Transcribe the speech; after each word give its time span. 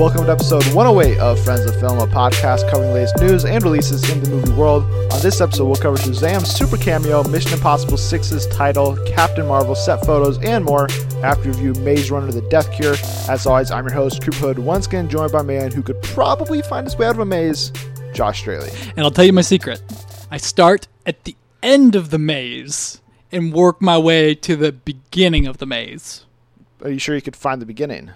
Welcome 0.00 0.24
to 0.24 0.32
episode 0.32 0.64
108 0.72 1.18
of 1.18 1.38
Friends 1.44 1.66
of 1.66 1.78
Film, 1.78 1.98
a 1.98 2.06
podcast 2.06 2.70
covering 2.70 2.94
latest 2.94 3.18
news 3.18 3.44
and 3.44 3.62
releases 3.62 4.08
in 4.08 4.22
the 4.22 4.30
movie 4.30 4.50
world. 4.52 4.84
On 5.12 5.20
this 5.20 5.42
episode, 5.42 5.66
we'll 5.66 5.76
cover 5.76 5.98
Shazam's 5.98 6.50
super 6.50 6.78
cameo, 6.78 7.22
Mission 7.24 7.52
Impossible 7.52 7.98
6's 7.98 8.46
title, 8.46 8.96
Captain 9.04 9.46
Marvel 9.46 9.74
set 9.74 10.02
photos, 10.06 10.38
and 10.38 10.64
more 10.64 10.88
after 11.22 11.50
review 11.50 11.74
Maze 11.82 12.10
Runner 12.10 12.32
The 12.32 12.40
Death 12.48 12.72
Cure. 12.72 12.94
As 13.28 13.46
always, 13.46 13.70
I'm 13.70 13.84
your 13.84 13.92
host, 13.92 14.22
Cooper 14.22 14.38
Hood, 14.38 14.58
once 14.58 14.86
again 14.86 15.06
joined 15.06 15.32
by 15.32 15.40
a 15.40 15.44
man 15.44 15.70
who 15.70 15.82
could 15.82 16.00
probably 16.00 16.62
find 16.62 16.86
his 16.86 16.96
way 16.96 17.06
out 17.06 17.16
of 17.16 17.18
a 17.18 17.26
maze, 17.26 17.70
Josh 18.14 18.40
Straley. 18.40 18.70
And 18.96 19.00
I'll 19.00 19.10
tell 19.10 19.26
you 19.26 19.34
my 19.34 19.42
secret. 19.42 19.82
I 20.30 20.38
start 20.38 20.88
at 21.04 21.24
the 21.24 21.36
end 21.62 21.94
of 21.94 22.08
the 22.08 22.18
maze 22.18 23.02
and 23.30 23.52
work 23.52 23.82
my 23.82 23.98
way 23.98 24.34
to 24.36 24.56
the 24.56 24.72
beginning 24.72 25.46
of 25.46 25.58
the 25.58 25.66
maze. 25.66 26.24
Are 26.82 26.88
you 26.88 26.98
sure 26.98 27.14
you 27.14 27.20
could 27.20 27.36
find 27.36 27.60
the 27.60 27.66
beginning? 27.66 28.12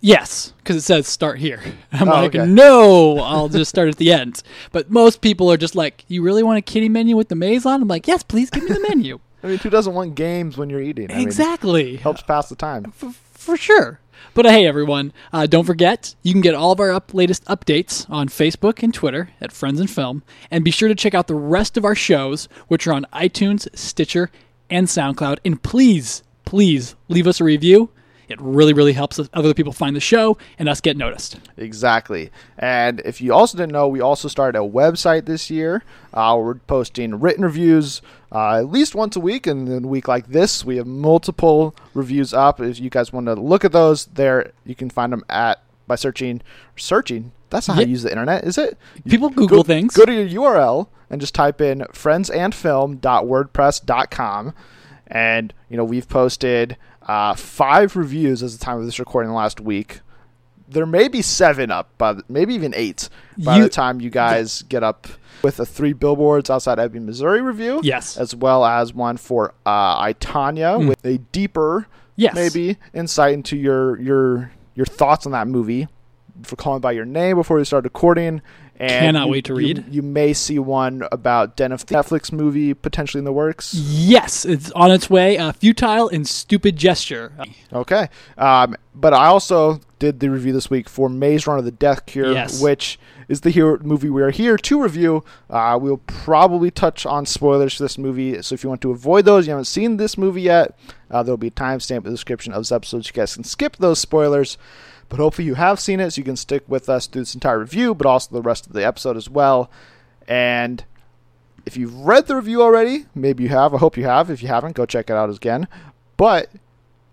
Yes, 0.00 0.52
because 0.58 0.76
it 0.76 0.82
says 0.82 1.08
start 1.08 1.38
here. 1.38 1.60
I'm 1.92 2.08
Oh, 2.08 2.12
like, 2.12 2.34
okay. 2.34 2.46
no, 2.46 3.18
I'll 3.18 3.48
just 3.48 3.68
start 3.68 3.88
at 3.88 3.96
the 3.96 4.12
end. 4.12 4.42
But 4.72 4.90
most 4.90 5.20
people 5.20 5.50
are 5.50 5.56
just 5.56 5.74
like, 5.74 6.04
you 6.08 6.22
really 6.22 6.42
want 6.42 6.58
a 6.58 6.62
kitty 6.62 6.88
menu 6.88 7.16
with 7.16 7.28
the 7.28 7.34
maze 7.34 7.66
on? 7.66 7.82
I'm 7.82 7.88
like, 7.88 8.06
yes, 8.06 8.22
please 8.22 8.50
give 8.50 8.62
me 8.64 8.70
the 8.72 8.84
menu. 8.88 9.18
I 9.42 9.48
mean, 9.48 9.58
who 9.58 9.70
doesn't 9.70 9.94
want 9.94 10.14
games 10.14 10.56
when 10.56 10.68
you're 10.70 10.80
eating? 10.82 11.10
I 11.10 11.14
mean, 11.18 11.26
exactly. 11.26 11.96
helps 11.96 12.22
pass 12.22 12.48
the 12.48 12.56
time. 12.56 12.92
F- 13.02 13.14
for 13.32 13.56
sure. 13.56 14.00
But 14.34 14.46
uh, 14.46 14.50
hey, 14.50 14.66
everyone, 14.66 15.12
uh, 15.32 15.46
don't 15.46 15.64
forget, 15.64 16.14
you 16.22 16.32
can 16.32 16.40
get 16.42 16.54
all 16.54 16.70
of 16.72 16.80
our 16.80 16.92
up- 16.92 17.14
latest 17.14 17.44
updates 17.46 18.08
on 18.10 18.28
Facebook 18.28 18.82
and 18.82 18.92
Twitter 18.92 19.30
at 19.40 19.52
Friends 19.52 19.80
and 19.80 19.88
Film. 19.90 20.22
And 20.50 20.64
be 20.64 20.70
sure 20.70 20.88
to 20.88 20.94
check 20.94 21.14
out 21.14 21.26
the 21.28 21.34
rest 21.34 21.76
of 21.76 21.84
our 21.84 21.94
shows, 21.94 22.48
which 22.68 22.86
are 22.86 22.92
on 22.92 23.06
iTunes, 23.12 23.66
Stitcher, 23.76 24.30
and 24.70 24.86
SoundCloud. 24.86 25.38
And 25.44 25.60
please, 25.62 26.22
please 26.44 26.94
leave 27.08 27.26
us 27.26 27.40
a 27.40 27.44
review. 27.44 27.90
It 28.28 28.40
really, 28.40 28.74
really 28.74 28.92
helps 28.92 29.18
other 29.32 29.54
people 29.54 29.72
find 29.72 29.96
the 29.96 30.00
show 30.00 30.36
and 30.58 30.68
us 30.68 30.80
get 30.80 30.96
noticed. 30.96 31.38
Exactly. 31.56 32.30
And 32.58 33.00
if 33.04 33.20
you 33.20 33.32
also 33.32 33.56
didn't 33.56 33.72
know, 33.72 33.88
we 33.88 34.00
also 34.00 34.28
started 34.28 34.58
a 34.58 34.62
website 34.62 35.24
this 35.24 35.50
year. 35.50 35.82
Uh, 36.12 36.36
we're 36.38 36.56
posting 36.56 37.20
written 37.20 37.44
reviews 37.44 38.02
uh, 38.30 38.58
at 38.58 38.70
least 38.70 38.94
once 38.94 39.16
a 39.16 39.20
week. 39.20 39.46
And 39.46 39.66
in 39.68 39.84
a 39.84 39.88
week 39.88 40.08
like 40.08 40.28
this, 40.28 40.64
we 40.64 40.76
have 40.76 40.86
multiple 40.86 41.74
reviews 41.94 42.34
up. 42.34 42.60
If 42.60 42.78
you 42.78 42.90
guys 42.90 43.12
want 43.12 43.26
to 43.26 43.34
look 43.34 43.64
at 43.64 43.72
those, 43.72 44.06
there 44.06 44.52
you 44.64 44.74
can 44.74 44.90
find 44.90 45.12
them 45.12 45.24
at 45.30 45.62
by 45.86 45.94
searching 45.94 46.42
searching. 46.76 47.32
That's 47.50 47.66
not 47.66 47.76
how 47.76 47.80
you 47.80 47.88
use 47.88 48.02
the 48.02 48.10
internet, 48.10 48.44
is 48.44 48.58
it? 48.58 48.76
People 49.08 49.30
Google 49.30 49.62
go, 49.62 49.64
things. 49.66 49.96
Go 49.96 50.04
to 50.04 50.12
your 50.12 50.42
URL 50.42 50.88
and 51.08 51.18
just 51.20 51.34
type 51.34 51.62
in 51.62 51.78
friendsandfilm.wordpress.com. 51.92 54.54
And, 55.06 55.54
you 55.70 55.78
know, 55.78 55.84
we've 55.84 56.08
posted 56.08 56.76
uh, 57.08 57.34
five 57.34 57.96
reviews 57.96 58.42
as 58.42 58.56
the 58.56 58.64
time 58.64 58.78
of 58.78 58.84
this 58.84 58.98
recording 58.98 59.32
last 59.32 59.60
week. 59.60 60.00
There 60.68 60.84
may 60.86 61.08
be 61.08 61.22
seven 61.22 61.70
up, 61.70 61.88
but 61.96 62.28
maybe 62.28 62.54
even 62.54 62.74
eight 62.76 63.08
by 63.38 63.56
You- 63.56 63.62
the 63.64 63.68
time 63.70 64.00
you 64.00 64.10
guys 64.10 64.62
get 64.68 64.82
up 64.84 65.06
with 65.42 65.58
a 65.60 65.64
three 65.64 65.94
billboards 65.94 66.50
outside 66.50 66.78
Ebbing, 66.78 67.06
Missouri 67.06 67.40
review. 67.40 67.80
Yes. 67.82 68.18
As 68.18 68.34
well 68.34 68.64
as 68.64 68.92
one 68.92 69.16
for 69.16 69.54
uh, 69.64 69.96
I, 69.98 70.14
Tonya 70.20 70.86
with 70.86 71.02
a 71.06 71.18
deeper, 71.32 71.86
Yes. 72.16 72.34
maybe, 72.34 72.76
insight 72.92 73.32
into 73.34 73.56
your 73.56 73.98
your 74.00 74.52
your 74.74 74.84
thoughts 74.86 75.24
on 75.24 75.32
that 75.32 75.48
movie 75.48 75.88
for 76.42 76.56
calling 76.56 76.80
by 76.80 76.92
your 76.92 77.04
name 77.06 77.36
before 77.36 77.56
we 77.56 77.64
start 77.64 77.84
recording. 77.84 78.42
And 78.80 78.90
Cannot 78.90 79.26
you- 79.26 79.32
wait 79.32 79.44
to 79.46 79.52
you- 79.54 79.58
read. 79.58 79.84
You, 79.90 80.02
may 80.02 80.32
see 80.32 80.58
one 80.58 81.02
about 81.10 81.56
Den 81.56 81.72
of 81.72 81.84
Netflix 81.86 82.30
movie 82.32 82.74
potentially 82.74 83.18
in 83.18 83.24
the 83.24 83.32
works. 83.32 83.74
Yes, 83.74 84.44
it's 84.44 84.70
on 84.72 84.90
its 84.92 85.10
way. 85.10 85.36
A 85.36 85.52
futile 85.52 86.08
and 86.08 86.26
stupid 86.26 86.76
gesture. 86.76 87.32
Okay. 87.72 88.08
Um, 88.36 88.76
but 88.94 89.12
I 89.14 89.26
also 89.26 89.80
did 89.98 90.20
the 90.20 90.30
review 90.30 90.52
this 90.52 90.70
week 90.70 90.88
for 90.88 91.08
Maze 91.08 91.46
Runner: 91.46 91.60
The 91.62 91.72
Death 91.72 92.06
Cure, 92.06 92.32
Yes. 92.32 92.60
which 92.62 92.98
is 93.28 93.40
the 93.42 93.50
hero 93.50 93.78
movie 93.82 94.08
we 94.10 94.22
are 94.22 94.30
here 94.30 94.56
to 94.56 94.80
review. 94.82 95.24
Uh, 95.50 95.76
we'll 95.80 95.98
probably 95.98 96.70
touch 96.70 97.04
on 97.04 97.26
spoilers 97.26 97.74
for 97.74 97.82
this 97.82 97.98
movie, 97.98 98.40
so 98.42 98.54
if 98.54 98.62
you 98.62 98.68
want 98.68 98.80
to 98.82 98.90
avoid 98.90 99.24
those, 99.24 99.46
you 99.46 99.50
haven't 99.50 99.66
seen 99.66 99.96
this 99.98 100.16
movie 100.16 100.42
yet, 100.42 100.78
uh, 101.10 101.22
there'll 101.22 101.36
be 101.36 101.48
a 101.48 101.50
timestamp 101.50 101.98
in 101.98 102.02
the 102.04 102.10
description 102.10 102.52
of 102.52 102.60
this 102.60 102.72
episode. 102.72 103.04
So 103.04 103.08
you 103.08 103.12
guys 103.12 103.34
can 103.34 103.44
skip 103.44 103.76
those 103.76 103.98
spoilers. 103.98 104.56
But 105.08 105.18
hopefully 105.18 105.46
you 105.46 105.54
have 105.54 105.80
seen 105.80 106.00
it, 106.00 106.10
so 106.12 106.20
you 106.20 106.24
can 106.24 106.36
stick 106.36 106.64
with 106.68 106.88
us 106.88 107.06
through 107.06 107.22
this 107.22 107.34
entire 107.34 107.58
review, 107.58 107.94
but 107.94 108.06
also 108.06 108.34
the 108.34 108.42
rest 108.42 108.66
of 108.66 108.72
the 108.72 108.86
episode 108.86 109.16
as 109.16 109.30
well. 109.30 109.70
And 110.26 110.84
if 111.64 111.76
you've 111.76 111.94
read 111.94 112.26
the 112.26 112.36
review 112.36 112.62
already, 112.62 113.06
maybe 113.14 113.44
you 113.44 113.48
have. 113.48 113.74
I 113.74 113.78
hope 113.78 113.96
you 113.96 114.04
have. 114.04 114.30
If 114.30 114.42
you 114.42 114.48
haven't, 114.48 114.76
go 114.76 114.86
check 114.86 115.08
it 115.10 115.14
out 115.14 115.30
again. 115.30 115.66
But 116.16 116.50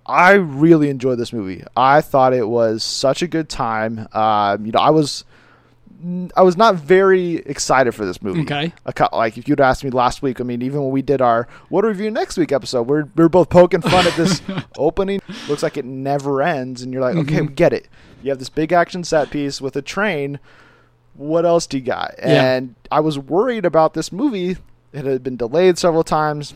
I 0.05 0.33
really 0.33 0.89
enjoyed 0.89 1.17
this 1.17 1.33
movie. 1.33 1.63
I 1.75 2.01
thought 2.01 2.33
it 2.33 2.47
was 2.47 2.83
such 2.83 3.21
a 3.21 3.27
good 3.27 3.49
time. 3.49 4.07
Um, 4.13 4.65
you 4.65 4.71
know, 4.71 4.79
I 4.79 4.89
was 4.89 5.23
I 6.35 6.43
was 6.43 6.55
not 6.57 6.75
very 6.75 7.37
excited 7.37 7.93
for 7.93 8.05
this 8.05 8.21
movie. 8.21 8.41
Okay. 8.41 8.73
Like 9.11 9.37
if 9.37 9.47
you'd 9.47 9.61
asked 9.61 9.83
me 9.83 9.89
last 9.89 10.21
week, 10.21 10.39
I 10.39 10.43
mean, 10.43 10.61
even 10.61 10.81
when 10.81 10.91
we 10.91 11.01
did 11.01 11.21
our 11.21 11.47
what 11.69 11.81
to 11.81 11.87
review 11.87 12.11
next 12.11 12.37
week 12.37 12.51
episode, 12.51 12.83
we're 12.83 13.05
we're 13.15 13.29
both 13.29 13.49
poking 13.49 13.81
fun 13.81 14.05
at 14.05 14.15
this 14.15 14.41
opening. 14.77 15.21
Looks 15.47 15.63
like 15.63 15.77
it 15.77 15.85
never 15.85 16.41
ends, 16.41 16.81
and 16.81 16.93
you're 16.93 17.01
like, 17.01 17.15
okay, 17.15 17.41
we 17.41 17.47
get 17.47 17.73
it. 17.73 17.87
You 18.21 18.29
have 18.29 18.39
this 18.39 18.49
big 18.49 18.71
action 18.71 19.03
set 19.03 19.31
piece 19.31 19.61
with 19.61 19.75
a 19.75 19.81
train. 19.81 20.39
What 21.15 21.45
else 21.45 21.65
do 21.65 21.77
you 21.77 21.83
got? 21.83 22.15
Yeah. 22.19 22.55
And 22.55 22.75
I 22.91 22.99
was 22.99 23.17
worried 23.17 23.65
about 23.65 23.93
this 23.93 24.11
movie. 24.11 24.57
It 24.91 25.05
had 25.05 25.23
been 25.23 25.37
delayed 25.37 25.77
several 25.77 26.03
times 26.03 26.53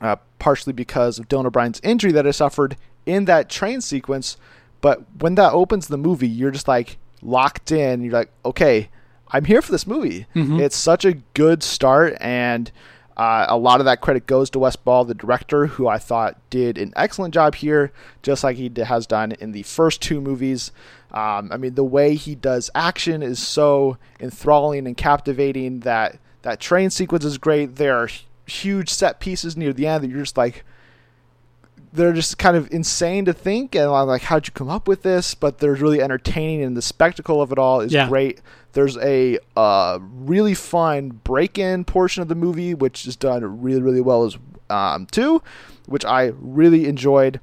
uh, 0.00 0.16
partially 0.38 0.72
because 0.72 1.18
of 1.18 1.28
Dylan 1.28 1.46
O'Brien's 1.46 1.80
injury 1.82 2.12
that 2.12 2.26
I 2.26 2.30
suffered 2.30 2.76
in 3.06 3.26
that 3.26 3.48
train 3.48 3.80
sequence. 3.80 4.36
But 4.80 5.02
when 5.18 5.34
that 5.34 5.52
opens 5.52 5.88
the 5.88 5.98
movie, 5.98 6.28
you're 6.28 6.50
just 6.50 6.68
like 6.68 6.98
locked 7.22 7.72
in. 7.72 8.02
You're 8.02 8.12
like, 8.12 8.30
okay, 8.44 8.88
I'm 9.28 9.44
here 9.44 9.62
for 9.62 9.72
this 9.72 9.86
movie. 9.86 10.26
It's 10.60 10.76
such 10.76 11.04
a 11.04 11.14
good 11.34 11.62
start, 11.62 12.16
and 12.20 12.70
uh, 13.16 13.46
a 13.48 13.58
lot 13.58 13.80
of 13.80 13.84
that 13.84 14.00
credit 14.00 14.26
goes 14.26 14.48
to 14.50 14.58
Wes 14.58 14.76
Ball, 14.76 15.04
the 15.04 15.14
director, 15.14 15.66
who 15.66 15.86
I 15.86 15.98
thought 15.98 16.38
did 16.48 16.78
an 16.78 16.92
excellent 16.96 17.34
job 17.34 17.54
here, 17.54 17.92
just 18.22 18.42
like 18.42 18.56
he 18.56 18.70
has 18.84 19.06
done 19.06 19.32
in 19.32 19.52
the 19.52 19.62
first 19.62 20.00
two 20.00 20.20
movies. 20.20 20.72
Um, 21.12 21.50
I 21.52 21.56
mean, 21.56 21.74
the 21.74 21.84
way 21.84 22.14
he 22.14 22.34
does 22.34 22.70
action 22.74 23.22
is 23.22 23.38
so 23.38 23.98
enthralling 24.20 24.86
and 24.86 24.96
captivating 24.96 25.80
that 25.80 26.18
that 26.42 26.60
train 26.60 26.88
sequence 26.88 27.24
is 27.24 27.36
great. 27.36 27.76
There 27.76 27.96
are 27.98 28.08
huge 28.46 28.88
set 28.88 29.20
pieces 29.20 29.56
near 29.56 29.72
the 29.72 29.86
end 29.86 30.02
that 30.02 30.08
you're 30.08 30.20
just 30.20 30.38
like, 30.38 30.64
they're 31.92 32.12
just 32.12 32.38
kind 32.38 32.56
of 32.56 32.72
insane 32.72 33.24
to 33.24 33.32
think 33.32 33.74
and 33.74 33.90
I'm 33.90 34.06
like 34.06 34.22
how'd 34.22 34.46
you 34.46 34.52
come 34.52 34.68
up 34.68 34.86
with 34.88 35.02
this? 35.02 35.34
But 35.34 35.58
they're 35.58 35.74
really 35.74 36.00
entertaining 36.02 36.62
and 36.62 36.76
the 36.76 36.82
spectacle 36.82 37.42
of 37.42 37.50
it 37.52 37.58
all 37.58 37.80
is 37.80 37.92
Yeah. 37.92 38.08
great. 38.08 38.40
There's 38.72 38.96
a 38.98 39.38
uh, 39.56 39.98
really 40.00 40.54
fun 40.54 41.20
break-in 41.24 41.84
portion 41.84 42.22
of 42.22 42.28
the 42.28 42.34
movie 42.36 42.74
which 42.74 43.06
is 43.06 43.16
done 43.16 43.60
really 43.62 43.82
really 43.82 44.00
well 44.00 44.24
as 44.24 44.36
um, 44.68 45.06
too 45.06 45.42
which 45.86 46.04
i 46.04 46.30
really 46.38 46.86
enjoyed. 46.86 47.40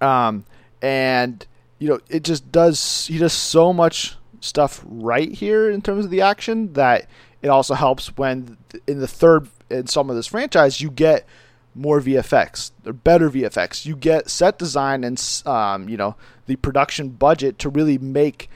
Um, 0.00 0.44
and 0.80 1.46
you 1.78 1.88
know 1.88 2.00
it 2.08 2.24
just 2.24 2.50
does 2.50 3.06
he 3.06 3.18
does 3.18 3.34
so 3.34 3.72
much 3.72 4.16
stuff 4.40 4.82
right 4.86 5.30
here 5.30 5.70
in 5.70 5.82
terms 5.82 6.06
of 6.06 6.10
the 6.10 6.22
action 6.22 6.72
that 6.72 7.06
it 7.42 7.48
also 7.48 7.74
helps 7.74 8.16
when 8.16 8.56
in 8.86 9.00
the 9.00 9.06
third 9.08 9.48
installment 9.68 10.12
of 10.12 10.16
this 10.18 10.26
franchise 10.26 10.80
you 10.80 10.90
get 10.90 11.26
more 11.74 12.00
VFX 12.00 12.72
or 12.84 12.92
better 12.92 13.30
VFX. 13.30 13.86
You 13.86 13.96
get 13.96 14.28
set 14.30 14.58
design 14.58 15.04
and 15.04 15.42
um, 15.46 15.88
you 15.88 15.96
know 15.96 16.16
the 16.46 16.56
production 16.56 17.10
budget 17.10 17.58
to 17.60 17.68
really 17.68 17.98
make 17.98 18.50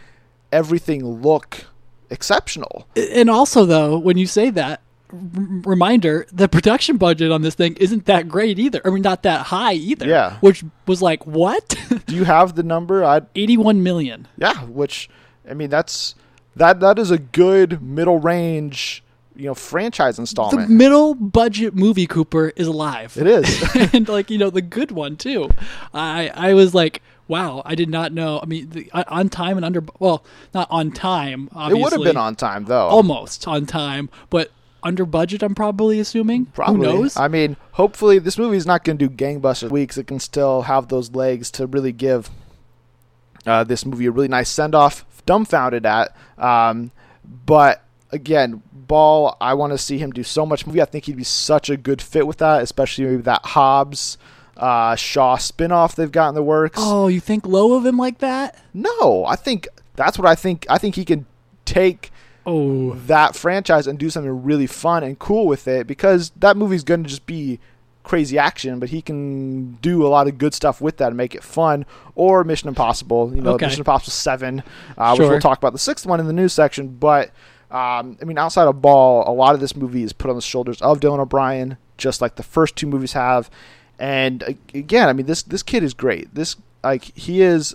everything 0.53 1.05
look 1.05 1.67
exceptional. 2.11 2.87
And 2.97 3.31
also, 3.31 3.65
though, 3.65 3.99
when 3.99 4.19
you 4.19 4.27
say 4.27 4.51
that, 4.51 4.81
reminder, 5.13 6.27
the 6.33 6.49
production 6.49 6.97
budget 6.97 7.31
on 7.31 7.43
this 7.43 7.55
thing 7.55 7.77
isn't 7.77 8.07
that 8.07 8.29
great 8.29 8.59
either. 8.59 8.81
I 8.85 8.91
mean, 8.91 9.03
not 9.03 9.23
that 9.23 9.47
high 9.47 9.75
either. 9.75 10.07
Yeah. 10.07 10.39
Which 10.41 10.65
was 10.87 11.01
like, 11.01 11.27
what? 11.27 11.77
Do 12.07 12.17
you 12.17 12.25
have 12.25 12.57
the 12.57 12.63
number? 12.63 13.05
I 13.05 13.23
81 13.35 13.83
million. 13.83 14.29
yeah, 14.37 14.65
which 14.65 15.09
I 15.49 15.55
mean 15.55 15.71
that's 15.71 16.15
that 16.57 16.81
that 16.81 16.99
is 16.99 17.11
a 17.11 17.19
good 17.19 17.83
middle 17.83 18.19
range 18.19 19.04
you 19.37 19.47
know 19.47 19.55
franchise 19.55 20.19
installment. 20.19 20.69
The 20.69 20.75
middle 20.75 21.15
budget 21.15 21.75
movie 21.75 22.07
Cooper 22.07 22.53
is 22.57 22.67
alive. 22.67 23.17
it 23.17 23.27
is. 23.27 23.93
and 23.95 24.09
like 24.09 24.31
you 24.31 24.39
know 24.39 24.51
the 24.51 24.63
good 24.63 24.91
one 24.91 25.17
too. 25.17 25.51
I 25.93 26.31
I 26.35 26.55
was 26.55 26.75
like, 26.75 27.03
wow, 27.29 27.63
I 27.65 27.75
did 27.75 27.89
not 27.89 28.13
know. 28.13 28.41
I 28.43 28.47
mean, 28.47 28.71
the, 28.71 28.91
uh, 28.93 29.05
on 29.09 29.29
time 29.29 29.57
and 29.57 29.65
under 29.65 29.83
well, 29.99 30.25
not 30.53 30.69
on 30.71 30.93
time. 30.93 31.49
Obviously, 31.53 31.81
it 31.81 31.85
would 31.85 31.93
have 31.93 32.03
been 32.03 32.17
on 32.17 32.37
time 32.37 32.65
though. 32.67 32.89
almost 32.89 33.47
on 33.49 33.67
time, 33.67 34.09
but 34.31 34.51
under 34.83 35.05
budget. 35.05 35.43
I'm 35.43 35.55
probably 35.55 35.99
assuming. 35.99 36.47
Probably. 36.47 36.87
Who 36.87 36.99
knows? 37.01 37.17
I 37.17 37.29
mean, 37.29 37.57
hopefully 37.73 38.19
this 38.19 38.39
movie's 38.39 38.67
not 38.67 38.85
going 38.85 38.99
to 38.99 39.09
do 39.09 39.15
gangbusters 39.15 39.71
weeks. 39.71 39.97
It 39.97 40.07
can 40.07 40.21
still 40.21 40.63
have 40.63 40.89
those 40.89 41.13
legs 41.13 41.51
to 41.53 41.67
really 41.67 41.93
give 41.93 42.31
uh, 43.47 43.65
this 43.65 43.85
movie 43.85 44.07
a 44.07 44.11
really 44.11 44.29
nice 44.29 44.51
send 44.51 44.75
off. 44.75 45.05
Dumbfounded 45.27 45.87
at, 45.87 46.15
um, 46.37 46.91
but 47.47 47.84
again, 48.15 48.63
Ball. 48.73 49.37
I 49.41 49.55
want 49.55 49.73
to 49.73 49.79
see 49.79 49.99
him 49.99 50.11
do 50.13 50.23
so 50.23 50.45
much 50.47 50.67
movie. 50.67 50.81
I 50.83 50.85
think 50.87 51.05
he'd 51.07 51.17
be 51.17 51.25
such 51.25 51.71
a 51.71 51.77
good 51.77 52.01
fit 52.03 52.27
with 52.27 52.39
that, 52.39 52.63
especially 52.63 53.05
maybe 53.07 53.23
that 53.23 53.45
Hobbs 53.45 54.19
uh, 54.57 54.95
Shaw 54.95 55.37
spinoff 55.37 55.95
they've 55.95 56.13
got 56.13 56.29
in 56.29 56.35
the 56.35 56.43
works. 56.43 56.79
Oh, 56.81 57.09
you 57.09 57.21
think 57.21 57.47
low 57.47 57.75
of 57.75 57.85
him 57.87 57.97
like 57.97 58.19
that? 58.19 58.57
No, 58.73 59.25
I 59.27 59.37
think 59.37 59.67
that's 59.97 60.19
what 60.19 60.27
I 60.29 60.35
think. 60.35 60.67
I 60.69 60.79
think 60.79 60.95
he 60.97 61.05
can 61.05 61.27
take 61.65 62.11
Oh, 62.47 62.93
that 63.07 63.35
franchise 63.35 63.87
and 63.87 63.99
do 63.99 64.11
something 64.11 64.43
really 64.45 64.67
fun 64.67 65.03
and 65.03 65.19
cool 65.19 65.47
with 65.47 65.67
it 65.67 65.87
because 65.87 66.31
that 66.37 66.59
movie's 66.59 66.85
going 66.85 67.03
to 67.03 67.09
just 67.09 67.25
be 67.25 67.59
crazy 68.03 68.37
action, 68.39 68.79
but 68.79 68.91
he 68.91 69.01
can 69.01 69.77
do 69.77 70.07
a 70.07 70.09
lot 70.09 70.29
of 70.29 70.37
good 70.37 70.53
stuff 70.53 70.79
with 70.83 70.99
that 70.99 71.07
and 71.09 71.17
make 71.17 71.35
it 71.35 71.43
fun. 71.43 71.87
Or 72.15 72.45
Mission 72.45 72.69
Impossible, 72.69 73.35
you 73.35 73.41
know, 73.41 73.53
Okay. 73.55 73.65
Mission 73.65 73.81
Impossible 73.81 74.11
Seven, 74.13 74.63
uh, 74.99 75.17
which 75.17 75.27
we'll 75.27 75.41
talk 75.41 75.57
about 75.57 75.73
the 75.73 75.79
sixth 75.79 76.05
one 76.05 76.21
in 76.21 76.27
the 76.27 76.35
news 76.35 76.53
section. 76.53 76.89
But 76.89 77.31
um, 77.75 78.17
I 78.23 78.25
mean, 78.25 78.39
outside 78.39 78.69
of 78.69 78.81
Ball, 78.81 79.29
a 79.29 79.35
lot 79.35 79.57
of 79.57 79.61
this 79.61 79.75
movie 79.75 80.05
is 80.05 80.13
put 80.13 80.31
on 80.31 80.37
the 80.37 80.43
shoulders 80.43 80.81
of 80.81 81.01
Dylan 81.01 81.19
O'Brien, 81.19 81.77
just 81.97 82.21
like 82.21 82.37
the 82.37 82.45
first 82.45 82.77
two 82.77 82.87
movies 82.87 83.15
have. 83.15 83.51
And 83.99 84.57
again, 84.73 85.09
I 85.09 85.13
mean, 85.13 85.27
this 85.27 85.43
this 85.43 85.65
kid 85.65 85.83
is 85.83 85.93
great. 85.93 86.33
This 86.33 86.55
like 86.85 87.03
he 87.17 87.43
is 87.43 87.75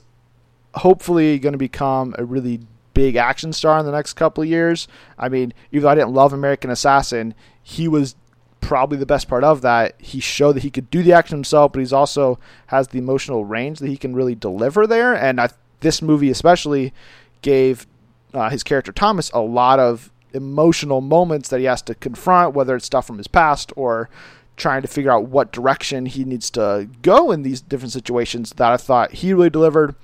hopefully 0.76 1.38
going 1.38 1.52
to 1.52 1.58
become 1.60 2.16
a 2.18 2.24
really 2.24 2.62
big 2.94 3.18
action 3.18 3.52
star 3.52 3.78
in 3.78 3.86
the 3.86 3.92
next 3.92 4.14
couple 4.14 4.42
of 4.42 4.48
years. 4.48 4.88
I 5.18 5.28
mean, 5.28 5.54
even 5.74 5.84
though 5.84 5.90
I 5.90 5.96
didn't 5.96 6.14
love 6.14 6.32
American 6.32 6.70
Assassin, 6.70 7.36
he 7.62 7.90
was 7.90 8.16
probably 8.62 8.98
the 8.98 9.06
best 9.06 9.28
part 9.28 9.44
of 9.44 9.62
that. 9.64 9.96
He 10.00 10.22
showed 10.22 10.54
that 10.54 10.64
he 10.64 10.72
could 10.72 10.90
do 10.90 11.04
the 11.04 11.12
action 11.12 11.36
himself, 11.36 11.74
but 11.74 11.80
he's 11.80 11.92
also 11.92 12.40
has 12.68 12.88
the 12.88 13.00
emotional 13.00 13.44
range 13.44 13.80
that 13.80 13.90
he 13.90 13.98
can 13.98 14.16
really 14.16 14.36
deliver 14.36 14.88
there. 14.88 15.14
And 15.14 15.42
I, 15.42 15.50
this 15.82 16.02
movie 16.02 16.30
especially 16.30 16.94
gave 17.42 17.86
uh, 18.34 18.50
his 18.50 18.64
character 18.64 18.92
Thomas 18.92 19.30
a 19.32 19.40
lot 19.40 19.80
of 19.80 20.12
emotional 20.34 21.02
moments 21.02 21.50
that 21.50 21.60
he 21.60 21.66
has 21.66 21.82
to 21.84 21.96
confront, 21.96 22.54
whether 22.54 22.76
it's 22.76 22.86
stuff 22.86 23.08
from 23.08 23.18
his 23.18 23.28
past 23.28 23.72
or 23.76 24.10
trying 24.58 24.82
to 24.82 24.88
figure 24.88 25.12
out 25.12 25.26
what 25.26 25.52
direction 25.52 26.06
he 26.06 26.24
needs 26.26 26.50
to 26.52 26.88
go 27.02 27.32
in 27.32 27.42
these 27.44 27.62
different 27.62 27.94
situations 27.94 28.52
that 28.58 28.72
I 28.72 28.78
thought 28.78 29.12
he 29.14 29.34
really 29.34 29.50
delivered. 29.50 29.96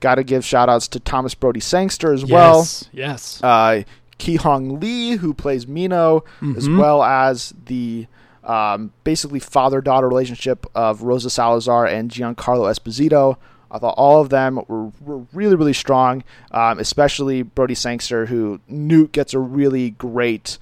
Got 0.00 0.14
to 0.16 0.24
give 0.24 0.44
shout 0.44 0.68
outs 0.68 0.86
to 0.88 1.00
Thomas 1.00 1.34
Brody 1.34 1.60
Sangster 1.60 2.12
as 2.12 2.24
well. 2.24 2.58
yes, 2.60 2.88
yes. 2.92 3.40
Uh, 3.42 3.82
Ki 4.18 4.36
Hong 4.36 4.78
Lee, 4.80 5.16
who 5.16 5.34
plays 5.34 5.66
Minho, 5.66 6.24
as 6.56 6.68
Mhm. 6.68 6.78
well 6.78 7.02
as 7.02 7.52
the 7.66 8.06
um, 8.44 8.92
basically 9.04 9.40
father 9.40 9.80
daughter 9.82 10.08
relationship 10.08 10.64
of 10.74 11.02
Rosa 11.02 11.28
Salazar 11.28 11.86
and 11.86 12.10
Giancarlo 12.10 12.70
Esposito. 12.72 13.36
I 13.70 13.78
thought 13.78 13.94
all 13.96 14.20
of 14.20 14.30
them 14.30 14.60
were, 14.68 14.90
were 15.00 15.18
really, 15.32 15.56
really 15.56 15.72
strong, 15.72 16.24
um, 16.50 16.78
especially 16.78 17.42
Brody 17.42 17.74
Sangster, 17.74 18.26
who 18.26 18.60
Newt 18.68 19.12
gets 19.12 19.34
a 19.34 19.38
really 19.38 19.90
great 19.90 20.58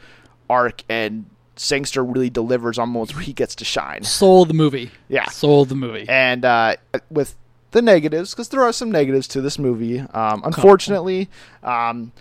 arc, 0.51 0.83
and 0.89 1.27
Sangster 1.57 2.05
really 2.05 2.31
delivers 2.31 2.79
on 2.79 2.91
moments 2.91 3.15
where 3.15 3.23
he 3.23 3.33
gets 3.33 3.55
to 3.57 3.65
shine. 3.65 4.03
Sold 4.03 4.49
the 4.49 4.55
movie. 4.55 4.91
Yeah. 5.09 5.29
Sold 5.31 5.69
the 5.69 5.75
movie. 5.75 6.07
And 6.09 6.45
uh, 6.45 6.77
with 7.11 7.37
the 7.71 7.83
negatives, 7.83 8.33
because 8.33 8.49
there 8.49 8.63
are 8.63 8.73
some 8.73 8.91
negatives 8.91 9.29
to 9.29 9.41
this 9.41 9.59
movie, 9.59 10.01
um, 10.01 10.43
unfortunately, 10.45 11.29
um, 11.63 12.13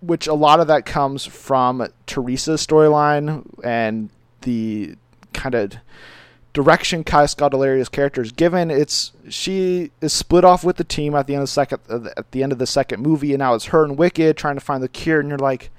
which 0.00 0.26
a 0.26 0.34
lot 0.34 0.60
of 0.60 0.66
that 0.66 0.84
comes 0.84 1.24
from 1.24 1.86
Teresa's 2.06 2.64
storyline 2.66 3.44
and 3.64 4.10
the 4.42 4.96
kind 5.32 5.54
of 5.54 5.74
direction 6.52 7.02
Kai 7.04 7.24
Scodelario's 7.24 7.88
character 7.88 8.22
is 8.22 8.32
given. 8.32 8.70
It's 8.70 9.12
she 9.28 9.90
is 10.00 10.12
split 10.12 10.44
off 10.44 10.64
with 10.64 10.76
the 10.76 10.84
team 10.84 11.14
at 11.14 11.26
the 11.26 11.34
end 11.34 11.42
of 11.42 11.48
the 11.48 11.52
second 11.52 11.80
uh, 11.88 12.10
at 12.16 12.30
the 12.32 12.42
end 12.42 12.52
of 12.52 12.58
the 12.58 12.66
second 12.66 13.02
movie, 13.02 13.32
and 13.32 13.38
now 13.38 13.54
it's 13.54 13.66
her 13.66 13.84
and 13.84 13.96
Wicked 13.96 14.36
trying 14.36 14.56
to 14.56 14.60
find 14.60 14.82
the 14.82 14.88
cure, 14.88 15.20
and 15.20 15.28
you're 15.28 15.38
like. 15.38 15.70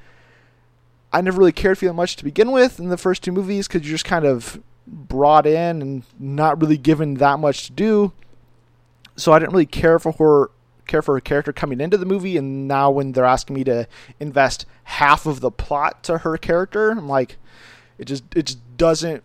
I 1.15 1.21
never 1.21 1.37
really 1.37 1.51
cared 1.51 1.77
for 1.77 1.85
you 1.85 1.89
that 1.89 1.93
much 1.93 2.15
to 2.15 2.23
begin 2.23 2.49
with 2.49 2.79
in 2.79 2.89
the 2.89 2.97
first 2.97 3.21
two 3.21 3.31
movies 3.31 3.67
because 3.67 3.83
you're 3.83 3.93
just 3.93 4.03
kind 4.03 4.25
of 4.25 4.59
brought 4.87 5.45
in 5.45 5.79
and 5.79 6.03
not 6.19 6.59
really 6.59 6.75
given 6.75 7.13
that 7.15 7.37
much 7.37 7.67
to 7.67 7.71
do. 7.71 8.13
So 9.15 9.31
I 9.31 9.37
didn't 9.37 9.51
really 9.51 9.67
care 9.67 9.99
for 9.99 10.11
her 10.13 10.49
care 10.87 11.03
for 11.03 11.13
her 11.13 11.21
character 11.21 11.53
coming 11.53 11.79
into 11.79 11.97
the 11.97 12.05
movie 12.05 12.35
and 12.35 12.67
now 12.67 12.89
when 12.89 13.13
they're 13.13 13.23
asking 13.25 13.55
me 13.55 13.63
to 13.63 13.87
invest 14.19 14.65
half 14.85 15.25
of 15.25 15.39
the 15.39 15.51
plot 15.51 16.03
to 16.03 16.19
her 16.19 16.35
character, 16.35 16.89
I'm 16.89 17.07
like 17.07 17.37
it 17.97 18.05
just 18.05 18.23
it 18.35 18.47
just 18.47 18.77
doesn't 18.77 19.23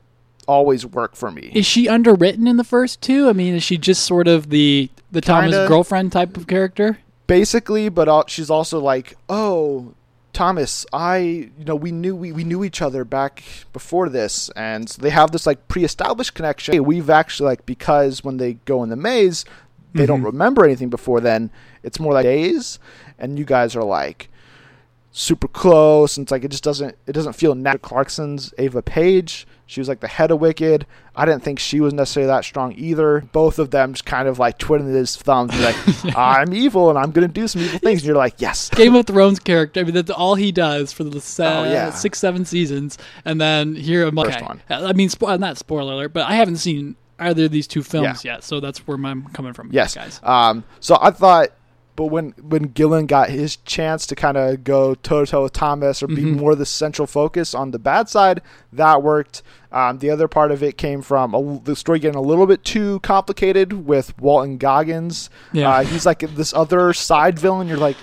always 0.49 0.85
work 0.85 1.15
for 1.15 1.31
me. 1.31 1.53
Is 1.55 1.67
she 1.67 1.89
underwritten 1.89 2.49
in 2.49 2.57
the 2.57 2.65
first 2.65 3.01
two? 3.01 3.29
I 3.29 3.33
mean, 3.35 3.55
is 3.55 3.63
she 3.63 3.79
just 3.79 4.03
sort 4.05 4.27
of 4.27 4.51
the 4.51 4.91
the 5.13 5.21
Thomas 5.21 5.53
Kinda. 5.55 5.69
girlfriend 5.69 6.11
type 6.13 6.37
of 6.37 6.47
character? 6.49 6.99
basically 7.29 7.91
but 7.91 8.09
al- 8.09 8.27
she's 8.27 8.49
also 8.49 8.81
like 8.81 9.15
oh 9.29 9.93
thomas 10.33 10.87
i 10.95 11.19
you 11.19 11.65
know 11.67 11.77
we 11.77 11.93
knew 11.93 12.17
we, 12.17 12.33
we 12.33 12.43
knew 12.43 12.65
each 12.65 12.81
other 12.81 13.05
back 13.05 13.43
before 13.75 14.09
this 14.09 14.49
and 14.57 14.89
so 14.89 15.03
they 15.03 15.11
have 15.11 15.31
this 15.31 15.47
like 15.47 15.69
pre-established 15.69 16.33
connection 16.33 16.73
Hey, 16.73 16.81
we've 16.81 17.11
actually 17.11 17.49
like 17.49 17.67
because 17.67 18.25
when 18.25 18.39
they 18.39 18.55
go 18.65 18.83
in 18.83 18.89
the 18.89 18.97
maze 18.97 19.45
they 19.93 20.07
don't 20.07 20.23
Mhm. 20.23 20.27
remember 20.33 20.65
anything 20.65 20.89
before 20.89 21.21
then 21.21 21.51
it's 21.83 22.01
more 22.01 22.15
like 22.15 22.23
days 22.25 22.79
and 23.19 23.39
you 23.39 23.45
guys 23.45 23.77
are 23.77 23.85
like 23.85 24.31
super 25.13 25.49
close 25.49 26.17
and 26.17 26.25
it's 26.25 26.31
like 26.33 26.45
it 26.45 26.51
just 26.51 26.65
doesn't 26.65 26.97
it 27.07 27.13
doesn't 27.13 27.33
feel 27.35 27.55
natural 27.55 27.81
clarkson's 27.81 28.55
ava 28.59 28.81
paige 28.83 29.47
she 29.69 29.81
was 29.81 29.89
like 29.89 30.01
the 30.01 30.09
head 30.09 30.31
of 30.33 30.41
wicked 30.41 30.85
i 31.15 31.25
didn't 31.25 31.43
think 31.45 31.59
she 31.61 31.79
was 31.79 31.93
necessarily 31.95 32.27
that 32.27 32.45
strong 32.45 32.75
either 32.77 33.21
both 33.33 33.59
of 33.61 33.71
them 33.71 33.93
just 33.93 34.05
kind 34.05 34.27
of 34.27 34.39
like 34.41 34.59
twiddling 34.59 34.93
his 34.93 35.15
thumbs 35.17 35.53
and 35.55 35.63
like 35.63 35.77
i'm 36.17 36.53
evil 36.53 36.89
and 36.91 36.99
i'm 36.99 37.11
gonna 37.13 37.29
do 37.29 37.47
some 37.47 37.63
evil 37.63 37.79
things 37.79 38.01
and 38.01 38.07
you're 38.07 38.17
like 38.17 38.35
yes 38.39 38.71
Game 38.71 38.95
of 38.97 39.07
Thrones 39.07 39.39
character. 39.39 39.81
I 39.81 39.85
mean, 39.85 39.95
that's 39.95 40.11
all 40.11 40.35
he 40.35 40.51
does 40.53 40.93
for 40.93 41.05
the 41.05 41.21
se- 41.21 41.45
Oh, 41.47 41.65
yeah. 41.65 41.91
six, 41.91 42.19
seven 42.19 42.45
seasons, 42.45 42.97
and 43.25 43.41
then 43.41 43.75
here 43.75 44.07
I'm 44.07 44.17
First 44.17 44.39
okay. 44.39 44.59
I 44.71 44.93
mean, 44.95 45.09
spo- 45.09 45.39
not 45.39 45.57
spoiler 45.59 45.93
alert, 45.93 46.13
but 46.13 46.27
I 46.27 46.35
haven't 46.35 46.57
seen 46.57 46.97
either 47.19 47.45
of 47.47 47.51
these 47.51 47.67
two 47.67 47.83
films 47.83 48.25
yet, 48.25 48.45
so 48.45 48.61
that's 48.61 48.87
where 48.87 48.97
I'm 49.05 49.25
coming 49.31 49.53
from. 49.53 49.71
Yes. 49.73 49.95
guys. 49.95 50.21
Um, 50.23 50.65
so 50.81 50.97
I 51.01 51.11
thought, 51.11 51.49
but 51.99 52.07
when 52.07 52.33
when 52.41 52.63
Gillen 52.69 53.07
got 53.07 53.29
his 53.29 53.57
chance 53.57 54.07
to 54.07 54.15
kind 54.15 54.37
of 54.37 54.63
go 54.63 54.95
toe 54.95 55.25
to 55.25 55.31
toe 55.33 55.43
with 55.43 55.53
Thomas 55.53 56.01
or 56.01 56.07
be 56.07 56.23
Mhm. 56.23 56.39
more 56.39 56.55
the 56.55 56.65
central 56.65 57.09
focus 57.09 57.57
on 57.57 57.73
the 57.73 57.79
bad 57.81 58.09
side, 58.09 58.41
that 58.73 59.03
worked. 59.03 59.43
Um, 59.73 59.99
the 59.99 60.09
other 60.09 60.29
part 60.29 60.53
of 60.53 60.63
it 60.63 60.79
came 60.79 61.03
from 61.03 61.35
a, 61.35 61.61
the 61.65 61.75
story 61.75 61.99
getting 61.99 62.17
a 62.17 62.23
little 62.23 62.47
bit 62.47 62.65
too 62.65 63.01
complicated 63.01 63.85
with 63.85 64.17
Walton 64.21 64.59
Goggins. 64.59 65.29
Yeah. 65.53 65.69
Uh, 65.71 65.83
he's 65.83 66.07
like 66.07 66.21
this 66.21 66.55
other 66.55 66.93
side 66.93 67.37
villain. 67.37 67.67
You're 67.67 67.79
like, 67.79 67.97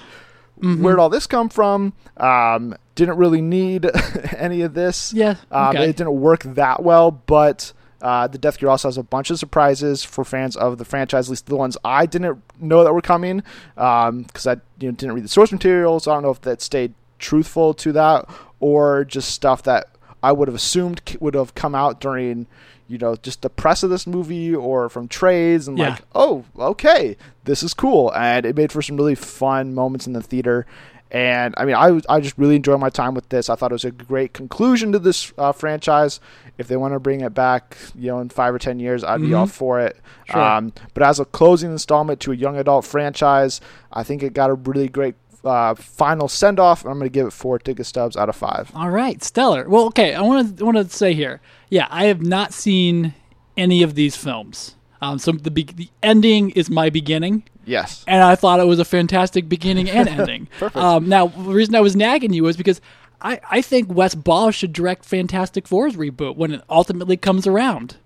Mhm. 0.62 0.82
where'd 0.82 1.00
all 1.00 1.10
this 1.10 1.26
come 1.26 1.48
from? 1.48 1.94
Um, 2.18 2.76
didn't 2.96 3.18
really 3.18 3.42
need 3.42 3.90
any 4.38 4.62
of 4.62 4.74
this. 4.74 5.14
Yeah. 5.14 5.36
Um, 5.52 5.70
Okay. 5.76 5.90
It 5.90 5.96
didn't 5.96 6.20
work 6.20 6.44
that 6.44 6.84
well, 6.84 7.12
but 7.12 7.72
uh, 8.02 8.28
the 8.28 8.38
Death 8.38 8.58
Cure 8.58 8.70
also 8.70 8.88
has 8.88 8.98
a 8.98 9.04
bunch 9.04 9.30
of 9.32 9.40
surprises 9.40 10.04
for 10.04 10.24
fans 10.24 10.56
of 10.56 10.78
the 10.78 10.86
franchise, 10.86 11.28
at 11.28 11.32
least 11.32 11.46
the 11.48 11.56
ones 11.56 11.78
I 11.84 12.06
didn't 12.06 12.42
know 12.60 12.84
that 12.84 12.94
were 12.94 13.02
coming, 13.02 13.44
because 13.76 14.46
I 14.48 14.54
you 14.80 14.90
know, 14.90 14.92
didn't 14.92 15.14
read 15.14 15.24
the 15.24 15.30
source 15.30 15.52
material, 15.52 16.00
so 16.00 16.12
I 16.12 16.16
don't 16.16 16.24
know 16.24 16.30
if 16.32 16.42
that 16.42 16.62
stayed 16.62 16.94
truthful 17.20 17.74
to 17.76 17.92
that 17.94 18.30
or 18.60 19.06
just 19.06 19.30
stuff 19.32 19.64
that 19.64 19.88
I 20.22 20.32
would 20.32 20.48
have 20.48 20.56
assumed 20.56 21.02
would 21.20 21.34
have 21.36 21.56
come 21.56 21.76
out 21.76 22.00
during, 22.02 22.48
you 22.88 22.98
know, 22.98 23.16
just 23.16 23.42
the 23.42 23.50
press 23.50 23.84
of 23.84 23.90
this 23.90 24.06
movie 24.08 24.54
or 24.56 24.90
from 24.90 25.08
trades 25.08 25.68
and 25.68 25.78
Yeah. 25.78 25.90
like, 25.92 26.02
oh, 26.14 26.44
okay, 26.58 27.16
this 27.46 27.64
is 27.64 27.74
cool, 27.74 28.12
and 28.14 28.46
it 28.46 28.56
made 28.56 28.72
for 28.72 28.82
some 28.82 28.98
really 28.98 29.16
fun 29.16 29.74
moments 29.74 30.08
in 30.08 30.14
the 30.14 30.22
theater. 30.22 30.66
And 31.12 31.54
I 31.58 31.66
mean, 31.66 31.76
I 31.76 31.92
was- 31.92 32.06
I 32.10 32.20
just 32.20 32.38
really 32.38 32.56
enjoyed 32.56 32.80
my 32.80 32.90
time 32.90 33.14
with 33.14 33.30
this. 33.30 33.50
I 33.50 33.56
thought 33.56 33.72
it 33.72 33.76
was 33.76 33.86
a 33.86 33.92
great 33.92 34.34
conclusion 34.34 34.92
to 34.92 35.00
this 35.00 35.32
uh, 35.38 35.52
franchise. 35.52 36.20
If 36.58 36.68
they 36.68 36.78
want 36.78 36.94
to 36.94 37.00
bring 37.00 37.22
it 37.22 37.34
back, 37.34 37.78
you 37.96 38.08
know, 38.08 38.20
in 38.20 38.30
five 38.30 38.54
or 38.54 38.60
ten 38.60 38.80
years, 38.80 39.04
I'd 39.04 39.22
be 39.22 39.28
Mhm. 39.30 39.38
all 39.40 39.46
for 39.48 39.80
it. 39.80 39.98
Sure. 40.30 40.42
Um, 40.42 40.74
but 40.94 41.04
as 41.04 41.20
a 41.20 41.26
closing 41.26 41.72
installment 41.72 42.20
to 42.22 42.32
a 42.32 42.36
young 42.36 42.58
adult 42.58 42.86
franchise, 42.86 43.62
I 43.94 44.04
think 44.04 44.24
it 44.24 44.34
got 44.34 44.50
a 44.50 44.56
really 44.56 44.88
great 44.88 45.16
uh, 45.44 45.76
final 45.76 46.28
send 46.28 46.60
off. 46.60 46.84
I'm 46.86 46.94
going 46.98 47.04
to 47.04 47.10
give 47.10 47.28
it 47.28 47.32
four 47.32 47.60
ticket 47.60 47.86
stubs 47.86 48.18
out 48.18 48.30
of 48.30 48.36
five. 48.36 48.72
All 48.74 48.90
right, 48.90 49.24
stellar. 49.24 49.70
Well, 49.70 49.86
okay, 49.86 50.16
I 50.16 50.22
want 50.22 50.58
to 50.58 50.66
want 50.66 50.76
to 50.78 50.90
say 50.90 51.14
here, 51.14 51.40
yeah, 51.70 51.86
I 51.92 52.06
have 52.06 52.20
not 52.26 52.52
seen 52.52 53.14
any 53.56 53.84
of 53.84 53.94
these 53.94 54.16
films. 54.16 54.76
Um, 55.04 55.20
so 55.20 55.34
the 55.34 55.52
be- 55.52 55.64
the 55.76 55.90
ending 56.02 56.50
is 56.52 56.72
my 56.72 56.90
beginning, 56.90 57.44
Yes. 57.66 58.04
and 58.08 58.24
I 58.24 58.36
thought 58.36 58.60
it 58.60 58.68
was 58.68 58.80
a 58.80 58.86
fantastic 58.86 59.50
beginning 59.50 59.90
and 59.90 60.08
ending. 60.20 60.48
Perfect. 60.60 60.78
Um, 60.78 61.10
now, 61.10 61.28
the 61.28 61.52
reason 61.54 61.76
I 61.76 61.82
was 61.82 61.96
nagging 61.96 62.34
you 62.34 62.44
was 62.44 62.58
because 62.58 62.80
I, 63.22 63.40
I 63.50 63.62
think 63.62 63.92
Wes 63.94 64.14
Ball 64.16 64.52
should 64.52 64.74
direct 64.74 65.06
Fantastic 65.06 65.68
Four's 65.68 65.96
reboot 65.96 66.36
when 66.36 66.52
it 66.54 66.62
ultimately 66.70 67.18
comes 67.18 67.48
around, 67.48 67.98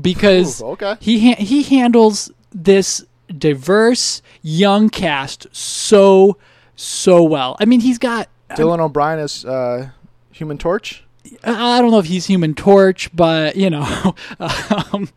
because 0.00 0.62
Ooh, 0.62 0.66
okay. 0.68 0.96
he 1.00 1.32
ha- 1.32 1.42
he 1.42 1.62
handles 1.64 2.30
this 2.52 3.04
diverse 3.38 4.22
young 4.42 4.88
cast 4.90 5.46
so 5.52 6.36
so 6.76 7.22
well. 7.22 7.56
I 7.60 7.64
mean, 7.64 7.80
he's 7.80 7.98
got 7.98 8.28
Dylan 8.50 8.78
O'Brien 8.80 9.18
as 9.18 9.44
uh, 9.44 9.90
Human 10.32 10.58
Torch. 10.58 11.01
I 11.44 11.80
don't 11.80 11.90
know 11.90 11.98
if 11.98 12.06
he's 12.06 12.26
Human 12.26 12.54
Torch, 12.54 13.08
but 13.14 13.54
you 13.56 13.70
know, 13.70 14.14
um, 14.40 15.08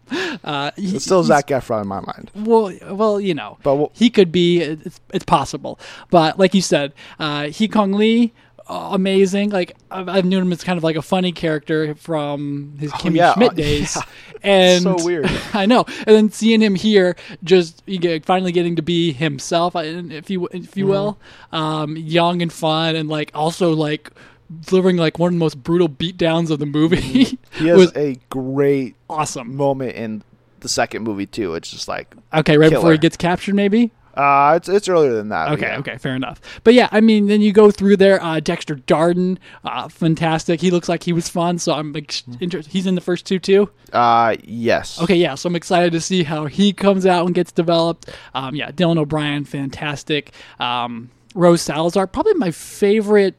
uh, 0.43 0.71
he- 0.75 1.00
still 1.00 1.24
Zac 1.24 1.47
Efron 1.47 1.81
in 1.81 1.88
my 1.88 2.00
mind. 2.01 2.31
Well, 2.35 2.71
well, 2.95 3.19
you 3.19 3.33
know, 3.33 3.57
But 3.63 3.75
we'll, 3.75 3.91
he 3.93 4.09
could 4.09 4.31
be. 4.31 4.62
It's, 4.62 5.00
it's 5.13 5.25
possible, 5.25 5.79
but 6.12 6.38
like 6.38 6.53
you 6.53 6.62
said, 6.62 6.93
uh, 7.19 7.50
Ki 7.51 7.67
Hong 7.74 7.93
Lee, 7.93 8.33
uh, 8.67 8.89
amazing. 8.93 9.50
Like 9.50 9.75
I've, 9.89 10.07
I've 10.07 10.25
known 10.25 10.43
him 10.43 10.51
as 10.51 10.63
kind 10.63 10.77
of 10.77 10.83
like 10.83 10.95
a 10.95 11.01
funny 11.01 11.31
character 11.31 11.95
from 11.95 12.75
his 12.79 12.91
Kimmy 12.93 13.13
Oh, 13.13 13.15
yeah, 13.15 13.33
Schmidt 13.33 13.55
days, 13.55 13.95
yeah. 13.95 14.01
and 14.43 14.83
So 14.83 14.95
weird. 15.03 15.25
I 15.53 15.65
know. 15.65 15.85
And 16.05 16.15
then 16.15 16.29
seeing 16.31 16.62
him 16.62 16.75
here, 16.75 17.15
just 17.43 17.83
get, 17.88 18.25
finally 18.25 18.51
getting 18.51 18.75
to 18.75 18.81
be 18.83 19.12
himself, 19.12 19.75
if 19.75 20.29
you 20.29 20.45
if 20.47 20.51
Mm-hmm. 20.71 20.79
you 20.79 20.88
will, 20.88 21.17
um, 21.51 21.97
young 21.97 22.41
and 22.43 22.53
fun, 22.53 22.95
and 22.95 23.09
like 23.09 23.31
also 23.33 23.74
like 23.74 24.12
delivering 24.61 24.97
like 24.97 25.17
one 25.19 25.29
of 25.29 25.33
the 25.33 25.39
most 25.39 25.63
brutal 25.63 25.89
beatdowns 25.89 26.49
of 26.49 26.59
the 26.59 26.65
movie. 26.65 27.37
He 27.55 27.67
has 27.67 27.77
was 27.77 27.95
a 27.95 28.19
great 28.29 28.95
awesome. 29.09 29.55
moment 29.55 29.95
in 29.95 30.23
the 30.59 30.69
second 30.69 31.03
movie 31.03 31.25
too. 31.25 31.53
It's 31.55 31.69
just 31.71 31.87
like 31.87 32.13
Okay, 32.33 32.57
right 32.57 32.71
before 32.71 32.91
he 32.91 32.97
gets 32.97 33.15
captured, 33.17 33.55
maybe. 33.55 33.91
uh 34.15 34.53
it's 34.57 34.67
it's 34.69 34.87
earlier 34.89 35.13
than 35.13 35.29
that. 35.29 35.51
Okay, 35.51 35.67
yeah. 35.67 35.77
okay, 35.79 35.97
fair 35.97 36.15
enough. 36.15 36.39
But 36.63 36.73
yeah, 36.73 36.87
I 36.91 37.01
mean, 37.01 37.27
then 37.27 37.41
you 37.41 37.51
go 37.53 37.69
through 37.71 37.97
there. 37.97 38.21
Uh, 38.23 38.39
Dexter 38.39 38.75
Darden, 38.75 39.37
uh, 39.63 39.87
fantastic. 39.89 40.61
He 40.61 40.71
looks 40.71 40.87
like 40.89 41.03
he 41.03 41.11
was 41.13 41.27
fun, 41.29 41.59
so 41.59 41.73
I'm 41.73 41.95
ex- 41.95 42.21
Mm-hmm. 42.21 42.43
interested. 42.43 42.71
He's 42.71 42.87
in 42.87 42.95
the 42.95 43.01
first 43.01 43.25
two 43.25 43.39
too. 43.39 43.69
Uh 43.93 44.35
yes. 44.43 45.01
Okay, 45.01 45.15
yeah, 45.15 45.35
so 45.35 45.47
I'm 45.47 45.55
excited 45.55 45.91
to 45.93 46.01
see 46.01 46.23
how 46.23 46.45
he 46.45 46.71
comes 46.73 47.05
out 47.05 47.25
and 47.25 47.35
gets 47.35 47.51
developed. 47.51 48.09
Um, 48.33 48.55
yeah, 48.55 48.71
Dylan 48.71 48.97
O'Brien, 48.97 49.43
fantastic. 49.45 50.31
Um, 50.59 51.09
Rose 51.35 51.61
Salazar, 51.61 52.07
probably 52.07 52.33
my 52.35 52.51
favorite 52.51 53.35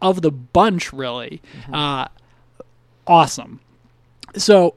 of 0.00 0.22
the 0.22 0.30
bunch, 0.30 0.92
really. 0.92 1.42
Uh, 1.72 2.06
awesome. 3.06 3.60
So 4.36 4.74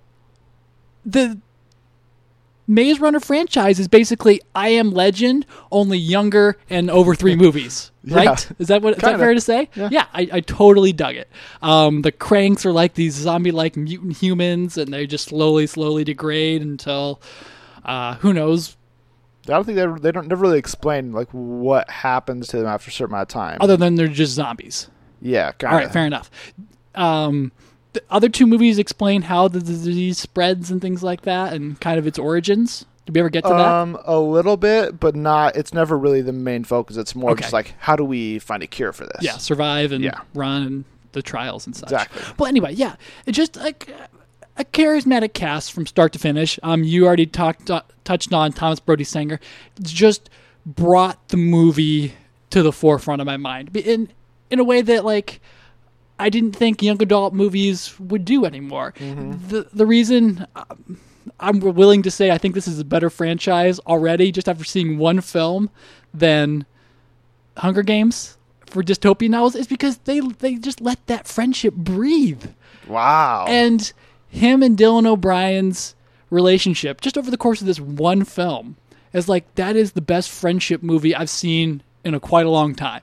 the 1.05 1.39
Maze 2.67 2.99
Runner 2.99 3.19
franchise 3.19 3.79
is 3.79 3.87
basically 3.87 4.41
I 4.55 4.69
Am 4.69 4.91
Legend, 4.91 5.45
only 5.71 5.97
younger 5.97 6.57
and 6.69 6.89
over 6.89 7.15
three 7.15 7.35
movies. 7.45 7.91
Right? 8.05 8.23
Yeah. 8.23 8.55
Is 8.59 8.67
that 8.69 8.81
what 8.81 8.95
is 8.95 9.01
that 9.01 9.19
fair 9.19 9.33
to 9.33 9.41
say? 9.41 9.69
Yeah. 9.75 10.05
I, 10.13 10.27
I 10.31 10.39
totally 10.39 10.93
dug 10.93 11.15
it. 11.15 11.29
Um, 11.61 12.01
the 12.01 12.11
cranks 12.11 12.65
are 12.65 12.71
like 12.71 12.93
these 12.95 13.13
zombie-like 13.13 13.75
mutant 13.75 14.17
humans, 14.17 14.77
and 14.77 14.93
they 14.93 15.05
just 15.05 15.25
slowly, 15.25 15.67
slowly 15.67 16.03
degrade 16.03 16.61
until 16.61 17.21
uh, 17.83 18.15
who 18.15 18.33
knows. 18.33 18.77
I 19.47 19.51
don't 19.53 19.65
think 19.65 19.75
they 19.75 19.87
they 20.01 20.11
don't 20.11 20.27
never 20.27 20.41
really 20.41 20.59
explain 20.59 21.11
like 21.11 21.29
what 21.31 21.89
happens 21.89 22.47
to 22.49 22.57
them 22.57 22.67
after 22.67 22.89
a 22.89 22.91
certain 22.91 23.13
amount 23.13 23.29
of 23.29 23.33
time. 23.33 23.57
Other 23.59 23.75
than 23.75 23.95
they're 23.95 24.07
just 24.07 24.33
zombies. 24.33 24.87
Yeah, 25.21 25.51
kind 25.53 25.73
All 25.73 25.79
right, 25.79 25.91
fair 25.91 26.05
enough. 26.05 26.29
Um, 26.95 27.51
the 27.93 28.01
other 28.09 28.29
two 28.29 28.47
movies 28.47 28.79
explain 28.79 29.21
how 29.23 29.47
the 29.47 29.59
disease 29.59 30.17
spreads 30.17 30.71
and 30.71 30.81
things 30.81 31.03
like 31.03 31.21
that, 31.21 31.53
and 31.53 31.79
kind 31.79 31.99
of 31.99 32.07
its 32.07 32.17
origins. 32.19 32.85
Did 33.05 33.15
we 33.15 33.19
ever 33.21 33.29
get 33.29 33.43
to 33.43 33.49
that? 33.49 33.73
Um, 33.75 33.97
a 34.05 34.19
little 34.19 34.57
bit, 34.57 34.99
but 34.99 35.15
not. 35.15 35.55
It's 35.55 35.73
never 35.73 35.97
really 35.97 36.21
the 36.21 36.31
main 36.31 36.63
focus. 36.63 36.97
It's 36.97 37.15
more 37.15 37.31
Okay. 37.31 37.41
just 37.41 37.53
like 37.53 37.73
how 37.79 37.95
do 37.95 38.03
we 38.05 38.39
find 38.39 38.61
a 38.63 38.67
cure 38.67 38.93
for 38.93 39.05
this? 39.05 39.21
yeah, 39.21 39.37
survive 39.37 39.91
and 39.91 40.03
Yeah. 40.03 40.19
run 40.33 40.63
and 40.63 40.85
the 41.13 41.21
trials 41.21 41.65
and 41.65 41.75
such. 41.75 41.91
Exactly. 41.91 42.21
Well, 42.39 42.47
anyway, 42.47 42.73
yeah, 42.73 42.95
it 43.25 43.33
just 43.33 43.57
like 43.57 43.93
a 44.57 44.63
charismatic 44.65 45.33
cast 45.33 45.71
from 45.73 45.85
start 45.85 46.13
to 46.13 46.19
finish. 46.19 46.59
Um, 46.63 46.83
you 46.83 47.05
already 47.05 47.25
talked 47.25 47.69
uh, 47.69 47.81
touched 48.03 48.31
on 48.33 48.53
Thomas 48.53 48.79
Brody 48.79 49.03
Sangster. 49.03 49.39
Just 49.81 50.29
brought 50.65 51.27
the 51.29 51.37
movie 51.37 52.13
to 52.51 52.61
the 52.61 52.71
forefront 52.71 53.19
of 53.21 53.25
my 53.25 53.37
mind 53.37 53.75
in 53.75 54.09
in 54.51 54.59
a 54.59 54.63
way 54.63 54.81
that 54.81 55.03
like 55.05 55.41
I 56.19 56.29
didn't 56.29 56.51
think 56.55 56.83
young 56.83 57.01
adult 57.01 57.33
movies 57.33 57.99
would 57.99 58.25
do 58.25 58.45
anymore. 58.45 58.93
The 58.99 59.67
the 59.73 59.85
reason. 59.85 60.45
Um, 60.55 60.99
I'm 61.39 61.59
willing 61.59 62.01
to 62.03 62.11
say 62.11 62.31
I 62.31 62.37
think 62.39 62.55
this 62.55 62.67
is 62.67 62.79
a 62.79 62.83
better 62.85 63.09
franchise 63.09 63.79
already, 63.81 64.31
just 64.31 64.49
after 64.49 64.63
seeing 64.63 64.97
one 64.97 65.21
film, 65.21 65.69
than 66.13 66.65
Hunger 67.57 67.83
Games 67.83 68.37
for 68.65 68.81
dystopian 68.83 69.29
novels, 69.31 69.55
is 69.55 69.67
because 69.67 69.97
they 69.99 70.19
they 70.19 70.55
just 70.55 70.81
let 70.81 71.05
that 71.07 71.27
friendship 71.27 71.73
breathe 71.75 72.45
Wow. 72.87 73.45
and 73.47 73.91
him 74.29 74.63
and 74.63 74.77
Dylan 74.77 75.05
O'Brien's 75.05 75.93
relationship 76.29 77.01
just 77.01 77.17
over 77.17 77.29
the 77.29 77.37
course 77.37 77.61
of 77.61 77.67
this 77.67 77.79
one 77.79 78.23
film 78.23 78.77
is 79.13 79.27
like 79.29 79.53
that 79.55 79.75
is 79.75 79.91
the 79.91 80.01
best 80.01 80.29
friendship 80.29 80.81
movie 80.81 81.13
I've 81.15 81.29
seen 81.29 81.83
in 82.05 82.13
a 82.15 82.19
quite 82.19 82.45
a 82.45 82.49
long 82.49 82.73
time, 82.73 83.01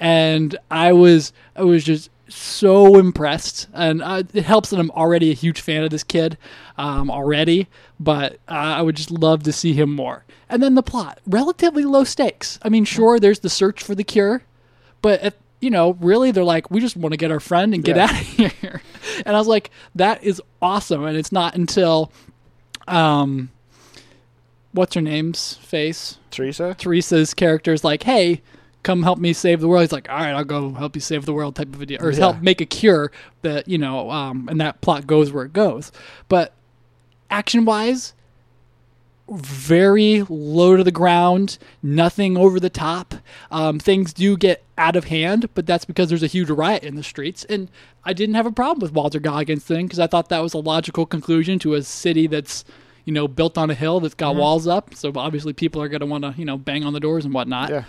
and 0.00 0.56
I 0.70 0.92
was 0.92 1.32
I 1.56 1.62
was 1.62 1.84
just 1.84 2.10
so 2.28 2.98
impressed, 2.98 3.68
and 3.74 4.02
uh, 4.02 4.22
it 4.32 4.44
helps 4.44 4.70
that 4.70 4.78
I'm 4.80 4.90
already 4.92 5.30
a 5.30 5.34
huge 5.34 5.60
fan 5.60 5.82
of 5.84 5.90
this 5.90 6.02
kid 6.04 6.38
um, 6.78 7.10
already, 7.10 7.68
but 8.00 8.34
uh, 8.48 8.52
I 8.78 8.82
would 8.82 8.96
just 8.96 9.10
love 9.10 9.42
to 9.42 9.52
see 9.52 9.74
him 9.74 9.94
more. 9.94 10.24
And 10.48 10.62
then 10.62 10.74
the 10.74 10.82
plot, 10.82 11.18
relatively 11.26 11.84
low 11.84 12.04
stakes. 12.04 12.58
I 12.62 12.68
mean, 12.70 12.84
sure, 12.84 13.18
there's 13.20 13.40
the 13.40 13.50
search 13.50 13.82
for 13.82 13.94
the 13.94 14.04
cure, 14.04 14.42
but 15.02 15.34
you 15.60 15.70
know, 15.70 15.92
really, 16.00 16.30
they're 16.32 16.42
like, 16.42 16.70
we 16.70 16.80
just 16.80 16.96
want 16.96 17.12
to 17.12 17.16
get 17.16 17.30
our 17.30 17.38
friend 17.38 17.72
and 17.74 17.84
get 17.84 17.96
Yeah. 17.96 18.04
out 18.04 18.10
of 18.10 18.16
here. 18.26 18.82
And 19.24 19.36
I 19.36 19.38
was 19.38 19.46
like, 19.46 19.70
that 19.94 20.24
is 20.24 20.42
awesome. 20.60 21.04
And 21.04 21.16
it's 21.16 21.30
not 21.32 21.54
until, 21.54 22.10
um, 22.88 23.50
what's 24.72 24.94
her 24.94 25.00
name's 25.00 25.54
face? 25.54 26.18
Teresa. 26.30 26.74
Teresa's 26.78 27.32
character 27.34 27.72
is 27.72 27.84
like, 27.84 28.02
hey, 28.02 28.42
come 28.82 29.02
help 29.02 29.18
me 29.18 29.32
save 29.32 29.60
the 29.60 29.68
world. 29.68 29.82
He's 29.82 29.92
like, 29.92 30.08
all 30.10 30.16
right, 30.16 30.32
I'll 30.32 30.44
go 30.44 30.72
help 30.74 30.94
you 30.96 31.00
save 31.00 31.24
the 31.26 31.32
world 31.32 31.54
type 31.56 31.72
of 31.74 31.80
idea, 31.82 31.98
or 32.02 32.10
Yeah. 32.10 32.18
help 32.18 32.42
make 32.42 32.60
a 32.60 32.66
cure 32.66 33.12
that 33.42 33.68
you 33.68 33.78
know, 33.78 34.10
um, 34.10 34.48
and 34.50 34.60
that 34.60 34.80
plot 34.80 35.06
goes 35.06 35.32
where 35.32 35.44
it 35.44 35.52
goes. 35.52 35.92
But 36.28 36.52
action 37.30 37.64
wise, 37.64 38.14
very 39.30 40.22
low 40.28 40.76
to 40.76 40.84
the 40.84 40.90
ground, 40.90 41.56
nothing 41.82 42.36
over 42.36 42.58
the 42.60 42.68
top. 42.68 43.14
Um, 43.50 43.78
things 43.78 44.12
do 44.12 44.36
get 44.36 44.62
out 44.76 44.96
of 44.96 45.04
hand, 45.04 45.48
but 45.54 45.64
that's 45.64 45.84
because 45.84 46.08
there's 46.08 46.22
a 46.24 46.26
huge 46.28 46.50
riot 46.50 46.82
in 46.82 46.96
the 46.96 47.02
streets. 47.02 47.44
And 47.44 47.70
I 48.04 48.12
didn't 48.12 48.34
have 48.34 48.46
a 48.46 48.52
problem 48.52 48.80
with 48.80 48.92
Walter 48.92 49.20
Goggins 49.20 49.64
thing 49.64 49.86
because 49.86 50.00
I 50.00 50.06
thought 50.06 50.28
that 50.28 50.40
was 50.40 50.54
a 50.54 50.58
logical 50.58 51.06
conclusion 51.06 51.58
to 51.60 51.74
a 51.74 51.82
city 51.82 52.26
that's, 52.26 52.64
you 53.04 53.12
know, 53.12 53.26
built 53.28 53.56
on 53.56 53.70
a 53.70 53.74
hill 53.74 54.00
that's 54.00 54.14
got 54.14 54.34
walls 54.36 54.66
up. 54.66 54.94
So 54.94 55.12
obviously 55.14 55.52
people 55.52 55.80
are 55.80 55.88
going 55.88 56.00
to 56.00 56.06
want 56.06 56.24
to, 56.24 56.34
you 56.36 56.44
know, 56.44 56.58
bang 56.58 56.84
on 56.84 56.92
the 56.92 57.00
doors 57.00 57.24
and 57.24 57.32
whatnot 57.32 57.70
Yeah. 57.70 57.84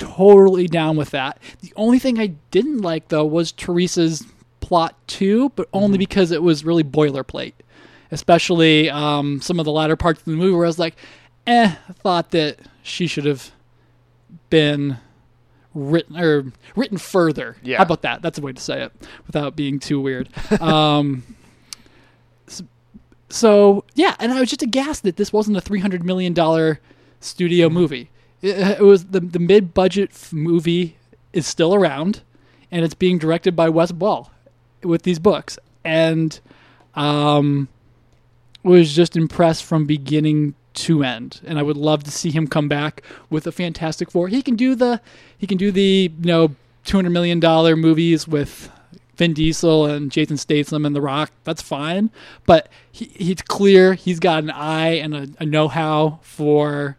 Totally 0.00 0.66
down 0.66 0.96
with 0.96 1.10
that. 1.10 1.38
The 1.60 1.72
only 1.76 2.00
thing 2.00 2.18
I 2.18 2.28
didn't 2.50 2.78
like 2.78 3.08
though 3.08 3.24
was 3.24 3.52
Teresa's 3.52 4.26
plot 4.60 4.96
too, 5.06 5.50
but 5.54 5.68
only 5.72 5.98
because 5.98 6.32
it 6.32 6.42
was 6.42 6.64
really 6.64 6.82
boilerplate. 6.84 7.52
Especially 8.10 8.90
um, 8.90 9.40
some 9.40 9.60
of 9.60 9.64
the 9.64 9.70
latter 9.70 9.94
parts 9.94 10.18
of 10.20 10.24
the 10.24 10.32
movie 10.32 10.52
where 10.52 10.64
I 10.64 10.68
was 10.68 10.80
like, 10.80 10.96
eh, 11.46 11.74
I 11.88 11.92
thought 11.92 12.32
that 12.32 12.58
she 12.82 13.06
should 13.06 13.24
have 13.24 13.52
been 14.48 14.96
written 15.74 16.18
or 16.18 16.46
written 16.74 16.98
further. 16.98 17.56
Yeah. 17.62 17.76
How 17.76 17.84
about 17.84 18.02
that? 18.02 18.20
That's 18.22 18.38
a 18.38 18.42
way 18.42 18.52
to 18.52 18.60
say 18.60 18.82
it 18.82 18.92
without 19.26 19.54
being 19.54 19.78
too 19.78 20.00
weird. 20.00 20.28
um, 20.60 21.22
s- 22.48 22.62
so 23.28 23.84
yeah, 23.94 24.16
and 24.18 24.32
I 24.32 24.40
was 24.40 24.50
just 24.50 24.62
aghast 24.62 25.04
that 25.04 25.16
this 25.16 25.32
wasn't 25.32 25.56
a 25.56 25.60
three 25.60 25.78
hundred 25.78 26.04
million 26.04 26.32
dollar 26.34 26.80
studio 27.20 27.68
movie. 27.70 28.10
It, 28.42 28.58
it 28.80 28.82
was 28.82 29.06
the 29.06 29.20
the 29.20 29.38
mid 29.38 29.74
budget 29.74 30.12
movie 30.32 30.96
is 31.32 31.46
still 31.46 31.74
around, 31.74 32.22
and 32.70 32.84
it's 32.84 32.94
being 32.94 33.18
directed 33.18 33.54
by 33.54 33.68
Wes 33.68 33.92
Ball 33.92 34.30
with 34.82 35.02
these 35.02 35.18
books, 35.18 35.58
and 35.84 36.40
um, 36.94 37.68
was 38.62 38.94
just 38.94 39.16
impressed 39.16 39.64
from 39.64 39.86
beginning 39.86 40.54
to 40.72 41.02
end. 41.02 41.40
And 41.44 41.58
I 41.58 41.62
would 41.62 41.76
love 41.76 42.04
to 42.04 42.10
see 42.10 42.30
him 42.30 42.46
come 42.46 42.68
back 42.68 43.02
with 43.28 43.46
a 43.46 43.52
Fantastic 43.52 44.10
Four. 44.10 44.28
He 44.28 44.42
can 44.42 44.56
do 44.56 44.74
the 44.74 45.00
he 45.36 45.46
can 45.46 45.58
do 45.58 45.70
the 45.70 46.10
you 46.18 46.26
know 46.26 46.54
two 46.84 46.96
hundred 46.96 47.10
million 47.10 47.40
dollar 47.40 47.76
movies 47.76 48.26
with 48.26 48.70
Vin 49.16 49.34
Diesel 49.34 49.86
and 49.86 50.10
Jason 50.10 50.36
Statham 50.36 50.86
and 50.86 50.96
The 50.96 51.00
Rock. 51.00 51.30
That's 51.44 51.62
fine, 51.62 52.10
but 52.46 52.68
he, 52.90 53.06
he's 53.06 53.42
clear 53.42 53.94
he's 53.94 54.20
got 54.20 54.42
an 54.42 54.50
eye 54.50 54.92
and 54.92 55.14
a, 55.14 55.28
a 55.40 55.46
know 55.46 55.68
how 55.68 56.20
for 56.22 56.96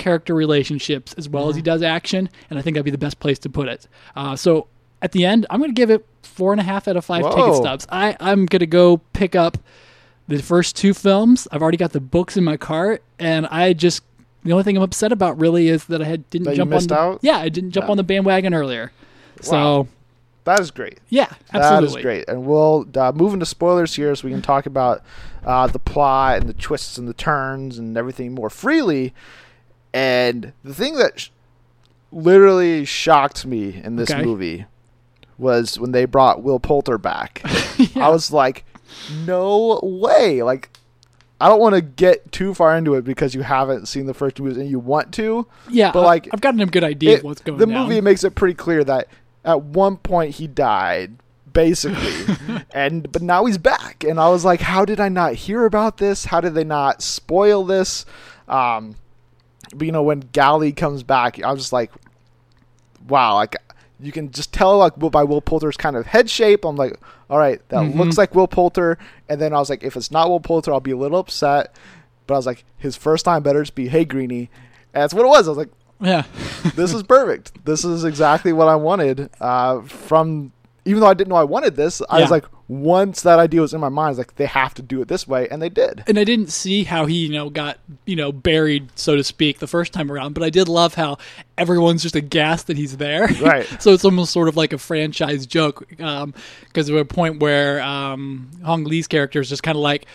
character 0.00 0.34
relationships 0.34 1.12
as 1.18 1.28
well 1.28 1.48
as 1.48 1.54
he 1.56 1.62
does 1.62 1.82
action, 1.82 2.28
and 2.48 2.58
I 2.58 2.62
think 2.62 2.74
that'd 2.74 2.84
be 2.84 2.90
the 2.90 2.98
best 2.98 3.20
place 3.20 3.38
to 3.40 3.48
put 3.48 3.68
it. 3.68 3.86
Uh, 4.16 4.34
so 4.34 4.66
at 5.02 5.12
the 5.12 5.24
end, 5.24 5.46
I'm 5.50 5.60
going 5.60 5.70
to 5.70 5.74
give 5.74 5.90
it 5.90 6.04
four 6.22 6.52
and 6.52 6.60
a 6.60 6.64
half 6.64 6.88
out 6.88 6.96
of 6.96 7.04
five 7.04 7.22
ticket 7.22 7.54
stubs. 7.56 7.86
I, 7.90 8.16
I'm 8.18 8.46
going 8.46 8.60
to 8.60 8.66
go 8.66 8.98
pick 9.12 9.36
up 9.36 9.58
the 10.26 10.40
first 10.42 10.74
two 10.76 10.94
films. 10.94 11.46
I've 11.52 11.62
already 11.62 11.76
got 11.76 11.92
the 11.92 12.00
books 12.00 12.36
in 12.36 12.44
my 12.44 12.56
cart, 12.56 13.02
and 13.18 13.46
I 13.46 13.72
just 13.72 14.02
the 14.42 14.52
only 14.52 14.64
thing 14.64 14.76
I'm 14.76 14.82
upset 14.82 15.12
about 15.12 15.38
really 15.38 15.68
is 15.68 15.84
that 15.86 16.00
I 16.00 16.06
had 16.06 16.28
didn't 16.30 16.46
That 16.46 16.52
you 16.52 16.56
jump 16.58 16.70
missed 16.70 16.90
on 16.92 16.96
the, 16.96 17.02
out? 17.14 17.18
Yeah, 17.22 17.36
I 17.36 17.48
didn't 17.50 17.72
jump 17.72 17.86
Yeah. 17.86 17.90
on 17.90 17.96
the 17.98 18.02
bandwagon 18.02 18.54
earlier. 18.54 18.90
So 19.42 19.52
Wow. 19.52 19.88
That 20.44 20.60
is 20.60 20.70
great. 20.70 20.98
yeah, 21.10 21.26
That 21.52 21.60
absolutely. 21.62 22.00
is 22.00 22.02
great. 22.02 22.24
And 22.28 22.46
we'll 22.46 22.86
uh, 22.96 23.12
move 23.12 23.34
into 23.34 23.44
spoilers 23.44 23.94
here 23.94 24.14
so 24.14 24.26
we 24.26 24.32
can 24.32 24.40
talk 24.40 24.64
about 24.64 25.02
uh, 25.44 25.66
the 25.66 25.78
plot 25.78 26.38
and 26.38 26.48
the 26.48 26.54
twists 26.54 26.96
and 26.96 27.06
the 27.06 27.12
turns 27.12 27.76
and 27.78 27.96
everything 27.98 28.34
more 28.34 28.48
freely. 28.48 29.12
And 29.92 30.52
the 30.64 30.74
thing 30.74 30.96
that 30.96 31.18
sh- 31.20 31.28
literally 32.12 32.84
shocked 32.84 33.46
me 33.46 33.80
in 33.82 33.96
this 33.96 34.10
Okay. 34.10 34.22
movie 34.24 34.66
was 35.38 35.78
when 35.78 35.92
they 35.92 36.04
brought 36.04 36.42
Will 36.42 36.60
Poulter 36.60 36.98
back. 36.98 37.40
I 37.96 38.08
was 38.08 38.30
like, 38.32 38.64
no 39.24 39.80
way. 39.82 40.42
Like, 40.42 40.70
I 41.40 41.48
don't 41.48 41.60
want 41.60 41.74
to 41.74 41.80
get 41.80 42.30
too 42.32 42.52
far 42.54 42.76
into 42.76 42.94
it 42.94 43.04
because 43.04 43.34
you 43.34 43.42
haven't 43.42 43.86
seen 43.88 44.06
the 44.06 44.12
first 44.14 44.36
two 44.36 44.42
movies 44.42 44.58
and 44.58 44.68
you 44.68 44.78
want 44.78 45.12
to. 45.14 45.46
Yeah, 45.70 45.90
But, 45.92 46.02
like, 46.02 46.28
I've 46.32 46.40
gotten 46.42 46.60
a 46.60 46.66
good 46.66 46.84
idea 46.84 47.12
It- 47.14 47.18
of 47.18 47.24
what's 47.24 47.40
going 47.40 47.54
on. 47.54 47.60
the 47.68 47.72
down. 47.72 47.88
movie 47.88 48.00
makes 48.00 48.24
it 48.24 48.34
pretty 48.34 48.54
clear 48.54 48.84
that 48.84 49.08
at 49.44 49.62
one 49.62 49.96
point 49.96 50.34
he 50.34 50.46
died 50.46 51.16
basically 51.50 52.36
and 52.74 53.10
but 53.10 53.22
now 53.22 53.44
he's 53.44 53.58
back 53.58 54.04
and 54.04 54.20
i 54.20 54.28
was 54.28 54.44
like 54.44 54.60
how 54.60 54.84
did 54.84 55.00
i 55.00 55.08
not 55.08 55.34
hear 55.34 55.64
about 55.64 55.96
this 55.96 56.26
how 56.26 56.40
did 56.40 56.54
they 56.54 56.62
not 56.62 57.02
spoil 57.02 57.64
this 57.64 58.06
um 58.46 58.94
but 59.74 59.84
you 59.86 59.92
know 59.92 60.02
when 60.02 60.20
gally 60.32 60.72
comes 60.72 61.02
back 61.02 61.42
i 61.42 61.50
was 61.50 61.60
just 61.60 61.72
like 61.72 61.90
wow 63.08 63.34
like 63.34 63.56
you 63.98 64.12
can 64.12 64.30
just 64.30 64.52
tell 64.52 64.78
like 64.78 64.94
by 64.98 65.22
will 65.22 65.40
poulter's 65.40 65.76
kind 65.76 65.96
of 65.96 66.06
head 66.06 66.28
shape 66.30 66.64
i'm 66.64 66.76
like 66.76 66.98
all 67.28 67.38
right 67.38 67.66
that 67.68 67.80
Mhm. 67.82 67.96
looks 67.96 68.16
like 68.18 68.34
will 68.34 68.48
poulter 68.48 68.98
and 69.28 69.40
then 69.40 69.52
i 69.52 69.58
was 69.58 69.70
like 69.70 69.82
if 69.82 69.96
it's 69.96 70.10
not 70.10 70.28
will 70.28 70.40
poulter 70.40 70.72
i'll 70.72 70.80
be 70.80 70.90
a 70.90 70.96
little 70.96 71.18
upset 71.18 71.74
but 72.26 72.34
i 72.34 72.36
was 72.36 72.46
like 72.46 72.64
his 72.78 72.96
first 72.96 73.24
time 73.24 73.42
better 73.42 73.62
just 73.62 73.74
be 73.74 73.88
hey 73.88 74.04
greenie 74.04 74.50
and 74.94 75.02
that's 75.02 75.14
what 75.14 75.24
it 75.24 75.28
was 75.28 75.46
i 75.46 75.50
was 75.50 75.58
like 75.58 75.70
yeah, 76.02 76.22
this 76.76 76.94
is 76.94 77.02
perfect. 77.02 77.62
This 77.66 77.84
is 77.84 78.04
exactly 78.04 78.54
what 78.54 78.68
I 78.68 78.74
wanted 78.76 79.28
uh, 79.38 79.82
from. 79.82 80.50
Even 80.86 81.00
though 81.02 81.08
I 81.08 81.12
didn't 81.12 81.28
know 81.28 81.36
I 81.36 81.44
wanted 81.44 81.76
this, 81.76 82.00
I 82.08 82.16
Yeah. 82.16 82.22
was 82.24 82.30
like, 82.30 82.46
once 82.70 83.22
that 83.22 83.40
idea 83.40 83.60
was 83.60 83.74
in 83.74 83.80
my 83.80 83.88
mind, 83.88 84.06
I 84.06 84.10
was 84.10 84.18
like, 84.18 84.36
they 84.36 84.46
have 84.46 84.74
to 84.74 84.82
do 84.82 85.02
it 85.02 85.08
this 85.08 85.26
way, 85.26 85.48
and 85.48 85.60
they 85.60 85.68
did. 85.68 86.04
and 86.06 86.16
I 86.16 86.22
didn't 86.22 86.50
see 86.52 86.84
how 86.84 87.06
he, 87.06 87.26
you 87.26 87.32
know, 87.32 87.50
got 87.50 87.78
you 88.06 88.14
know 88.14 88.30
buried, 88.30 88.90
so 88.94 89.16
to 89.16 89.24
speak, 89.24 89.58
the 89.58 89.66
first 89.66 89.92
time 89.92 90.10
around. 90.12 90.34
But 90.34 90.44
I 90.44 90.50
did 90.50 90.68
love 90.68 90.94
how 90.94 91.18
everyone's 91.58 92.00
just 92.00 92.14
aghast 92.14 92.68
that 92.68 92.76
he's 92.76 92.96
there. 92.96 93.28
Right. 93.40 93.66
so 93.82 93.92
it's 93.92 94.04
almost 94.04 94.32
sort 94.32 94.46
of 94.46 94.56
like 94.56 94.72
a 94.72 94.78
franchise 94.78 95.46
joke, 95.46 95.84
because 95.88 96.86
there 96.86 96.94
was 96.94 97.02
a 97.02 97.04
point 97.04 97.40
where 97.40 97.82
um, 97.82 98.48
Hong 98.64 98.84
Lee's 98.84 99.08
character 99.08 99.40
is 99.40 99.48
just 99.48 99.64
kind 99.64 99.76
of 99.76 99.82
like, 99.82 100.06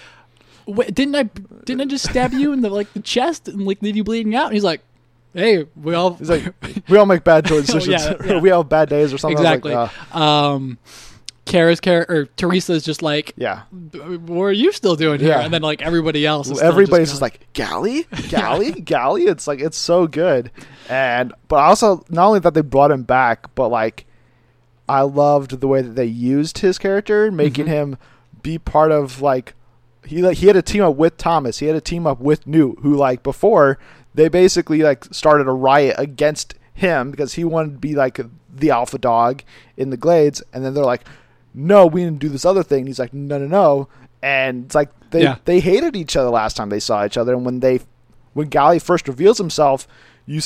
Wait, 0.66 0.96
"Didn't 0.96 1.16
I? 1.16 1.24
Didn't 1.66 1.82
I 1.82 1.86
just 1.86 2.10
stab 2.10 2.32
you 2.32 2.54
in 2.54 2.62
the 2.62 2.70
like 2.70 2.94
the 2.94 3.02
chest 3.02 3.50
and 3.50 3.66
like 3.66 3.82
leave 3.82 3.98
you 3.98 4.06
bleeding 4.06 4.34
out?" 4.34 4.46
And 4.46 4.54
he's 4.54 4.64
like, 4.64 4.82
"Hey, 5.34 5.66
we 5.76 5.94
all." 5.94 6.14
He's 6.14 6.30
like, 6.30 6.54
we 6.88 6.98
all 6.98 7.06
make 7.06 7.26
bad 7.26 7.44
decisions. 7.44 7.88
Oh, 7.88 7.92
yeah, 7.92 8.16
yeah. 8.26 8.40
we 8.40 8.50
all 8.52 8.64
have 8.64 8.70
bad 8.70 8.88
days 8.88 9.14
or 9.14 9.18
something. 9.18 9.38
Exactly. 9.38 9.74
like, 9.74 9.92
uh, 10.16 10.18
um, 10.18 10.78
Kara's 11.46 11.80
character 11.80 12.14
or 12.22 12.26
Teresa 12.38 12.74
is 12.74 12.84
just 12.84 13.02
like, 13.02 13.34
yeah. 13.38 13.62
"What 13.92 14.44
are 14.46 14.52
you 14.52 14.72
still 14.72 14.96
doing 14.96 15.20
here?" 15.20 15.30
Yeah. 15.30 15.42
And 15.42 15.54
then 15.54 15.62
like 15.62 15.82
everybody 15.82 16.26
else, 16.26 16.50
is 16.50 16.60
Everybody's 16.62 17.10
just 17.10 17.14
just 17.14 17.22
like, 17.22 17.46
gally, 17.54 18.08
gally, 18.30 18.72
gally. 18.72 19.26
It's 19.26 19.48
like 19.48 19.60
it's 19.60 19.78
so 19.78 20.08
good, 20.08 20.50
and 20.90 21.34
but 21.48 21.58
also 21.58 22.04
not 22.10 22.28
only 22.28 22.40
that 22.40 22.54
they 22.56 22.62
brought 22.62 22.92
him 22.92 23.04
back, 23.04 23.54
but 23.56 23.70
like 23.70 24.06
I 24.90 25.02
loved 25.02 25.60
the 25.62 25.68
way 25.68 25.82
that 25.82 25.96
they 25.96 26.06
used 26.06 26.60
his 26.60 26.78
character, 26.78 27.32
making 27.32 27.66
Mhm. 27.66 27.70
him 27.70 27.98
be 28.42 28.58
part 28.58 28.92
of 28.92 29.22
like 29.22 29.54
he 30.06 30.22
like 30.22 30.38
he 30.38 30.48
had 30.48 30.56
a 30.56 30.62
team 30.62 30.84
up 30.84 30.96
with 30.96 31.18
Thomas. 31.18 31.60
He 31.60 31.68
had 31.68 31.76
a 31.76 31.82
team 31.82 32.08
up 32.08 32.20
with 32.20 32.46
Newt, 32.48 32.80
who 32.82 32.96
like 32.96 33.22
before 33.24 33.78
they 34.16 34.30
basically 34.30 34.82
like 34.82 35.06
started 35.12 35.48
a 35.48 35.52
riot 35.52 35.96
against 36.00 36.56
him 36.74 37.12
because 37.12 37.34
he 37.36 37.44
wanted 37.44 37.72
to 37.74 37.78
be 37.78 37.94
like 37.96 38.20
the 38.54 38.72
alpha 38.72 38.98
dog 38.98 39.44
in 39.78 39.90
the 39.92 39.98
Glades, 39.98 40.42
and 40.54 40.64
then 40.66 40.74
they're 40.74 40.84
like, 40.86 41.04
"No, 41.56 41.86
we 41.88 42.04
didn't 42.04 42.20
do 42.20 42.30
this 42.30 42.46
other 42.46 42.64
thing." 42.64 42.80
And 42.80 42.88
he's 42.88 43.00
like, 43.00 43.14
"No, 43.14 43.38
no, 43.38 43.48
no," 43.48 43.88
and 44.22 44.66
it's 44.66 44.76
like 44.76 44.90
they 45.12 45.24
Yeah. 45.24 45.36
they 45.46 45.60
hated 45.60 45.96
each 45.96 46.16
other 46.16 46.30
last 46.30 46.58
time 46.58 46.70
they 46.70 46.80
saw 46.80 47.06
each 47.06 47.18
other, 47.18 47.34
and 47.34 47.46
when 47.46 47.60
they 47.62 47.80
when 48.34 48.48
Gally 48.50 48.80
first 48.80 49.08
reveals 49.08 49.38
himself, 49.38 49.88
you 50.26 50.42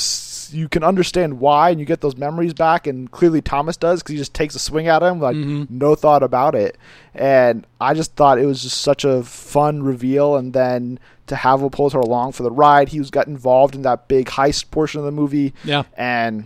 you 0.52 0.68
can 0.68 0.84
understand 0.84 1.40
why, 1.40 1.70
and 1.70 1.80
you 1.80 1.86
get 1.86 2.02
those 2.02 2.18
memories 2.18 2.54
back, 2.54 2.86
and 2.88 3.10
clearly 3.12 3.42
Thomas 3.42 3.78
does 3.78 4.02
because 4.02 4.14
he 4.14 4.18
just 4.18 4.34
takes 4.34 4.56
a 4.56 4.60
swing 4.60 4.88
at 4.88 5.02
him 5.04 5.20
like 5.20 5.36
Mhm. 5.36 5.70
no 5.70 5.96
thought 5.96 6.24
about 6.24 6.56
it, 6.56 6.78
and 7.16 7.66
I 7.80 7.94
just 7.94 8.16
thought 8.16 8.40
it 8.40 8.46
was 8.46 8.62
just 8.64 8.82
such 8.82 9.06
a 9.06 9.24
fun 9.24 9.84
reveal, 9.84 10.36
and 10.36 10.54
then 10.54 11.00
to 11.28 11.36
have 11.36 11.62
Will 11.62 11.70
Poulter 11.70 12.00
along 12.00 12.32
for 12.32 12.42
the 12.44 12.52
ride, 12.52 12.90
he 12.90 13.00
was 13.00 13.12
got 13.12 13.28
involved 13.28 13.76
in 13.76 13.84
that 13.84 14.08
big 14.08 14.28
heist 14.28 14.72
portion 14.72 15.00
of 15.00 15.06
the 15.06 15.12
movie, 15.12 15.54
yeah. 15.64 15.84
and 15.96 16.46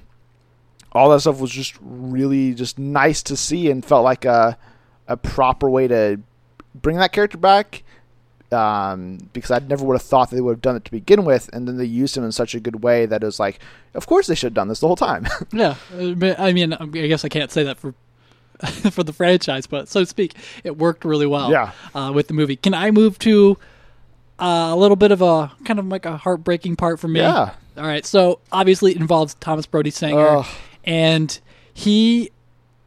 all 0.93 1.09
that 1.09 1.21
stuff 1.21 1.39
was 1.39 1.51
just 1.51 1.75
really 1.81 2.53
just 2.53 2.77
nice 2.79 3.23
to 3.23 3.35
see, 3.37 3.69
and 3.69 3.83
felt 3.83 4.03
like 4.03 4.25
a 4.25 4.57
a 5.07 5.17
proper 5.17 5.69
way 5.69 5.87
to 5.87 6.19
bring 6.75 6.97
that 6.97 7.11
character 7.11 7.37
back 7.37 7.83
um, 8.53 9.17
because 9.33 9.51
I 9.51 9.59
never 9.59 9.83
would 9.83 9.95
have 9.95 10.01
thought 10.03 10.29
that 10.29 10.35
they 10.35 10.41
would 10.41 10.53
have 10.53 10.61
done 10.61 10.75
it 10.75 10.85
to 10.85 10.91
begin 10.91 11.25
with, 11.25 11.49
and 11.53 11.67
then 11.67 11.77
they 11.77 11.85
used 11.85 12.15
him 12.15 12.23
in 12.23 12.31
such 12.31 12.55
a 12.55 12.59
good 12.59 12.83
way 12.83 13.05
that 13.05 13.23
it 13.23 13.25
was 13.25 13.39
like, 13.39 13.59
of 13.93 14.05
course 14.07 14.27
they 14.27 14.35
should 14.35 14.47
have 14.47 14.53
done 14.53 14.67
this 14.67 14.79
the 14.79 14.87
whole 14.87 14.95
time. 14.95 15.27
Yeah, 15.51 15.75
uh, 15.93 16.35
I 16.37 16.53
mean, 16.53 16.73
I 16.73 16.85
guess 16.85 17.25
I 17.25 17.29
can't 17.29 17.51
say 17.51 17.63
that 17.63 17.77
for 17.77 17.93
for 18.91 19.03
the 19.03 19.13
franchise, 19.13 19.67
but 19.67 19.87
so 19.89 20.01
to 20.01 20.05
speak, 20.05 20.35
it 20.63 20.77
worked 20.77 21.03
really 21.05 21.25
well. 21.27 21.51
Yeah. 21.51 21.71
uh, 21.93 22.11
with 22.13 22.27
the 22.27 22.33
movie. 22.33 22.55
Can 22.55 22.73
I 22.73 22.91
move 22.91 23.19
to 23.19 23.57
uh, 24.39 24.69
a 24.71 24.75
little 24.75 24.95
bit 24.95 25.11
of 25.11 25.21
a 25.21 25.51
kind 25.65 25.79
of 25.79 25.87
like 25.87 26.05
a 26.05 26.17
heartbreaking 26.17 26.75
part 26.75 26.99
for 26.99 27.07
me? 27.07 27.19
Yeah. 27.19 27.53
All 27.77 27.83
right. 27.83 28.05
So 28.05 28.39
obviously 28.51 28.91
it 28.91 28.97
involves 28.97 29.33
Thomas 29.35 29.65
Brody 29.65 29.89
Sangster, 29.89 30.19
Ugh. 30.37 30.45
And 30.83 31.39
he 31.73 32.31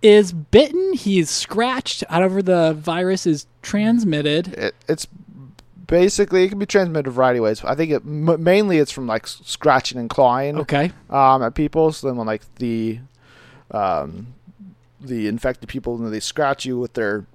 is 0.02 0.32
bitten. 0.32 0.92
He's 0.94 1.30
scratched. 1.30 2.04
However, 2.08 2.42
the 2.42 2.74
virus 2.74 3.26
is 3.26 3.46
transmitted. 3.62 4.48
it, 4.54 4.74
it's 4.88 5.06
basically 5.86 6.44
it 6.44 6.48
can 6.48 6.58
be 6.58 6.66
transmitted 6.66 7.06
a 7.08 7.10
variety 7.10 7.38
of 7.38 7.44
ways. 7.44 7.64
I 7.64 7.74
think 7.74 7.90
it 7.92 8.02
m- 8.04 8.42
mainly 8.42 8.78
it's 8.78 8.90
from 8.92 9.06
like 9.06 9.26
scratching 9.26 9.98
and 9.98 10.08
clawing 10.10 10.58
Okay. 10.60 10.92
um, 11.10 11.42
at 11.42 11.54
people. 11.54 11.92
So 11.92 12.06
then 12.08 12.16
when 12.16 12.26
like 12.26 12.42
the 12.56 13.00
um, 13.70 14.28
the 15.00 15.26
infected 15.28 15.68
people, 15.68 15.96
when 15.96 16.10
they 16.10 16.20
scratch 16.20 16.64
you 16.64 16.78
with 16.78 16.94
their 16.94 17.26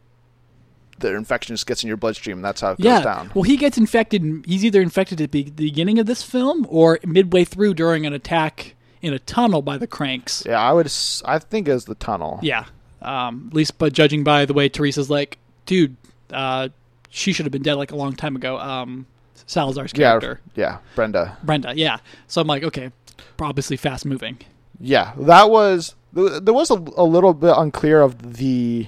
their 1.00 1.18
infection 1.18 1.56
just 1.56 1.66
gets 1.66 1.84
in 1.84 1.88
your 1.88 1.98
bloodstream, 1.98 2.38
and 2.38 2.46
that's 2.46 2.62
how 2.62 2.72
it 2.72 2.78
goes 2.78 2.86
Yeah. 2.86 3.02
down. 3.02 3.32
Well, 3.34 3.42
he 3.44 3.58
gets 3.58 3.76
infected. 3.78 4.44
He's 4.46 4.64
either 4.64 4.82
infected 4.82 5.20
at 5.20 5.32
the 5.32 5.44
beginning 5.50 5.98
of 5.98 6.06
this 6.06 6.22
film 6.22 6.68
or 6.70 7.00
midway 7.04 7.44
through 7.44 7.74
during 7.74 8.06
an 8.06 8.14
attack 8.14 8.76
in 9.02 9.14
a 9.14 9.20
tunnel 9.20 9.62
by 9.62 9.78
the 9.78 9.88
cranks. 9.88 10.44
Yeah, 10.46 10.60
I 10.60 10.72
would. 10.74 10.86
s- 10.86 11.22
I 11.26 11.40
think 11.40 11.68
it 11.68 11.74
was 11.74 11.86
the 11.86 11.96
tunnel. 11.96 12.40
Yeah. 12.42 12.66
Um, 13.02 13.46
at 13.50 13.56
least, 13.56 13.78
but 13.80 13.94
judging 13.94 14.24
by 14.24 14.46
the 14.46 14.54
way 14.54 14.70
Teresa's 14.70 15.10
like, 15.10 15.38
dude, 15.66 15.96
uh, 16.32 16.70
she 17.10 17.34
should 17.34 17.46
have 17.46 17.52
been 17.52 17.64
dead 17.64 17.74
like 17.76 17.92
a 17.92 17.96
long 17.96 18.14
time 18.14 18.36
ago. 18.36 18.58
Um, 18.60 19.08
Salazar's 19.48 19.92
yeah, 19.96 20.10
character, 20.12 20.40
yeah. 20.56 20.78
Brenda. 20.96 21.36
Brenda. 21.44 21.74
Yeah. 21.76 21.98
So 22.28 22.40
I'm 22.42 22.48
like, 22.48 22.64
okay, 22.64 22.92
obviously 23.40 23.76
fast 23.76 24.06
moving. 24.06 24.38
Yeah, 24.80 25.14
that 25.18 25.50
was 25.50 25.96
th- 26.16 26.42
there 26.44 26.54
was 26.54 26.70
a, 26.72 26.76
a 26.76 27.04
little 27.04 27.34
bit 27.34 27.54
unclear 27.58 28.02
of 28.02 28.36
the 28.38 28.88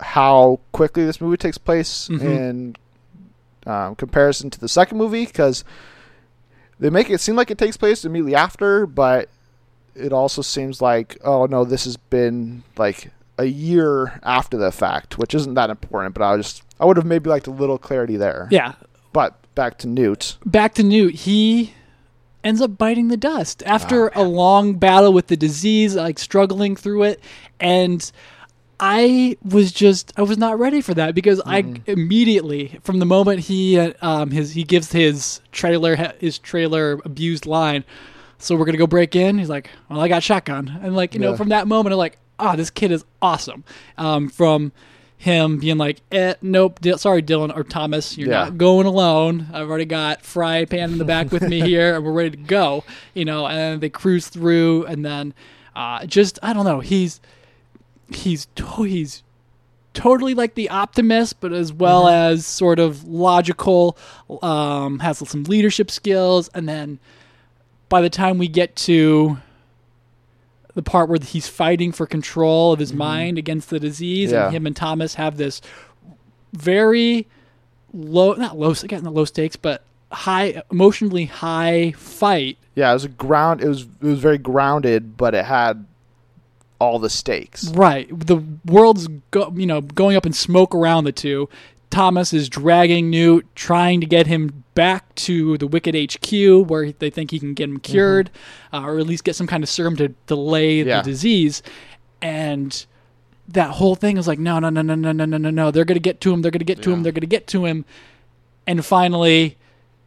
how 0.00 0.58
quickly 0.72 1.04
this 1.04 1.20
movie 1.20 1.36
takes 1.36 1.58
place 1.58 2.08
Mhm. 2.08 2.20
in 2.22 2.76
um, 3.66 3.94
comparison 3.94 4.50
to 4.50 4.58
the 4.60 4.68
second 4.68 4.98
movie 4.98 5.24
because 5.26 5.64
they 6.80 6.90
make 6.90 7.10
it 7.10 7.20
seem 7.20 7.36
like 7.36 7.50
it 7.50 7.58
takes 7.58 7.76
place 7.76 8.04
immediately 8.04 8.34
after, 8.34 8.86
but 8.86 9.28
it 9.94 10.12
also 10.12 10.42
seems 10.42 10.80
like 10.82 11.18
oh 11.24 11.46
no, 11.46 11.64
this 11.64 11.84
has 11.84 11.96
been 11.96 12.62
like 12.76 13.10
a 13.38 13.44
year 13.44 14.20
after 14.22 14.56
the 14.56 14.70
fact, 14.72 15.18
which 15.18 15.34
isn't 15.34 15.54
that 15.54 15.70
important. 15.70 16.14
But 16.14 16.24
I 16.24 16.36
just 16.36 16.62
I 16.80 16.84
would 16.84 16.96
have 16.96 17.06
maybe 17.06 17.30
liked 17.30 17.46
a 17.46 17.50
little 17.52 17.78
clarity 17.78 18.16
there. 18.16 18.48
Yeah. 18.50 18.74
But 19.12 19.34
back 19.54 19.78
to 19.78 19.86
Newt. 19.88 20.38
Back 20.44 20.74
to 20.74 20.82
Newt. 20.82 21.14
He 21.14 21.74
ends 22.42 22.60
up 22.60 22.76
biting 22.76 23.08
the 23.08 23.16
dust 23.16 23.62
after 23.64 24.10
Ah, 24.16 24.20
a 24.20 24.24
long 24.24 24.74
battle 24.74 25.12
with 25.12 25.28
the 25.28 25.36
disease, 25.36 25.94
like 25.94 26.18
struggling 26.18 26.76
through 26.76 27.04
it, 27.04 27.20
and. 27.60 28.10
I 28.80 29.36
was 29.44 29.72
just 29.72 30.12
I 30.16 30.22
was 30.22 30.36
not 30.38 30.58
ready 30.58 30.80
for 30.80 30.94
that 30.94 31.14
because 31.14 31.40
I 31.46 31.80
immediately 31.86 32.78
from 32.82 32.98
the 32.98 33.06
moment 33.06 33.40
he 33.40 33.78
um 33.78 34.30
his 34.30 34.52
he 34.52 34.64
gives 34.64 34.92
his 34.92 35.40
trailer 35.52 35.96
his 36.18 36.38
trailer 36.38 37.00
abused 37.04 37.46
line 37.46 37.84
so 38.38 38.56
we're 38.56 38.64
gonna 38.66 38.76
go 38.78 38.86
break 38.86 39.14
in? 39.16 39.38
He's 39.38 39.48
like 39.48 39.70
well 39.88 40.00
I 40.00 40.08
got 40.08 40.22
shotgun. 40.22 40.80
And 40.82 40.94
like 40.96 41.14
you 41.14 41.20
know 41.20 41.36
from 41.36 41.48
that 41.50 41.66
moment 41.68 41.92
I'm 41.92 41.98
like 41.98 42.18
ah 42.38 42.56
this 42.56 42.70
kid 42.70 42.90
is 42.90 43.04
awesome. 43.22 43.64
Um 43.96 44.28
from 44.28 44.72
him 45.16 45.58
being 45.58 45.78
like 45.78 46.00
eh, 46.12 46.34
nope 46.42 46.80
Di- 46.80 46.96
sorry 46.98 47.22
Dylan 47.22 47.56
or 47.56 47.62
Thomas 47.62 48.18
you're 48.18 48.28
Yeah. 48.28 48.44
not 48.44 48.58
going 48.58 48.86
alone. 48.86 49.46
I've 49.54 49.68
already 49.70 49.84
got 49.86 50.22
fry 50.22 50.64
pan 50.64 50.92
in 50.92 50.98
the 50.98 51.04
back 51.04 51.30
with 51.32 51.42
me 51.42 51.60
here 51.70 51.94
and 51.94 52.04
we're 52.04 52.12
ready 52.12 52.30
to 52.32 52.36
go 52.36 52.84
you 53.14 53.24
know 53.24 53.46
and 53.46 53.80
they 53.80 53.88
cruise 53.88 54.28
through 54.28 54.84
and 54.86 55.04
then 55.04 55.32
uh 55.76 56.04
just 56.06 56.38
I 56.42 56.52
don't 56.52 56.64
know 56.66 56.80
he's 56.80 57.20
he's 58.12 58.46
to- 58.56 58.82
he's 58.84 59.22
totally 59.94 60.34
like 60.34 60.54
the 60.56 60.68
optimist, 60.70 61.40
but 61.40 61.52
as 61.52 61.72
well 61.72 62.08
as 62.08 62.44
sort 62.46 62.78
of 62.80 63.04
logical. 63.06 63.96
Um, 64.42 64.98
has 65.00 65.18
some 65.28 65.44
leadership 65.44 65.90
skills, 65.90 66.48
and 66.54 66.68
then 66.68 66.98
by 67.88 68.00
the 68.00 68.10
time 68.10 68.38
we 68.38 68.48
get 68.48 68.74
to 68.76 69.38
the 70.74 70.82
part 70.82 71.08
where 71.08 71.18
he's 71.22 71.46
fighting 71.46 71.92
for 71.92 72.04
control 72.06 72.72
of 72.72 72.80
his 72.80 72.92
mind 72.92 73.38
against 73.38 73.70
the 73.70 73.78
disease, 73.78 74.32
Yeah. 74.32 74.46
and 74.46 74.54
him 74.56 74.66
and 74.66 74.74
Thomas 74.74 75.14
have 75.14 75.36
this 75.36 75.60
very 76.52 77.26
low, 77.92 78.32
not 78.32 78.58
low, 78.58 78.70
again, 78.82 79.04
not 79.04 79.14
low 79.14 79.24
stakes, 79.24 79.54
but 79.56 79.82
high, 80.10 80.62
emotionally 80.72 81.26
high 81.26 81.92
fight. 81.96 82.58
Yeah, 82.74 82.90
it 82.90 82.94
was 82.94 83.04
a 83.04 83.08
ground. 83.08 83.62
It 83.62 83.68
was 83.68 83.82
it 83.82 84.02
was 84.06 84.18
very 84.18 84.38
grounded, 84.38 85.16
but 85.16 85.34
it 85.34 85.44
had 85.44 85.84
all 86.78 86.98
the 86.98 87.10
stakes. 87.10 87.68
Right. 87.70 88.08
The 88.10 88.42
world's 88.66 89.08
go, 89.30 89.52
you 89.56 89.66
know 89.66 89.80
going 89.80 90.16
up 90.16 90.26
in 90.26 90.32
smoke 90.32 90.74
around 90.74 91.04
the 91.04 91.12
two. 91.12 91.48
Thomas 91.90 92.32
is 92.32 92.48
dragging 92.48 93.08
Newt, 93.08 93.46
trying 93.54 94.00
to 94.00 94.06
get 94.06 94.26
him 94.26 94.64
back 94.74 95.14
to 95.14 95.56
the 95.58 95.66
Wicked 95.68 95.94
HQ 95.94 96.68
where 96.68 96.90
they 96.90 97.08
think 97.08 97.30
he 97.30 97.38
can 97.38 97.54
get 97.54 97.68
him 97.68 97.78
cured, 97.78 98.30
uh, 98.72 98.82
or 98.82 98.98
at 98.98 99.06
least 99.06 99.22
get 99.22 99.36
some 99.36 99.46
kind 99.46 99.62
of 99.62 99.68
serum 99.68 99.94
to 99.96 100.08
delay 100.26 100.82
Yeah. 100.82 101.02
the 101.02 101.10
disease. 101.10 101.62
And 102.20 102.84
that 103.46 103.70
whole 103.70 103.94
thing 103.94 104.16
is 104.16 104.26
like, 104.26 104.40
no, 104.40 104.58
no, 104.58 104.70
no, 104.70 104.82
no, 104.82 104.94
no, 104.96 105.12
no, 105.12 105.24
no, 105.24 105.36
no, 105.38 105.50
no. 105.50 105.70
They're 105.70 105.84
gonna 105.84 106.00
get 106.00 106.20
to 106.22 106.32
him. 106.32 106.42
They're 106.42 106.50
gonna 106.50 106.64
get 106.64 106.82
to 106.82 106.92
him. 106.92 107.02
They're 107.04 107.12
gonna 107.12 107.26
get 107.26 107.46
to 107.48 107.64
him. 107.64 107.84
And 108.66 108.84
finally, 108.84 109.56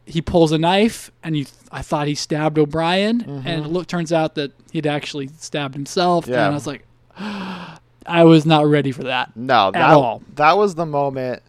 he 0.08 0.22
pulls 0.22 0.52
a 0.52 0.58
knife, 0.58 1.12
and 1.22 1.36
you, 1.36 1.46
I 1.70 1.82
thought 1.82 2.08
he 2.08 2.14
stabbed 2.14 2.58
O'Brien, 2.58 3.20
mm-hmm. 3.20 3.46
and 3.46 3.66
it 3.66 3.68
look 3.68 3.86
turns 3.86 4.12
out 4.12 4.34
that 4.36 4.52
he'd 4.72 4.86
actually 4.86 5.28
stabbed 5.38 5.74
himself. 5.74 6.26
Yeah. 6.26 6.46
And 6.46 6.52
I 6.52 6.54
was 6.54 6.66
like, 6.66 6.84
I 7.16 8.24
was 8.24 8.46
not 8.46 8.66
ready 8.66 8.90
for 8.90 9.04
that. 9.04 9.36
No, 9.36 9.70
that, 9.70 9.90
all. 9.90 10.22
that 10.36 10.56
was 10.56 10.74
the 10.74 10.86
moment 10.86 11.42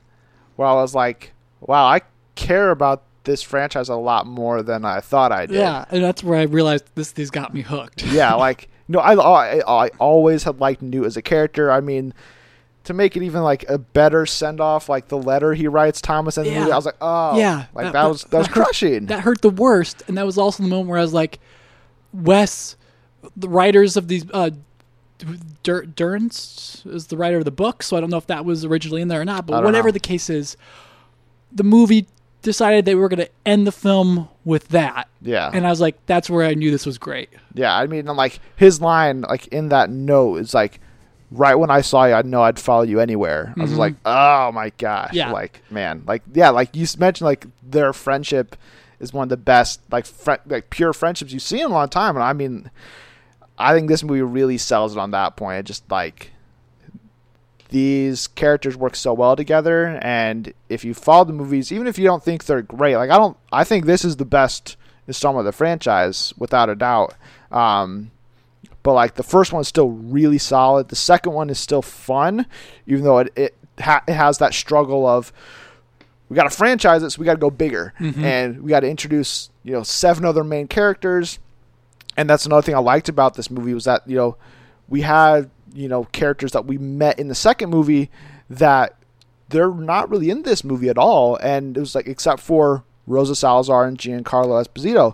where 0.58 0.68
I 0.68 0.74
was 0.74 0.94
like, 0.94 1.32
wow, 1.62 1.86
I 1.86 2.02
care 2.36 2.72
about 2.72 3.04
this 3.24 3.42
franchise 3.42 3.90
a 3.90 3.96
lot 3.96 4.28
more 4.28 4.62
than 4.62 4.84
I 4.84 5.00
thought 5.00 5.32
I 5.32 5.46
did. 5.46 5.56
Yeah, 5.56 5.86
and 5.90 6.04
that's 6.04 6.24
where 6.24 6.38
I 6.38 6.44
realized 6.44 6.86
this 6.96 7.14
these 7.14 7.30
got 7.30 7.54
me 7.54 7.62
hooked. 7.62 8.04
yeah, 8.04 8.34
like 8.34 8.68
no, 8.90 9.00
I, 9.00 9.14
I 9.14 9.86
I 9.86 9.90
always 10.00 10.44
had 10.44 10.60
liked 10.60 10.82
Newt 10.82 11.06
as 11.06 11.16
a 11.16 11.22
character. 11.22 11.72
I 11.72 11.80
mean, 11.80 12.14
to 12.90 12.94
make 12.94 13.16
it 13.18 13.24
even 13.24 13.42
like 13.42 13.68
a 13.70 13.78
better 13.78 14.26
send 14.26 14.60
off, 14.62 14.90
like 14.90 15.08
the 15.08 15.18
letter 15.18 15.54
he 15.54 15.68
writes 15.68 16.02
Thomas 16.02 16.38
in 16.38 16.44
the 16.44 16.50
Yeah. 16.52 16.60
movie, 16.60 16.72
I 16.72 16.76
was 16.76 16.86
like, 16.86 16.98
oh, 17.02 17.38
Yeah, 17.38 17.66
like 17.74 17.86
that, 17.88 17.94
that- 17.94 18.06
was 18.10 18.22
that- 18.24 18.32
that 18.32 18.38
was 18.40 18.48
hurt- 18.48 18.54
crushing. 18.54 19.06
that 19.08 19.22
hurt 19.22 19.42
the 19.42 19.50
worst, 19.50 20.04
and 20.08 20.18
that 20.18 20.26
was 20.26 20.38
also 20.38 20.62
the 20.64 20.70
moment 20.70 20.90
where 20.90 21.00
I 21.00 21.02
was 21.02 21.14
like, 21.14 21.40
Wes, 22.14 22.76
the 23.38 23.48
writers 23.50 23.96
of 23.98 24.08
these. 24.08 24.26
Uh, 24.34 24.52
Dur- 25.64 25.86
Durance 25.86 26.84
is 26.86 27.08
the 27.08 27.18
writer 27.18 27.38
of 27.38 27.46
the 27.46 27.52
book, 27.52 27.84
so 27.84 27.98
I 27.98 28.00
don't 28.00 28.10
know 28.10 28.18
if 28.18 28.28
that 28.28 28.46
was 28.46 28.64
originally 28.64 29.02
in 29.02 29.10
there 29.10 29.20
or 29.20 29.26
not. 29.26 29.46
But 29.46 29.64
whatever 29.66 29.90
know. 29.90 29.94
the 29.94 30.00
case 30.00 30.30
is, 30.30 30.56
the 31.52 31.64
movie 31.66 32.08
decided 32.42 32.86
they 32.86 32.96
were 32.96 33.10
going 33.10 33.20
to 33.20 33.30
end 33.46 33.68
the 33.68 33.72
film 33.74 34.30
with 34.46 34.70
that, 34.70 35.10
yeah, 35.22 35.52
and 35.54 35.68
I 35.68 35.70
was 35.70 35.82
like, 35.82 35.98
that's 36.06 36.30
where 36.30 36.46
I 36.46 36.54
knew 36.54 36.72
this 36.72 36.86
was 36.86 36.98
great. 36.98 37.30
yeah. 37.54 37.76
I 37.76 37.86
mean, 37.88 38.06
like 38.06 38.40
his 38.56 38.80
line, 38.82 39.22
like 39.22 39.48
in 39.48 39.70
that 39.70 39.90
note, 39.90 40.38
is 40.40 40.54
like. 40.54 40.80
Right 41.32 41.56
when 41.56 41.70
I 41.70 41.82
saw 41.82 42.06
you, 42.06 42.14
I 42.16 42.22
know 42.24 42.42
I'd 42.42 42.58
follow 42.60 42.82
you 42.84 43.00
anywhere. 43.00 43.54
I 43.58 43.62
was 43.62 43.72
Mhm. 43.74 43.78
like, 43.78 43.96
"Oh 44.06 44.52
my 44.52 44.72
gosh!" 44.78 45.14
Yeah. 45.14 45.32
Like, 45.32 45.62
man, 45.70 46.04
like, 46.08 46.24
yeah, 46.34 46.50
like 46.50 46.76
you 46.76 46.88
mentioned, 46.98 47.26
like 47.26 47.46
their 47.62 47.94
friendship 47.94 48.56
is 49.00 49.14
one 49.14 49.24
of 49.24 49.30
the 49.30 49.38
best, 49.38 49.80
like, 49.92 50.06
fri- 50.08 50.38
like 50.48 50.70
pure 50.72 50.92
friendships 50.92 51.32
you've 51.32 51.42
seen 51.44 51.60
in 51.60 51.66
a 51.68 51.70
long 51.70 51.88
time. 51.88 52.16
And 52.16 52.24
I 52.24 52.34
mean, 52.34 52.72
I 53.60 53.74
think 53.76 53.90
this 53.90 54.04
movie 54.04 54.22
really 54.24 54.58
sells 54.58 54.96
it 54.96 55.00
on 55.00 55.12
that 55.12 55.36
point. 55.36 55.60
It 55.60 55.64
just 55.68 55.90
like 55.92 56.32
these 57.70 58.28
characters 58.28 58.76
work 58.76 58.96
so 58.96 59.14
well 59.14 59.36
together, 59.36 60.00
and 60.02 60.52
if 60.70 60.84
you 60.84 60.96
follow 60.96 61.26
the 61.26 61.34
movies, 61.34 61.72
even 61.72 61.86
if 61.86 62.00
you 62.00 62.06
don't 62.06 62.24
think 62.24 62.46
they're 62.46 62.64
great, 62.64 62.96
like 62.96 63.12
I 63.12 63.18
don't, 63.18 63.38
I 63.52 63.64
think 63.64 63.86
this 63.86 64.04
is 64.04 64.16
the 64.18 64.26
best 64.26 64.76
installment 65.08 65.42
of 65.48 65.54
the 65.54 65.58
franchise 65.58 66.34
without 66.40 66.70
a 66.70 66.76
doubt. 66.76 67.14
Um, 67.52 68.10
but 68.90 68.94
like 68.96 69.14
the 69.14 69.22
first 69.24 69.54
one 69.54 69.62
is 69.62 69.68
still 69.68 69.90
really 69.90 70.40
solid. 70.40 70.88
The 70.90 70.96
second 70.96 71.34
one 71.34 71.52
is 71.52 71.60
still 71.60 71.84
fun, 71.84 72.48
even 72.88 73.04
though 73.04 73.20
it 73.20 73.32
it, 73.36 73.56
ha- 73.80 74.04
it 74.08 74.14
has 74.14 74.40
that 74.40 74.56
struggle 74.56 75.06
of 75.06 75.32
we 76.28 76.36
got 76.36 76.44
to 76.46 76.50
franchise 76.50 77.04
it, 77.04 77.12
so 77.12 77.20
we 77.20 77.26
got 77.26 77.34
to 77.36 77.40
go 77.40 77.52
bigger, 77.52 77.94
Mhm. 78.00 78.24
and 78.24 78.64
we 78.64 78.70
got 78.72 78.80
to 78.80 78.90
introduce 78.90 79.52
you 79.64 79.74
know 79.74 79.84
seven 79.84 80.26
other 80.26 80.44
main 80.44 80.68
characters. 80.68 81.38
And 82.18 82.28
that's 82.28 82.48
another 82.48 82.64
thing 82.64 82.74
I 82.74 82.80
liked 82.80 83.10
about 83.10 83.36
this 83.36 83.52
movie 83.52 83.76
was 83.76 83.86
that 83.86 84.02
you 84.08 84.16
know 84.16 84.38
we 84.88 85.02
had 85.02 85.52
you 85.72 85.88
know 85.88 86.06
characters 86.06 86.52
that 86.54 86.66
we 86.66 86.80
met 86.80 87.20
in 87.20 87.28
the 87.28 87.36
second 87.36 87.70
movie 87.70 88.10
that 88.50 88.96
they're 89.50 89.70
not 89.72 90.10
really 90.10 90.32
in 90.32 90.42
this 90.42 90.64
movie 90.64 90.90
at 90.90 90.98
all, 90.98 91.36
and 91.36 91.78
it 91.78 91.80
was 91.80 91.94
like 91.94 92.08
except 92.08 92.40
for 92.42 92.84
Rosa 93.06 93.36
Salazar 93.36 93.86
and 93.86 94.00
Giancarlo 94.00 94.64
Esposito, 94.66 95.14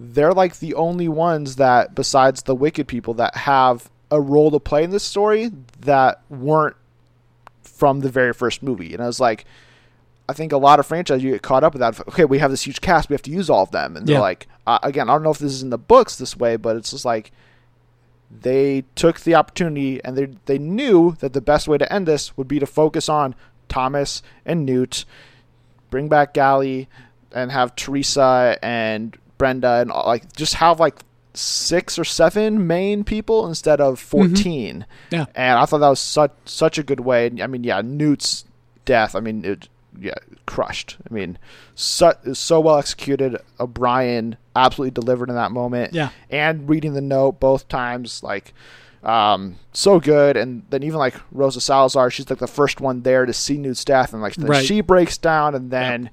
they're 0.00 0.32
like 0.32 0.58
the 0.58 0.74
only 0.74 1.08
ones 1.08 1.56
that 1.56 1.94
besides 1.94 2.42
the 2.42 2.54
wicked 2.54 2.88
people 2.88 3.14
that 3.14 3.36
have 3.36 3.90
a 4.10 4.20
role 4.20 4.50
to 4.50 4.58
play 4.58 4.82
in 4.82 4.90
this 4.90 5.04
story 5.04 5.50
that 5.80 6.22
weren't 6.28 6.76
from 7.62 8.00
the 8.00 8.08
very 8.08 8.32
first 8.32 8.62
movie. 8.62 8.92
And 8.94 9.02
I 9.02 9.06
was 9.06 9.20
like, 9.20 9.44
I 10.28 10.32
think 10.32 10.52
a 10.52 10.58
lot 10.58 10.78
of 10.78 10.86
franchises 10.86 11.24
you 11.24 11.32
get 11.32 11.42
caught 11.42 11.64
up 11.64 11.74
with 11.74 11.80
that. 11.80 12.00
Okay, 12.08 12.24
we 12.24 12.38
have 12.38 12.50
this 12.50 12.66
huge 12.66 12.80
cast, 12.80 13.08
we 13.08 13.14
have 13.14 13.22
to 13.22 13.30
use 13.30 13.50
all 13.50 13.62
of 13.62 13.72
them, 13.72 13.96
and 13.96 14.06
they're 14.06 14.20
like, 14.20 14.46
uh, 14.66 14.78
again, 14.82 15.08
I 15.10 15.14
don't 15.14 15.22
know 15.22 15.30
if 15.30 15.38
this 15.38 15.52
is 15.52 15.62
in 15.62 15.70
the 15.70 15.78
books 15.78 16.16
this 16.16 16.36
way, 16.36 16.56
but 16.56 16.76
it's 16.76 16.92
just 16.92 17.04
like 17.04 17.32
they 18.30 18.84
took 18.94 19.20
the 19.20 19.34
opportunity 19.34 20.02
and 20.04 20.16
they 20.16 20.26
they 20.46 20.58
knew 20.58 21.16
that 21.18 21.32
the 21.32 21.40
best 21.40 21.66
way 21.66 21.78
to 21.78 21.92
end 21.92 22.06
this 22.06 22.36
would 22.36 22.46
be 22.46 22.60
to 22.60 22.66
focus 22.66 23.08
on 23.08 23.34
Thomas 23.68 24.22
and 24.46 24.64
Newt, 24.64 25.04
bring 25.90 26.08
back 26.08 26.32
Gally, 26.32 26.88
and 27.32 27.50
have 27.50 27.74
Teresa 27.74 28.56
and 28.62 29.16
Brenda 29.40 29.80
and 29.80 29.90
uh, 29.90 30.04
like 30.06 30.32
just 30.36 30.54
have 30.54 30.78
like 30.78 31.00
six 31.34 31.98
or 31.98 32.04
seven 32.04 32.66
main 32.66 33.02
people 33.04 33.46
instead 33.46 33.80
of 33.80 33.98
mm-hmm. 34.00 34.34
14 34.34 34.86
Yeah. 35.10 35.26
and 35.34 35.58
I 35.58 35.64
thought 35.64 35.78
that 35.78 35.88
was 35.88 36.00
such 36.00 36.32
such 36.44 36.76
a 36.78 36.82
good 36.82 37.00
way. 37.00 37.30
I 37.42 37.46
mean, 37.46 37.64
yeah, 37.64 37.80
Newt's 37.82 38.44
death. 38.84 39.14
I 39.16 39.20
mean, 39.20 39.44
it 39.44 39.68
yeah 39.98 40.14
crushed. 40.46 40.96
I 41.10 41.14
mean, 41.14 41.38
so 41.74 42.12
so 42.32 42.60
well 42.60 42.78
executed. 42.78 43.34
Uh, 43.36 43.64
O'Brien 43.64 44.36
absolutely 44.54 44.90
delivered 44.92 45.28
in 45.30 45.34
that 45.36 45.52
moment. 45.52 45.94
Yeah. 45.94 46.10
and 46.30 46.68
reading 46.68 46.92
the 46.94 47.00
note 47.00 47.40
both 47.40 47.68
times, 47.68 48.22
like. 48.22 48.52
Um, 49.02 49.56
so 49.72 49.98
good, 49.98 50.36
and 50.36 50.62
then 50.68 50.82
even 50.82 50.98
like 50.98 51.14
Rosa 51.32 51.62
Salazar, 51.62 52.10
she's 52.10 52.28
like 52.28 52.38
the 52.38 52.46
first 52.46 52.82
one 52.82 53.00
there 53.00 53.24
to 53.24 53.32
see 53.32 53.56
Newt's 53.56 53.82
death, 53.82 54.12
and 54.12 54.20
like 54.20 54.34
then 54.34 54.46
Right. 54.50 54.66
she 54.66 54.82
breaks 54.82 55.16
down, 55.16 55.54
and 55.54 55.70
then 55.70 56.10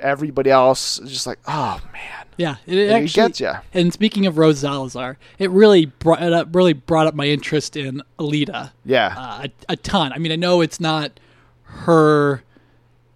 everybody 0.00 0.50
else 0.50 0.98
is 0.98 1.10
just 1.10 1.26
like, 1.26 1.38
oh 1.46 1.80
man, 1.92 2.26
Yeah, 2.36 2.56
it, 2.66 2.76
it, 2.78 2.90
actually 2.90 3.28
gets 3.28 3.40
you. 3.40 3.52
And 3.74 3.92
speaking 3.92 4.26
of 4.26 4.38
Rose 4.38 4.60
Salazar, 4.60 5.18
it 5.38 5.50
really 5.50 5.86
brought 5.86 6.22
it 6.22 6.32
up. 6.32 6.54
Really 6.54 6.72
brought 6.72 7.06
up 7.06 7.14
my 7.14 7.26
interest 7.26 7.76
in 7.76 8.02
Alita 8.18 8.72
Yeah, 8.84 9.14
uh, 9.16 9.46
a, 9.68 9.72
a 9.72 9.76
ton. 9.76 10.12
I 10.12 10.18
mean, 10.18 10.32
I 10.32 10.36
know 10.36 10.60
it's 10.60 10.80
not 10.80 11.18
her 11.64 12.42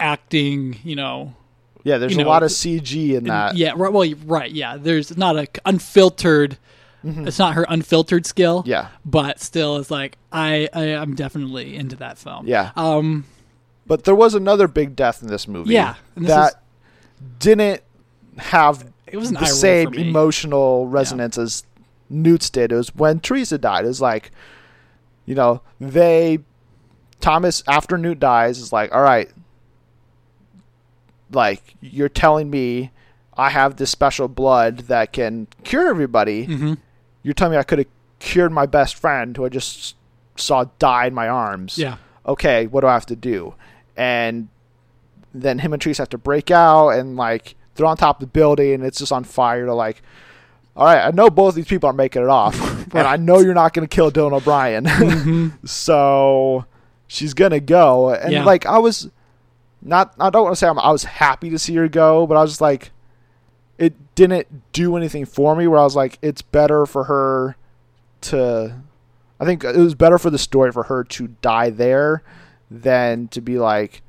acting. 0.01 0.79
You 0.85 0.97
know, 0.97 1.35
yeah. 1.83 1.99
There's 1.99 2.17
a 2.17 2.21
know, 2.23 2.29
lot 2.29 2.43
of 2.43 2.51
CG 2.51 3.11
in 3.11 3.17
and- 3.19 3.27
that. 3.29 3.57
yeah. 3.57 3.73
Right, 3.77 3.93
well, 3.93 4.11
right. 4.27 4.51
Yeah. 4.51 4.77
There's 4.77 5.17
not 5.17 5.37
a 5.37 5.47
unfiltered. 5.65 6.59
It's 7.07 7.39
not 7.39 7.53
her 7.53 7.67
unfiltered 7.69 8.25
skill. 8.25 8.61
Mm-hmm. 8.61 8.71
Yeah. 8.71 8.89
But 9.05 9.39
still, 9.39 9.77
it's 9.77 9.91
like 9.91 10.17
I, 10.33 10.71
I 10.73 10.95
I'm 10.95 11.15
definitely 11.15 11.77
into 11.77 11.97
that 11.97 12.17
film. 12.17 12.47
Yeah. 12.47 12.71
Um. 12.77 13.27
But 13.87 14.05
there 14.05 14.15
was 14.15 14.35
another 14.35 14.67
big 14.69 14.97
death 14.97 15.21
in 15.21 15.29
this 15.29 15.47
movie. 15.47 15.75
Yeah, 15.75 15.97
this 16.17 16.29
that 16.29 16.63
didn't 17.39 17.83
have 18.39 18.85
It 19.07 19.17
was 19.17 19.31
the 19.31 19.47
same 19.47 19.89
emotional 20.09 20.87
resonance 20.89 21.39
as 21.39 21.65
Newt's 22.11 22.51
did. 22.51 22.73
It 22.73 22.77
was 22.77 22.95
when 22.95 23.21
Teresa 23.21 23.59
died. 23.59 23.85
It 23.85 23.89
was 23.89 24.01
like, 24.01 24.31
you 25.27 25.35
know, 25.35 25.63
they 25.81 26.39
Thomas 27.21 27.63
after 27.67 27.97
Newt 27.97 28.21
dies 28.21 28.59
is 28.59 28.73
like, 28.73 28.93
all 28.95 29.03
right, 29.03 29.31
like 31.33 31.75
you're 31.81 32.09
telling 32.09 32.51
me 32.51 32.91
I 33.37 33.51
have 33.51 33.77
this 33.77 33.91
special 33.91 34.29
blood 34.29 34.79
that 34.81 35.13
can 35.13 35.49
cure 35.65 35.89
everybody. 35.89 36.47
mhm. 36.47 36.79
You're 37.23 37.35
telling 37.35 37.53
me 37.53 37.59
I 37.59 37.63
could 37.63 37.79
have 37.79 37.89
cured 38.19 38.53
my 38.53 38.67
best 38.67 38.95
friend 38.97 39.37
who 39.37 39.45
I 39.45 39.49
just 39.49 39.97
saw 40.37 40.67
die 40.79 41.07
in 41.07 41.15
my 41.15 41.29
arms 41.29 41.79
Yeah. 41.79 41.97
okay, 42.27 42.67
what 42.67 42.83
do 42.83 42.87
I 42.87 42.93
have 42.93 43.07
to 43.07 43.17
do? 43.17 43.55
And 43.97 44.49
then 45.35 45.59
him 45.59 45.73
and 45.73 45.83
Teresa 45.83 46.03
have 46.03 46.09
to 46.11 46.19
break 46.19 46.51
out 46.51 46.91
and 46.91 47.17
like 47.17 47.57
they're 47.75 47.87
on 47.87 47.97
top 47.97 48.17
of 48.17 48.21
the 48.21 48.27
building 48.33 48.75
and 48.75 48.85
it's 48.85 48.99
just 48.99 49.11
on 49.13 49.25
fire 49.25 49.67
to 49.67 49.75
like 49.75 50.01
all 50.77 50.87
right, 50.87 51.07
I 51.07 51.11
know 51.13 51.31
both 51.31 51.55
these 51.55 51.67
people 51.69 51.89
are 51.89 51.93
making 51.93 52.23
it 52.23 52.29
off. 52.29 52.57
And 52.95 53.09
I 53.09 53.17
know 53.17 53.41
you're 53.41 53.55
not 53.55 53.73
gonna 53.73 53.89
kill 53.89 54.13
Dylan 54.13 54.33
O'Brien. 54.33 54.85
Mhm. 54.87 55.69
so 55.69 56.65
she's 57.09 57.35
gonna 57.35 57.59
go. 57.61 58.11
And 58.15 58.33
Yeah. 58.33 58.45
like 58.45 58.67
I 58.67 58.79
was 58.79 59.11
not 59.83 60.15
I 60.21 60.31
don't 60.31 60.45
want 60.45 60.53
to 60.55 60.57
say 60.57 60.69
I'm, 60.69 60.79
I 60.79 60.91
was 60.93 61.05
happy 61.05 61.51
to 61.51 61.59
see 61.59 61.75
her 61.75 61.89
go, 61.89 62.27
but 62.27 62.37
I 62.37 62.43
was 62.43 62.53
just 62.53 62.61
like 62.61 62.91
it 63.79 63.95
didn't 64.15 64.47
do 64.73 64.97
anything 64.97 65.25
for 65.25 65.57
me 65.57 65.67
where 65.67 65.81
I 65.81 65.83
was 65.83 65.97
like 65.97 66.19
it's 66.23 66.43
better 66.43 66.87
for 66.87 67.05
her 67.05 67.57
to 68.23 68.77
I 69.41 69.45
think 69.45 69.65
it 69.65 69.77
was 69.77 69.97
better 69.97 70.19
for 70.19 70.31
the 70.31 70.39
story 70.39 70.71
for 70.71 70.85
her 70.85 71.03
to 71.05 71.29
die 71.43 71.71
there 71.71 72.23
than 72.71 73.27
to 73.29 73.41
be 73.41 73.59
like 73.59 74.03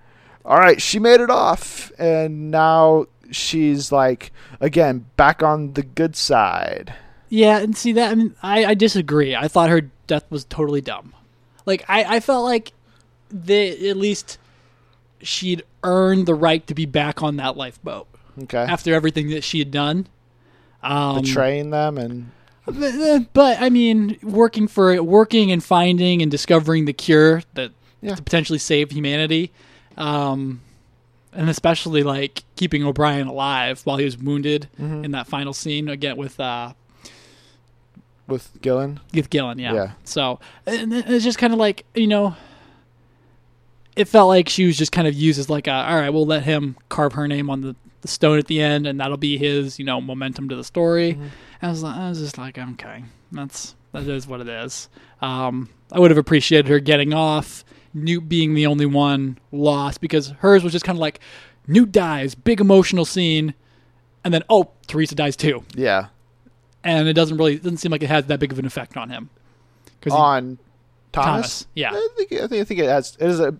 all 0.45 0.57
right, 0.57 0.81
she 0.81 0.99
made 0.99 1.19
it 1.21 1.29
off 1.29 1.91
and 1.97 2.51
now 2.51 3.07
she's 3.31 3.91
like 3.91 4.31
again 4.61 5.05
back 5.17 5.41
on 5.43 5.73
the 5.73 5.83
good 5.83 6.15
side. 6.15 6.93
Yeah, 7.29 7.57
and 7.57 7.75
see 7.75 7.91
that 7.93 8.11
I 8.11 8.15
mean 8.15 8.35
I, 8.43 8.65
I 8.65 8.73
disagree. 8.75 9.35
I 9.35 9.47
thought 9.47 9.69
her 9.69 9.81
death 10.07 10.25
was 10.29 10.45
totally 10.45 10.81
dumb. 10.81 11.13
Like 11.65 11.83
I, 11.89 12.03
I 12.17 12.19
felt 12.19 12.43
like 12.45 12.71
they 13.29 13.89
at 13.89 13.97
least 13.97 14.37
she'd 15.21 15.63
earned 15.83 16.27
the 16.27 16.35
right 16.35 16.65
to 16.67 16.75
be 16.75 16.85
back 16.85 17.23
on 17.23 17.37
that 17.37 17.57
lifeboat 17.57 18.07
Okay. 18.43 18.59
after 18.59 18.93
everything 18.93 19.29
that 19.31 19.43
she 19.43 19.59
had 19.59 19.71
done. 19.71 20.07
Um, 20.83 21.21
Betraying 21.21 21.71
them 21.71 21.97
and 21.97 22.31
but, 22.67 23.33
but 23.33 23.61
I 23.61 23.69
mean, 23.69 24.17
working 24.23 24.67
for 24.67 25.01
working 25.01 25.51
and 25.51 25.63
finding 25.63 26.21
and 26.21 26.29
discovering 26.29 26.85
the 26.85 26.93
cure 26.93 27.41
that 27.55 27.71
Yeah. 28.01 28.15
to 28.15 28.21
potentially 28.23 28.59
save 28.59 28.91
humanity, 28.91 29.51
Um, 29.97 30.61
and 31.33 31.49
especially 31.49 32.03
like 32.03 32.43
keeping 32.55 32.83
O'Brien 32.83 33.27
alive 33.27 33.81
while 33.83 33.97
he 33.97 34.05
was 34.05 34.17
wounded 34.17 34.69
Mm-hmm. 34.79 35.03
in 35.05 35.11
that 35.11 35.27
final 35.27 35.53
scene 35.53 35.89
again 35.89 36.15
with 36.17 36.39
uh, 36.39 36.73
with 38.27 38.59
Gillen. 38.61 38.99
with 39.13 39.29
Gillen. 39.29 39.59
Yeah. 39.59 39.73
Yeah. 39.73 39.91
So 40.03 40.39
and 40.65 40.93
it's 40.93 41.23
just 41.23 41.37
kind 41.37 41.53
of 41.53 41.59
like 41.59 41.85
you 41.93 42.07
know, 42.07 42.35
it 43.95 44.05
felt 44.07 44.27
like 44.27 44.49
she 44.49 44.65
was 44.65 44.77
just 44.77 44.91
kind 44.91 45.07
of 45.07 45.13
used 45.13 45.39
as 45.39 45.49
like 45.49 45.67
a 45.67 45.73
all 45.73 45.95
right, 45.95 46.09
we'll 46.09 46.25
let 46.25 46.43
him 46.43 46.75
carve 46.89 47.13
her 47.13 47.27
name 47.27 47.49
on 47.49 47.61
the, 47.61 47.75
the 48.01 48.07
stone 48.07 48.37
at 48.39 48.47
the 48.47 48.61
end, 48.61 48.87
and 48.87 48.99
that'll 48.99 49.17
be 49.17 49.37
his 49.37 49.77
you 49.79 49.85
know 49.85 50.01
momentum 50.01 50.49
to 50.49 50.55
the 50.55 50.63
story. 50.63 51.13
Mm-hmm. 51.13 51.27
I 51.61 51.69
was 51.69 51.83
like, 51.83 51.95
I 51.97 52.09
was 52.09 52.19
just 52.19 52.37
like, 52.37 52.57
okay, 52.57 53.03
that's 53.31 53.75
that 53.91 54.07
is 54.07 54.27
what 54.27 54.41
it 54.41 54.47
is. 54.49 54.89
Um, 55.21 55.69
I 55.91 55.99
would 55.99 56.11
have 56.11 56.17
appreciated 56.17 56.67
her 56.69 56.79
getting 56.79 57.13
off. 57.13 57.63
Newt 57.95 58.29
being 58.29 58.53
the 58.53 58.67
only 58.67 58.85
one 58.85 59.39
lost 59.51 60.01
because 60.01 60.29
hers 60.39 60.63
was 60.63 60.71
just 60.73 60.85
kind 60.85 60.97
of 60.97 61.01
like 61.01 61.19
Newt 61.67 61.91
dies, 61.91 62.35
big 62.35 62.59
emotional 62.61 63.05
scene, 63.05 63.55
and 64.23 64.31
then 64.33 64.43
oh, 64.49 64.69
Teresa 64.85 65.15
dies 65.15 65.35
too, 65.35 65.63
Yeah. 65.73 66.07
and 66.83 67.07
it 67.07 67.13
doesn't 67.13 67.37
really 67.37 67.55
it 67.55 67.63
doesn't 67.63 67.77
seem 67.77 67.91
like 67.91 68.03
it 68.03 68.09
has 68.09 68.25
that 68.25 68.39
big 68.39 68.51
of 68.51 68.59
an 68.59 68.65
effect 68.65 68.95
on 68.97 69.09
him. 69.09 69.29
Because 69.99 70.13
On 70.13 70.59
Thomas. 71.11 71.33
Thomas, 71.63 71.67
yeah. 71.73 71.91
I 71.93 72.07
think 72.17 72.31
I 72.33 72.47
think 72.47 72.61
I 72.61 72.63
think 72.65 72.79
it 72.81 72.87
has 72.89 73.17
it 73.19 73.27
is 73.27 73.39
a, 73.39 73.55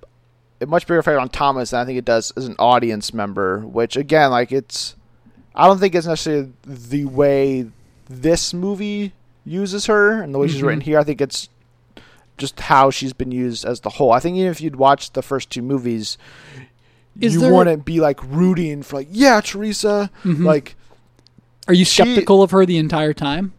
a 0.62 0.66
much 0.68 0.86
bigger 0.86 1.00
effect 1.00 1.18
on 1.20 1.30
Thomas 1.30 1.72
than 1.72 1.80
I 1.80 1.86
think 1.86 1.98
it 1.98 2.06
does 2.06 2.32
as 2.38 2.46
an 2.46 2.56
audience 2.60 3.14
member. 3.14 3.62
Which 3.62 3.96
again, 3.98 4.30
like 4.32 4.52
it's, 4.52 4.96
I 5.56 5.66
don't 5.66 5.80
think 5.80 5.96
it's 5.96 6.06
necessarily 6.06 6.52
the 6.66 7.06
way 7.06 7.68
this 8.10 8.54
movie 8.54 9.14
uses 9.46 9.86
her 9.88 10.22
and 10.22 10.34
the 10.34 10.38
way 10.40 10.48
she's 10.48 10.62
Mhm. 10.62 10.66
written 10.68 10.82
here. 10.82 11.00
I 11.00 11.04
think 11.04 11.22
it's 11.22 11.50
just 12.38 12.60
how 12.60 12.90
she's 12.92 13.14
been 13.14 13.32
used 13.32 13.66
as 13.66 13.82
the 13.82 13.90
whole. 13.92 14.12
I 14.12 14.20
think 14.20 14.38
even 14.38 14.52
if 14.52 14.60
you'd 14.62 14.76
watched 14.76 15.14
the 15.14 15.22
first 15.22 15.50
two 15.50 15.62
movies, 15.62 16.18
Is 17.20 17.34
you 17.36 17.40
there- 17.42 17.54
wouldn't 17.54 17.86
be 17.86 18.00
like 18.02 18.20
rooting 18.24 18.84
for 18.84 18.98
like 18.98 19.08
yeah 19.12 19.40
Teresa 19.42 20.10
Mhm. 20.24 20.44
like 20.46 20.76
Are 21.68 21.74
you 21.74 21.86
she- 21.86 22.04
skeptical 22.04 22.44
of 22.44 22.52
her 22.52 22.66
the 22.66 22.78
entire 22.78 23.14
time? 23.14 23.54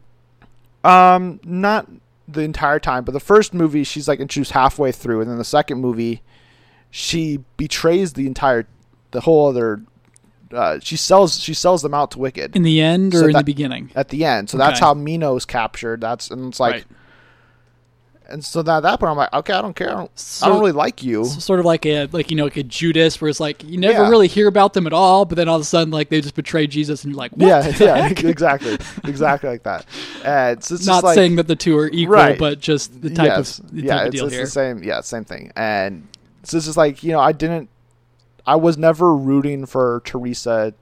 Um, 0.85 1.41
not 1.45 1.89
the 2.29 2.43
entire 2.43 2.79
time, 2.79 3.05
but 3.05 3.13
the 3.13 3.21
first 3.21 3.55
movie 3.55 3.83
she's 3.85 4.09
like 4.09 4.21
introduced 4.21 4.53
halfway 4.53 4.93
through, 4.93 5.21
and 5.21 5.31
then 5.31 5.39
the 5.39 5.45
second 5.45 5.81
movie, 5.81 6.23
she 6.91 7.41
betrays 7.57 8.13
the 8.13 8.27
entire, 8.27 8.67
the 9.13 9.21
whole 9.23 9.49
other. 9.49 9.81
Uh, 10.53 10.79
she 10.81 10.97
sells 10.97 11.41
she 11.41 11.53
sells 11.53 11.83
them 11.83 11.93
out 11.93 12.13
to 12.13 12.19
Wicked 12.21 12.55
In 12.55 12.63
the 12.63 12.81
end 12.81 13.15
or 13.17 13.19
So 13.21 13.27
in 13.27 13.33
the 13.33 13.43
beginning? 13.43 13.91
at 13.97 14.11
the 14.11 14.25
end. 14.25 14.49
So 14.49 14.57
that's 14.59 14.79
Okay. 14.81 14.87
how 14.87 14.95
Minho's 14.95 15.45
captured. 15.45 16.01
That's 16.01 16.31
and 16.31 16.47
it's 16.49 16.61
like, 16.61 16.73
Right. 16.75 16.85
And 18.29 18.45
so 18.45 18.63
now 18.63 18.79
at 18.79 18.83
that 18.85 18.99
point 19.01 19.11
I'm 19.11 19.17
like, 19.17 19.33
okay, 19.33 19.53
I 19.53 19.63
don't 19.63 19.75
care. 19.75 19.89
I 19.91 19.95
don't, 19.95 20.41
I 20.43 20.49
don't 20.49 20.59
really 20.61 20.73
like 20.73 21.03
you. 21.03 21.23
S- 21.23 21.45
sort 21.45 21.61
of 21.61 21.67
like 21.67 21.87
a 21.87 22.07
like 22.07 22.31
you 22.31 22.37
know 22.37 22.45
like 22.45 22.57
a 22.57 22.63
Judas, 22.63 23.21
where 23.21 23.29
it's 23.29 23.41
like 23.41 23.63
you 23.65 23.79
never 23.79 24.03
Yeah. 24.05 24.09
really 24.11 24.29
hear 24.29 24.49
about 24.49 24.73
them 24.75 24.87
at 24.87 24.93
all, 24.93 25.25
but 25.25 25.37
then 25.37 25.49
all 25.49 25.57
of 25.57 25.63
a 25.63 25.65
sudden 25.65 25.91
like 25.93 26.09
they 26.09 26.21
just 26.21 26.35
betray 26.35 26.67
Jesus, 26.67 27.05
and 27.05 27.13
you're 27.13 27.19
like, 27.19 27.33
what 27.33 27.47
yeah, 27.49 27.67
yeah, 27.79 28.09
heck? 28.09 28.25
exactly, 28.25 28.77
exactly 29.05 29.49
like 29.51 29.63
that. 29.63 29.87
And 30.25 30.63
so 30.63 30.75
it's 30.75 30.87
Not 30.87 30.95
just 30.95 31.05
like, 31.05 31.15
saying 31.15 31.37
that 31.37 31.47
the 31.49 31.57
two 31.57 31.77
are 31.79 31.89
equal, 31.89 32.15
Right. 32.15 32.39
but 32.39 32.61
just 32.61 33.01
the 33.03 33.11
type 33.11 33.27
yes. 33.27 33.59
of 33.59 33.71
the 33.73 33.83
yeah, 33.83 33.95
type 33.95 34.01
of 34.03 34.07
it's, 34.09 34.17
deal 34.17 34.27
it's 34.27 34.37
the 34.37 34.47
same. 34.47 34.83
Yeah, 34.83 35.01
same 35.03 35.25
thing. 35.25 35.53
And 35.57 36.07
so 36.43 36.57
it's 36.57 36.67
just 36.67 36.77
like 36.77 37.03
you 37.03 37.13
know, 37.13 37.21
I 37.21 37.33
didn't, 37.33 37.69
I 38.47 38.57
was 38.57 38.77
never 38.77 39.15
rooting 39.15 39.67
for 39.67 40.03
Teresa 40.05 40.75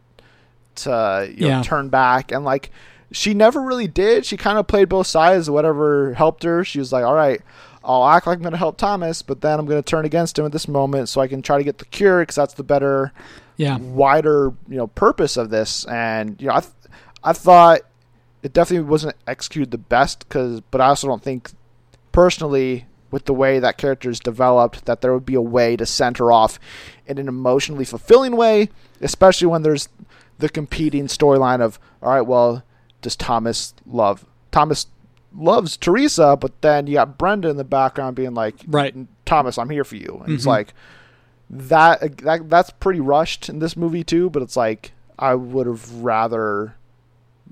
to 0.76 1.28
you 1.35 1.42
know, 1.42 1.48
Yeah. 1.48 1.62
turn 1.62 1.88
back, 1.88 2.33
and 2.33 2.44
like 2.44 2.70
she 3.14 3.33
never 3.33 3.61
really 3.62 3.87
did. 3.88 4.27
She 4.27 4.37
kind 4.37 4.59
of 4.59 4.66
played 4.66 4.88
both 4.88 5.07
sides. 5.07 5.48
Whatever 5.48 6.14
helped 6.14 6.42
her, 6.42 6.64
she 6.64 6.79
was 6.79 6.92
like, 6.92 7.05
all 7.05 7.14
right. 7.14 7.40
I'll 7.87 8.07
act 8.07 8.27
like 8.27 8.37
I'm 8.37 8.42
going 8.42 8.53
to 8.53 8.59
help 8.59 8.79
Thomas, 8.79 9.20
but 9.20 9.42
then 9.42 9.59
I'm 9.61 9.66
going 9.66 9.83
to 9.83 9.88
turn 9.88 10.07
against 10.07 10.38
him 10.38 10.46
at 10.46 10.53
this 10.53 10.68
moment 10.68 11.11
so 11.11 11.20
I 11.20 11.29
can 11.29 11.42
try 11.42 11.59
to 11.59 11.64
get 11.64 11.79
the 11.79 11.85
cure 11.85 12.20
because 12.20 12.35
that's 12.35 12.55
the 12.55 12.62
better 12.62 13.12
Yeah, 13.57 13.77
wider 13.77 14.55
you 14.68 14.77
know 14.77 14.87
purpose 14.87 15.37
of 15.37 15.50
this 15.50 15.85
and 15.85 16.40
you 16.40 16.48
know 16.48 16.55
i 16.55 16.61
th- 16.61 16.72
i 17.22 17.33
thought 17.33 17.83
it 18.42 18.53
definitely 18.53 18.88
wasn't 18.88 19.14
executed 19.29 19.70
the 19.70 19.79
best 19.79 20.29
cuz 20.29 20.61
but 20.72 20.81
i 20.81 20.87
also 20.88 21.07
don't 21.07 21.22
think 21.22 21.53
personally 22.11 22.87
with 23.11 23.27
the 23.27 23.35
way 23.35 23.59
that 23.61 23.79
character 23.79 24.11
is 24.11 24.18
developed 24.18 24.87
that 24.87 25.00
there 25.03 25.12
would 25.12 25.27
be 25.27 25.35
a 25.35 25.40
way 25.40 25.77
to 25.77 25.87
send 25.87 26.18
her 26.18 26.33
off 26.33 26.59
in 27.07 27.18
an 27.18 27.29
emotionally 27.29 27.85
fulfilling 27.85 28.35
way 28.37 28.68
especially 29.00 29.46
when 29.46 29.62
there's 29.62 29.88
the 30.38 30.48
competing 30.48 31.07
storyline 31.07 31.61
of 31.61 31.79
all 32.03 32.12
right 32.12 32.22
well 32.27 32.64
does 33.04 33.14
thomas 33.16 33.72
love 33.86 34.24
thomas 34.50 34.86
loves 35.36 35.76
teresa 35.76 36.36
but 36.36 36.60
then 36.62 36.86
you 36.86 36.94
got 36.94 37.16
brenda 37.18 37.48
in 37.48 37.56
the 37.56 37.64
background 37.64 38.14
being 38.16 38.34
like 38.34 38.54
right. 38.66 38.94
thomas 39.24 39.56
i'm 39.58 39.70
here 39.70 39.84
for 39.84 39.96
you 39.96 40.20
and 40.24 40.34
it's 40.34 40.44
Mhm. 40.44 40.48
like 40.48 40.74
that, 41.50 42.18
that 42.18 42.48
that's 42.48 42.70
pretty 42.70 43.00
rushed 43.00 43.48
in 43.48 43.58
this 43.60 43.76
movie 43.76 44.02
too 44.04 44.30
but 44.30 44.42
it's 44.42 44.56
like 44.56 44.92
i 45.18 45.34
would 45.34 45.66
have 45.66 45.92
rather 46.02 46.74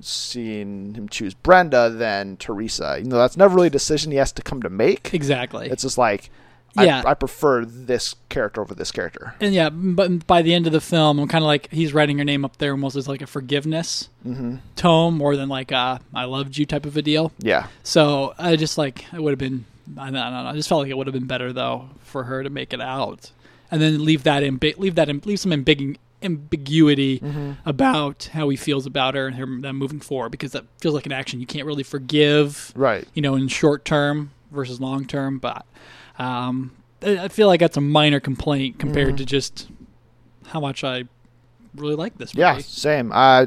seen 0.01 0.95
him 0.95 1.09
choose 1.09 1.35
brenda 1.35 1.91
than 1.91 2.37
teresa 2.39 2.97
you 2.99 3.05
know 3.09 3.17
that's 3.19 3.37
never 3.37 3.55
really 3.55 3.67
a 3.67 3.71
decision 3.71 4.11
he 4.11 4.17
has 4.19 4.33
to 4.33 4.43
come 4.43 4.63
to 4.63 4.71
make 4.71 5.13
Exactly. 5.15 5.69
it's 5.69 5.83
just 5.83 5.99
like 5.99 6.31
Yeah. 6.75 7.03
I, 7.05 7.11
I 7.11 7.15
prefer 7.15 7.65
this 7.65 8.15
character 8.29 8.61
over 8.63 8.75
this 8.75 8.91
character 8.91 9.35
and 9.41 9.53
yeah, 9.55 9.69
but 9.71 10.27
by 10.27 10.41
the 10.43 10.55
end 10.55 10.67
of 10.67 10.73
the 10.73 10.81
film, 10.81 11.19
I'm 11.19 11.29
kind 11.29 11.45
of 11.45 11.47
like 11.47 11.71
he's 11.71 11.93
writing 11.93 12.19
her 12.19 12.25
name 12.25 12.45
up 12.45 12.57
there 12.57 12.73
almost 12.73 12.97
as 12.97 13.07
like 13.09 13.21
a 13.21 13.27
forgiveness 13.27 14.09
mm-hmm. 14.27 14.57
tome 14.77 15.19
more 15.19 15.37
than 15.37 15.49
like 15.49 15.71
a 15.71 16.01
I 16.15 16.25
loved 16.25 16.57
you 16.57 16.65
type 16.67 16.87
of 16.87 16.97
a 16.97 17.03
deal. 17.03 17.31
yeah 17.39 17.67
So 17.83 18.35
I 18.39 18.57
just 18.57 18.79
like 18.79 19.05
it 19.13 19.23
would 19.23 19.31
have 19.33 19.39
been. 19.39 19.65
I 19.99 20.05
don't 20.05 20.15
know. 20.15 20.21
I 20.21 20.55
just 20.55 20.69
felt 20.69 20.81
like 20.83 20.91
it 20.91 20.97
would 20.97 21.07
have 21.09 21.15
been 21.15 21.27
better 21.27 21.53
though 21.53 21.91
for 22.05 22.23
her 22.25 22.43
to 22.43 22.49
make 22.51 22.73
it 22.73 22.81
out, 22.81 23.31
and 23.71 23.83
then 23.83 24.05
leave 24.05 24.23
that 24.23 24.43
in 24.43 24.59
leave 24.79 24.95
that 24.95 25.09
in, 25.09 25.21
leave 25.27 25.41
some 25.41 25.51
ambig- 25.53 25.97
ambiguity 26.23 27.19
Mm-hmm. 27.21 27.53
about 27.69 28.31
how 28.33 28.49
he 28.49 28.57
feels 28.57 28.87
about 28.87 29.15
her 29.15 29.27
and 29.27 29.37
her 29.37 29.47
them 29.47 29.77
moving 29.77 30.01
forward 30.01 30.31
because 30.31 30.53
that 30.53 30.65
feels 30.81 30.95
like 30.95 31.05
an 31.07 31.13
action 31.13 31.41
you 31.41 31.47
can't 31.47 31.67
really 31.67 31.83
forgive. 31.83 32.73
right 32.75 33.07
You 33.15 33.23
know, 33.23 33.35
in 33.35 33.49
short 33.49 33.85
term 33.85 34.31
versus 34.51 34.81
long 34.81 35.05
term, 35.05 35.39
but 35.39 35.67
um, 36.23 36.73
I 37.03 37.29
feel 37.29 37.49
like 37.49 37.61
that's 37.61 37.77
a 37.77 37.81
minor 37.81 38.21
complaint 38.21 38.79
compared 38.79 39.15
Mhm. 39.15 39.19
to 39.19 39.25
just 39.27 39.69
how 40.47 40.61
much 40.61 40.85
I 40.85 41.05
really 41.75 41.95
like 41.97 42.19
this 42.19 42.35
movie. 42.35 42.43
yeah 42.43 42.59
same 42.59 43.11
uh 43.13 43.47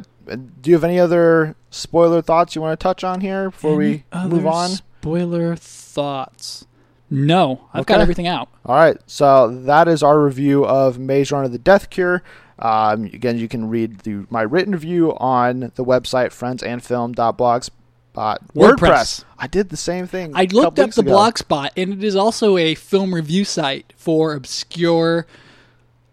do 0.62 0.72
you 0.72 0.74
have 0.76 0.84
any 0.84 1.00
other 1.00 1.56
spoiler 1.70 2.22
thoughts 2.22 2.56
you 2.56 2.62
want 2.62 2.78
to 2.80 2.84
touch 2.84 3.04
on 3.04 3.22
here 3.22 3.52
before 3.52 3.76
we 3.76 4.04
Any 4.12 4.30
move 4.30 4.48
on 4.48 4.70
Spoiler 5.02 5.56
thoughts? 5.56 6.66
No, 7.12 7.62
I've 7.72 7.86
got 7.86 8.02
everything 8.02 8.26
out. 8.26 8.50
All 8.66 8.76
right, 8.76 8.98
so 9.06 9.48
that 9.66 9.88
is 9.88 10.02
our 10.02 10.20
review 10.20 10.66
of 10.66 10.98
Maze 10.98 11.32
Runner: 11.32 11.48
The 11.48 11.60
Death 11.60 11.92
Cure. 11.92 12.24
Um, 12.58 13.04
again, 13.06 13.38
you 13.38 13.48
can 13.48 13.70
read 13.70 14.00
the, 14.00 14.26
my 14.32 14.42
written 14.42 14.74
review 14.74 15.16
on 15.18 15.72
the 15.76 15.86
website 15.86 16.32
friendsandfilm.blogs. 16.34 17.70
Uh, 18.18 18.38
WordPress. 18.56 18.76
WordPress. 18.78 19.24
I 19.38 19.48
did 19.48 19.70
the 19.70 19.78
same 19.78 20.08
thing. 20.08 20.32
I 20.36 20.48
looked 20.52 20.80
up 20.80 20.92
the 20.92 21.02
ago. 21.02 21.12
blog 21.12 21.38
spot, 21.38 21.74
and 21.76 21.92
it 21.94 22.04
is 22.04 22.16
also 22.16 22.58
a 22.58 22.74
film 22.76 23.14
review 23.14 23.44
site 23.46 23.92
for 23.98 24.34
obscure 24.34 25.26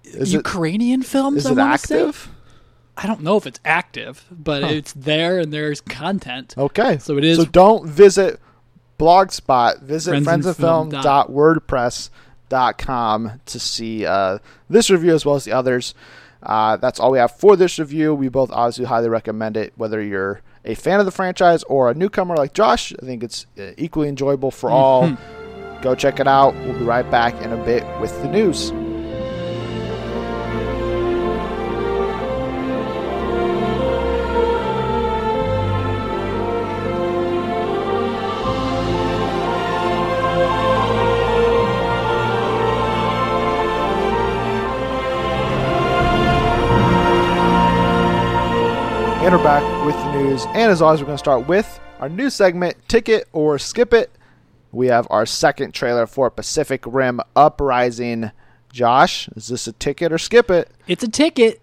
Is 0.04 0.34
it, 0.34 0.38
Ukrainian 0.38 1.02
films. 1.02 1.38
is 1.38 1.46
I 1.46 1.50
it 1.52 1.56
wanna 1.58 1.78
say. 1.78 1.94
active? 2.02 2.28
I 2.96 3.06
don't 3.06 3.22
know 3.22 3.36
if 3.36 3.46
it's 3.46 3.60
active, 3.64 4.24
but 4.30 4.62
Huh. 4.62 4.68
it's 4.70 4.92
there, 4.92 5.38
and 5.38 5.52
there's 5.52 5.80
content. 5.80 6.54
Okay, 6.58 6.98
So 6.98 7.16
it 7.18 7.24
is. 7.24 7.38
so 7.38 7.44
don't 7.46 7.86
visit 7.86 8.38
Blogspot. 8.98 9.80
Visit 9.82 10.12
Friendsandfilm 10.22 10.90
friendsandfilm.wordpress.com 12.50 13.40
to 13.46 13.60
see 13.60 14.04
uh, 14.06 14.38
this 14.68 14.90
review 14.90 15.14
as 15.14 15.24
well 15.24 15.34
as 15.36 15.44
the 15.44 15.52
others. 15.52 15.94
Uh, 16.42 16.76
that's 16.76 16.98
all 17.00 17.10
we 17.12 17.18
have 17.18 17.30
for 17.36 17.56
this 17.56 17.78
review. 17.78 18.14
We 18.14 18.28
both 18.28 18.50
obviously 18.52 18.84
highly 18.86 19.08
recommend 19.08 19.56
it, 19.56 19.72
whether 19.76 20.02
you're 20.02 20.40
a 20.64 20.74
fan 20.74 21.00
of 21.00 21.06
the 21.06 21.12
franchise 21.12 21.62
or 21.64 21.90
a 21.90 21.94
newcomer 21.94 22.36
like 22.36 22.52
Josh. 22.52 22.92
I 23.02 23.04
think 23.06 23.22
it's 23.22 23.46
uh, 23.58 23.70
equally 23.76 24.08
enjoyable 24.08 24.50
for 24.50 24.70
all. 24.70 25.04
Mhm. 25.08 25.18
Go 25.82 25.94
check 25.96 26.20
it 26.20 26.28
out. 26.28 26.54
We'll 26.54 26.78
be 26.78 26.84
right 26.84 27.08
back 27.10 27.34
in 27.42 27.52
a 27.52 27.56
bit 27.64 27.84
with 28.00 28.12
the 28.22 28.28
news. 28.28 28.70
News. 50.46 50.56
And 50.56 50.70
as 50.70 50.82
always, 50.82 51.00
we're 51.00 51.06
going 51.06 51.16
to 51.16 51.22
start 51.22 51.46
with 51.46 51.80
our 52.00 52.08
new 52.08 52.30
segment, 52.30 52.76
Ticket 52.88 53.28
or 53.32 53.58
Skip 53.58 53.92
It. 53.92 54.10
We 54.72 54.86
have 54.88 55.06
our 55.10 55.26
second 55.26 55.72
trailer 55.72 56.06
for 56.06 56.30
Pacific 56.30 56.82
Rim 56.86 57.20
Uprising. 57.36 58.30
Josh, 58.72 59.28
is 59.36 59.48
this 59.48 59.66
a 59.66 59.72
ticket 59.72 60.12
or 60.12 60.18
skip 60.18 60.50
it? 60.50 60.70
It's 60.88 61.04
a 61.04 61.08
ticket 61.08 61.60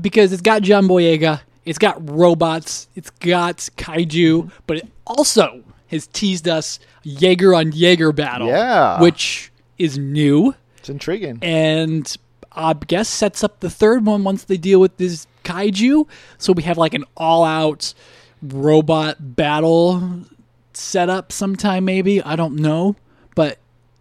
because 0.00 0.32
it's 0.32 0.40
got 0.40 0.62
John 0.62 0.88
Boyega, 0.88 1.42
it's 1.66 1.78
got 1.78 2.08
robots, 2.08 2.88
it's 2.94 3.10
got 3.10 3.58
kaiju, 3.76 4.44
mm-hmm. 4.44 4.48
but 4.66 4.78
it 4.78 4.88
also 5.06 5.62
has 5.88 6.06
teased 6.06 6.48
us 6.48 6.80
Jaeger 7.02 7.54
on 7.54 7.72
Jaeger 7.72 8.12
battle, 8.12 8.48
Yeah. 8.48 9.02
which 9.02 9.52
is 9.76 9.98
new. 9.98 10.54
It's 10.78 10.88
intriguing. 10.88 11.40
and 11.42 12.16
I 12.52 12.72
guess 12.74 13.08
sets 13.08 13.44
up 13.44 13.60
the 13.60 13.70
third 13.70 14.04
one 14.04 14.24
once 14.24 14.44
they 14.44 14.56
deal 14.56 14.80
with 14.80 14.96
this 14.96 15.26
kaiju. 15.44 16.06
So 16.38 16.52
we 16.52 16.62
have 16.64 16.78
like 16.78 16.94
an 16.94 17.04
all-out 17.16 17.94
robot 18.42 19.36
battle 19.36 20.24
setup 20.72 21.32
sometime, 21.32 21.84
maybe. 21.84 22.22
I 22.22 22.36
don't 22.36 22.56
know, 22.56 22.96
but 23.34 23.58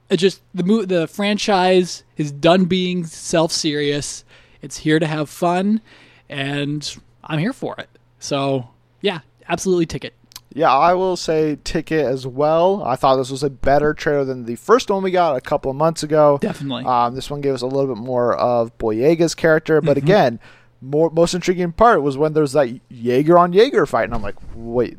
it 0.09 0.17
just 0.17 0.41
the 0.53 0.63
mo- 0.63 0.85
the 0.85 1.07
franchise 1.07 2.03
is 2.17 2.31
done 2.31 2.65
being 2.65 3.05
self-serious. 3.05 4.23
It's 4.62 4.77
here 4.77 4.99
to 4.99 5.07
have 5.07 5.29
fun, 5.29 5.81
and 6.27 6.97
I'm 7.23 7.39
here 7.39 7.53
for 7.53 7.75
it. 7.77 7.89
So 8.19 8.69
yeah, 9.01 9.19
absolutely 9.47 9.85
ticket. 9.85 10.13
Yeah, 10.53 10.71
I 10.73 10.95
will 10.95 11.15
say 11.15 11.57
ticket 11.63 12.05
as 12.05 12.25
well. 12.25 12.83
I 12.83 12.95
thought 12.95 13.17
this 13.17 13.29
was 13.29 13.43
a 13.43 13.49
better 13.51 13.93
trailer 13.93 14.25
than 14.25 14.45
the 14.45 14.55
first 14.55 14.89
one 14.89 15.03
we 15.03 15.12
got 15.12 15.35
a 15.35 15.41
couple 15.41 15.69
of 15.69 15.77
months 15.77 16.01
ago. 16.01 16.39
Definitely. 16.41 16.85
Um, 16.85 17.13
this 17.13 17.29
one 17.29 17.41
gave 17.41 17.53
us 17.53 17.62
a 17.62 17.67
little 17.67 17.93
bit 17.93 18.01
more 18.01 18.35
of 18.35 18.75
Boyega's 18.79 19.35
character, 19.35 19.79
but 19.79 19.97
Mm-hmm. 19.97 20.05
again, 20.07 20.39
more 20.81 21.09
most 21.12 21.33
intriguing 21.33 21.71
part 21.73 22.01
was 22.01 22.17
when 22.17 22.33
there's 22.33 22.53
that 22.53 22.69
Jaeger 22.89 23.38
on 23.38 23.53
Jaeger 23.53 23.85
fight, 23.85 24.05
and 24.05 24.13
I'm 24.15 24.21
like, 24.23 24.38
wait. 24.55 24.97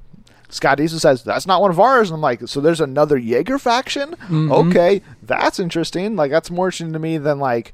Scott 0.52 0.80
Eastwood 0.80 1.00
says 1.00 1.22
that's 1.24 1.46
not 1.46 1.60
one 1.62 1.70
of 1.70 1.78
ours, 1.78 2.10
and 2.10 2.16
I'm 2.16 2.20
like, 2.20 2.46
so 2.48 2.60
there's 2.60 2.80
another 2.80 3.16
Jaeger 3.16 3.58
faction. 3.58 4.10
Mm-hmm. 4.10 4.50
Okay, 4.52 5.00
that's 5.22 5.58
interesting. 5.60 6.16
Like 6.16 6.30
that's 6.32 6.50
more 6.50 6.66
interesting 6.66 6.92
to 6.92 6.98
me 6.98 7.18
than 7.18 7.38
like, 7.38 7.72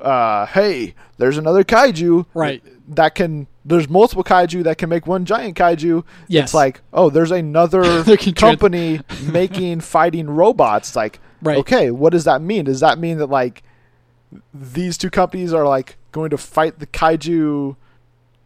uh, 0.00 0.44
hey, 0.46 0.94
there's 1.18 1.38
another 1.38 1.64
kaiju. 1.64 2.26
Right. 2.34 2.62
That 2.94 3.14
can. 3.14 3.46
There's 3.64 3.88
multiple 3.88 4.24
kaiju 4.24 4.64
that 4.64 4.78
can 4.78 4.88
make 4.88 5.06
one 5.06 5.24
giant 5.24 5.56
kaiju. 5.56 6.04
Yes. 6.26 6.44
It's 6.46 6.54
like, 6.54 6.80
oh, 6.92 7.10
there's 7.10 7.30
another 7.30 8.02
They 8.02 8.16
can 8.16 8.34
trans- 8.34 8.58
company 8.58 9.00
making 9.32 9.80
fighting 9.80 10.28
robots. 10.28 10.96
Like, 10.96 11.20
Right. 11.40 11.58
okay, 11.58 11.90
what 11.90 12.10
does 12.12 12.24
that 12.24 12.40
mean? 12.42 12.64
Does 12.66 12.80
that 12.80 12.98
mean 12.98 13.18
that 13.18 13.26
like 13.26 13.62
these 14.54 14.96
two 14.98 15.10
companies 15.10 15.52
are 15.52 15.66
like 15.66 15.96
going 16.12 16.30
to 16.30 16.38
fight 16.38 16.78
the 16.78 16.86
kaiju 16.86 17.76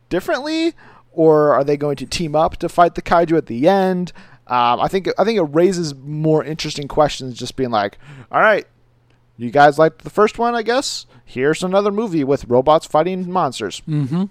differently, 0.08 0.74
or 1.12 1.52
are 1.54 1.64
they 1.64 1.76
going 1.76 1.96
to 1.96 2.06
team 2.06 2.34
up 2.34 2.56
to 2.58 2.68
fight 2.68 2.94
the 2.94 3.02
kaiju 3.02 3.36
at 3.36 3.46
the 3.46 3.68
end? 3.68 4.12
Um, 4.46 4.80
I 4.80 4.88
think 4.88 5.08
I 5.18 5.24
think 5.24 5.38
it 5.38 5.42
raises 5.54 5.94
more 5.94 6.44
interesting 6.44 6.88
questions. 6.88 7.38
Just 7.38 7.56
being 7.56 7.70
like, 7.70 7.98
all 8.30 8.40
right, 8.40 8.64
you 9.36 9.50
guys 9.50 9.78
liked 9.78 10.02
the 10.02 10.10
first 10.10 10.38
one, 10.38 10.54
I 10.54 10.62
guess. 10.62 11.06
Here's 11.24 11.62
another 11.62 11.90
movie 11.90 12.22
with 12.24 12.44
robots 12.44 12.86
fighting 12.86 13.30
monsters. 13.30 13.82
mm-hmm. 13.88 14.24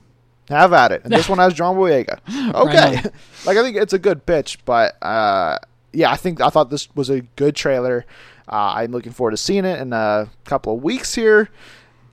Have 0.49 0.73
at 0.73 0.91
it. 0.91 1.01
And 1.03 1.12
this 1.13 1.27
one 1.29 1.39
has 1.39 1.53
John 1.53 1.75
Boyega. 1.75 2.19
Okay. 2.53 2.97
on. 2.97 3.03
like 3.45 3.58
I 3.58 3.63
think 3.63 3.77
it's 3.77 3.93
a 3.93 3.99
good 3.99 4.25
pitch, 4.25 4.60
but 4.65 4.95
uh, 5.01 5.58
yeah, 5.93 6.12
I 6.12 6.15
think 6.17 6.41
I 6.41 6.49
thought 6.49 6.69
this 6.69 6.88
was 6.95 7.10
a 7.10 7.21
good 7.36 7.55
trailer. 7.55 8.05
Uh, 8.47 8.73
I'm 8.75 8.91
looking 8.91 9.12
forward 9.12 9.31
to 9.31 9.38
seeing 9.38 9.65
it 9.65 9.79
in 9.81 9.91
a 9.93 10.29
couple 10.43 10.75
of 10.75 10.84
weeks 10.84 11.15
here. 11.15 11.49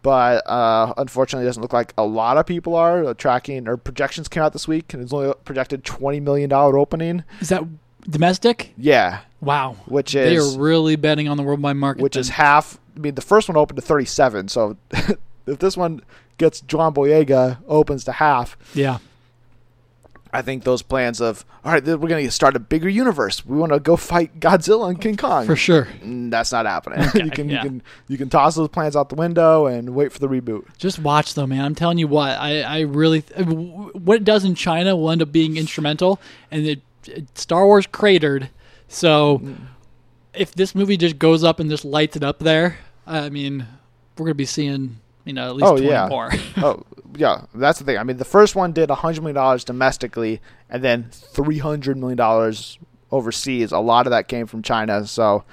But 0.02 0.44
uh, 0.48 0.94
unfortunately, 0.96 1.44
it 1.44 1.48
doesn't 1.50 1.62
look 1.62 1.72
like 1.72 1.94
a 1.96 2.02
lot 2.04 2.36
of 2.36 2.44
people 2.44 2.74
are. 2.74 3.04
Uh, 3.04 3.14
tracking 3.14 3.68
or 3.68 3.76
projections 3.76 4.26
came 4.26 4.42
out 4.42 4.52
this 4.52 4.66
week, 4.66 4.92
and 4.94 5.02
it's 5.02 5.12
only 5.12 5.32
projected 5.44 5.84
twenty 5.84 6.18
million 6.18 6.50
dollar 6.50 6.76
opening. 6.76 7.22
Is 7.40 7.50
that 7.50 7.62
domestic? 8.08 8.72
Yeah, 8.76 9.20
Wow. 9.40 9.76
which 9.86 10.16
is 10.16 10.28
They 10.28 10.36
are 10.38 10.60
really 10.60 10.96
betting 10.96 11.28
on 11.28 11.36
the 11.36 11.44
worldwide 11.44 11.76
market. 11.76 12.02
which 12.02 12.14
then. 12.14 12.22
is 12.22 12.30
half. 12.30 12.80
I 12.96 12.98
mean, 12.98 13.14
the 13.14 13.20
first 13.20 13.48
one 13.48 13.56
opened 13.56 13.76
to 13.76 13.82
thirty 13.82 14.04
seven. 14.06 14.48
So 14.48 14.76
if 15.46 15.58
this 15.58 15.76
one 15.76 16.02
gets 16.38 16.60
John 16.62 16.94
Boyega 16.94 17.58
opens 17.68 18.04
to 18.04 18.12
half, 18.12 18.56
yeah. 18.74 18.98
I 20.34 20.40
think 20.40 20.64
those 20.64 20.80
plans 20.80 21.20
of 21.20 21.44
all 21.64 21.72
right, 21.72 21.84
we're 21.84 22.08
gonna 22.08 22.30
start 22.30 22.56
a 22.56 22.58
bigger 22.58 22.88
universe. 22.88 23.44
We 23.44 23.58
want 23.58 23.72
to 23.72 23.78
go 23.78 23.96
fight 23.96 24.40
Godzilla 24.40 24.88
and 24.88 24.98
King 25.00 25.16
Kong. 25.18 25.44
For 25.46 25.54
sure. 25.56 25.86
Mm, 26.02 26.30
That's 26.30 26.50
not 26.50 26.64
happening. 26.64 27.00
Okay, 27.08 27.22
you 27.24 27.30
can 27.30 27.48
yeah. 27.50 27.62
you 27.62 27.68
can 27.68 27.82
you 28.08 28.18
can 28.18 28.30
toss 28.30 28.54
those 28.54 28.68
plans 28.70 28.96
out 28.96 29.10
the 29.10 29.14
window 29.14 29.66
and 29.66 29.90
wait 29.94 30.10
for 30.10 30.18
the 30.18 30.28
reboot. 30.28 30.64
Just 30.78 30.98
watch 30.98 31.34
though, 31.34 31.46
man. 31.46 31.64
I'm 31.64 31.74
telling 31.74 31.98
you 31.98 32.08
what. 32.08 32.38
I, 32.38 32.62
I 32.62 32.80
really 32.80 33.20
what 33.92 34.16
it 34.16 34.24
does 34.24 34.44
in 34.44 34.54
China 34.54 34.96
will 34.96 35.10
end 35.10 35.20
up 35.22 35.30
being 35.32 35.58
instrumental, 35.58 36.18
and 36.50 36.64
it, 36.66 36.80
it 37.06 37.36
Star 37.38 37.66
Wars 37.66 37.86
cratered. 37.86 38.48
So 38.88 39.38
Mm. 39.38 39.56
if 40.32 40.54
this 40.54 40.74
movie 40.74 40.96
just 40.96 41.18
goes 41.18 41.44
up 41.44 41.60
and 41.60 41.68
just 41.68 41.84
lights 41.84 42.16
it 42.16 42.22
up 42.24 42.38
there, 42.38 42.78
I 43.06 43.28
mean, 43.28 43.66
we're 44.16 44.24
gonna 44.26 44.34
be 44.34 44.46
seeing 44.46 44.96
you 45.24 45.32
know 45.32 45.46
at 45.48 45.56
least 45.56 45.66
Oh, 45.66 45.76
20 45.76 45.86
yeah. 45.88 46.08
more. 46.08 46.30
oh 46.58 46.82
yeah, 47.16 47.44
that's 47.54 47.78
the 47.78 47.84
thing. 47.84 47.98
I 47.98 48.04
mean, 48.04 48.16
the 48.16 48.24
first 48.24 48.56
one 48.56 48.72
did 48.72 48.90
hundred 48.90 49.20
million 49.22 49.34
dollars 49.36 49.64
domestically, 49.64 50.40
and 50.70 50.82
then 50.82 51.08
three 51.12 51.58
hundred 51.58 51.96
million 51.96 52.16
dollars 52.16 52.78
overseas. 53.10 53.72
A 53.72 53.78
lot 53.78 54.06
of 54.06 54.10
that 54.12 54.28
came 54.28 54.46
from 54.46 54.62
China, 54.62 55.06
so 55.06 55.44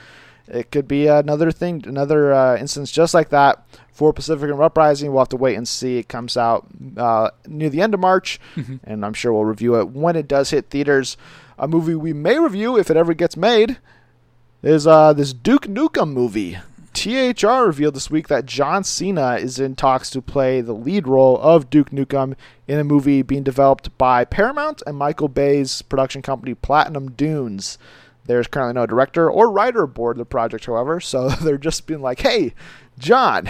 it 0.48 0.72
could 0.72 0.88
be 0.88 1.08
another 1.08 1.52
thing, 1.52 1.84
another 1.86 2.34
uh, 2.34 2.58
instance 2.58 2.92
just 2.92 3.14
like 3.14 3.30
that 3.30 3.64
for 3.92 4.14
Pacific 4.14 4.50
Rim 4.50 4.62
Uprising. 4.62 5.12
We'll 5.12 5.20
have 5.22 5.30
to 5.30 5.36
wait 5.38 5.56
and 5.56 5.68
see. 5.68 5.98
It 5.98 6.08
comes 6.08 6.38
out 6.38 6.66
uh, 6.98 7.32
near 7.46 7.70
the 7.70 7.82
end 7.82 7.94
of 7.94 8.00
March, 8.00 8.40
and 8.86 9.06
I'm 9.06 9.14
sure 9.14 9.34
we'll 9.34 9.44
review 9.46 9.78
it 9.80 9.90
when 9.90 10.16
it 10.16 10.28
does 10.28 10.52
hit 10.52 10.70
theaters. 10.70 11.18
A 11.58 11.68
movie 11.68 11.94
we 11.96 12.14
may 12.14 12.40
review 12.40 12.78
if 12.78 12.90
it 12.90 12.96
ever 12.96 13.14
gets 13.14 13.36
made 13.36 13.78
is 14.64 14.88
uh, 14.88 15.12
this 15.12 15.34
Duke 15.34 15.68
Nukem 15.68 16.14
movie. 16.14 16.58
THR 17.00 17.66
revealed 17.66 17.96
this 17.96 18.12
week 18.12 18.28
that 18.28 18.46
John 18.46 18.84
Cena 18.84 19.36
is 19.36 19.58
in 19.58 19.78
talks 19.78 20.10
to 20.10 20.22
play 20.22 20.60
the 20.60 20.74
lead 20.74 21.08
role 21.08 21.38
of 21.38 21.70
Duke 21.70 21.92
Nukem 21.92 22.36
in 22.68 22.78
a 22.78 22.84
movie 22.84 23.22
being 23.22 23.42
developed 23.42 23.98
by 23.98 24.26
Paramount 24.26 24.84
and 24.86 24.98
Michael 24.98 25.30
Bay's 25.30 25.82
production 25.82 26.22
company 26.22 26.54
Platinum 26.56 27.12
Dunes. 27.12 27.78
There's 28.26 28.48
currently 28.48 28.74
no 28.74 28.86
director 28.86 29.32
or 29.32 29.50
writer 29.50 29.84
aboard 29.84 30.18
the 30.18 30.26
project, 30.26 30.66
however, 30.66 31.00
so 31.00 31.30
they're 31.42 31.58
just 31.58 31.88
being 31.88 32.02
like, 32.02 32.20
"Hey, 32.20 32.54
John, 32.98 33.48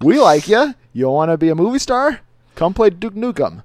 we 0.00 0.18
like 0.20 0.48
you. 0.48 0.74
You 0.92 1.08
want 1.08 1.30
to 1.30 1.38
be 1.38 1.50
a 1.50 1.54
movie 1.54 1.78
star? 1.78 2.18
Come 2.56 2.74
play 2.74 2.90
Duke 2.90 3.14
Nukem." 3.14 3.62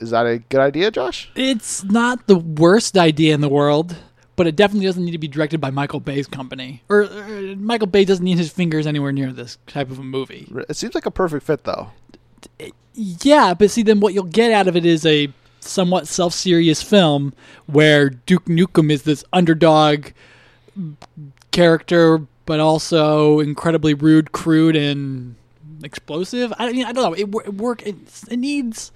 Is 0.00 0.10
that 0.10 0.26
a 0.26 0.38
good 0.38 0.60
idea, 0.60 0.90
Josh? 0.90 1.30
it's 1.36 1.84
not 1.84 2.26
the 2.26 2.38
worst 2.38 2.98
idea 2.98 3.34
in 3.34 3.40
the 3.40 3.48
world, 3.48 3.94
but 4.38 4.46
it 4.46 4.54
definitely 4.54 4.86
doesn't 4.86 5.04
need 5.04 5.10
to 5.10 5.18
be 5.18 5.26
directed 5.26 5.60
by 5.60 5.68
Michael 5.70 5.98
Bay's 5.98 6.28
company. 6.28 6.84
Or, 6.88 7.02
or 7.02 7.56
Michael 7.56 7.88
Bay 7.88 8.04
doesn't 8.04 8.24
need 8.24 8.38
his 8.38 8.52
fingers 8.52 8.86
anywhere 8.86 9.10
near 9.10 9.32
this 9.32 9.58
type 9.66 9.90
of 9.90 9.98
a 9.98 10.04
movie. 10.04 10.46
It 10.68 10.76
seems 10.76 10.94
like 10.94 11.06
a 11.06 11.10
perfect 11.10 11.44
fit, 11.44 11.64
though. 11.64 11.88
Yeah, 12.94 13.54
but 13.54 13.72
see, 13.72 13.82
then 13.82 13.98
what 13.98 14.14
you'll 14.14 14.22
get 14.22 14.52
out 14.52 14.68
of 14.68 14.76
it 14.76 14.86
is 14.86 15.04
a 15.04 15.32
somewhat 15.58 16.06
self-serious 16.06 16.84
film 16.84 17.34
where 17.66 18.10
Duke 18.10 18.44
Nukem 18.44 18.92
is 18.92 19.02
this 19.02 19.24
underdog 19.32 20.10
character, 21.50 22.22
but 22.46 22.60
also 22.60 23.40
incredibly 23.40 23.92
rude, 23.92 24.30
crude, 24.30 24.76
and 24.76 25.34
explosive. 25.82 26.52
I 26.60 26.70
mean, 26.70 26.86
I 26.86 26.92
don't 26.92 27.02
know. 27.02 27.12
It, 27.12 27.28
it 27.44 27.54
work. 27.54 27.84
It, 27.84 27.96
it 28.30 28.38
needs 28.38 28.92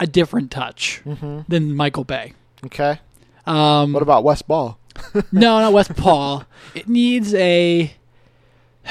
a 0.00 0.06
different 0.08 0.50
touch 0.50 1.00
mm-hmm. 1.06 1.42
than 1.46 1.76
Michael 1.76 2.02
Bay. 2.02 2.32
Okay. 2.66 2.98
Um, 3.46 3.92
What 3.92 4.02
about 4.02 4.24
Wes 4.24 4.42
Ball? 4.42 4.78
no, 5.32 5.58
not 5.60 5.72
West 5.72 5.94
Paul. 5.96 6.44
It 6.74 6.88
needs 6.88 7.34
a. 7.34 7.92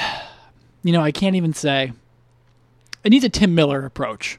You 0.82 0.92
know, 0.92 1.00
I 1.00 1.12
can't 1.12 1.34
even 1.34 1.54
say. 1.54 1.92
It 3.04 3.08
needs 3.10 3.24
a 3.24 3.30
Tim 3.30 3.54
Miller 3.54 3.86
approach. 3.86 4.38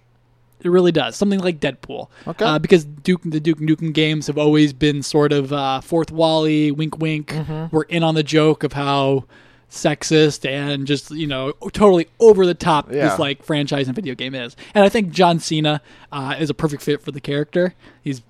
It 0.61 0.69
really 0.69 0.91
does. 0.91 1.15
Something 1.15 1.39
like 1.39 1.59
Deadpool. 1.59 2.07
Okay. 2.27 2.45
Uh, 2.45 2.59
because 2.59 2.85
Duke, 2.85 3.21
the 3.25 3.39
Duke 3.39 3.57
Nukem 3.59 3.91
games 3.91 4.27
have 4.27 4.37
always 4.37 4.71
been 4.71 5.01
sort 5.01 5.33
of 5.33 5.51
uh, 5.51 5.81
fourth 5.81 6.11
Wally, 6.11 6.69
wink, 6.71 6.99
wink. 6.99 7.29
Mm-hmm. 7.29 7.75
We're 7.75 7.83
in 7.83 8.03
on 8.03 8.13
the 8.13 8.21
joke 8.21 8.63
of 8.63 8.73
how 8.73 9.25
sexist 9.71 10.47
and 10.47 10.85
just 10.85 11.09
you 11.09 11.25
know 11.25 11.51
totally 11.73 12.07
over 12.19 12.45
the 12.45 12.53
top 12.53 12.91
Yeah. 12.91 13.09
this 13.09 13.17
like 13.19 13.41
franchise 13.43 13.87
and 13.87 13.95
video 13.95 14.13
game 14.13 14.35
is. 14.35 14.55
And 14.75 14.83
I 14.85 14.89
think 14.89 15.09
John 15.09 15.39
Cena 15.39 15.81
uh, 16.11 16.35
is 16.39 16.51
a 16.51 16.53
perfect 16.53 16.83
fit 16.83 17.01
for 17.01 17.11
the 17.11 17.19
character. 17.21 17.73
He's 18.03 18.21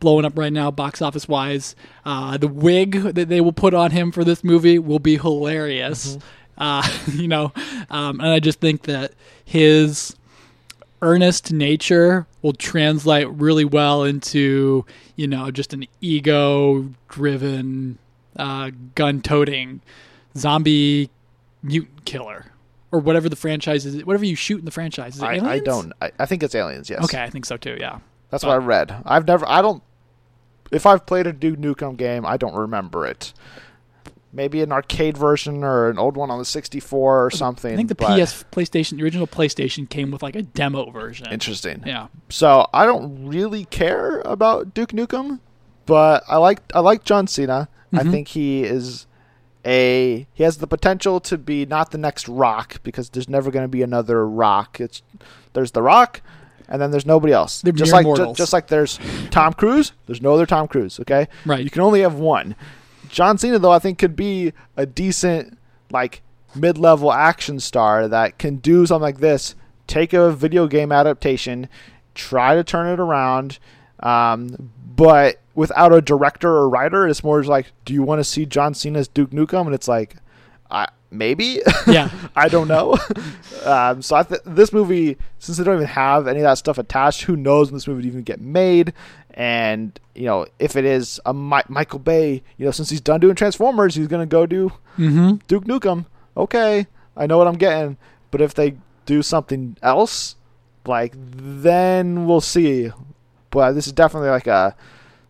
blowing 0.00 0.24
up 0.24 0.36
right 0.38 0.52
now, 0.52 0.70
box 0.70 1.00
office 1.02 1.28
wise. 1.28 1.74
Uh, 2.04 2.36
the 2.36 2.48
wig 2.48 3.02
that 3.02 3.28
they 3.28 3.40
will 3.40 3.52
put 3.52 3.74
on 3.74 3.90
him 3.90 4.12
for 4.12 4.24
this 4.24 4.44
movie 4.44 4.78
will 4.78 4.98
be 4.98 5.16
hilarious. 5.16 6.18
Uh, 6.58 6.88
you 7.12 7.28
know, 7.28 7.52
um, 7.90 8.20
and 8.20 8.28
I 8.28 8.40
just 8.40 8.60
think 8.60 8.82
that 8.82 9.12
his 9.44 10.16
earnest 11.02 11.52
nature 11.52 12.26
will 12.42 12.54
translate 12.54 13.28
really 13.28 13.64
well 13.66 14.02
into 14.02 14.84
you 15.14 15.26
know 15.26 15.50
just 15.50 15.74
an 15.74 15.84
ego 16.00 16.88
driven 17.08 17.98
uh, 18.38 18.70
gun 18.94 19.20
toting 19.20 19.80
zombie 20.36 21.10
mutant 21.62 22.04
killer 22.06 22.46
or 22.92 22.98
whatever 22.98 23.28
the 23.28 23.36
franchise 23.36 23.84
is 23.84 24.02
whatever 24.06 24.24
you 24.24 24.34
shoot 24.34 24.58
in 24.58 24.64
the 24.64 24.70
franchise 24.70 25.16
is 25.16 25.22
it 25.22 25.26
I, 25.26 25.52
I 25.52 25.58
don't. 25.58 25.92
I, 26.00 26.10
I 26.18 26.24
think 26.24 26.42
it's 26.42 26.54
aliens. 26.54 26.88
Yes. 26.88 27.04
okay 27.04 27.22
i 27.22 27.28
think 27.28 27.44
so 27.44 27.58
too 27.58 27.76
yeah 27.78 27.98
That's 28.30 28.42
what 28.42 28.52
I 28.52 28.56
read. 28.56 28.94
I've 29.04 29.26
never. 29.26 29.46
I 29.48 29.60
don't. 29.62 29.82
If 30.70 30.86
I've 30.86 31.06
played 31.06 31.26
a 31.26 31.32
Duke 31.32 31.58
Nukem 31.58 31.96
game, 31.96 32.24
I 32.26 32.36
don't 32.36 32.54
remember 32.54 33.06
it. 33.06 33.32
Maybe 34.32 34.60
an 34.60 34.70
arcade 34.72 35.16
version 35.16 35.64
or 35.64 35.88
an 35.88 35.98
old 35.98 36.16
one 36.16 36.30
on 36.30 36.38
the 36.38 36.44
64 36.44 37.24
or 37.24 37.30
something. 37.30 37.72
i 37.72 37.76
think 37.76 37.88
the 37.88 37.94
ps 37.94 38.44
playstation 38.52 38.96
the 38.98 39.02
original 39.04 39.26
playstation 39.26 39.88
came 39.88 40.10
with 40.10 40.22
like 40.22 40.36
a 40.36 40.42
demo 40.42 40.90
version 40.90 41.28
Interesting. 41.32 41.82
yeah 41.86 42.08
So 42.28 42.68
I 42.74 42.84
don't 42.84 43.26
really 43.26 43.64
care 43.66 44.20
about 44.26 44.74
Duke 44.74 44.90
Nukem, 44.90 45.40
but 45.86 46.22
I 46.28 46.36
like 46.36 46.60
I 46.74 46.80
like 46.80 47.04
John 47.04 47.26
Cena. 47.26 47.68
I 47.94 48.02
Mhm. 48.02 48.10
think 48.10 48.28
he 48.28 48.64
is 48.64 49.06
a 49.64 50.26
he 50.34 50.42
has 50.42 50.58
the 50.58 50.66
potential 50.66 51.18
to 51.20 51.38
be 51.38 51.64
not 51.64 51.90
the 51.92 51.98
next 51.98 52.28
Rock 52.28 52.82
because 52.82 53.08
there's 53.10 53.28
never 53.28 53.50
going 53.50 53.64
to 53.64 53.68
be 53.68 53.82
another 53.82 54.28
Rock. 54.28 54.80
It's 54.80 55.00
there's 55.54 55.70
the 55.70 55.82
Rock, 55.82 56.20
and 56.68 56.80
then 56.80 56.90
there's 56.90 57.06
nobody 57.06 57.32
else. 57.32 57.62
They're 57.62 57.72
just 57.72 57.92
like 57.92 58.04
ju- 58.16 58.34
just 58.34 58.52
like 58.52 58.66
there's 58.68 58.98
Tom 59.30 59.52
Cruise. 59.52 59.92
There's 60.06 60.20
no 60.22 60.34
other 60.34 60.46
Tom 60.46 60.68
Cruise. 60.68 60.98
Okay, 61.00 61.28
Right. 61.44 61.62
You 61.64 61.70
can 61.70 61.82
only 61.82 62.00
have 62.00 62.14
one. 62.14 62.56
John 63.08 63.38
Cena 63.38 63.58
though 63.58 63.72
I 63.72 63.78
think 63.78 63.98
could 63.98 64.16
be 64.16 64.52
a 64.76 64.84
decent 64.86 65.58
like 65.90 66.22
mid-level 66.54 67.12
action 67.12 67.60
star 67.60 68.08
that 68.08 68.38
can 68.38 68.56
do 68.56 68.86
something 68.86 69.02
like 69.02 69.18
this. 69.18 69.54
Take 69.86 70.12
a 70.12 70.32
video 70.32 70.66
game 70.66 70.90
adaptation, 70.90 71.68
try 72.14 72.54
to 72.56 72.64
turn 72.64 72.88
it 72.88 72.98
around, 72.98 73.58
um, 74.00 74.72
but 74.96 75.40
without 75.54 75.92
a 75.92 76.00
director 76.00 76.48
or 76.50 76.68
writer, 76.68 77.06
it's 77.06 77.22
more 77.22 77.42
like, 77.44 77.72
do 77.84 77.94
you 77.94 78.02
want 78.02 78.18
to 78.18 78.24
see 78.24 78.44
John 78.46 78.74
Cena's 78.74 79.06
Duke 79.08 79.30
Nukem? 79.30 79.66
And 79.66 79.74
it's 79.74 79.86
like, 79.88 80.16
I 80.70 80.88
maybe. 81.10 81.60
Yeah. 81.86 82.10
I 82.36 82.48
don't 82.48 82.68
know. 82.68 82.96
um, 83.64 84.02
so 84.02 84.16
I 84.16 84.22
th- 84.22 84.40
this 84.44 84.72
movie, 84.72 85.16
since 85.38 85.58
they 85.58 85.64
don't 85.64 85.76
even 85.76 85.86
have 85.88 86.26
any 86.26 86.40
of 86.40 86.44
that 86.44 86.58
stuff 86.58 86.78
attached, 86.78 87.22
who 87.22 87.36
knows 87.36 87.70
when 87.70 87.76
this 87.76 87.86
movie 87.86 87.98
would 87.98 88.06
even 88.06 88.22
get 88.22 88.40
made? 88.40 88.92
And 89.34 89.98
you 90.14 90.24
know, 90.24 90.46
if 90.58 90.76
it 90.76 90.84
is 90.84 91.20
a 91.26 91.34
Mi- 91.34 91.60
Michael 91.68 91.98
Bay, 91.98 92.42
you 92.56 92.64
know, 92.64 92.70
since 92.70 92.88
he's 92.90 93.00
done 93.00 93.20
doing 93.20 93.34
Transformers, 93.34 93.94
he's 93.94 94.08
gonna 94.08 94.26
go 94.26 94.46
do 94.46 94.72
Mm-hmm. 94.98 95.36
Duke 95.46 95.64
Nukem. 95.66 96.06
Okay, 96.36 96.86
I 97.16 97.26
know 97.26 97.36
what 97.38 97.46
I'm 97.46 97.58
getting. 97.58 97.98
But 98.30 98.40
if 98.40 98.54
they 98.54 98.76
do 99.04 99.22
something 99.22 99.76
else, 99.82 100.36
like 100.86 101.14
then 101.16 102.26
we'll 102.26 102.40
see. 102.40 102.90
But 103.50 103.72
this 103.72 103.86
is 103.86 103.92
definitely 103.92 104.30
like 104.30 104.46
a 104.46 104.74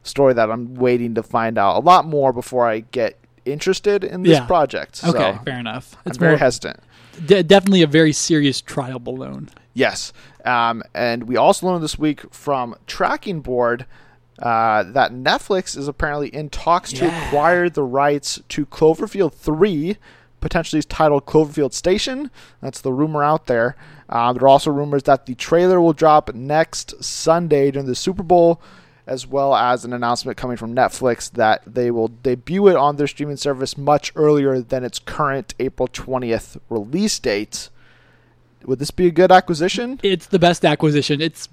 story 0.04 0.34
that 0.34 0.50
I'm 0.50 0.74
waiting 0.76 1.14
to 1.16 1.22
find 1.22 1.58
out 1.58 1.76
a 1.76 1.80
lot 1.80 2.06
more 2.06 2.32
before 2.32 2.66
I 2.68 2.80
get 2.80 3.18
interested 3.46 4.04
in 4.04 4.22
this 4.22 4.32
Yeah. 4.38 4.46
project. 4.46 4.96
So 4.96 5.10
Okay, 5.10 5.38
fair 5.44 5.58
enough. 5.58 5.96
I'm 6.04 6.10
It's 6.10 6.18
very 6.18 6.38
hesitant. 6.38 6.80
de- 7.24 7.42
definitely 7.42 7.82
a 7.82 7.86
very 7.86 8.12
serious 8.12 8.60
trial 8.60 8.98
balloon. 8.98 9.48
Yes. 9.74 10.12
Um, 10.44 10.82
and 10.94 11.24
we 11.24 11.36
also 11.36 11.66
learned 11.66 11.82
this 11.82 11.98
week 11.98 12.22
from 12.32 12.76
Tracking 12.86 13.40
Board 13.40 13.86
uh, 14.42 14.82
that 14.82 15.12
Netflix 15.14 15.76
is 15.78 15.88
apparently 15.88 16.28
in 16.28 16.50
talks 16.50 16.92
to 16.92 17.06
acquire 17.06 17.70
the 17.70 17.82
rights 17.82 18.38
to 18.50 18.66
Cloverfield 18.66 19.32
3, 19.32 19.96
potentially 20.42 20.82
titled 20.82 21.24
Cloverfield 21.24 21.72
Station. 21.72 22.30
That's 22.60 22.82
the 22.82 22.92
rumor 22.92 23.24
out 23.24 23.46
there. 23.46 23.76
Um, 24.10 24.34
there 24.36 24.44
are 24.44 24.48
also 24.48 24.70
rumors 24.70 25.04
that 25.04 25.24
the 25.26 25.34
trailer 25.34 25.80
will 25.80 25.94
drop 25.94 26.34
next 26.34 27.02
Sunday 27.02 27.70
during 27.70 27.86
the 27.86 27.94
Super 27.94 28.22
Bowl, 28.22 28.60
as 29.06 29.26
well 29.26 29.54
as 29.54 29.84
an 29.84 29.92
announcement 29.92 30.36
coming 30.36 30.56
from 30.56 30.74
Netflix 30.74 31.30
that 31.32 31.62
they 31.66 31.90
will 31.90 32.08
debut 32.08 32.68
it 32.68 32.76
on 32.76 32.96
their 32.96 33.06
streaming 33.06 33.36
service 33.36 33.78
much 33.78 34.12
earlier 34.16 34.60
than 34.60 34.84
its 34.84 34.98
current 34.98 35.54
April 35.60 35.86
20th 35.88 36.58
release 36.68 37.18
date. 37.18 37.68
Would 38.64 38.80
this 38.80 38.90
be 38.90 39.06
a 39.06 39.12
good 39.12 39.30
acquisition? 39.30 40.00
It's 40.02 40.26
the 40.26 40.40
best 40.40 40.64
acquisition. 40.64 41.20
It's 41.20 41.48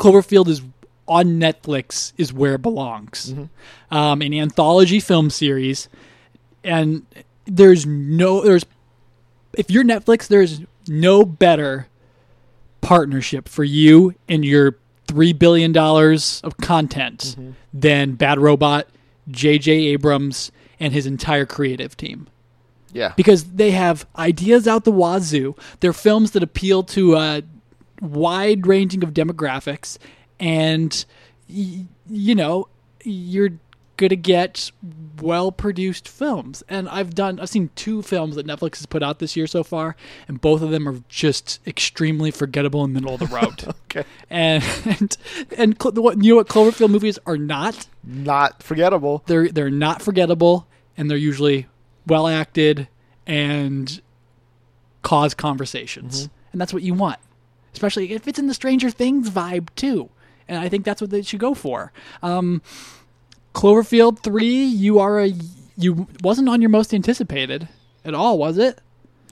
Cloverfield 0.00 0.48
is 0.48 0.62
on 1.06 1.38
Netflix 1.38 2.12
is 2.16 2.32
where 2.32 2.54
it 2.54 2.62
belongs. 2.62 3.34
Um, 3.90 4.22
an 4.22 4.34
anthology 4.34 4.98
film 4.98 5.30
series, 5.30 5.88
and 6.64 7.06
there's 7.44 7.86
no 7.86 8.40
there's 8.42 8.66
if 9.56 9.70
you're 9.70 9.84
Netflix, 9.84 10.26
there's 10.26 10.62
no 10.88 11.24
better 11.24 11.86
partnership 12.80 13.48
for 13.48 13.62
you 13.62 14.14
and 14.28 14.44
your 14.44 14.76
three 15.06 15.32
billion 15.32 15.72
dollars 15.72 16.40
of 16.44 16.56
content 16.58 17.36
mm-hmm. 17.38 17.50
than 17.72 18.12
Bad 18.12 18.38
Robot, 18.38 18.88
J.J. 19.30 19.72
Abrams, 19.72 20.50
and 20.80 20.92
his 20.92 21.06
entire 21.06 21.46
creative 21.46 21.96
team 21.96 22.26
Yeah. 22.92 23.12
because 23.16 23.44
they 23.44 23.70
have 23.72 24.06
ideas 24.16 24.66
out 24.66 24.84
the 24.84 24.92
wazoo. 24.92 25.54
They're 25.80 25.92
films 25.92 26.32
that 26.32 26.42
appeal 26.42 26.82
to 26.84 27.16
a 27.16 27.42
wide 28.00 28.66
ranging 28.66 29.02
of 29.04 29.10
demographics, 29.10 29.98
and 30.40 31.04
y- 31.48 31.86
you 32.08 32.34
know 32.34 32.68
you're 33.04 33.50
gonna 33.96 34.16
get 34.16 34.70
well 35.20 35.52
produced 35.52 36.08
films. 36.08 36.62
And 36.68 36.88
I've 36.88 37.14
done 37.14 37.38
I've 37.40 37.48
seen 37.48 37.70
two 37.74 38.02
films 38.02 38.36
that 38.36 38.46
Netflix 38.46 38.76
has 38.78 38.86
put 38.86 39.02
out 39.02 39.18
this 39.18 39.36
year 39.36 39.46
so 39.46 39.62
far, 39.64 39.96
and 40.28 40.40
both 40.40 40.62
of 40.62 40.70
them 40.70 40.88
are 40.88 41.00
just 41.08 41.60
extremely 41.66 42.30
forgettable 42.30 42.84
and 42.84 42.92
middle 42.92 43.14
of 43.14 43.20
the 43.20 43.26
road. 43.26 43.74
Okay. 43.96 44.08
and 44.28 44.64
and 44.86 45.16
and 45.56 45.76
what 45.80 46.20
you 46.24 46.32
know 46.32 46.36
what 46.36 46.48
Cloverfield 46.48 46.90
movies 46.90 47.16
are 47.26 47.36
not 47.36 47.86
Not 48.02 48.60
forgettable. 48.60 49.22
they're 49.26 49.48
they're 49.48 49.70
not 49.70 50.02
forgettable 50.02 50.66
and 50.96 51.08
they're 51.08 51.16
usually 51.16 51.66
well 52.04 52.26
acted 52.26 52.88
and 53.24 54.00
cause 55.02 55.32
conversations 55.34 56.28
and 56.50 56.60
that's 56.60 56.72
what 56.72 56.82
you 56.82 56.92
want 56.92 57.20
especially 57.72 58.12
if 58.12 58.26
it's 58.26 58.38
in 58.38 58.48
the 58.48 58.54
stranger 58.54 58.90
things 58.90 59.30
vibe 59.30 59.68
too 59.76 60.08
and 60.48 60.58
i 60.58 60.68
think 60.68 60.84
that's 60.84 61.00
what 61.00 61.10
they 61.10 61.22
should 61.22 61.38
go 61.40 61.54
for 61.54 61.92
um, 62.22 62.60
cloverfield 63.54 64.18
3 64.22 64.46
you 64.64 64.98
are 64.98 65.20
a 65.20 65.32
you 65.76 66.06
wasn't 66.22 66.48
on 66.48 66.60
your 66.60 66.70
most 66.70 66.92
anticipated 66.92 67.68
at 68.04 68.14
all 68.14 68.36
was 68.38 68.58
it 68.58 68.80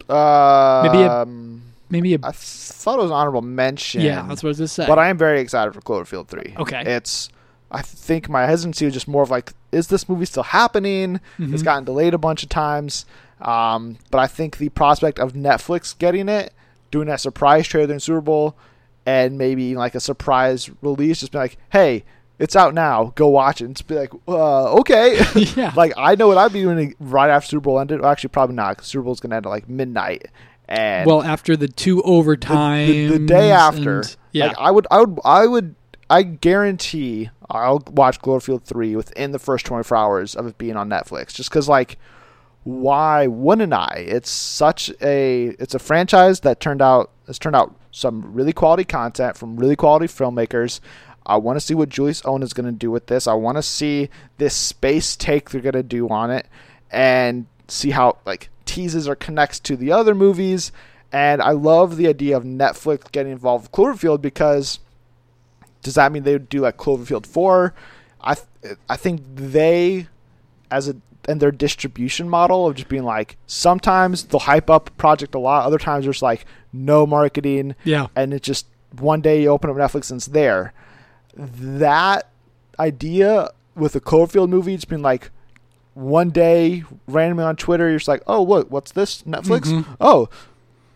Uh, 0.08 0.82
Maybe 0.84 1.02
a- 1.02 1.10
um, 1.22 1.62
maybe 1.90 2.14
a 2.14 2.18
I 2.22 2.32
thought 2.32 2.98
it 2.98 3.02
was 3.02 3.10
honorable 3.10 3.42
mention. 3.42 4.00
yeah 4.02 4.24
that's 4.28 4.42
what 4.42 4.48
i 4.48 4.50
was 4.50 4.58
just 4.58 4.74
saying 4.74 4.88
But 4.88 4.98
I 4.98 5.08
am 5.08 5.18
very 5.18 5.40
excited 5.40 5.72
for 5.74 5.80
Cloverfield 5.80 6.26
3. 6.28 6.54
Okay. 6.58 6.82
It's, 6.86 7.28
I 7.70 7.82
think 7.82 8.28
my 8.28 8.44
hesitancy 8.46 8.84
was 8.84 8.94
just 8.94 9.06
more 9.08 9.22
of 9.22 9.30
like, 9.30 9.52
is 9.70 9.86
this 9.88 10.08
movie 10.08 10.24
still 10.26 10.42
happening? 10.42 11.20
Mm-hmm. 11.38 11.54
It's 11.54 11.62
gotten 11.62 11.84
delayed 11.84 12.12
a 12.14 12.18
bunch 12.18 12.42
of 12.42 12.48
times. 12.48 13.06
Um, 13.40 13.96
but 14.10 14.18
I 14.18 14.26
think 14.26 14.58
the 14.58 14.68
prospect 14.70 15.18
of 15.18 15.32
Netflix 15.32 15.96
getting 15.96 16.28
it, 16.28 16.52
doing 16.90 17.08
that 17.08 17.20
surprise 17.20 17.66
trailer 17.68 17.86
during 17.86 18.00
Super 18.00 18.20
Bowl, 18.20 18.56
and 19.06 19.38
maybe 19.38 19.74
like 19.74 19.94
a 19.94 20.00
surprise 20.00 20.70
release, 20.82 21.20
just 21.20 21.32
be 21.32 21.38
like, 21.38 21.56
hey, 21.70 22.04
it's 22.42 22.56
out 22.56 22.74
now. 22.74 23.12
Go 23.14 23.28
watch 23.28 23.60
it. 23.60 23.66
And 23.66 23.76
just 23.76 23.86
be 23.86 23.94
like, 23.94 24.12
uh, 24.28 24.74
okay. 24.80 25.20
Yeah. 25.56 25.72
like, 25.76 25.92
I 25.96 26.14
know 26.16 26.28
what 26.28 26.38
I'd 26.38 26.52
be 26.52 26.60
doing 26.62 26.94
right 27.00 27.30
after 27.30 27.48
Super 27.50 27.60
Bowl 27.62 27.78
ended. 27.80 28.00
Well, 28.00 28.10
actually, 28.10 28.28
probably 28.28 28.56
not, 28.56 28.76
because 28.76 28.88
Super 28.88 29.04
Bowl's 29.04 29.20
going 29.20 29.30
to 29.30 29.36
end 29.36 29.46
at 29.46 29.50
like 29.50 29.68
midnight. 29.68 30.26
And 30.68 31.06
well 31.06 31.22
after 31.22 31.54
the 31.56 31.68
two 31.68 32.02
overtime 32.02 32.86
the, 32.88 33.06
the 33.08 33.18
day 33.18 33.50
after. 33.50 34.04
yeah 34.30 34.46
Like 34.48 34.56
I 34.58 34.70
would 34.70 34.86
I 34.90 35.00
would 35.00 35.18
I 35.24 35.46
would 35.46 35.74
I 36.08 36.22
guarantee 36.22 37.28
I'll 37.50 37.82
watch 37.90 38.20
Cloverfield 38.22 38.62
3 38.64 38.96
within 38.96 39.32
the 39.32 39.38
first 39.38 39.66
24 39.66 39.96
hours 39.98 40.34
of 40.34 40.46
it 40.46 40.56
being 40.56 40.76
on 40.76 40.88
Netflix 40.88 41.34
just 41.34 41.50
cuz 41.50 41.68
like 41.68 41.98
why 42.64 43.26
wouldn't 43.26 43.72
I? 43.74 44.04
It's 44.08 44.30
such 44.30 44.90
a 45.02 45.46
it's 45.58 45.74
a 45.74 45.78
franchise 45.80 46.40
that 46.40 46.60
turned 46.60 46.80
out 46.80 47.10
has 47.26 47.38
turned 47.38 47.56
out 47.56 47.74
some 47.90 48.32
really 48.32 48.52
quality 48.52 48.84
content 48.84 49.36
from 49.36 49.56
really 49.56 49.76
quality 49.76 50.06
filmmakers. 50.06 50.80
I 51.24 51.36
want 51.36 51.56
to 51.56 51.60
see 51.64 51.74
what 51.74 51.88
Julius 51.88 52.22
Onah 52.22 52.42
is 52.42 52.52
going 52.52 52.66
to 52.66 52.72
do 52.72 52.90
with 52.90 53.06
this. 53.06 53.26
I 53.26 53.34
want 53.34 53.56
to 53.56 53.62
see 53.62 54.10
this 54.38 54.54
space 54.54 55.16
take 55.16 55.50
they're 55.50 55.60
going 55.60 55.72
to 55.74 55.82
do 55.82 56.08
on 56.08 56.30
it 56.30 56.46
and 56.90 57.46
see 57.68 57.90
how 57.90 58.18
like 58.26 58.50
teases 58.64 59.08
or 59.08 59.14
connects 59.14 59.60
to 59.60 59.76
the 59.76 59.92
other 59.92 60.14
movies. 60.14 60.72
And 61.12 61.42
I 61.42 61.50
love 61.50 61.96
the 61.96 62.08
idea 62.08 62.36
of 62.36 62.44
Netflix 62.44 63.10
getting 63.12 63.32
involved 63.32 63.64
with 63.64 63.72
Cloverfield 63.72 64.22
because 64.22 64.80
does 65.82 65.94
that 65.94 66.12
mean 66.12 66.22
they 66.22 66.32
would 66.32 66.48
do 66.48 66.60
like 66.60 66.76
Cloverfield 66.76 67.26
4? 67.26 67.74
I 68.20 68.34
th- 68.34 68.76
I 68.88 68.96
think 68.96 69.20
they 69.34 70.06
as 70.70 70.88
a 70.88 70.96
and 71.28 71.40
their 71.40 71.52
distribution 71.52 72.28
model 72.28 72.66
of 72.66 72.74
just 72.74 72.88
being 72.88 73.04
like 73.04 73.36
sometimes 73.46 74.24
they'll 74.24 74.40
hype 74.40 74.70
up 74.70 74.88
a 74.88 74.92
project 74.92 75.34
a 75.34 75.38
lot, 75.38 75.64
other 75.64 75.78
times 75.78 76.04
there's 76.04 76.22
like 76.22 76.44
no 76.72 77.06
marketing 77.06 77.74
yeah 77.84 78.06
and 78.16 78.32
it 78.32 78.42
just 78.42 78.66
one 78.98 79.20
day 79.20 79.42
you 79.42 79.48
open 79.48 79.70
up 79.70 79.76
Netflix 79.76 80.10
and 80.10 80.18
it's 80.18 80.26
there. 80.26 80.72
That 81.34 82.28
idea 82.78 83.50
with 83.74 83.92
the 83.94 84.00
Cloverfield 84.00 84.48
movie, 84.48 84.74
it's 84.74 84.84
been 84.84 85.02
like 85.02 85.30
one 85.94 86.30
day 86.30 86.84
randomly 87.06 87.44
on 87.44 87.56
Twitter, 87.56 87.88
you're 87.88 87.98
just 87.98 88.08
like, 88.08 88.22
oh 88.26 88.42
look, 88.42 88.70
what's 88.70 88.92
this 88.92 89.22
Netflix? 89.22 89.62
Mhm. 89.66 89.86
Oh, 90.00 90.28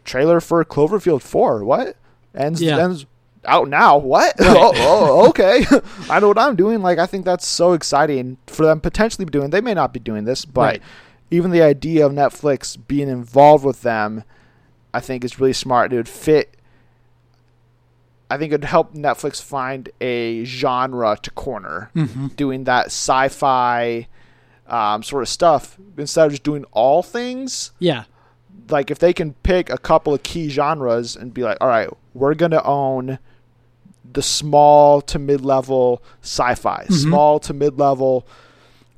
trailer 0.04 0.40
for 0.40 0.64
Cloverfield 0.64 1.22
Four. 1.22 1.64
What 1.64 1.96
ends 2.34 2.60
Yeah. 2.62 2.78
ends 2.78 3.06
out 3.44 3.68
now? 3.68 3.96
What? 3.98 4.34
Right. 4.40 4.56
oh, 4.56 4.72
oh, 4.76 5.28
okay. 5.30 5.64
I 6.10 6.20
know 6.20 6.28
what 6.28 6.38
I'm 6.38 6.56
doing. 6.56 6.82
Like 6.82 6.98
I 6.98 7.06
think 7.06 7.24
that's 7.24 7.46
so 7.46 7.72
exciting 7.72 8.36
for 8.46 8.66
them 8.66 8.80
potentially 8.80 9.24
doing. 9.26 9.50
They 9.50 9.60
may 9.60 9.74
not 9.74 9.92
be 9.92 10.00
doing 10.00 10.24
this, 10.24 10.44
but 10.44 10.60
Right. 10.62 10.82
even 11.30 11.50
the 11.50 11.62
idea 11.62 12.04
of 12.06 12.12
Netflix 12.12 12.76
being 12.88 13.08
involved 13.08 13.64
with 13.64 13.82
them, 13.82 14.24
I 14.92 15.00
think 15.00 15.24
is 15.24 15.38
really 15.40 15.52
smart. 15.52 15.92
It 15.92 15.96
would 15.96 16.08
fit. 16.08 16.55
I 18.28 18.36
think 18.38 18.52
it 18.52 18.60
would 18.60 18.64
help 18.64 18.94
Netflix 18.94 19.40
find 19.42 19.88
a 20.00 20.44
genre 20.44 21.16
to 21.22 21.30
corner, 21.30 21.90
hmm 21.94 22.26
doing 22.36 22.64
that 22.64 22.86
sci-fi 22.86 24.08
um, 24.68 25.02
sort 25.04 25.22
of 25.22 25.28
stuff 25.28 25.78
instead 25.96 26.26
of 26.26 26.32
just 26.32 26.42
doing 26.42 26.64
all 26.72 27.02
things. 27.02 27.70
yeah 27.78 28.04
Like 28.68 28.90
if 28.90 28.98
they 28.98 29.12
can 29.12 29.34
pick 29.44 29.70
a 29.70 29.78
couple 29.78 30.12
of 30.12 30.22
key 30.24 30.48
genres 30.48 31.14
and 31.14 31.32
be 31.32 31.42
like, 31.44 31.58
all 31.60 31.68
right, 31.68 31.88
we're 32.14 32.34
gonna 32.34 32.62
own 32.64 33.18
the 34.12 34.22
small 34.22 35.00
to 35.02 35.18
mid-level 35.20 36.02
sci-fi, 36.22 36.86
Mhm. 36.88 36.92
small 37.02 37.38
to 37.40 37.52
mid-level 37.54 38.26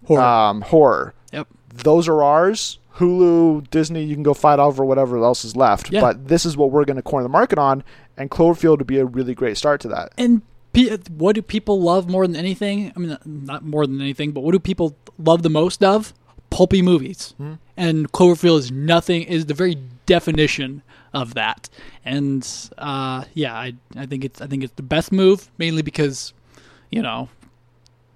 horror 0.07 0.23
um, 0.23 0.61
horror. 0.63 1.15
yep 1.33 1.47
those 1.75 2.09
are 2.09 2.23
ours. 2.23 2.79
Hulu, 2.99 3.71
Disney, 3.71 4.03
you 4.03 4.15
can 4.15 4.23
go 4.23 4.35
fight 4.35 4.59
over 4.59 4.85
whatever 4.85 5.23
else 5.23 5.45
is 5.45 5.55
left. 5.57 5.91
Yeah. 5.91 6.01
But 6.01 6.29
this 6.29 6.45
is 6.45 6.57
what 6.57 6.71
we're 6.71 6.85
going 6.85 6.97
to 6.97 7.03
corner 7.03 7.23
the 7.23 7.29
market 7.29 7.59
on, 7.59 7.85
and 8.17 8.31
Cloverfield 8.31 8.79
would 8.79 8.87
be 8.87 8.99
a 8.99 9.05
really 9.05 9.35
great 9.35 9.57
start 9.57 9.81
to 9.83 9.89
that. 9.89 10.13
And 10.19 10.43
pe- 10.73 10.97
what 11.17 11.35
do 11.35 11.43
people 11.43 11.81
love 11.81 12.09
more 12.09 12.27
than 12.27 12.37
anything? 12.37 12.93
I 12.95 12.99
mean, 12.99 13.17
not 13.25 13.65
more 13.65 13.87
than 13.87 14.01
anything, 14.01 14.33
but 14.33 14.41
what 14.41 14.53
do 14.53 14.59
people 14.59 14.97
love 15.19 15.43
the 15.43 15.51
most 15.51 15.83
of? 15.85 16.13
Pulpy 16.51 16.83
movies. 16.83 17.35
And 17.77 18.11
Cloverfield 18.11 18.59
is 18.59 18.73
nothing, 18.73 19.23
is 19.23 19.47
the 19.47 19.55
very 19.55 19.77
definition 20.07 20.83
of 21.13 21.35
that. 21.35 21.69
And 22.05 22.49
uh, 22.79 23.25
yeah, 23.35 23.55
I, 23.55 23.75
I 23.95 24.07
think 24.07 24.25
it's 24.25 24.41
I 24.41 24.47
think 24.47 24.65
it's 24.65 24.73
the 24.75 24.83
best 24.83 25.13
move, 25.13 25.51
mainly 25.59 25.83
because, 25.83 26.33
you 26.91 27.03
know, 27.03 27.29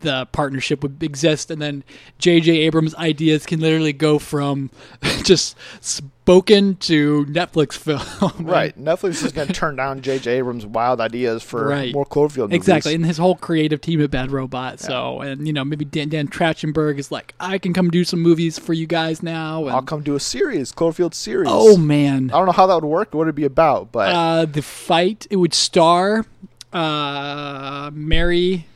the 0.03 0.27
partnership 0.33 0.83
would 0.83 1.03
exist, 1.03 1.51
and 1.51 1.61
then 1.63 1.83
J.J. 2.19 2.53
Abrams' 2.59 2.95
ideas 2.97 3.47
can 3.47 3.59
literally 3.61 3.93
go 3.93 4.19
from 4.19 4.71
just 5.25 5.57
spoken 5.81 6.77
to 6.77 7.25
Netflix 7.27 7.73
film. 7.77 8.03
Right. 8.53 8.77
Netflix 8.79 9.25
is 9.25 9.33
going 9.33 9.47
to 9.49 9.53
turn 9.53 9.77
down 9.77 10.03
J.J. 10.03 10.39
Abrams' 10.39 10.67
wild 10.67 11.01
ideas 11.01 11.43
for 11.43 11.67
Right. 11.69 11.93
more 11.95 12.05
Cloverfield 12.05 12.37
movies. 12.51 12.57
Exactly, 12.57 12.95
and 12.95 13.05
his 13.07 13.19
whole 13.19 13.35
creative 13.37 13.81
team 13.81 14.01
at 14.03 14.11
Bad 14.11 14.31
Robot. 14.31 14.79
So, 14.81 15.21
and 15.21 15.47
you 15.47 15.53
know, 15.53 15.65
maybe 15.65 15.85
Dan, 15.85 16.09
Dan 16.11 16.29
Trachtenberg 16.29 16.99
is 16.99 17.11
like, 17.11 17.35
I 17.41 17.59
can 17.59 17.73
come 17.73 17.91
do 17.91 18.05
some 18.05 18.21
movies 18.21 18.59
for 18.59 18.73
you 18.73 18.87
guys 18.87 19.23
now. 19.23 19.63
And, 19.63 19.71
I'll 19.75 19.83
come 19.83 20.03
do 20.03 20.15
a 20.15 20.21
series, 20.21 20.71
Cloverfield 20.73 21.15
series. 21.15 21.49
oh 21.51 21.77
man, 21.77 22.31
I 22.33 22.37
don't 22.39 22.47
know 22.47 22.53
how 22.53 22.67
that 22.67 22.75
would 22.75 22.85
work, 22.85 23.15
what 23.15 23.23
it'd 23.23 23.35
be 23.35 23.45
about, 23.45 23.91
but 23.93 24.09
uh, 24.15 24.45
the 24.47 24.63
fight 24.63 25.27
it 25.31 25.37
would 25.37 25.55
star 25.55 26.27
uh, 26.73 27.91
Mary 27.93 28.67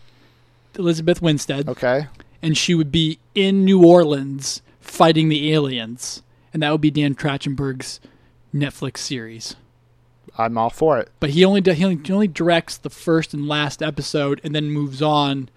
Elizabeth 0.79 1.22
Winstead, 1.22 1.68
okay. 1.68 2.07
and 2.43 2.57
she 2.57 2.74
would 2.74 2.93
be 2.93 3.18
in 3.35 3.64
New 3.64 3.85
Orleans 3.85 4.62
fighting 4.81 5.29
the 5.29 5.53
aliens, 5.53 6.22
and 6.53 6.62
that 6.62 6.70
would 6.72 6.81
be 6.81 6.91
Dan 6.91 7.14
Trachtenberg's 7.14 8.01
Netflix 8.55 8.99
series. 8.99 9.57
I'm 10.39 10.59
all 10.59 10.70
for 10.70 10.99
it. 10.99 11.11
but 11.18 11.31
he 11.31 11.45
only 11.45 11.61
do, 11.61 11.72
he 11.72 11.85
only, 11.85 11.99
he 12.03 12.12
only 12.12 12.29
directs 12.29 12.77
the 12.77 12.91
first 12.91 13.33
and 13.33 13.49
last 13.49 13.83
episode 13.83 14.41
and 14.45 14.55
then 14.55 14.70
moves 14.70 15.01
on 15.01 15.49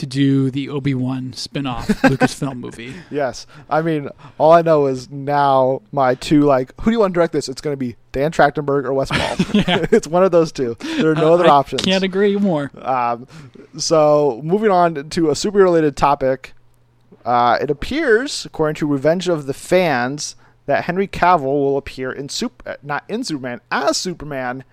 to 0.00 0.06
do 0.06 0.50
the 0.50 0.70
Obi-Wan 0.70 1.34
spin-off 1.34 1.86
Lucasfilm 2.02 2.56
movie. 2.56 2.94
Yes. 3.10 3.46
I 3.68 3.82
mean, 3.82 4.08
all 4.38 4.52
I 4.52 4.62
know 4.62 4.86
is 4.86 5.10
now 5.10 5.82
my 5.92 6.14
two, 6.14 6.42
like, 6.42 6.72
who 6.80 6.90
do 6.90 6.92
you 6.92 7.00
want 7.00 7.12
to 7.12 7.18
direct 7.18 7.34
this? 7.34 7.50
It's 7.50 7.60
going 7.60 7.74
to 7.74 7.78
be 7.78 7.96
Dan 8.12 8.32
Trachtenberg 8.32 8.84
or 8.86 8.94
Wes 8.94 9.10
Ball. 9.10 9.18
it's 9.92 10.08
one 10.08 10.24
of 10.24 10.32
those 10.32 10.52
two. 10.52 10.74
There 10.80 11.10
are 11.10 11.14
no 11.14 11.34
other 11.34 11.46
I 11.46 11.50
options. 11.50 11.82
Can't 11.82 12.02
agree 12.02 12.36
more. 12.36 12.70
Um, 12.80 13.28
so, 13.76 14.40
moving 14.42 14.70
on 14.70 15.10
to 15.10 15.28
a 15.28 15.36
super 15.36 15.58
related 15.58 15.98
topic, 15.98 16.54
uh, 17.26 17.58
it 17.60 17.70
appears, 17.70 18.46
according 18.46 18.76
to 18.76 18.86
Revenge 18.86 19.28
of 19.28 19.46
the 19.46 19.54
Fans, 19.54 20.34
that 20.64 20.84
Henry 20.84 21.08
Cavill 21.08 21.42
will 21.42 21.76
appear 21.76 22.10
in 22.10 22.30
super, 22.30 22.78
not 22.82 23.04
in 23.06 23.22
Superman, 23.22 23.60
as 23.70 23.98
Superman 23.98 24.64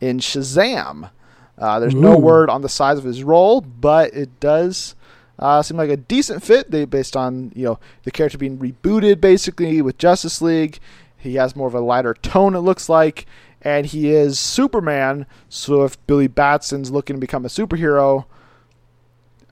in 0.00 0.18
Shazam. 0.18 1.10
Uh, 1.58 1.78
there's 1.78 1.94
no 1.94 2.16
word 2.18 2.50
on 2.50 2.62
the 2.62 2.68
size 2.68 2.98
of 2.98 3.04
his 3.04 3.22
role, 3.22 3.60
but 3.60 4.12
it 4.12 4.40
does 4.40 4.94
uh, 5.38 5.62
seem 5.62 5.76
like 5.76 5.90
a 5.90 5.96
decent 5.96 6.42
fit. 6.42 6.70
They 6.70 6.84
based 6.84 7.16
on 7.16 7.52
you 7.54 7.64
know 7.64 7.78
the 8.02 8.10
character 8.10 8.38
being 8.38 8.58
rebooted 8.58 9.20
basically 9.20 9.80
with 9.82 9.96
Justice 9.98 10.42
League. 10.42 10.78
He 11.16 11.36
has 11.36 11.54
more 11.56 11.68
of 11.68 11.74
a 11.74 11.80
lighter 11.80 12.12
tone, 12.14 12.54
it 12.54 12.60
looks 12.60 12.88
like, 12.88 13.24
and 13.62 13.86
he 13.86 14.10
is 14.10 14.38
Superman. 14.38 15.26
So 15.48 15.84
if 15.84 16.04
Billy 16.06 16.26
Batson's 16.26 16.90
looking 16.90 17.16
to 17.16 17.20
become 17.20 17.44
a 17.44 17.48
superhero, 17.48 18.24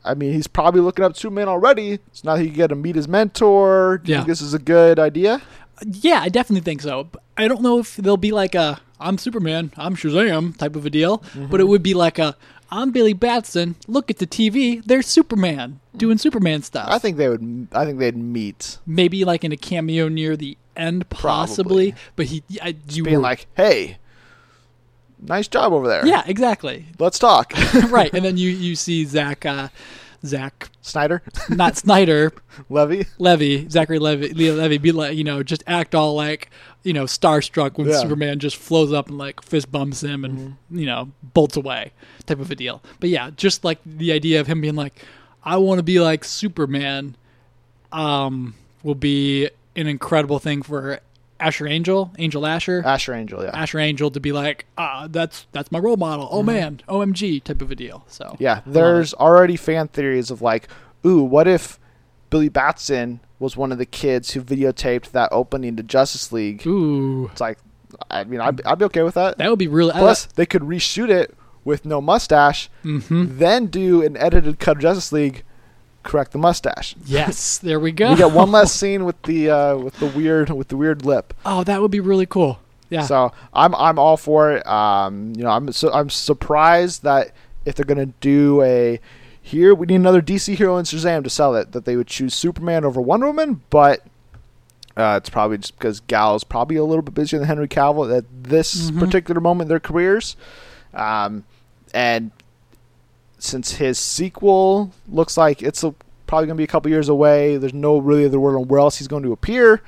I 0.04 0.14
mean 0.14 0.32
he's 0.32 0.46
probably 0.48 0.80
looking 0.80 1.04
up 1.04 1.14
to 1.14 1.20
Superman 1.20 1.48
already. 1.48 1.98
So 2.12 2.30
now 2.30 2.36
he 2.36 2.46
can 2.46 2.54
get 2.56 2.66
to 2.68 2.74
meet 2.74 2.96
his 2.96 3.06
mentor. 3.08 3.98
Do 4.02 4.10
you 4.10 4.14
Yeah. 4.16 4.20
think 4.20 4.28
this 4.28 4.42
is 4.42 4.54
a 4.54 4.58
good 4.58 4.98
idea? 4.98 5.40
Yeah, 5.86 6.20
I 6.20 6.28
definitely 6.28 6.60
think 6.64 6.82
so. 6.82 7.08
I 7.36 7.48
don't 7.48 7.62
know 7.62 7.78
if 7.78 7.96
there'll 7.96 8.16
be 8.16 8.32
like 8.32 8.54
a 8.54 8.80
I'm 9.02 9.18
Superman, 9.18 9.72
I'm 9.76 9.96
Shazam 9.96 10.56
type 10.56 10.76
of 10.76 10.86
a 10.86 10.90
deal, 10.90 11.22
but 11.50 11.60
it 11.60 11.64
would 11.64 11.82
be 11.82 11.94
like 11.94 12.18
a 12.18 12.36
I'm 12.70 12.90
Billy 12.90 13.12
Batson. 13.12 13.76
Look 13.86 14.10
at 14.10 14.16
the 14.16 14.26
TV. 14.26 14.82
There's 14.82 15.06
Superman 15.06 15.80
doing 15.94 16.16
Superman 16.16 16.62
stuff. 16.62 16.88
I 16.88 16.98
think 16.98 17.18
they 17.18 17.28
would. 17.28 17.68
I 17.72 17.84
think 17.84 17.98
they'd 17.98 18.16
meet, 18.16 18.78
maybe 18.86 19.26
like 19.26 19.44
in 19.44 19.52
a 19.52 19.58
cameo 19.58 20.08
near 20.08 20.38
the 20.38 20.56
end, 20.74 21.08
possibly. 21.10 21.92
Probably. 21.92 22.12
But 22.16 22.26
he, 22.26 22.42
I, 22.62 22.74
you 22.88 23.02
being 23.02 23.16
were- 23.16 23.22
like, 23.22 23.46
"Hey, 23.54 23.98
nice 25.20 25.48
job 25.48 25.74
over 25.74 25.86
there. 25.86 26.06
yeah, 26.06 26.22
exactly. 26.26 26.86
let's 26.98 27.18
talk." 27.18 27.52
right, 27.90 28.10
and 28.14 28.24
then 28.24 28.38
you 28.38 28.48
you 28.48 28.74
see 28.74 29.04
Zach, 29.04 29.44
uh, 29.44 29.68
Zach, 30.24 30.70
Snyder, 30.82 31.22
not 31.48 31.76
Snyder, 31.76 32.32
Levi. 32.68 33.02
Levi, 33.18 33.68
Zachary 33.68 33.98
Levi, 33.98 34.32
Leo 34.34 34.54
Levy, 34.54 34.78
be 34.78 34.92
like, 34.92 35.16
you 35.16 35.24
know, 35.24 35.42
just 35.42 35.62
act 35.66 35.94
all 35.94 36.14
like, 36.14 36.50
you 36.84 36.92
know, 36.92 37.04
starstruck 37.04 37.76
when 37.78 37.88
Yeah. 37.88 38.00
Superman 38.00 38.38
just 38.38 38.56
flows 38.56 38.92
up 38.92 39.08
and 39.08 39.18
like 39.18 39.42
fist 39.42 39.70
bumps 39.72 40.02
him 40.02 40.24
and 40.24 40.56
you 40.70 40.86
know 40.86 41.10
bolts 41.34 41.56
away, 41.56 41.92
type 42.26 42.38
of 42.40 42.50
a 42.50 42.54
deal. 42.54 42.82
But 43.00 43.10
yeah, 43.10 43.30
just 43.36 43.64
like 43.64 43.78
the 43.84 44.12
idea 44.12 44.40
of 44.40 44.46
him 44.46 44.60
being 44.60 44.76
like, 44.76 45.04
I 45.44 45.56
want 45.56 45.78
to 45.78 45.82
be 45.82 46.00
like 46.00 46.24
Superman, 46.24 47.16
um, 47.90 48.54
will 48.82 48.94
be 48.94 49.48
an 49.76 49.86
incredible 49.86 50.38
thing 50.38 50.62
for 50.62 51.00
Asher 51.42 51.66
Angel, 51.66 52.12
Angel 52.18 52.46
Asher. 52.46 52.82
Asher 52.84 53.14
Angel, 53.14 53.42
yeah. 53.42 53.50
Asher 53.52 53.80
Angel 53.80 54.10
to 54.12 54.20
be 54.20 54.30
like, 54.30 54.66
ah, 54.78 55.08
that's 55.10 55.46
that's 55.52 55.72
my 55.72 55.78
role 55.80 55.96
model. 55.96 56.28
Oh 56.30 56.42
man, 56.42 56.80
OMG 56.88 57.42
type 57.42 57.60
of 57.60 57.70
a 57.70 57.74
deal. 57.74 58.04
So 58.06 58.22
Mm-hmm. 58.22 58.42
Yeah, 58.42 58.60
there's 58.64 59.12
already 59.14 59.56
fan 59.56 59.88
theories 59.88 60.30
of 60.30 60.40
like, 60.40 60.68
ooh, 61.04 61.22
what 61.22 61.48
if 61.48 61.78
Billy 62.30 62.48
Batson 62.48 63.20
was 63.38 63.56
one 63.56 63.72
of 63.72 63.78
the 63.78 63.86
kids 63.86 64.30
who 64.32 64.42
videotaped 64.42 65.10
that 65.10 65.28
opening 65.32 65.76
to 65.76 65.82
Justice 65.82 66.30
League? 66.32 66.64
Ooh, 66.66 67.26
It's 67.32 67.40
like, 67.40 67.58
I 68.10 68.24
mean, 68.24 68.40
I'd, 68.40 68.64
I'd 68.64 68.78
be 68.78 68.84
okay 68.86 69.02
with 69.02 69.14
that. 69.14 69.38
that 69.38 69.50
would 69.50 69.58
be 69.58 69.68
really. 69.68 69.92
Plus, 69.92 70.26
they 70.26 70.46
could 70.46 70.62
reshoot 70.62 71.10
it 71.10 71.34
with 71.64 71.84
no 71.84 72.00
mustache, 72.00 72.70
mm-hmm. 72.84 73.38
then 73.38 73.66
do 73.66 74.02
an 74.02 74.16
edited 74.16 74.58
cut 74.58 74.76
of 74.76 74.82
Justice 74.82 75.12
League, 75.12 75.44
correct 76.02 76.32
the 76.32 76.38
mustache. 76.38 76.94
Yes, 77.04 77.58
there 77.62 77.78
we 77.80 77.92
go. 77.92 78.10
We 78.12 78.18
got 78.18 78.32
one 78.32 78.50
less 78.50 78.72
scene 78.72 79.04
with 79.04 79.20
the 79.22 79.50
uh, 79.50 79.76
with 79.76 79.94
the 79.98 80.06
weird 80.06 80.50
with 80.50 80.68
the 80.68 80.76
weird 80.76 81.04
lip. 81.04 81.34
Oh, 81.46 81.64
that 81.64 81.80
would 81.80 81.90
be 81.90 82.00
really 82.00 82.26
cool. 82.26 82.58
Yeah. 82.90 83.02
So 83.02 83.32
I'm 83.54 83.74
I'm 83.74 83.98
all 83.98 84.16
for 84.16 84.52
it. 84.52 84.66
Um, 84.66 85.32
you 85.36 85.42
know, 85.42 85.50
I'm 85.50 85.72
so 85.72 85.92
I'm 85.92 86.10
surprised 86.10 87.02
that 87.04 87.32
if 87.64 87.74
they're 87.74 87.84
gonna 87.86 88.06
do 88.06 88.60
a 88.62 89.00
here 89.40 89.74
we 89.74 89.86
need 89.86 89.96
another 89.96 90.22
DC 90.22 90.54
hero 90.56 90.76
in 90.76 90.84
Shazam 90.84 91.24
to 91.24 91.30
sell 91.30 91.56
it, 91.56 91.72
that 91.72 91.84
they 91.84 91.96
would 91.96 92.06
choose 92.06 92.34
Superman 92.34 92.84
over 92.84 93.00
Wonder 93.00 93.26
Woman, 93.26 93.62
but 93.70 94.04
uh, 94.96 95.14
it's 95.20 95.30
probably 95.30 95.58
just 95.58 95.76
because 95.78 96.00
Gal's 96.00 96.44
probably 96.44 96.76
a 96.76 96.84
little 96.84 97.02
bit 97.02 97.14
busier 97.14 97.38
than 97.38 97.48
Henry 97.48 97.66
Cavill 97.66 98.14
at 98.16 98.24
this 98.44 98.90
Mhm. 98.90 98.98
particular 99.00 99.40
moment 99.40 99.62
in 99.66 99.68
their 99.70 99.80
careers. 99.80 100.36
Um, 100.94 101.44
and 101.94 102.30
since 103.42 103.72
his 103.72 103.98
sequel 103.98 104.92
looks 105.08 105.36
like 105.36 105.62
it's 105.62 105.82
a, 105.82 105.94
probably 106.26 106.46
going 106.46 106.56
to 106.56 106.60
be 106.60 106.64
a 106.64 106.68
couple 106.68 106.90
years 106.90 107.08
away, 107.08 107.56
there's 107.56 107.74
no 107.74 107.98
really 107.98 108.24
other 108.24 108.38
word 108.40 108.56
on 108.56 108.68
where 108.68 108.80
else 108.80 108.98
he's 108.98 109.08
going 109.08 109.24
to 109.24 109.32
appear. 109.32 109.82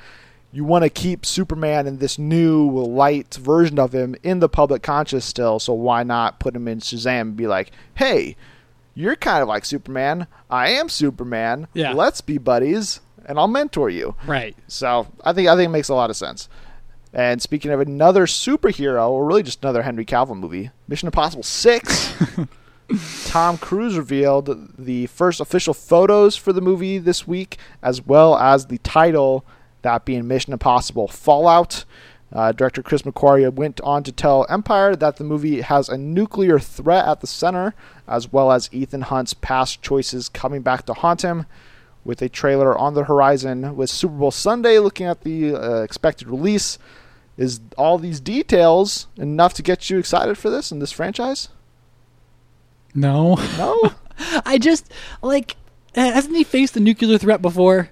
You 0.51 0.63
want 0.63 0.83
to 0.83 0.89
keep 0.89 1.25
Superman 1.25 1.87
and 1.87 1.99
this 1.99 2.19
new 2.19 2.69
light 2.69 3.35
version 3.35 3.79
of 3.79 3.93
him 3.93 4.15
in 4.23 4.39
the 4.39 4.49
public 4.49 4.83
conscious 4.83 5.25
still, 5.25 5.59
so 5.59 5.73
why 5.73 6.03
not 6.03 6.39
put 6.39 6.55
him 6.55 6.67
in 6.67 6.79
Shazam 6.79 7.21
and 7.21 7.37
be 7.37 7.47
like, 7.47 7.71
hey, 7.95 8.35
you're 8.93 9.15
kind 9.15 9.41
of 9.41 9.47
like 9.47 9.65
Superman. 9.65 10.27
I 10.49 10.69
am 10.71 10.87
Superman. 10.87 11.67
Yeah. 11.73 11.93
Let's 11.93 12.21
be 12.21 12.37
buddies, 12.37 13.01
and 13.25 13.37
I'll 13.37 13.47
mentor 13.47 13.89
you. 13.89 14.15
right. 14.25 14.55
So 14.67 15.07
I 15.23 15.33
think 15.33 15.47
I 15.49 15.55
think 15.55 15.69
it 15.69 15.71
makes 15.71 15.89
a 15.89 15.95
lot 15.95 16.09
of 16.09 16.15
sense. 16.15 16.47
And 17.13 17.41
speaking 17.41 17.71
of 17.71 17.79
another 17.79 18.25
superhero, 18.25 19.09
or 19.09 19.25
really 19.25 19.43
just 19.43 19.63
another 19.63 19.81
Henry 19.83 20.05
Cavill 20.05 20.37
movie, 20.37 20.71
Mission 20.87 21.07
Impossible 21.07 21.43
Six. 21.43 22.13
Tom 23.25 23.57
Cruise 23.57 23.97
revealed 23.97 24.73
the 24.77 25.07
first 25.07 25.39
official 25.39 25.73
photos 25.73 26.35
for 26.35 26.53
the 26.53 26.61
movie 26.61 26.97
this 26.97 27.27
week, 27.27 27.57
as 27.81 28.05
well 28.05 28.37
as 28.37 28.67
the 28.67 28.77
title, 28.79 29.45
that 29.81 30.05
being 30.05 30.27
Mission 30.27 30.53
Impossible 30.53 31.07
Fallout. 31.07 31.85
Uh, 32.31 32.51
director 32.51 32.83
Chris 32.83 33.03
McQuarrie 33.03 33.51
went 33.53 33.79
on 33.81 34.03
to 34.03 34.11
tell 34.11 34.45
Empire 34.49 34.95
that 34.95 35.17
the 35.17 35.23
movie 35.23 35.61
has 35.61 35.89
a 35.89 35.97
nuclear 35.97 36.59
threat 36.59 37.05
at 37.05 37.21
the 37.21 37.27
center, 37.27 37.73
as 38.07 38.31
well 38.31 38.51
as 38.51 38.69
Ethan 38.71 39.01
Hunt's 39.01 39.33
past 39.33 39.81
choices 39.81 40.27
coming 40.27 40.61
back 40.61 40.85
to 40.85 40.93
haunt 40.93 41.23
him. 41.23 41.45
With 42.03 42.21
a 42.21 42.29
trailer 42.29 42.77
on 42.77 42.93
the 42.93 43.05
horizon, 43.05 43.75
with 43.75 43.89
Super 43.89 44.15
Bowl 44.15 44.31
Sunday 44.31 44.77
looking 44.77 45.07
at 45.07 45.21
the 45.21 45.55
uh, 45.55 45.81
expected 45.81 46.27
release, 46.27 46.77
is 47.35 47.61
all 47.77 47.97
these 47.97 48.19
details 48.19 49.07
enough 49.17 49.55
to 49.55 49.63
get 49.63 49.89
you 49.89 49.97
excited 49.97 50.37
for 50.37 50.51
this 50.51 50.71
and 50.71 50.79
this 50.81 50.91
franchise? 50.91 51.49
No. 52.95 53.35
No. 53.57 53.91
I 54.45 54.57
just 54.57 54.91
like 55.21 55.55
hasn't 55.93 56.35
he 56.35 56.43
faced 56.43 56.75
a 56.77 56.79
nuclear 56.79 57.17
threat 57.17 57.41
before? 57.41 57.89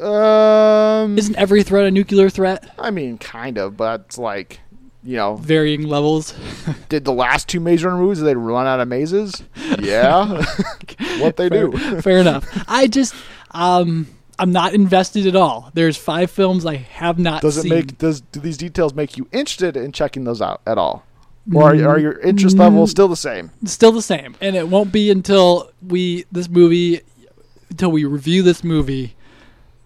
um, 0.00 1.18
Isn't 1.18 1.36
every 1.36 1.62
threat 1.62 1.86
a 1.86 1.90
nuclear 1.90 2.28
threat? 2.30 2.72
I 2.78 2.90
mean, 2.90 3.18
kind 3.18 3.58
of, 3.58 3.76
but 3.76 4.02
it's 4.06 4.18
like, 4.18 4.60
you 5.02 5.16
know, 5.16 5.36
Varying 5.36 5.82
levels. 5.88 6.34
did 6.88 7.04
the 7.04 7.12
last 7.12 7.48
two 7.48 7.60
Maze 7.60 7.82
Runner 7.84 7.96
movies 7.96 8.18
did 8.18 8.26
they 8.26 8.34
run 8.36 8.66
out 8.66 8.80
of 8.80 8.88
mazes? 8.88 9.42
Yeah, 9.80 10.44
what 11.18 11.36
they 11.36 11.48
fair, 11.48 11.68
do. 11.68 12.00
fair 12.02 12.18
enough. 12.18 12.46
I 12.68 12.86
just 12.86 13.14
um 13.52 14.06
I'm 14.40 14.52
not 14.52 14.72
invested 14.74 15.26
at 15.26 15.34
all. 15.34 15.70
There's 15.74 15.96
five 15.96 16.30
films 16.30 16.64
I 16.64 16.76
have 16.76 17.18
not 17.18 17.42
Does 17.42 17.56
it 17.58 17.62
seen. 17.62 17.70
make 17.70 17.98
does 17.98 18.20
do 18.20 18.38
these 18.40 18.56
details 18.56 18.94
make 18.94 19.16
you 19.16 19.28
interested 19.32 19.76
in 19.76 19.90
checking 19.92 20.24
those 20.24 20.40
out 20.42 20.60
at 20.66 20.78
all, 20.78 21.04
or 21.54 21.70
are, 21.74 21.88
are 21.88 21.98
your 21.98 22.18
interest 22.20 22.56
level 22.58 22.86
still 22.86 23.08
the 23.08 23.16
same? 23.16 23.50
still 23.64 23.92
the 23.92 24.02
same, 24.02 24.34
and 24.40 24.56
it 24.56 24.68
won't 24.68 24.92
be 24.92 25.10
until 25.10 25.70
we 25.86 26.24
this 26.32 26.48
movie 26.48 27.00
until 27.70 27.90
we 27.90 28.04
review 28.04 28.42
this 28.42 28.64
movie 28.64 29.14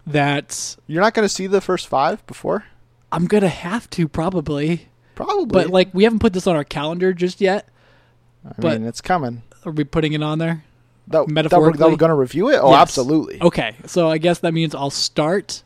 that 0.07 0.77
You're 0.87 1.03
not 1.03 1.15
going 1.15 1.25
to 1.27 1.33
see 1.33 1.47
the 1.47 1.61
first 1.61 1.87
five 1.87 2.25
before, 2.27 2.65
I'm 3.11 3.27
gonna 3.27 3.49
have 3.49 3.89
to 3.91 4.09
probably. 4.09 4.89
probably. 5.15 5.47
But 5.47 5.69
like 5.71 5.93
we 5.93 6.05
haven't 6.05 6.19
put 6.21 6.33
this 6.33 6.47
on 6.47 6.57
our 6.57 6.65
calendar 6.65 7.13
just 7.13 7.41
yet. 7.41 7.69
I 8.45 8.53
but- 8.59 8.81
mean, 8.81 8.89
it's 8.89 9.01
coming. 9.01 9.43
Are 9.65 9.71
we 9.73 9.85
putting 9.85 10.13
it 10.13 10.23
on 10.23 10.39
there? 10.39 10.65
That, 11.09 11.27
that 11.29 11.53
we're, 11.53 11.71
we're 11.73 11.97
going 11.97 12.11
to 12.11 12.15
review 12.15 12.49
it. 12.49 12.57
Oh, 12.63 12.71
Yes. 12.71 12.81
absolutely. 12.81 13.41
Okay, 13.43 13.77
so 13.87 14.09
I 14.09 14.19
guess 14.19 14.39
that 14.41 14.53
means 14.55 14.73
I'll 14.75 14.89
start, 14.91 15.63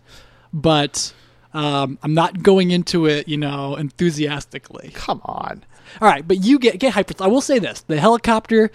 but 0.52 1.12
um, 1.54 1.98
I'm 2.02 2.14
not 2.14 2.42
going 2.42 2.70
into 2.70 3.06
it, 3.06 3.28
you 3.28 3.36
know, 3.36 3.76
enthusiastically. 3.76 4.90
Come 4.94 5.20
on. 5.24 5.62
All 6.00 6.08
right, 6.08 6.26
but 6.26 6.42
you 6.44 6.58
get 6.58 6.78
get 6.78 6.92
hyper. 6.94 7.14
I 7.22 7.26
will 7.28 7.40
say 7.40 7.58
this: 7.58 7.82
the 7.82 7.98
helicopter, 8.00 8.70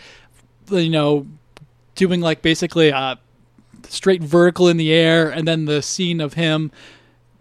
you 0.70 0.90
know, 0.90 1.28
doing 1.96 2.22
like 2.22 2.42
basically 2.42 2.92
uh, 2.92 3.16
straight 3.88 4.22
vertical 4.24 4.68
in 4.68 4.78
the 4.78 4.92
air, 4.94 5.30
and 5.30 5.48
then 5.48 5.66
the 5.66 5.82
scene 5.82 6.22
of 6.22 6.34
him 6.34 6.72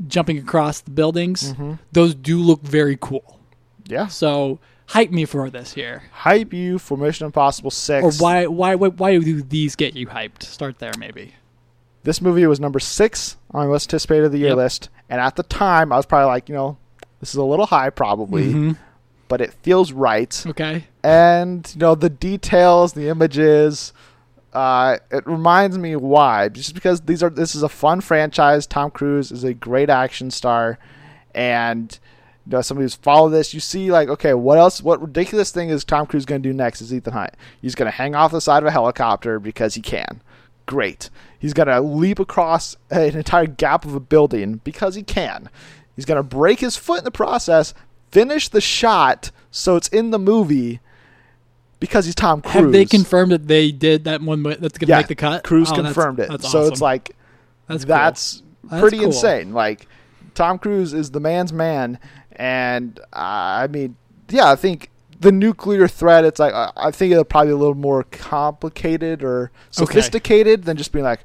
jumping 0.07 0.39
across 0.39 0.81
the 0.81 0.91
buildings. 0.91 1.53
Mm-hmm. 1.53 1.75
Those 1.93 2.15
do 2.15 2.39
look 2.39 2.63
very 2.63 2.97
cool. 3.01 3.39
Yeah. 3.87 4.07
So 4.07 4.59
hype 4.87 5.11
me 5.11 5.25
for 5.25 5.51
this 5.51 5.73
here. 5.75 6.05
Hype 6.13 6.53
you 6.53 6.79
for 6.79 6.97
Mission 6.97 7.27
Impossible 7.27 7.71
Six. 7.71 8.05
Or 8.05 8.23
why 8.23 8.47
why 8.47 8.75
why 8.77 8.89
why 8.89 9.19
do 9.19 9.43
these 9.43 9.77
get 9.77 9.95
you 9.97 10.07
hyped? 10.07 10.43
Start 10.43 10.79
there 10.79 10.93
maybe. 10.99 11.35
This 12.03 12.23
movie 12.23 12.47
was 12.47 12.59
number 12.61 12.79
six 12.81 13.37
on 13.51 13.67
my 13.67 13.71
most 13.71 13.89
anticipated 13.89 14.25
of 14.25 14.33
the 14.33 14.39
year 14.39 14.49
Yep. 14.49 14.57
list, 14.57 14.89
and 15.11 15.21
at 15.21 15.37
the 15.37 15.43
time, 15.43 15.93
I 15.93 15.97
was 15.97 16.07
probably 16.07 16.29
like, 16.29 16.49
you 16.49 16.55
know, 16.55 16.79
this 17.21 17.29
is 17.29 17.35
a 17.35 17.45
little 17.45 17.67
high, 17.67 17.91
probably, 17.91 18.55
Mhm. 18.55 18.79
But 19.31 19.41
it 19.41 19.55
feels 19.55 19.93
right. 19.93 20.45
Okay. 20.47 20.85
and 21.03 21.71
you 21.75 21.79
know 21.79 21.95
the 21.95 22.11
details, 22.11 22.93
the 22.93 23.09
images. 23.09 23.95
Uh, 24.53 24.99
it 25.13 25.25
reminds 25.29 25.79
me 25.79 25.95
why, 25.95 26.49
just 26.49 26.75
because 26.75 27.03
these 27.03 27.23
are 27.23 27.31
this 27.31 27.55
is 27.55 27.63
a 27.63 27.69
fun 27.69 28.01
franchise. 28.03 28.67
Tom 28.67 28.91
Cruise 28.91 29.31
is 29.31 29.45
a 29.45 29.55
great 29.55 29.89
action 29.89 30.31
star, 30.33 30.79
and 31.35 31.99
you 32.45 32.51
know 32.51 32.61
somebody 32.61 32.85
who's 32.85 32.97
followed 32.97 33.31
this. 33.31 33.55
You 33.55 33.61
see, 33.61 33.93
like, 33.93 34.09
okay, 34.09 34.35
what 34.35 34.59
else? 34.59 34.83
What 34.83 35.01
ridiculous 35.01 35.53
thing 35.53 35.71
is 35.71 35.85
Tom 35.85 36.05
Cruise 36.07 36.27
going 36.27 36.43
to 36.43 36.49
do 36.49 36.53
next? 36.53 36.83
Is 36.83 36.93
Ethan 36.93 37.13
Hunt? 37.13 37.35
He's 37.63 37.77
going 37.77 37.91
to 37.91 37.97
hang 37.97 38.17
off 38.17 38.33
the 38.33 38.41
side 38.41 38.65
of 38.65 38.67
a 38.67 38.73
helicopter 38.73 39.39
because 39.39 39.75
he 39.75 39.81
can. 39.81 40.21
Great. 40.67 41.09
He's 41.39 41.55
going 41.55 41.69
to 41.69 41.81
leap 41.81 42.19
across 42.19 42.77
an 42.91 43.17
entire 43.17 43.47
gap 43.47 43.85
of 43.85 43.95
a 43.95 44.01
building 44.01 44.61
because 44.65 44.97
he 44.97 45.05
can. 45.05 45.49
He's 45.95 46.05
going 46.05 46.17
to 46.17 46.23
break 46.23 46.61
his 46.61 46.77
foot 46.77 46.99
in 46.99 47.05
the 47.05 47.11
process, 47.11 47.75
finish 48.11 48.49
the 48.49 48.61
shot 48.61 49.31
so 49.51 49.77
it's 49.77 49.89
in 49.89 50.11
the 50.11 50.19
movie 50.19 50.81
because 51.81 52.05
he's 52.05 52.15
Tom 52.15 52.41
Cruise. 52.43 52.55
Have 52.55 52.73
they 52.73 52.85
confirmed 52.85 53.33
that 53.33 53.49
they 53.49 53.73
did 53.73 54.05
that 54.05 54.21
one 54.21 54.43
that's 54.43 54.79
gonna 54.79 54.89
yeah, 54.91 54.99
make 54.99 55.09
the 55.09 55.15
cut? 55.15 55.45
Cruise 55.45 55.69
Oh, 55.71 55.77
that's- 55.77 55.95
confirmed 55.95 56.21
it. 56.21 56.31
that's 56.31 56.51
So 56.51 56.67
it's 56.67 56.81
like 56.81 57.17
That's 57.69 57.85
that's, 57.85 58.37
cool. 58.37 58.71
That's 58.71 58.81
pretty 58.83 58.97
cool. 58.99 59.07
insane. 59.07 59.53
Like 59.53 59.87
Tom 60.35 60.59
Cruise 60.59 60.93
is 60.93 61.11
the 61.11 61.21
man's 61.21 61.53
man, 61.53 61.99
and 62.33 62.99
uh, 63.13 63.65
I 63.65 63.67
mean, 63.69 63.97
yeah, 64.29 64.51
I 64.51 64.57
think 64.57 64.91
the 65.19 65.33
nuclear 65.33 65.89
threat. 65.89 66.25
It's 66.25 66.39
like 66.39 66.55
I 66.55 66.71
I 66.77 66.91
think 66.91 67.13
it'll 67.13 67.25
probably 67.25 67.49
be 67.49 67.55
a 67.55 67.57
little 67.57 67.75
more 67.75 68.05
complicated 68.05 69.23
or 69.25 69.51
sophisticated 69.71 70.65
than 70.65 70.77
just 70.77 70.93
being 70.93 71.05
like. 71.05 71.21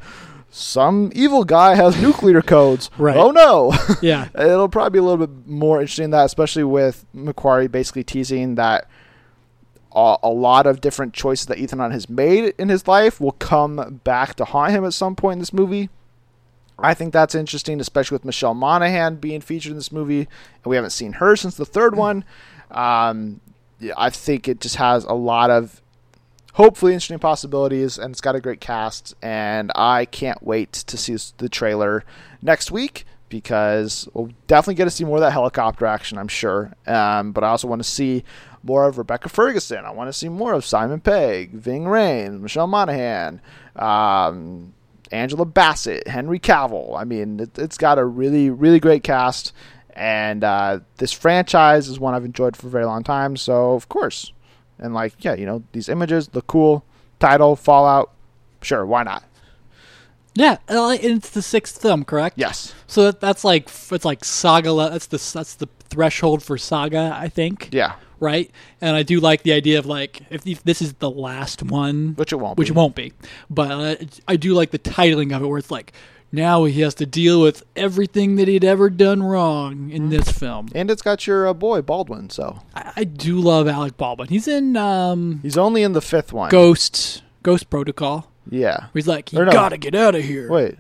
Some 0.58 1.12
evil 1.14 1.44
guy 1.44 1.76
has 1.76 2.02
nuclear 2.02 2.42
codes. 2.42 2.90
Right. 2.98 3.18
Oh 3.18 3.32
no! 3.32 3.74
yeah. 4.02 4.30
It'll 4.40 4.70
probably 4.70 4.92
be 4.92 5.00
a 5.00 5.04
little 5.04 5.28
bit 5.28 5.46
more 5.46 5.82
interesting 5.82 6.04
than 6.04 6.12
that, 6.12 6.24
especially 6.24 6.64
with 6.64 7.06
McQuarrie 7.14 7.70
basically 7.70 8.06
teasing 8.06 8.56
that 8.56 8.90
a, 9.94 10.16
a 10.24 10.30
lot 10.30 10.66
of 10.66 10.80
different 10.80 11.14
choices 11.14 11.48
that 11.48 11.58
Ethan 11.58 11.80
Hunt 11.80 11.92
has 11.92 12.10
made 12.10 12.54
in 12.58 12.70
his 12.70 12.88
life 12.88 13.20
will 13.20 13.34
come 13.34 14.00
back 14.06 14.36
to 14.36 14.46
haunt 14.46 14.72
him 14.72 14.86
at 14.86 14.94
some 14.94 15.14
point 15.14 15.34
in 15.34 15.40
this 15.40 15.52
movie. 15.52 15.90
I 16.80 16.94
think 16.94 17.12
that's 17.12 17.36
interesting, 17.36 17.82
especially 17.82 18.16
with 18.16 18.24
Michelle 18.24 18.54
Monaghan 18.54 19.18
being 19.18 19.42
featured 19.42 19.72
in 19.72 19.78
this 19.78 19.92
movie, 19.92 20.20
and 20.20 20.66
we 20.66 20.78
haven't 20.78 20.92
seen 20.92 21.14
her 21.14 21.36
since 21.36 21.56
the 21.56 21.66
third 21.66 21.98
one. 21.98 22.24
Um, 22.72 23.42
yeah, 23.82 23.94
I 23.98 24.10
think 24.10 24.48
it 24.48 24.62
just 24.62 24.78
has 24.78 25.04
a 25.04 25.14
lot 25.14 25.50
of 25.50 25.82
hopefully 26.56 26.94
interesting 26.94 27.20
possibilities, 27.20 27.98
and 27.98 28.12
it's 28.12 28.22
got 28.22 28.34
a 28.36 28.42
great 28.42 28.62
cast. 28.62 29.14
And 29.22 29.72
I 29.76 30.06
can't 30.06 30.42
wait 30.42 30.72
to 30.74 30.98
see 30.98 31.18
the 31.38 31.50
trailer 31.50 32.04
next 32.42 32.72
week 32.72 33.06
because 33.28 34.08
we'll 34.14 34.32
definitely 34.48 34.76
get 34.76 34.86
to 34.86 34.90
see 34.90 35.04
more 35.04 35.18
of 35.18 35.22
that 35.22 35.32
helicopter 35.32 35.86
action, 35.86 36.18
I'm 36.18 36.30
sure. 36.30 36.74
Um, 36.88 37.34
but 37.34 37.44
I 37.44 37.50
also 37.50 37.68
want 37.68 37.84
to 37.84 37.90
see 37.90 38.24
more 38.64 38.88
of 38.88 38.98
Rebecca 38.98 39.28
Ferguson. 39.28 39.84
I 39.84 39.92
want 39.92 40.08
to 40.08 40.14
see 40.14 40.30
more 40.30 40.54
of 40.54 40.66
Simon 40.66 41.02
Pegg, 41.02 41.52
Ving 41.52 41.84
Rhames, 41.84 42.40
Michelle 42.40 42.68
Monaghan, 42.68 43.42
um, 43.76 44.74
Angela 45.12 45.46
Bassett, 45.46 46.08
Henry 46.08 46.40
Cavill. 46.40 46.98
I 46.98 47.04
mean, 47.04 47.42
it, 47.42 47.60
it's 47.60 47.78
got 47.78 48.00
a 48.00 48.06
really, 48.06 48.50
really 48.50 48.80
great 48.80 49.04
cast. 49.04 49.52
And 49.92 50.44
uh, 50.44 50.80
this 50.98 51.12
franchise 51.12 51.90
is 51.90 52.00
one 52.00 52.14
I've 52.14 52.26
enjoyed 52.26 52.56
for 52.56 52.68
a 52.68 52.70
very 52.70 52.86
long 52.86 53.04
time. 53.04 53.36
So, 53.36 53.74
of 53.74 53.90
course. 53.90 54.32
And, 54.80 54.94
like, 54.94 55.14
yeah, 55.24 55.34
you 55.36 55.46
know, 55.46 55.64
these 55.72 55.90
images 55.90 56.30
look 56.34 56.48
cool. 56.48 56.84
Title, 57.20 57.56
Fallout. 57.56 58.12
Sure, 58.62 58.86
why 58.86 59.04
not? 59.04 59.24
Yeah, 60.34 60.58
it's 60.68 61.30
the 61.30 61.42
sixth 61.42 61.82
film, 61.82 62.04
correct? 62.04 62.38
Yes. 62.38 62.74
So 62.88 63.04
that, 63.04 63.22
that's 63.22 63.46
like 63.46 63.70
it's 63.92 64.04
like 64.04 64.26
saga. 64.26 64.74
That's 64.74 65.06
the 65.08 65.32
that's 65.34 65.56
the 65.56 65.70
threshold 65.88 66.44
for 66.44 66.58
saga, 66.58 67.16
I 67.18 67.30
think. 67.30 67.70
Yeah. 67.72 67.96
Right. 68.20 68.52
And 68.82 68.98
I 68.98 69.04
do 69.04 69.22
like 69.22 69.44
the 69.44 69.54
idea 69.54 69.80
of 69.80 69.86
like 69.86 70.24
if, 70.30 70.46
if 70.46 70.62
this 70.64 70.82
is 70.82 70.94
the 70.96 71.10
last 71.10 71.64
one, 71.64 72.16
Which 72.16 72.34
it 72.34 72.38
won't 72.38 72.58
which 72.58 72.68
be. 72.68 72.72
it 72.72 72.76
won't 72.76 72.96
be, 72.96 73.14
but 73.50 73.72
uh, 73.72 73.96
I 74.28 74.36
do 74.36 74.54
like 74.54 74.72
the 74.72 74.80
titling 74.80 75.34
of 75.34 75.42
it, 75.42 75.46
where 75.48 75.58
it's 75.58 75.72
like 75.72 75.94
now 76.32 76.66
he 76.66 76.82
has 76.82 76.94
to 76.96 77.06
deal 77.06 77.42
with 77.42 77.64
everything 77.76 78.36
that 78.36 78.48
he'd 78.48 78.64
ever 78.64 78.90
done 78.90 79.24
wrong 79.24 79.90
in 79.90 80.10
this 80.10 80.30
film. 80.32 80.68
And 80.76 80.92
it's 80.92 81.02
got 81.02 81.26
your 81.28 81.48
uh, 81.48 81.54
boy, 81.54 81.82
Baldwin, 81.82 82.30
so. 82.30 82.62
I, 82.76 82.92
I 82.98 83.04
do 83.06 83.40
love 83.40 83.68
Alec 83.68 83.96
Baldwin. 83.98 84.28
He's 84.30 84.48
in 84.48 84.76
um, 84.76 85.40
He's 85.44 85.58
only 85.58 85.84
in 85.84 85.94
the 85.94 86.02
fifth 86.02 86.34
one. 86.34 86.50
Ghost 86.50 87.24
Ghost 87.44 87.70
Protocol. 87.70 88.32
Yeah. 88.50 88.88
He's 88.94 89.08
like, 89.08 89.32
you 89.34 89.40
Or 89.40 89.46
no. 89.46 89.52
gotta 89.52 89.78
get 89.78 89.96
out 89.96 90.16
of 90.16 90.24
here. 90.24 90.50
Wait. 90.50 90.76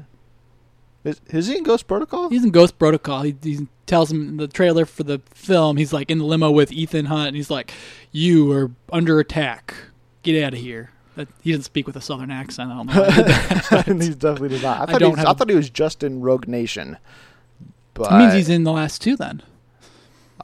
Is, 1.03 1.21
is 1.27 1.47
he 1.47 1.57
in 1.57 1.63
Ghost 1.63 1.87
Protocol? 1.87 2.29
He's 2.29 2.43
in 2.43 2.49
Ghost 2.51 2.79
Protocol. 2.79 3.21
He, 3.21 3.35
he 3.43 3.67
tells 3.85 4.11
him 4.11 4.27
in 4.29 4.37
the 4.37 4.47
trailer 4.47 4.85
for 4.85 5.03
the 5.03 5.21
film. 5.31 5.77
He's 5.77 5.93
like 5.93 6.09
in 6.09 6.17
the 6.17 6.25
limo 6.25 6.49
with 6.49 6.71
Ethan 6.71 7.05
Hunt, 7.05 7.27
and 7.27 7.35
he's 7.37 7.51
like, 7.51 7.71
"You 8.11 8.51
are 8.51 8.71
under 8.91 9.19
attack. 9.19 9.75
Get 10.23 10.43
out 10.43 10.53
of 10.55 10.59
here." 10.59 10.89
That, 11.15 11.27
he 11.41 11.51
didn't 11.51 11.65
speak 11.65 11.87
with 11.87 11.95
a 11.95 12.01
southern 12.01 12.31
accent. 12.31 12.71
I 12.71 12.75
don't 12.75 12.87
know. 12.87 13.03
I 13.03 13.11
he 14.05 14.09
definitely 14.13 14.49
does 14.49 14.63
not. 14.63 14.89
I 14.89 14.93
I 14.95 14.97
thought, 14.97 15.01
was, 15.11 15.17
have- 15.19 15.27
I 15.27 15.33
thought 15.33 15.49
he 15.49 15.55
was 15.55 15.69
just 15.69 16.03
in 16.03 16.21
Rogue 16.21 16.47
Nation. 16.47 16.97
But 17.93 18.11
it 18.11 18.17
means 18.17 18.33
he's 18.33 18.49
in 18.49 18.63
the 18.65 18.73
last 18.73 19.01
two. 19.01 19.15
Then 19.15 19.41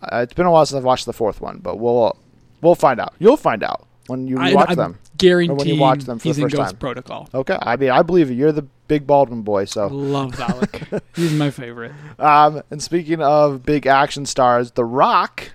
uh, 0.01 0.17
it's 0.23 0.33
been 0.33 0.45
a 0.45 0.51
while 0.51 0.65
since 0.65 0.77
I've 0.77 0.83
watched 0.85 1.05
the 1.05 1.13
fourth 1.13 1.41
one, 1.41 1.59
but 1.59 1.77
we'll 1.77 2.15
we'll 2.61 2.75
find 2.75 2.99
out. 2.99 3.13
You'll 3.19 3.35
find 3.37 3.61
out 3.63 3.85
when 4.07 4.27
you 4.27 4.37
I, 4.39 4.53
watch 4.53 4.69
I'm 4.69 4.75
them. 4.77 4.99
guaranteed 5.17 5.57
When 5.57 5.67
you 5.67 5.77
watch 5.79 6.03
them 6.05 6.17
for 6.19 6.23
he's 6.23 6.37
the 6.37 6.43
in 6.43 6.45
first 6.45 6.55
Ghost 6.55 6.69
time. 6.71 6.79
Protocol. 6.79 7.29
Okay. 7.33 7.57
I 7.61 7.75
mean, 7.75 7.89
I 7.89 8.01
believe 8.01 8.29
you. 8.29 8.37
You're 8.37 8.51
the 8.53 8.65
big 8.87 9.05
Baldwin 9.05 9.41
boy, 9.41 9.65
so. 9.65 9.87
Love 9.87 10.39
Alec. 10.39 10.83
he's 11.15 11.33
my 11.33 11.51
favorite. 11.51 11.91
Um, 12.17 12.61
and 12.71 12.81
speaking 12.81 13.21
of 13.21 13.63
big 13.63 13.85
action 13.85 14.25
stars, 14.25 14.71
The 14.71 14.85
Rock 14.85 15.51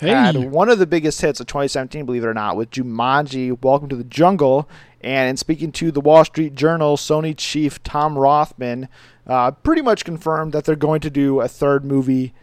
Hey, 0.00 0.10
had 0.10 0.36
one 0.36 0.68
of 0.68 0.78
the 0.78 0.86
biggest 0.86 1.20
hits 1.20 1.40
of 1.40 1.46
2017, 1.46 2.06
believe 2.06 2.24
it 2.24 2.28
or 2.28 2.34
not, 2.34 2.56
with 2.56 2.70
Jumanji: 2.70 3.62
Welcome 3.62 3.88
to 3.90 3.96
the 3.96 4.04
Jungle. 4.04 4.68
And 5.00 5.30
in 5.30 5.36
speaking 5.36 5.72
to 5.72 5.90
the 5.90 6.00
Wall 6.00 6.24
Street 6.24 6.54
Journal, 6.54 6.96
Sony 6.96 7.36
chief 7.36 7.82
Tom 7.82 8.16
Rothman 8.16 8.88
uh, 9.26 9.50
pretty 9.50 9.82
much 9.82 10.04
confirmed 10.04 10.52
that 10.52 10.64
they're 10.64 10.76
going 10.76 11.00
to 11.00 11.10
do 11.10 11.40
a 11.40 11.48
third 11.48 11.84
movie, 11.84 12.34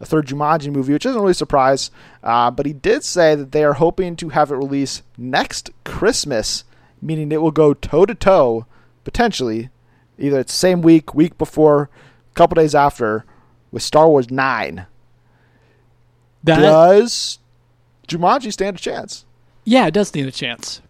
a 0.00 0.06
third 0.06 0.26
Jumanji 0.26 0.72
movie, 0.72 0.92
which 0.92 1.06
isn't 1.06 1.20
really 1.20 1.30
a 1.30 1.34
surprise. 1.34 1.90
Uh, 2.22 2.50
but 2.50 2.66
he 2.66 2.72
did 2.72 3.04
say 3.04 3.34
that 3.34 3.52
they 3.52 3.64
are 3.64 3.74
hoping 3.74 4.16
to 4.16 4.30
have 4.30 4.50
it 4.50 4.56
release 4.56 5.02
next 5.16 5.70
Christmas, 5.84 6.64
meaning 7.00 7.30
it 7.30 7.40
will 7.40 7.52
go 7.52 7.72
toe 7.72 8.04
to 8.04 8.14
toe, 8.14 8.66
potentially, 9.04 9.70
either 10.18 10.40
it's 10.40 10.52
same 10.52 10.82
week, 10.82 11.14
week 11.14 11.38
before, 11.38 11.88
a 12.32 12.34
couple 12.34 12.56
days 12.56 12.74
after, 12.74 13.24
with 13.70 13.82
Star 13.82 14.08
Wars 14.08 14.30
9. 14.30 14.86
That 16.44 16.60
Does 16.60 17.38
Jumanji 18.08 18.52
stand 18.52 18.76
a 18.76 18.80
chance? 18.80 19.24
Yeah, 19.64 19.86
it 19.86 19.94
does 19.94 20.08
stand 20.08 20.28
a 20.28 20.32
chance 20.32 20.80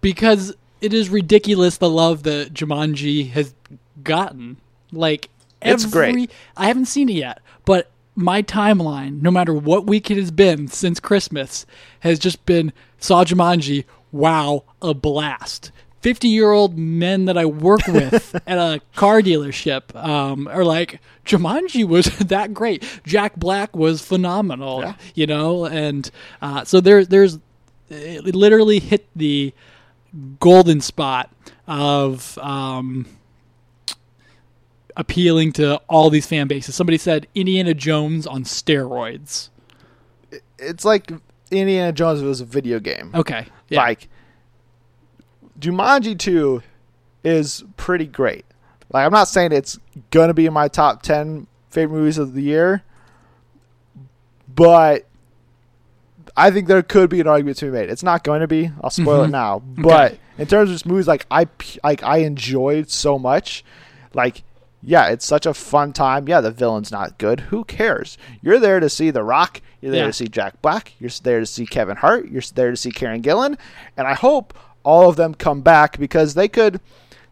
because 0.00 0.54
it 0.80 0.94
is 0.94 1.08
ridiculous 1.08 1.78
the 1.78 1.90
love 1.90 2.22
that 2.24 2.54
Jumanji 2.54 3.30
has 3.30 3.54
gotten. 4.02 4.58
Like 4.92 5.28
It's 5.60 5.84
every, 5.84 6.12
great. 6.12 6.30
I 6.56 6.68
haven't 6.68 6.86
seen 6.86 7.08
it 7.08 7.14
yet, 7.14 7.40
but 7.64 7.90
my 8.14 8.42
timeline, 8.42 9.20
no 9.20 9.30
matter 9.30 9.52
what 9.52 9.86
week 9.86 10.10
it 10.10 10.16
has 10.16 10.30
been 10.30 10.68
since 10.68 11.00
Christmas, 11.00 11.66
has 12.00 12.18
just 12.18 12.44
been 12.46 12.72
saw 12.98 13.24
Jumanji. 13.24 13.84
Wow, 14.12 14.64
a 14.80 14.94
blast! 14.94 15.70
50 16.02 16.28
year 16.28 16.52
old 16.52 16.78
men 16.78 17.24
that 17.24 17.36
I 17.36 17.46
work 17.46 17.86
with 17.88 18.34
at 18.46 18.58
a 18.58 18.80
car 18.94 19.20
dealership 19.22 19.94
um, 19.96 20.46
are 20.48 20.64
like, 20.64 21.00
Jumanji 21.24 21.84
was 21.86 22.06
that 22.18 22.54
great. 22.54 22.84
Jack 23.04 23.36
Black 23.36 23.74
was 23.74 24.02
phenomenal, 24.02 24.80
Yeah. 24.82 24.94
you 25.14 25.26
know? 25.26 25.64
And 25.64 26.08
uh, 26.40 26.64
so 26.64 26.80
there, 26.80 27.04
there's, 27.04 27.38
it 27.88 28.34
literally 28.34 28.78
hit 28.78 29.06
the 29.16 29.52
golden 30.40 30.80
spot 30.80 31.30
of 31.66 32.38
um, 32.38 33.06
appealing 34.96 35.52
to 35.52 35.76
all 35.88 36.10
these 36.10 36.26
fan 36.26 36.46
bases. 36.48 36.74
Somebody 36.74 36.98
said 36.98 37.26
Indiana 37.34 37.74
Jones 37.74 38.26
on 38.26 38.44
steroids. 38.44 39.50
It's 40.58 40.84
like 40.84 41.12
Indiana 41.50 41.92
Jones 41.92 42.22
was 42.22 42.40
a 42.40 42.44
video 42.44 42.80
game. 42.80 43.10
Okay. 43.14 43.46
Yeah. 43.68 43.82
Like 43.82 44.08
Jumanji 45.58 46.18
2 46.18 46.62
is 47.24 47.64
pretty 47.76 48.06
great. 48.06 48.44
Like 48.92 49.04
I'm 49.04 49.12
not 49.12 49.28
saying 49.28 49.52
it's 49.52 49.78
gonna 50.10 50.34
be 50.34 50.46
in 50.46 50.52
my 50.52 50.68
top 50.68 51.02
ten 51.02 51.46
favorite 51.70 51.96
movies 51.98 52.18
of 52.18 52.34
the 52.34 52.42
year, 52.42 52.82
but 54.54 55.06
I 56.36 56.50
think 56.50 56.68
there 56.68 56.82
could 56.82 57.10
be 57.10 57.20
an 57.20 57.26
argument 57.26 57.56
to 57.58 57.66
be 57.66 57.70
made. 57.72 57.88
It's 57.90 58.02
not 58.02 58.22
going 58.24 58.40
to 58.40 58.46
be. 58.46 58.70
I'll 58.82 58.90
spoil 58.90 59.22
it 59.24 59.28
Mhm. 59.28 59.30
now. 59.30 59.62
But 59.64 60.12
Okay. 60.12 60.20
in 60.38 60.46
terms 60.46 60.70
of 60.70 60.74
just 60.74 60.86
movies, 60.86 61.08
like 61.08 61.26
I 61.30 61.46
like 61.82 62.02
I 62.02 62.18
enjoyed 62.18 62.90
so 62.90 63.18
much. 63.18 63.64
Like 64.14 64.42
yeah, 64.82 65.06
it's 65.08 65.26
such 65.26 65.46
a 65.46 65.54
fun 65.54 65.92
time. 65.92 66.28
Yeah, 66.28 66.40
the 66.40 66.50
villain's 66.52 66.92
not 66.92 67.18
good. 67.18 67.40
Who 67.40 67.64
cares? 67.64 68.16
You're 68.40 68.60
there 68.60 68.78
to 68.78 68.88
see 68.88 69.10
The 69.10 69.24
Rock. 69.24 69.60
You're 69.80 69.90
there 69.90 70.02
Yeah. 70.02 70.06
to 70.08 70.12
see 70.12 70.28
Jack 70.28 70.62
Black. 70.62 70.92
You're 71.00 71.10
there 71.24 71.40
to 71.40 71.46
see 71.46 71.66
Kevin 71.66 71.96
Hart. 71.96 72.28
You're 72.28 72.42
there 72.54 72.70
to 72.70 72.76
see 72.76 72.92
Karen 72.92 73.20
Gillan. 73.22 73.56
And 73.96 74.06
I 74.06 74.14
hope 74.14 74.54
all 74.86 75.10
of 75.10 75.16
them 75.16 75.34
come 75.34 75.62
back 75.62 75.98
because 75.98 76.34
they 76.34 76.46
could, 76.46 76.80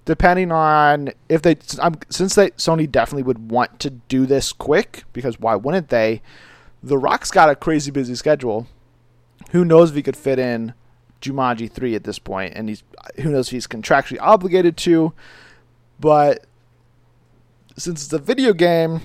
depending 0.04 0.50
on 0.50 1.10
if 1.28 1.40
they, 1.40 1.56
I'm, 1.80 1.94
since 2.10 2.34
they 2.34 2.50
Sony 2.50 2.90
definitely 2.90 3.22
would 3.22 3.50
want 3.50 3.78
to 3.78 3.90
do 3.90 4.26
this 4.26 4.52
quick 4.52 5.04
because 5.12 5.38
why 5.38 5.54
wouldn't 5.54 5.88
they? 5.88 6.20
The 6.82 6.98
Rock's 6.98 7.30
got 7.30 7.48
a 7.48 7.54
crazy 7.54 7.92
busy 7.92 8.16
schedule. 8.16 8.66
Who 9.52 9.64
knows 9.64 9.90
if 9.90 9.96
he 9.96 10.02
could 10.02 10.16
fit 10.16 10.40
in 10.40 10.74
Jumanji 11.22 11.70
three 11.70 11.94
at 11.94 12.02
this 12.02 12.18
point, 12.18 12.54
and 12.56 12.68
he's 12.68 12.82
who 13.22 13.30
knows 13.30 13.46
if 13.46 13.52
he's 13.52 13.68
contractually 13.68 14.18
obligated 14.20 14.76
to. 14.78 15.12
But 16.00 16.44
since 17.76 18.02
it's 18.04 18.12
a 18.12 18.18
video 18.18 18.52
game 18.52 19.00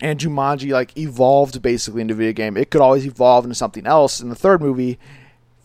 and 0.00 0.18
Jumanji 0.18 0.72
like 0.72 0.98
evolved 0.98 1.62
basically 1.62 2.02
into 2.02 2.14
video 2.14 2.32
game, 2.32 2.56
it 2.56 2.72
could 2.72 2.80
always 2.80 3.06
evolve 3.06 3.44
into 3.44 3.54
something 3.54 3.86
else. 3.86 4.20
In 4.20 4.28
the 4.28 4.34
third 4.34 4.60
movie, 4.60 4.98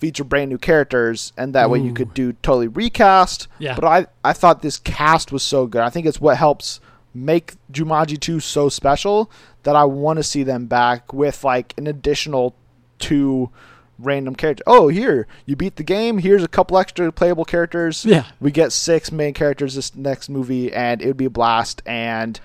feature 0.04 0.26
brand 0.26 0.50
new 0.50 0.58
characters, 0.58 1.32
and 1.38 1.56
that 1.56 1.70
way 1.70 1.80
you 1.80 1.94
could 1.94 2.14
do 2.14 2.34
totally 2.34 2.68
recast. 2.68 3.48
Yeah. 3.58 3.74
But 3.76 3.86
I 3.86 4.08
I 4.22 4.34
thought 4.34 4.62
this 4.62 4.78
cast 4.78 5.32
was 5.32 5.44
so 5.44 5.66
good. 5.66 5.82
I 5.82 5.90
think 5.90 6.06
it's 6.06 6.20
what 6.20 6.36
helps 6.38 6.82
make 7.14 7.54
Jumanji 7.72 8.20
two 8.20 8.42
so 8.42 8.68
special 8.68 9.32
that 9.64 9.78
I 9.78 9.86
want 9.86 10.18
to 10.18 10.24
see 10.24 10.44
them 10.44 10.66
back 10.66 11.14
with 11.14 11.46
like 11.46 11.74
an 11.78 11.88
additional 11.88 12.54
two 13.00 13.50
random 13.98 14.36
characters. 14.36 14.64
Oh, 14.68 14.90
here 14.90 15.26
you 15.46 15.56
beat 15.56 15.78
the 15.78 15.84
game. 15.84 16.18
Here's 16.18 16.44
a 16.44 16.50
couple 16.50 16.78
extra 16.78 17.10
playable 17.14 17.46
characters 17.46 18.04
Yeah. 18.04 18.26
we 18.42 18.52
get 18.52 18.74
six 18.74 19.10
main 19.10 19.34
characters 19.34 19.76
this 19.76 19.96
next 19.96 20.28
movie, 20.28 20.74
and 20.74 21.02
it 21.02 21.08
would 21.08 21.16
be 21.18 21.26
a 21.26 21.30
blast. 21.30 21.82
And 21.86 22.38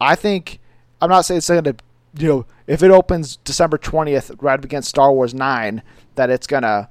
I 0.00 0.14
think 0.14 0.58
I'm 1.02 1.10
not 1.10 1.26
saying 1.26 1.38
it's 1.38 1.48
going 1.48 1.64
to, 1.64 1.76
you 2.16 2.28
know, 2.28 2.46
if 2.66 2.82
it 2.82 2.90
opens 2.90 3.36
December 3.44 3.76
20th 3.76 4.36
right 4.40 4.58
up 4.58 4.64
against 4.64 4.88
Star 4.88 5.12
Wars 5.12 5.34
9, 5.34 5.82
that 6.18 6.28
it's 6.30 6.46
going 6.46 6.64
to, 6.64 6.88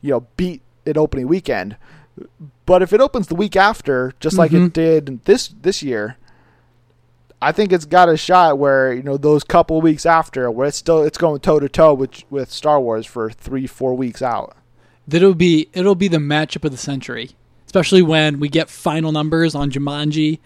you 0.00 0.10
know, 0.10 0.26
beat 0.36 0.60
it 0.84 0.96
opening 0.96 1.28
weekend. 1.28 1.76
But 2.66 2.82
if 2.82 2.92
it 2.92 3.00
opens 3.00 3.28
the 3.28 3.34
week 3.36 3.54
after, 3.56 4.12
just 4.20 4.36
like 4.36 4.50
Mhm. 4.50 4.66
it 4.66 4.72
did 4.72 5.24
this 5.24 5.48
this 5.48 5.82
year, 5.82 6.16
I 7.40 7.52
think 7.52 7.72
it's 7.72 7.84
got 7.86 8.08
a 8.08 8.16
shot 8.16 8.58
where 8.58 8.92
you 8.92 9.02
know 9.02 9.16
those 9.16 9.44
couple 9.44 9.80
weeks 9.80 10.04
after, 10.06 10.50
where 10.50 10.68
it's 10.68 10.76
still 10.76 11.02
it's 11.02 11.18
going 11.18 11.40
toe 11.40 11.58
to 11.60 11.68
toe 11.68 11.94
with 11.94 12.22
with 12.30 12.50
Star 12.50 12.80
Wars 12.80 13.06
for 13.06 13.30
three 13.30 13.66
four 13.66 13.94
weeks 13.94 14.20
out. 14.22 14.54
That'll 15.08 15.34
be 15.34 15.68
it'll 15.72 15.94
be 15.94 16.08
the 16.08 16.18
matchup 16.18 16.64
of 16.64 16.70
the 16.70 16.76
century, 16.76 17.30
especially 17.66 18.02
when 18.02 18.38
we 18.40 18.48
get 18.48 18.68
final 18.70 19.10
numbers 19.10 19.54
on 19.54 19.70
Jumanji 19.70 20.38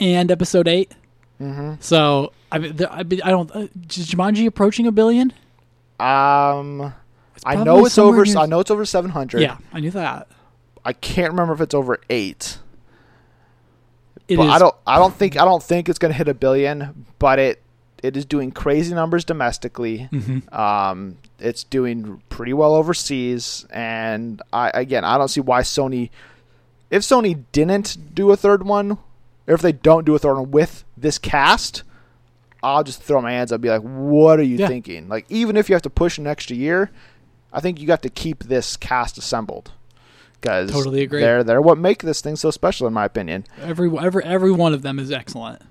and 0.00 0.30
Episode 0.30 0.68
8 0.68 0.92
Mm-hmm. 1.40 1.74
So 1.80 2.32
I 2.50 2.58
mean, 2.58 2.76
I, 2.90 3.00
I 3.00 3.02
don't. 3.04 3.50
Uh, 3.54 3.66
is 3.90 4.08
Jumanji 4.10 4.46
approaching 4.46 4.86
a 4.86 4.92
billion? 4.92 5.34
Um, 5.98 6.92
I 7.44 7.56
know 7.56 7.84
it's 7.86 7.98
over. 7.98 8.24
near- 8.24 8.36
I 8.38 8.46
know 8.46 8.60
it's 8.60 8.70
over 8.70 8.84
seven 8.84 9.10
hundred. 9.10 9.40
Yeah, 9.42 9.58
I 9.72 9.80
knew 9.80 9.90
that. 9.92 10.28
I 10.84 10.92
can't 10.92 11.30
remember 11.30 11.54
if 11.54 11.60
it's 11.60 11.74
over 11.74 11.98
eight. 12.10 12.58
It 14.28 14.36
but 14.36 14.46
is- 14.46 14.52
I 14.52 14.58
don't. 14.58 14.74
I 14.86 14.98
don't 14.98 15.14
think. 15.14 15.36
I 15.36 15.44
don't 15.44 15.62
think 15.62 15.88
it's 15.88 15.98
going 15.98 16.12
to 16.12 16.16
hit 16.18 16.28
a 16.28 16.34
billion. 16.34 17.06
But 17.18 17.38
it. 17.38 17.62
It 18.02 18.14
is 18.16 18.26
doing 18.26 18.52
crazy 18.52 18.94
numbers 18.94 19.24
domestically. 19.24 20.08
Mhm. 20.12 20.52
Um, 20.56 21.16
it's 21.40 21.64
doing 21.64 22.22
pretty 22.28 22.52
well 22.52 22.74
overseas, 22.74 23.66
and 23.70 24.42
I 24.52 24.70
again, 24.74 25.02
I 25.02 25.16
don't 25.16 25.28
see 25.28 25.40
why 25.40 25.62
Sony. 25.62 26.10
If 26.90 27.02
Sony 27.02 27.44
didn't 27.52 28.14
do 28.14 28.30
a 28.30 28.36
third 28.36 28.64
one, 28.64 28.92
or 29.48 29.54
if 29.54 29.62
they 29.62 29.72
don't 29.72 30.04
do 30.04 30.14
a 30.14 30.18
third 30.18 30.34
one 30.34 30.50
with 30.50 30.84
this 30.96 31.18
cast, 31.18 31.82
I'll 32.62 32.82
just 32.84 33.02
throw 33.02 33.20
my 33.20 33.32
hands 33.32 33.52
up 33.52 33.56
and 33.56 33.62
be 33.62 33.68
like, 33.68 33.82
"What 33.82 34.38
are 34.40 34.44
you 34.44 34.56
Yeah. 34.56 34.68
thinking?" 34.68 35.08
Like, 35.08 35.26
even 35.28 35.56
if 35.56 35.68
you 35.68 35.74
have 35.74 35.82
to 35.82 35.90
push 35.90 36.18
an 36.18 36.26
extra 36.26 36.56
year, 36.56 36.90
I 37.52 37.60
think 37.60 37.80
you 37.80 37.86
got 37.86 38.02
to 38.02 38.08
keep 38.10 38.44
this 38.44 38.76
cast 38.76 39.18
assembled 39.18 39.72
because 40.40 40.70
Totally 40.70 41.02
agree. 41.02 41.20
They're 41.20 41.44
they're 41.44 41.62
what 41.62 41.78
make 41.78 42.02
this 42.02 42.20
thing 42.20 42.36
so 42.36 42.50
special, 42.50 42.86
in 42.86 42.92
my 42.92 43.04
opinion. 43.04 43.44
Every 43.62 43.90
every 43.98 44.24
every 44.24 44.50
one 44.52 44.72
of 44.74 44.82
them 44.82 44.98
is 44.98 45.10
excellent. 45.12 45.62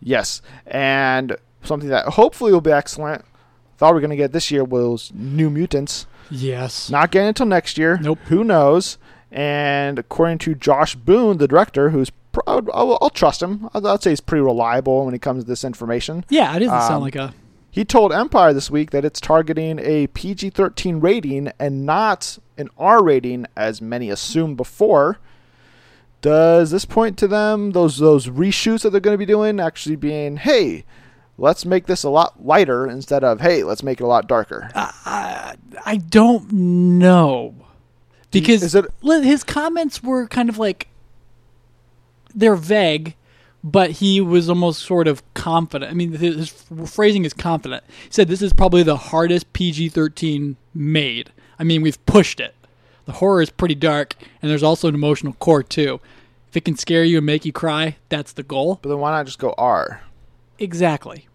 Yes, 0.00 0.42
and 0.66 1.36
something 1.62 1.88
that 1.88 2.06
hopefully 2.14 2.52
will 2.52 2.60
be 2.60 2.72
excellent. 2.72 3.24
Thought 3.78 3.94
we 3.94 3.98
are 3.98 4.00
gonna 4.00 4.16
get 4.16 4.32
this 4.32 4.50
year 4.50 4.64
was 4.64 5.12
New 5.14 5.50
Mutants. 5.50 6.06
Yes. 6.30 6.90
Not 6.90 7.10
getting 7.10 7.28
until 7.28 7.46
next 7.46 7.76
year. 7.78 7.98
Nope. 8.00 8.18
Who 8.26 8.42
knows? 8.44 8.98
And 9.30 9.98
according 9.98 10.38
to 10.38 10.54
Josh 10.54 10.94
Boone, 10.94 11.38
the 11.38 11.48
director, 11.48 11.90
who's 11.90 12.10
pro- 12.32 12.42
I'll, 12.72 12.98
I'll 13.00 13.10
trust 13.10 13.42
him. 13.42 13.68
I'd, 13.74 13.84
I'd 13.86 14.02
say 14.02 14.10
he's 14.10 14.20
pretty 14.20 14.42
reliable 14.42 15.04
when 15.04 15.14
it 15.14 15.22
comes 15.22 15.44
to 15.44 15.48
this 15.48 15.64
information. 15.64 16.24
yeah, 16.28 16.54
it 16.56 16.60
doesn't 16.60 16.74
Um, 16.74 16.82
sound 16.88 17.02
like 17.02 17.16
a. 17.16 17.34
He 17.70 17.84
told 17.86 18.12
Empire 18.12 18.52
this 18.52 18.70
week 18.70 18.90
that 18.90 19.04
it's 19.04 19.18
targeting 19.20 19.78
a 19.78 20.06
PG 20.08 20.50
13 20.50 21.00
rating 21.00 21.50
and 21.58 21.86
not 21.86 22.38
an 22.58 22.68
R 22.76 23.02
rating, 23.02 23.46
as 23.56 23.80
many 23.80 24.10
assumed 24.10 24.56
before. 24.58 25.18
Does 26.20 26.70
this 26.70 26.84
point 26.84 27.16
to 27.18 27.26
them, 27.26 27.72
those 27.72 27.98
those 27.98 28.28
reshoots 28.28 28.82
that 28.82 28.90
they're 28.90 29.00
going 29.00 29.14
to 29.14 29.18
be 29.18 29.26
doing, 29.26 29.58
actually 29.58 29.96
being, 29.96 30.36
hey, 30.36 30.84
let's 31.36 31.64
make 31.64 31.86
this 31.86 32.04
a 32.04 32.10
lot 32.10 32.44
lighter 32.44 32.86
instead 32.86 33.24
of, 33.24 33.40
hey, 33.40 33.64
let's 33.64 33.82
make 33.82 34.00
it 34.00 34.04
a 34.04 34.06
lot 34.06 34.28
darker? 34.28 34.68
I, 34.74 35.56
I 35.84 35.96
don't 35.96 36.52
know 36.52 37.54
because 38.30 38.74
it- 38.74 38.86
his 39.02 39.42
comments 39.42 40.02
were 40.02 40.28
kind 40.28 40.48
of 40.48 40.58
like 40.58 40.88
they're 42.34 42.56
vague, 42.56 43.14
but 43.64 43.92
he 43.92 44.20
was 44.20 44.48
almost 44.48 44.82
sort 44.82 45.06
of 45.08 45.22
confident. 45.34 45.90
I 45.90 45.94
mean, 45.94 46.12
his, 46.12 46.36
his 46.68 46.90
phrasing 46.94 47.24
is 47.24 47.32
confident. 47.32 47.84
He 48.04 48.10
said 48.10 48.28
this 48.28 48.42
is 48.42 48.52
probably 48.52 48.82
the 48.82 48.96
hardest 48.96 49.52
PG 49.52 49.90
thirteen 49.90 50.56
made. 50.74 51.30
I 51.58 51.64
mean, 51.64 51.82
we've 51.82 52.04
pushed 52.06 52.40
it. 52.40 52.54
The 53.04 53.12
horror 53.12 53.42
is 53.42 53.50
pretty 53.50 53.74
dark, 53.74 54.14
and 54.40 54.50
there's 54.50 54.62
also 54.62 54.88
an 54.88 54.94
emotional 54.94 55.32
core 55.34 55.62
too. 55.62 56.00
If 56.48 56.56
it 56.56 56.64
can 56.64 56.76
scare 56.76 57.02
you 57.04 57.18
and 57.18 57.26
make 57.26 57.44
you 57.44 57.52
cry, 57.52 57.96
that's 58.08 58.32
the 58.32 58.42
goal. 58.42 58.78
But 58.82 58.90
then 58.90 58.98
why 58.98 59.10
not 59.12 59.26
just 59.26 59.38
go 59.38 59.54
R? 59.56 60.02
Exactly. 60.58 61.26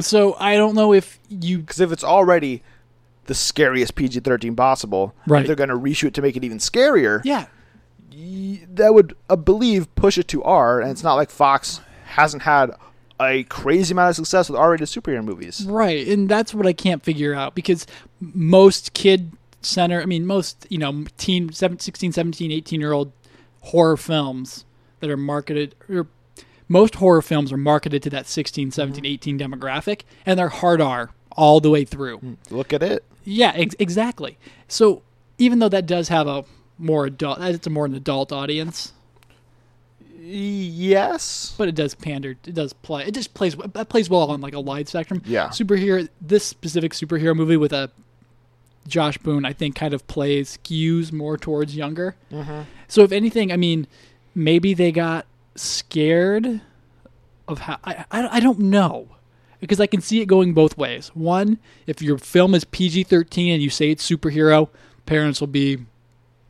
So 0.00 0.36
I 0.40 0.56
don't 0.56 0.74
know 0.74 0.92
if 0.92 1.18
you 1.28 1.58
Because 1.58 1.80
if 1.80 1.92
it's 1.92 2.04
already 2.04 2.62
the 3.26 3.34
scariest 3.34 3.94
PG 3.94 4.20
13 4.20 4.54
possible, 4.56 5.14
if 5.24 5.30
Right. 5.30 5.46
they're 5.46 5.56
going 5.56 5.68
to 5.70 5.76
reshoot 5.78 6.12
to 6.14 6.22
make 6.22 6.36
it 6.36 6.44
even 6.44 6.58
scarier. 6.58 7.20
yeah 7.24 7.46
that 8.74 8.94
would, 8.94 9.16
I 9.28 9.36
believe, 9.36 9.94
push 9.94 10.18
it 10.18 10.28
to 10.28 10.42
R. 10.42 10.80
And 10.80 10.90
it's 10.90 11.02
not 11.02 11.14
like 11.14 11.30
Fox 11.30 11.80
hasn't 12.04 12.42
had 12.42 12.70
a 13.20 13.44
crazy 13.44 13.92
amount 13.92 14.10
of 14.10 14.16
success 14.16 14.48
with 14.48 14.58
R-rated 14.58 14.88
superhero 14.88 15.24
movies. 15.24 15.64
Right, 15.66 16.06
and 16.08 16.28
that's 16.28 16.54
what 16.54 16.66
I 16.66 16.72
can't 16.72 17.02
figure 17.02 17.34
out 17.34 17.54
because 17.54 17.86
most 18.20 18.92
kid 18.92 19.32
center, 19.62 20.00
I 20.00 20.06
mean 20.06 20.26
most, 20.26 20.66
you 20.68 20.78
know, 20.78 21.04
teen 21.16 21.52
7, 21.52 21.78
16, 21.78 22.12
17, 22.12 22.50
18 22.50 22.80
year 22.80 22.92
old 22.92 23.12
horror 23.62 23.96
films 23.96 24.64
that 25.00 25.10
are 25.10 25.16
marketed 25.16 25.74
or 25.88 26.06
most 26.68 26.96
horror 26.96 27.22
films 27.22 27.52
are 27.52 27.56
marketed 27.56 28.02
to 28.02 28.10
that 28.10 28.26
16, 28.26 28.68
mm-hmm. 28.68 28.72
17, 28.72 29.06
18 29.06 29.38
demographic 29.38 30.02
and 30.26 30.38
they're 30.38 30.48
hard 30.48 30.80
R 30.80 31.10
all 31.32 31.60
the 31.60 31.70
way 31.70 31.84
through. 31.84 32.18
Mm, 32.18 32.36
look 32.50 32.72
at 32.72 32.82
it. 32.82 33.04
Yeah, 33.24 33.52
ex- 33.54 33.76
exactly. 33.78 34.38
So 34.68 35.02
even 35.38 35.58
though 35.58 35.68
that 35.68 35.86
does 35.86 36.08
have 36.08 36.26
a 36.26 36.44
more 36.78 37.06
adult 37.06 37.40
it's 37.40 37.66
a 37.66 37.70
more 37.70 37.86
an 37.86 37.94
adult 37.94 38.32
audience, 38.32 38.92
Yes. 40.26 41.54
but 41.58 41.68
it 41.68 41.74
does 41.74 41.94
pander 41.94 42.30
it 42.46 42.54
does 42.54 42.72
play 42.72 43.04
it 43.04 43.14
just 43.14 43.34
plays 43.34 43.54
it 43.54 43.88
plays 43.88 44.08
well 44.08 44.30
on 44.30 44.40
like 44.40 44.54
a 44.54 44.60
wide 44.60 44.88
spectrum 44.88 45.22
Yeah. 45.26 45.48
superhero 45.48 46.08
this 46.20 46.44
specific 46.44 46.92
superhero 46.92 47.34
movie 47.36 47.56
with 47.56 47.72
a 47.72 47.90
Josh 48.86 49.16
Boone, 49.16 49.46
I 49.46 49.54
think, 49.54 49.74
kind 49.76 49.94
of 49.94 50.06
plays 50.08 50.58
skews 50.62 51.10
more 51.10 51.38
towards 51.38 51.74
younger. 51.74 52.16
Mm-hmm. 52.30 52.62
So 52.86 53.02
if 53.02 53.12
anything, 53.12 53.50
I 53.50 53.56
mean, 53.56 53.86
maybe 54.34 54.74
they 54.74 54.92
got 54.92 55.24
scared 55.56 56.60
of 57.48 57.60
how 57.60 57.78
I, 57.82 58.04
I, 58.10 58.36
I 58.36 58.40
don't 58.40 58.58
know 58.58 59.08
because 59.58 59.80
I 59.80 59.86
can 59.86 60.02
see 60.02 60.20
it 60.20 60.26
going 60.26 60.52
both 60.52 60.76
ways. 60.76 61.08
One, 61.14 61.58
if 61.86 62.02
your 62.02 62.18
film 62.18 62.54
is 62.54 62.64
PG 62.64 63.04
thirteen 63.04 63.54
and 63.54 63.62
you 63.62 63.70
say 63.70 63.90
it's 63.90 64.06
superhero, 64.06 64.68
parents 65.06 65.40
will 65.40 65.46
be 65.48 65.78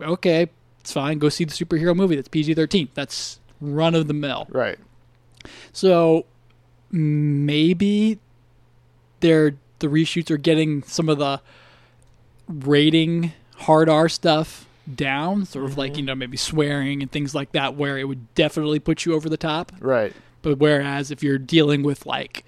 okay. 0.00 0.50
It's 0.80 0.92
fine. 0.92 1.18
Go 1.18 1.28
see 1.28 1.44
the 1.44 1.52
superhero 1.52 1.96
movie 1.96 2.16
that's 2.16 2.28
PG 2.28 2.54
thirteen. 2.54 2.88
That's 2.94 3.38
run 3.60 3.94
of 3.94 4.06
the 4.06 4.14
mill. 4.14 4.46
Right. 4.50 4.78
So 5.72 6.26
maybe 6.90 8.18
they're 9.20 9.56
the 9.78 9.88
reshoots 9.88 10.30
are 10.30 10.36
getting 10.36 10.82
some 10.82 11.08
of 11.08 11.18
the 11.18 11.40
rating 12.48 13.32
hard 13.56 13.88
R 13.88 14.08
stuff 14.08 14.66
down, 14.92 15.46
sort 15.46 15.64
of 15.64 15.78
like 15.78 15.92
mm-hmm. 15.92 16.00
you 16.00 16.06
know 16.06 16.14
maybe 16.14 16.36
swearing 16.36 17.02
and 17.02 17.10
things 17.10 17.34
like 17.34 17.52
that, 17.52 17.74
where 17.74 17.98
it 17.98 18.04
would 18.04 18.34
definitely 18.34 18.78
put 18.78 19.04
you 19.04 19.14
over 19.14 19.28
the 19.28 19.36
top. 19.36 19.72
Right. 19.80 20.12
But 20.42 20.58
whereas 20.58 21.10
if 21.10 21.22
you're 21.22 21.38
dealing 21.38 21.82
with 21.82 22.06
like 22.06 22.44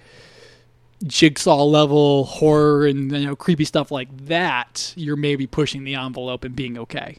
jigsaw 1.04 1.62
level 1.64 2.24
horror 2.24 2.86
and 2.86 3.12
you 3.12 3.26
know 3.26 3.36
creepy 3.36 3.64
stuff 3.64 3.90
like 3.90 4.08
that, 4.26 4.92
you're 4.96 5.16
maybe 5.16 5.46
pushing 5.46 5.84
the 5.84 5.94
envelope 5.94 6.44
and 6.44 6.54
being 6.54 6.78
okay. 6.78 7.18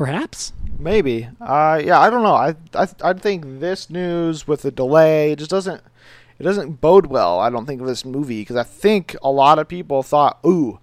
Perhaps. 0.00 0.54
Maybe. 0.78 1.28
Uh, 1.42 1.78
yeah, 1.84 2.00
I 2.00 2.08
don't 2.08 2.22
know. 2.22 2.32
I, 2.34 2.54
I 2.74 2.88
I 3.04 3.12
think 3.12 3.60
this 3.60 3.90
news 3.90 4.48
with 4.48 4.62
the 4.62 4.70
delay 4.70 5.34
just 5.36 5.50
doesn't 5.50 5.82
it 6.38 6.42
doesn't 6.42 6.80
bode 6.80 7.04
well. 7.04 7.38
I 7.38 7.50
don't 7.50 7.66
think 7.66 7.82
of 7.82 7.86
this 7.86 8.06
movie 8.06 8.40
because 8.40 8.56
I 8.56 8.62
think 8.62 9.14
a 9.22 9.30
lot 9.30 9.58
of 9.58 9.68
people 9.68 10.02
thought, 10.02 10.38
"Ooh, 10.46 10.78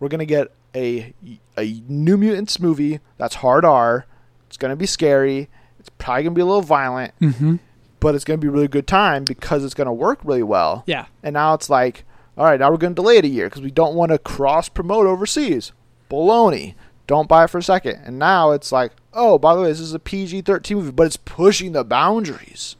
we're 0.00 0.08
gonna 0.08 0.24
get 0.24 0.52
a 0.74 1.12
a 1.58 1.82
New 1.86 2.16
Mutants 2.16 2.58
movie 2.60 3.00
that's 3.18 3.34
hard 3.34 3.66
R. 3.66 4.06
It's 4.46 4.56
gonna 4.56 4.74
be 4.74 4.86
scary. 4.86 5.50
It's 5.78 5.90
probably 5.98 6.22
gonna 6.22 6.34
be 6.34 6.40
a 6.40 6.46
little 6.46 6.62
violent, 6.62 7.12
Mm-hmm. 7.20 7.56
but 8.00 8.14
it's 8.14 8.24
gonna 8.24 8.38
be 8.38 8.48
a 8.48 8.50
really 8.50 8.68
good 8.68 8.86
time 8.86 9.24
because 9.24 9.66
it's 9.66 9.74
gonna 9.74 9.92
work 9.92 10.20
really 10.24 10.42
well." 10.42 10.82
Yeah. 10.86 11.04
And 11.22 11.34
now 11.34 11.52
it's 11.52 11.68
like, 11.68 12.06
all 12.38 12.46
right, 12.46 12.58
now 12.58 12.70
we're 12.70 12.78
gonna 12.78 12.94
delay 12.94 13.18
it 13.18 13.26
a 13.26 13.28
year 13.28 13.50
because 13.50 13.60
we 13.60 13.70
don't 13.70 13.94
want 13.94 14.12
to 14.12 14.18
cross 14.18 14.70
promote 14.70 15.04
overseas. 15.06 15.72
Baloney. 16.10 16.74
Don't 17.06 17.28
buy 17.28 17.44
it 17.44 17.50
for 17.50 17.58
a 17.58 17.62
second. 17.62 18.00
And 18.04 18.18
now 18.18 18.52
it's 18.52 18.72
like, 18.72 18.92
oh, 19.12 19.38
by 19.38 19.54
the 19.54 19.62
way, 19.62 19.68
this 19.68 19.80
is 19.80 19.94
a 19.94 19.98
PG 19.98 20.42
13 20.42 20.76
movie, 20.76 20.90
but 20.92 21.06
it's 21.06 21.16
pushing 21.16 21.72
the 21.72 21.84
boundaries. 21.84 22.76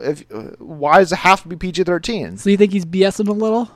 If 0.00 0.24
Why 0.58 0.98
does 0.98 1.12
it 1.12 1.16
have 1.16 1.42
to 1.42 1.48
be 1.48 1.56
PG 1.56 1.84
13? 1.84 2.38
So 2.38 2.50
you 2.50 2.56
think 2.56 2.72
he's 2.72 2.84
BSing 2.84 3.28
a 3.28 3.32
little? 3.32 3.70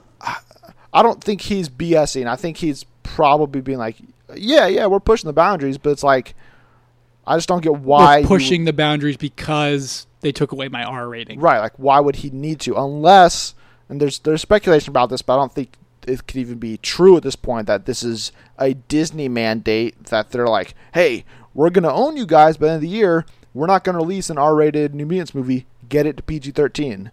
I 0.92 1.02
don't 1.02 1.22
think 1.22 1.40
he's 1.40 1.68
BSing. 1.68 2.26
I 2.26 2.36
think 2.36 2.56
he's 2.58 2.84
probably 3.02 3.60
being 3.60 3.78
like, 3.78 3.96
yeah, 4.34 4.66
yeah, 4.66 4.86
we're 4.86 5.00
pushing 5.00 5.28
the 5.28 5.32
boundaries, 5.32 5.76
but 5.78 5.90
it's 5.90 6.02
like, 6.04 6.34
I 7.26 7.36
just 7.36 7.48
don't 7.48 7.62
get 7.62 7.76
why. 7.76 8.14
They're 8.16 8.20
you- 8.22 8.28
pushing 8.28 8.64
the 8.64 8.72
boundaries 8.72 9.16
because 9.16 10.06
they 10.20 10.32
took 10.32 10.52
away 10.52 10.68
my 10.68 10.84
R 10.84 11.08
rating. 11.08 11.40
Right, 11.40 11.58
like 11.58 11.72
why 11.78 12.00
would 12.00 12.16
he 12.16 12.30
need 12.30 12.60
to? 12.60 12.76
Unless 12.76 13.54
and 13.88 14.00
there's 14.00 14.18
there's 14.20 14.40
speculation 14.42 14.90
about 14.90 15.10
this, 15.10 15.20
but 15.22 15.34
I 15.34 15.36
don't 15.36 15.52
think 15.52 15.72
it 16.06 16.26
could 16.26 16.36
even 16.36 16.58
be 16.58 16.76
true 16.78 17.16
at 17.16 17.22
this 17.22 17.36
point 17.36 17.66
that 17.66 17.86
this 17.86 18.02
is 18.02 18.32
a 18.58 18.74
Disney 18.74 19.28
mandate 19.28 20.04
that 20.06 20.30
they're 20.30 20.46
like, 20.46 20.74
hey, 20.94 21.24
we're 21.54 21.70
gonna 21.70 21.92
own 21.92 22.16
you 22.16 22.26
guys 22.26 22.56
by 22.56 22.66
the 22.66 22.72
end 22.72 22.76
of 22.76 22.82
the 22.82 22.88
year. 22.88 23.24
We're 23.52 23.66
not 23.66 23.84
gonna 23.84 23.98
release 23.98 24.30
an 24.30 24.38
R-rated 24.38 24.94
New 24.94 25.06
Mutants 25.06 25.34
movie. 25.34 25.66
Get 25.88 26.06
it 26.06 26.16
to 26.16 26.22
PG-13. 26.22 27.10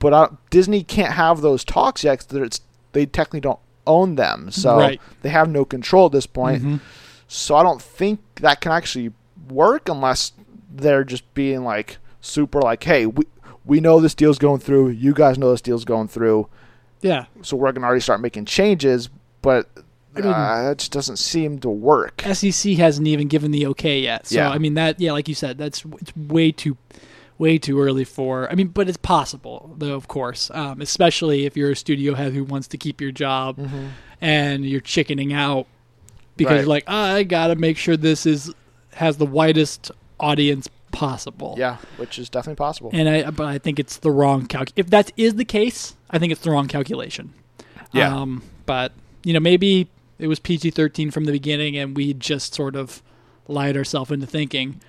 But 0.00 0.12
uh, 0.12 0.28
Disney 0.50 0.82
can't 0.84 1.14
have 1.14 1.40
those 1.40 1.64
talks 1.64 2.04
yet 2.04 2.24
because 2.28 2.60
they 2.92 3.06
technically 3.06 3.40
don't 3.40 3.58
own 3.86 4.14
them, 4.16 4.50
so 4.50 4.76
Right. 4.76 5.00
they 5.22 5.28
have 5.30 5.48
no 5.48 5.64
control 5.64 6.06
at 6.06 6.12
this 6.12 6.26
point. 6.26 6.62
Mhm. 6.62 6.80
So 7.26 7.56
I 7.56 7.62
don't 7.62 7.80
think 7.82 8.20
that 8.36 8.60
can 8.60 8.70
actually 8.72 9.12
work 9.50 9.88
unless 9.88 10.32
they're 10.74 11.04
just 11.04 11.32
being 11.34 11.64
like 11.64 11.98
super 12.20 12.60
like, 12.60 12.84
hey, 12.84 13.06
we 13.06 13.24
we 13.64 13.80
know 13.80 14.00
this 14.00 14.14
deal's 14.14 14.38
going 14.38 14.60
through. 14.60 14.88
You 14.88 15.12
guys 15.12 15.36
know 15.38 15.50
this 15.50 15.60
deal's 15.60 15.84
going 15.84 16.08
through. 16.08 16.48
Yeah. 17.00 17.26
So 17.42 17.56
we're 17.56 17.72
gonna 17.72 17.86
already 17.86 18.00
start 18.00 18.20
making 18.20 18.44
changes, 18.46 19.08
but 19.42 19.68
I 20.16 20.20
mean- 20.20 20.32
uh, 20.32 20.70
it 20.72 20.78
just 20.78 20.92
doesn't 20.92 21.18
seem 21.18 21.58
to 21.60 21.70
work. 21.70 22.22
SEC 22.24 22.74
hasn't 22.76 23.06
even 23.06 23.28
given 23.28 23.50
the 23.50 23.66
okay 23.68 24.00
yet. 24.00 24.26
So 24.26 24.36
Yeah. 24.36 24.50
I 24.50 24.58
mean 24.58 24.74
that 24.74 25.00
yeah, 25.00 25.12
like 25.12 25.28
you 25.28 25.34
said, 25.34 25.58
that's 25.58 25.84
it's 26.00 26.14
way 26.16 26.50
too 26.52 26.76
way 27.38 27.56
too 27.56 27.80
early 27.80 28.02
for 28.04 28.50
I 28.50 28.54
mean, 28.56 28.68
but 28.68 28.88
it's 28.88 28.96
possible 28.98 29.74
though, 29.78 29.94
of 29.94 30.08
course. 30.08 30.50
Um, 30.54 30.80
especially 30.80 31.46
if 31.46 31.56
you're 31.56 31.70
a 31.70 31.76
studio 31.76 32.14
head 32.14 32.32
who 32.32 32.42
wants 32.44 32.66
to 32.68 32.76
keep 32.76 33.00
your 33.00 33.12
job 33.12 33.60
and 34.20 34.64
you're 34.66 34.80
chickening 34.80 35.32
out 35.32 35.66
because 36.36 36.52
Right. 36.52 36.58
you're 36.60 36.66
like, 36.68 36.84
"Ah, 36.88 37.14
I 37.14 37.22
gotta 37.22 37.54
make 37.54 37.76
sure 37.76 37.96
this 37.96 38.26
is 38.26 38.52
has 38.94 39.18
the 39.18 39.26
widest 39.26 39.92
audience 40.18 40.68
possible. 40.90 41.54
Yeah, 41.56 41.76
which 41.98 42.18
is 42.18 42.28
definitely 42.28 42.56
possible. 42.56 42.90
And 42.92 43.08
I 43.08 43.30
but 43.30 43.46
I 43.46 43.58
think 43.58 43.78
it's 43.78 43.98
the 43.98 44.10
wrong 44.10 44.46
calc 44.46 44.70
if 44.74 44.90
that 44.90 45.12
is 45.16 45.34
the 45.34 45.44
case, 45.44 45.94
I 46.10 46.18
think 46.18 46.32
it's 46.32 46.40
the 46.40 46.50
wrong 46.50 46.68
calculation. 46.68 47.34
Yeah. 47.92 48.14
Um, 48.14 48.42
but 48.66 48.92
you 49.24 49.32
know, 49.32 49.40
maybe 49.40 49.88
it 50.18 50.26
was 50.26 50.38
PG 50.38 50.70
thirteen 50.70 51.10
from 51.10 51.24
the 51.24 51.32
beginning, 51.32 51.76
and 51.76 51.96
we 51.96 52.14
just 52.14 52.54
sort 52.54 52.76
of 52.76 53.02
lied 53.46 53.76
ourselves 53.76 54.10
into 54.10 54.26
thinking, 54.26 54.80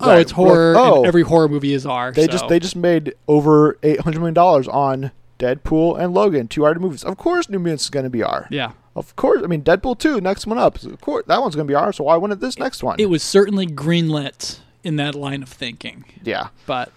oh, 0.00 0.08
Right. 0.10 0.20
it's 0.20 0.32
horror. 0.32 0.74
Oh. 0.76 0.98
and 0.98 1.06
every 1.06 1.22
horror 1.22 1.48
movie 1.48 1.72
is 1.72 1.84
R. 1.86 2.12
they 2.12 2.26
so- 2.26 2.32
just 2.32 2.48
they 2.48 2.58
just 2.60 2.76
made 2.76 3.14
over 3.28 3.78
eight 3.82 4.00
hundred 4.00 4.18
million 4.20 4.34
dollars 4.34 4.68
on 4.68 5.10
Deadpool 5.38 5.98
and 6.00 6.14
Logan, 6.14 6.48
two 6.48 6.64
R 6.64 6.74
movies. 6.76 7.04
Of 7.04 7.16
course, 7.16 7.48
New 7.48 7.58
Mutants 7.58 7.84
is 7.84 7.90
going 7.90 8.04
to 8.04 8.10
be 8.10 8.22
R. 8.22 8.46
yeah. 8.50 8.72
Of 8.94 9.14
course, 9.14 9.42
I 9.44 9.46
mean 9.46 9.62
Deadpool 9.62 9.98
two, 9.98 10.20
next 10.22 10.46
one 10.46 10.56
up. 10.56 10.82
Of 10.82 11.00
course, 11.02 11.24
that 11.26 11.40
one's 11.42 11.54
going 11.54 11.66
to 11.66 11.70
be 11.70 11.74
R. 11.74 11.92
So 11.92 12.04
why 12.04 12.16
wouldn't 12.16 12.40
this 12.40 12.58
next 12.58 12.82
one? 12.82 12.96
It 12.98 13.10
was 13.10 13.22
certainly 13.22 13.66
greenlit 13.66 14.60
in 14.82 14.96
that 14.96 15.14
line 15.14 15.42
of 15.42 15.50
thinking, 15.50 16.04
yeah. 16.22 16.48
but 16.64 16.90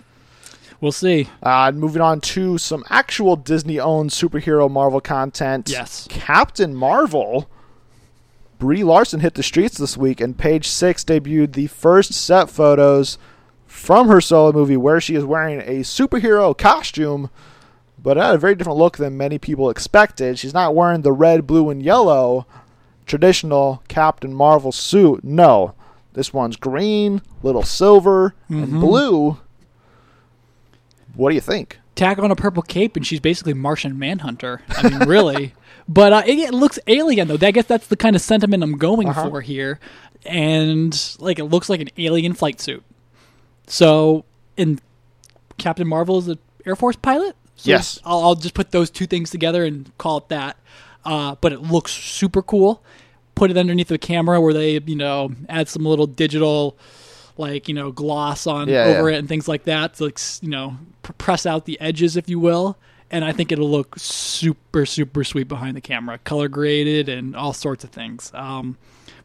we'll 0.81 0.91
see. 0.91 1.27
Uh, 1.41 1.71
moving 1.73 2.01
on 2.01 2.21
to 2.21 2.57
some 2.57 2.83
actual 2.89 3.35
Disney-owned 3.35 4.09
superhero 4.11 4.69
Marvel 4.69 5.01
content. 5.01 5.69
Yes. 5.69 6.07
Captain 6.09 6.75
Marvel. 6.75 7.49
Brie 8.57 8.83
Larson 8.83 9.21
hit 9.21 9.35
the 9.35 9.43
streets 9.43 9.77
this 9.77 9.95
week, 9.95 10.19
and 10.19 10.37
Page 10.37 10.67
Six 10.67 11.03
debuted 11.05 11.53
the 11.53 11.67
first 11.67 12.13
set 12.13 12.49
photos 12.49 13.17
from 13.65 14.07
her 14.09 14.19
solo 14.19 14.51
movie 14.51 14.75
where 14.75 14.99
she 14.99 15.15
is 15.15 15.23
wearing 15.23 15.61
a 15.61 15.79
superhero 15.83 16.57
costume, 16.57 17.29
but 18.01 18.17
it 18.17 18.21
had 18.23 18.35
a 18.35 18.39
very 18.39 18.55
different 18.55 18.79
look 18.79 18.97
than 18.97 19.15
many 19.15 19.37
people 19.37 19.69
expected. 19.69 20.37
She's 20.39 20.53
not 20.53 20.75
wearing 20.75 21.03
the 21.03 21.13
red, 21.13 21.47
blue, 21.47 21.69
and 21.69 21.81
yellow 21.81 22.45
traditional 23.05 23.81
Captain 23.87 24.33
Marvel 24.33 24.71
suit. 24.73 25.23
No, 25.23 25.73
this 26.13 26.33
one's 26.33 26.57
green, 26.57 27.21
little 27.41 27.63
silver, 27.63 28.35
and 28.49 28.67
Mhm. 28.73 28.79
blue. 28.81 29.37
What 31.19 31.29
do 31.29 31.35
you 31.35 31.41
think? 31.41 31.79
Tack 31.95 32.17
on 32.17 32.31
a 32.31 32.35
purple 32.35 32.63
cape, 32.63 32.95
and 32.95 33.05
she's 33.05 33.19
basically 33.19 33.53
Martian 33.53 33.99
Manhunter. 33.99 34.61
I 34.69 34.89
mean, 34.89 34.99
really. 35.07 35.53
But 35.91 36.13
uh, 36.13 36.21
it, 36.27 36.37
it 36.37 36.53
looks 36.53 36.77
alien, 36.85 37.27
though. 37.29 37.37
I 37.41 37.49
guess 37.49 37.65
that's 37.65 37.87
the 37.87 37.95
kind 37.97 38.15
of 38.15 38.21
sentiment 38.21 38.61
I'm 38.61 38.77
going 38.77 39.09
Uh-huh. 39.09 39.27
for 39.27 39.41
here. 39.41 39.79
And 40.23 40.93
like, 41.17 41.39
it 41.39 41.45
looks 41.45 41.67
like 41.67 41.81
an 41.81 41.89
alien 41.97 42.33
flight 42.35 42.61
suit. 42.61 42.83
So, 43.65 44.23
and 44.55 44.79
Captain 45.57 45.87
Marvel 45.87 46.19
is 46.19 46.27
an 46.27 46.37
Air 46.63 46.75
Force 46.75 46.95
pilot. 46.95 47.35
So 47.55 47.71
Yes. 47.71 47.99
I'll, 48.05 48.19
I'll 48.19 48.35
just 48.35 48.53
put 48.53 48.69
those 48.69 48.91
two 48.91 49.07
things 49.07 49.31
together 49.31 49.65
and 49.65 49.91
call 49.97 50.17
it 50.19 50.29
that. 50.29 50.57
Uh, 51.03 51.35
but 51.41 51.53
it 51.53 51.61
looks 51.63 51.91
super 51.91 52.43
cool. 52.43 52.83
Put 53.33 53.49
it 53.49 53.57
underneath 53.57 53.87
the 53.87 53.97
camera 53.97 54.39
where 54.39 54.53
they, 54.53 54.79
you 54.85 54.95
know, 54.95 55.31
add 55.47 55.67
some 55.69 55.85
little 55.85 56.05
digital, 56.07 56.77
like 57.39 57.67
you 57.67 57.73
know, 57.73 57.91
gloss 57.91 58.45
on 58.45 58.67
Yeah, 58.67 58.83
over 58.85 59.09
yeah. 59.09 59.15
it 59.15 59.19
and 59.19 59.27
things 59.27 59.47
like 59.47 59.63
that. 59.63 59.95
To, 59.95 60.05
like 60.05 60.19
you 60.41 60.49
know, 60.49 60.77
pr- 61.01 61.13
press 61.13 61.45
out 61.45 61.65
the 61.65 61.79
edges, 61.81 62.15
if 62.17 62.29
you 62.29 62.39
will. 62.39 62.77
And 63.11 63.25
I 63.25 63.31
think 63.31 63.51
it'll 63.51 63.71
look 63.71 63.95
super, 63.97 64.85
super 64.85 65.23
sweet 65.23 65.47
behind 65.47 65.75
the 65.75 65.81
camera, 65.81 66.19
color 66.19 66.47
graded 66.47 67.09
and 67.09 67.35
all 67.35 67.53
sorts 67.53 67.83
of 67.83 67.89
things. 67.89 68.31
Um, 68.35 68.77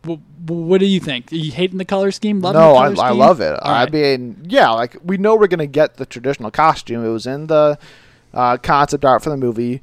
wh- 0.06 0.16
wh- 0.46 0.50
what 0.52 0.80
do 0.80 0.86
you 0.86 1.00
think? 1.00 1.30
Are 1.32 1.36
you 1.36 1.52
hating 1.52 1.76
the 1.76 1.84
color 1.84 2.10
scheme? 2.10 2.40
Loving 2.40 2.62
no, 2.62 2.72
the 2.72 2.78
I, 2.78 2.84
color 2.94 3.04
I 3.04 3.08
scheme? 3.10 3.18
love 3.18 3.40
it. 3.42 3.52
All 3.60 3.70
I 3.70 3.82
right. 3.84 3.92
mean, 3.92 4.46
yeah, 4.48 4.70
like 4.70 4.96
we 5.04 5.18
know 5.18 5.36
we're 5.36 5.48
gonna 5.48 5.66
get 5.66 5.98
the 5.98 6.06
traditional 6.06 6.50
costume. 6.50 7.04
It 7.04 7.10
was 7.10 7.26
in 7.26 7.46
the 7.48 7.78
uh, 8.32 8.56
concept 8.56 9.04
art 9.04 9.22
for 9.22 9.28
the 9.28 9.36
movie. 9.36 9.82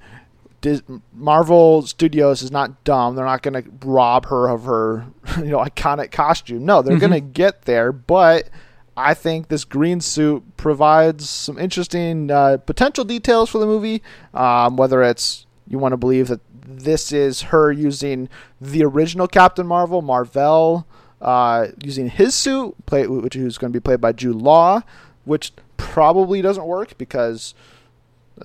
Dis- 0.61 0.83
Marvel 1.13 1.81
Studios 1.83 2.41
is 2.41 2.51
not 2.51 2.83
dumb. 2.83 3.15
They're 3.15 3.25
not 3.25 3.41
gonna 3.41 3.63
rob 3.83 4.27
her 4.27 4.47
of 4.47 4.63
her, 4.63 5.05
you 5.37 5.45
know, 5.45 5.59
iconic 5.59 6.11
costume. 6.11 6.65
No, 6.65 6.81
they're 6.81 6.93
Mm-hmm. 6.93 7.01
gonna 7.01 7.19
get 7.19 7.63
there. 7.63 7.91
But 7.91 8.49
I 8.95 9.13
think 9.13 9.47
this 9.47 9.63
green 9.65 10.01
suit 10.01 10.43
provides 10.57 11.27
some 11.29 11.57
interesting 11.57 12.29
uh, 12.29 12.57
potential 12.57 13.03
details 13.03 13.49
for 13.49 13.57
the 13.57 13.65
movie. 13.65 14.01
Um, 14.33 14.77
whether 14.77 15.01
it's 15.01 15.45
you 15.67 15.79
want 15.79 15.93
to 15.93 15.97
believe 15.97 16.27
that 16.27 16.41
this 16.63 17.11
is 17.11 17.43
her 17.43 17.71
using 17.71 18.29
the 18.59 18.83
original 18.83 19.27
Captain 19.27 19.65
Marvel, 19.65 20.01
Marvel, 20.01 20.85
uh, 21.21 21.67
using 21.83 22.09
his 22.09 22.35
suit, 22.35 22.75
play, 22.85 23.07
which 23.07 23.35
is 23.35 23.57
going 23.57 23.71
to 23.73 23.79
be 23.79 23.83
played 23.83 23.99
by 24.01 24.11
Jude 24.11 24.35
Law, 24.35 24.81
which 25.25 25.53
probably 25.77 26.41
doesn't 26.41 26.65
work 26.65 26.97
because 26.97 27.53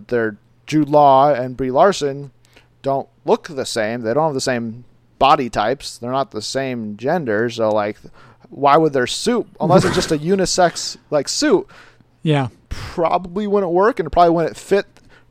they're 0.08 0.38
Jude 0.66 0.88
Law 0.88 1.32
and 1.32 1.56
Brie 1.56 1.70
Larson 1.70 2.30
don't 2.82 3.08
look 3.24 3.48
the 3.48 3.66
same. 3.66 4.02
They 4.02 4.14
don't 4.14 4.26
have 4.26 4.34
the 4.34 4.40
same 4.40 4.84
body 5.18 5.48
types. 5.50 5.98
They're 5.98 6.10
not 6.12 6.30
the 6.30 6.42
same 6.42 6.96
gender. 6.96 7.48
So 7.50 7.70
like, 7.70 7.96
why 8.50 8.76
would 8.76 8.92
their 8.92 9.06
suit, 9.06 9.46
unless 9.60 9.84
it's 9.84 9.94
just 9.94 10.12
a 10.12 10.18
unisex 10.32 10.96
like 11.10 11.28
suit, 11.28 11.66
Yeah. 12.22 12.48
probably 12.68 13.46
wouldn't 13.46 13.72
work, 13.72 13.98
and 14.00 14.10
probably 14.12 14.30
wouldn't 14.34 14.56
fit. 14.56 14.86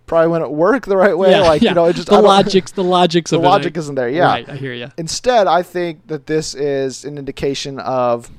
Probably 0.07 0.27
wouldn't 0.29 0.51
work 0.51 0.85
the 0.85 0.97
right 0.97 1.17
way. 1.17 1.31
yeah. 1.31 1.41
like 1.41 1.61
yeah. 1.63 1.69
you 1.71 1.75
know, 1.75 1.85
it 1.85 1.95
just 1.95 2.09
the 2.09 2.21
logics, 2.21 2.71
the 2.71 2.83
logics 2.83 3.31
The 3.31 3.37
of 3.37 3.43
it, 3.43 3.47
logic 3.47 3.75
I- 3.75 3.79
isn't 3.79 3.95
there. 3.95 4.09
Yeah. 4.09 4.25
Right. 4.27 4.47
I 4.47 4.55
hear 4.55 4.73
you. 4.73 4.91
Instead, 4.97 5.47
I 5.47 5.63
think 5.63 6.05
that 6.07 6.27
this 6.27 6.53
is 6.53 7.05
an 7.05 7.17
indication 7.17 7.79
of 7.79 8.29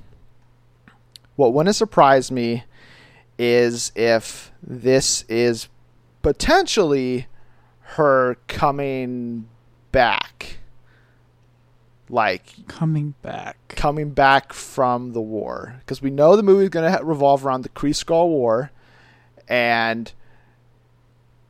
what 1.37 1.53
wouldn't 1.53 1.75
surprise 1.75 2.31
me 2.31 2.65
is 3.39 3.91
if 3.97 4.53
this 4.63 5.25
is 5.29 5.69
potentially 6.27 7.29
her 7.81 8.37
coming 8.49 9.47
back. 9.93 10.59
Like 12.09 12.67
Coming 12.67 13.15
back. 13.23 13.57
coming 13.69 14.11
back 14.11 14.53
from 14.53 15.13
the 15.13 15.21
war. 15.21 15.77
Because 15.79 16.03
we 16.03 16.11
know 16.11 16.35
the 16.35 16.43
movie 16.43 16.65
is 16.65 16.71
going 16.71 16.93
to 16.93 17.05
revolve 17.05 17.47
around 17.47 17.63
the 17.63 17.69
Kree-Skrull 17.69 18.27
War. 18.27 18.73
And 19.47 20.13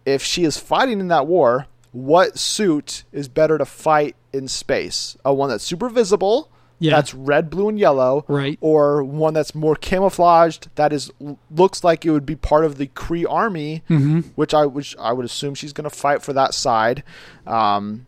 if 0.05 0.22
she 0.22 0.45
is 0.45 0.59
fighting 0.59 1.01
in 1.01 1.09
that 1.09 1.27
war, 1.27 1.68
what 1.93 2.39
suit 2.39 3.05
is 3.12 3.29
better 3.29 3.57
to 3.57 3.64
fight 3.64 4.14
in 4.35 4.47
space? 4.47 5.16
A 5.24 5.33
one 5.33 5.49
that's 5.49 5.64
super 5.64 5.89
visible, 5.89 6.51
Yeah. 6.79 6.95
that's 6.97 7.14
red, 7.14 7.49
blue, 7.49 7.68
and 7.70 7.79
yellow, 7.79 8.24
right. 8.29 8.59
or 8.61 9.03
one 9.03 9.33
that's 9.35 9.55
more 9.55 9.77
camouflaged, 9.77 10.68
that 10.74 10.93
is 10.93 11.11
looks 11.51 11.83
like 11.83 12.05
it 12.05 12.11
would 12.11 12.27
be 12.27 12.37
part 12.37 12.64
of 12.66 12.77
the 12.77 12.87
Kree 12.89 13.24
army, 13.29 13.83
Mm-hmm. 13.89 14.20
which 14.35 14.53
I 14.53 14.66
which 14.66 14.95
I 14.99 15.12
would 15.12 15.24
assume 15.24 15.55
she's 15.55 15.72
going 15.72 15.89
to 15.89 15.97
fight 15.97 16.22
for 16.22 16.33
that 16.35 16.53
side. 16.53 17.03
Um, 17.47 18.07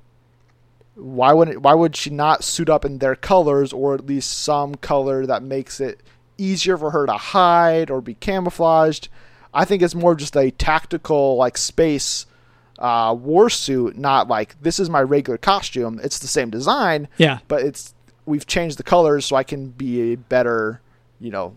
why 0.95 1.33
would 1.33 1.63
why 1.65 1.75
would 1.75 1.95
she 1.97 2.11
not 2.11 2.43
suit 2.45 2.69
up 2.69 2.85
in 2.85 2.99
their 2.99 3.15
colors 3.15 3.73
or 3.73 3.95
at 3.95 4.07
least 4.07 4.39
some 4.41 4.75
color 4.75 5.25
that 5.27 5.43
makes 5.43 5.81
it 5.81 6.01
easier 6.37 6.77
for 6.77 6.91
her 6.91 7.07
to 7.07 7.13
hide 7.13 7.91
or 7.91 8.01
be 8.01 8.15
camouflaged? 8.15 9.09
I 9.55 9.65
think 9.65 9.83
it's 9.83 9.95
more 9.95 10.15
just 10.15 10.37
a 10.37 10.51
tactical 10.51 11.37
like 11.37 11.57
space 11.57 12.27
uh, 12.79 13.17
war 13.19 13.49
suit, 13.49 13.97
not 13.97 14.29
like 14.29 14.61
this 14.61 14.79
is 14.79 14.91
my 14.91 15.01
regular 15.01 15.39
costume. 15.39 16.01
It's 16.03 16.19
the 16.19 16.27
same 16.29 16.51
design, 16.51 17.09
Yeah. 17.17 17.39
but 17.49 17.63
it's 17.63 17.95
we've 18.29 18.47
changed 18.47 18.79
the 18.79 18.83
colors 18.83 19.27
so 19.27 19.37
I 19.37 19.43
can 19.43 19.69
be 19.71 20.13
a 20.13 20.17
better, 20.17 20.81
you 21.21 21.31
know, 21.31 21.55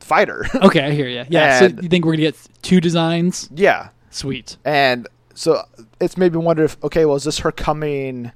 fighter. 0.00 0.46
Okay, 0.62 0.80
I 0.84 0.90
hear 0.90 1.08
you. 1.08 1.24
Yeah. 1.28 1.58
so 1.60 1.66
you 1.66 1.88
think 1.88 2.04
we're 2.04 2.12
gonna 2.12 2.22
get 2.22 2.36
two 2.62 2.80
designs? 2.80 3.48
yeah. 3.54 3.88
Sweet. 4.10 4.58
And 4.64 5.08
so 5.34 5.62
it's 5.98 6.18
made 6.18 6.32
me 6.32 6.38
wonder 6.38 6.64
if 6.64 6.76
okay, 6.84 7.06
well, 7.06 7.16
is 7.16 7.24
this 7.24 7.38
her 7.38 7.50
coming? 7.50 8.30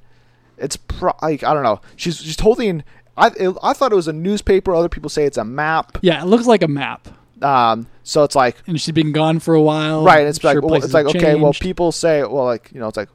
It's 0.57 0.77
pro- 0.77 1.13
like 1.21 1.45
I 1.45 1.53
don't 1.53 1.63
know. 1.65 1.81
She's 1.97 2.17
she's 2.17 2.41
holding. 2.41 2.83
I 3.17 3.27
it, 3.29 3.55
I 3.63 3.75
thought 3.75 3.93
it 3.93 3.97
was 3.97 4.09
a 4.09 4.13
newspaper. 4.15 4.75
Other 4.75 4.89
people 4.89 5.11
say 5.11 5.25
it's 5.25 5.37
a 5.37 5.45
map. 5.45 5.99
Yeah, 6.01 6.23
it 6.23 6.27
looks 6.27 6.47
like 6.47 6.63
a 6.63 6.69
map, 6.69 7.09
Um, 7.43 7.87
so 8.05 8.25
it's 8.25 8.35
like 8.35 8.57
and 8.67 8.81
she's 8.81 8.95
been 8.95 9.13
gone 9.13 9.39
for 9.39 9.55
a 9.55 9.61
while. 9.61 10.03
right. 10.03 10.27
It's 10.27 10.41
Sure, 10.41 10.55
like 10.55 10.65
well, 10.65 10.83
it's 10.83 10.95
like 10.95 11.07
okay. 11.07 11.35
Well, 11.35 11.53
people 11.53 11.93
say 11.93 12.23
well, 12.23 12.45
like 12.47 12.71
you 12.73 12.81
know, 12.81 12.89
it's 12.89 12.97
like 12.97 13.11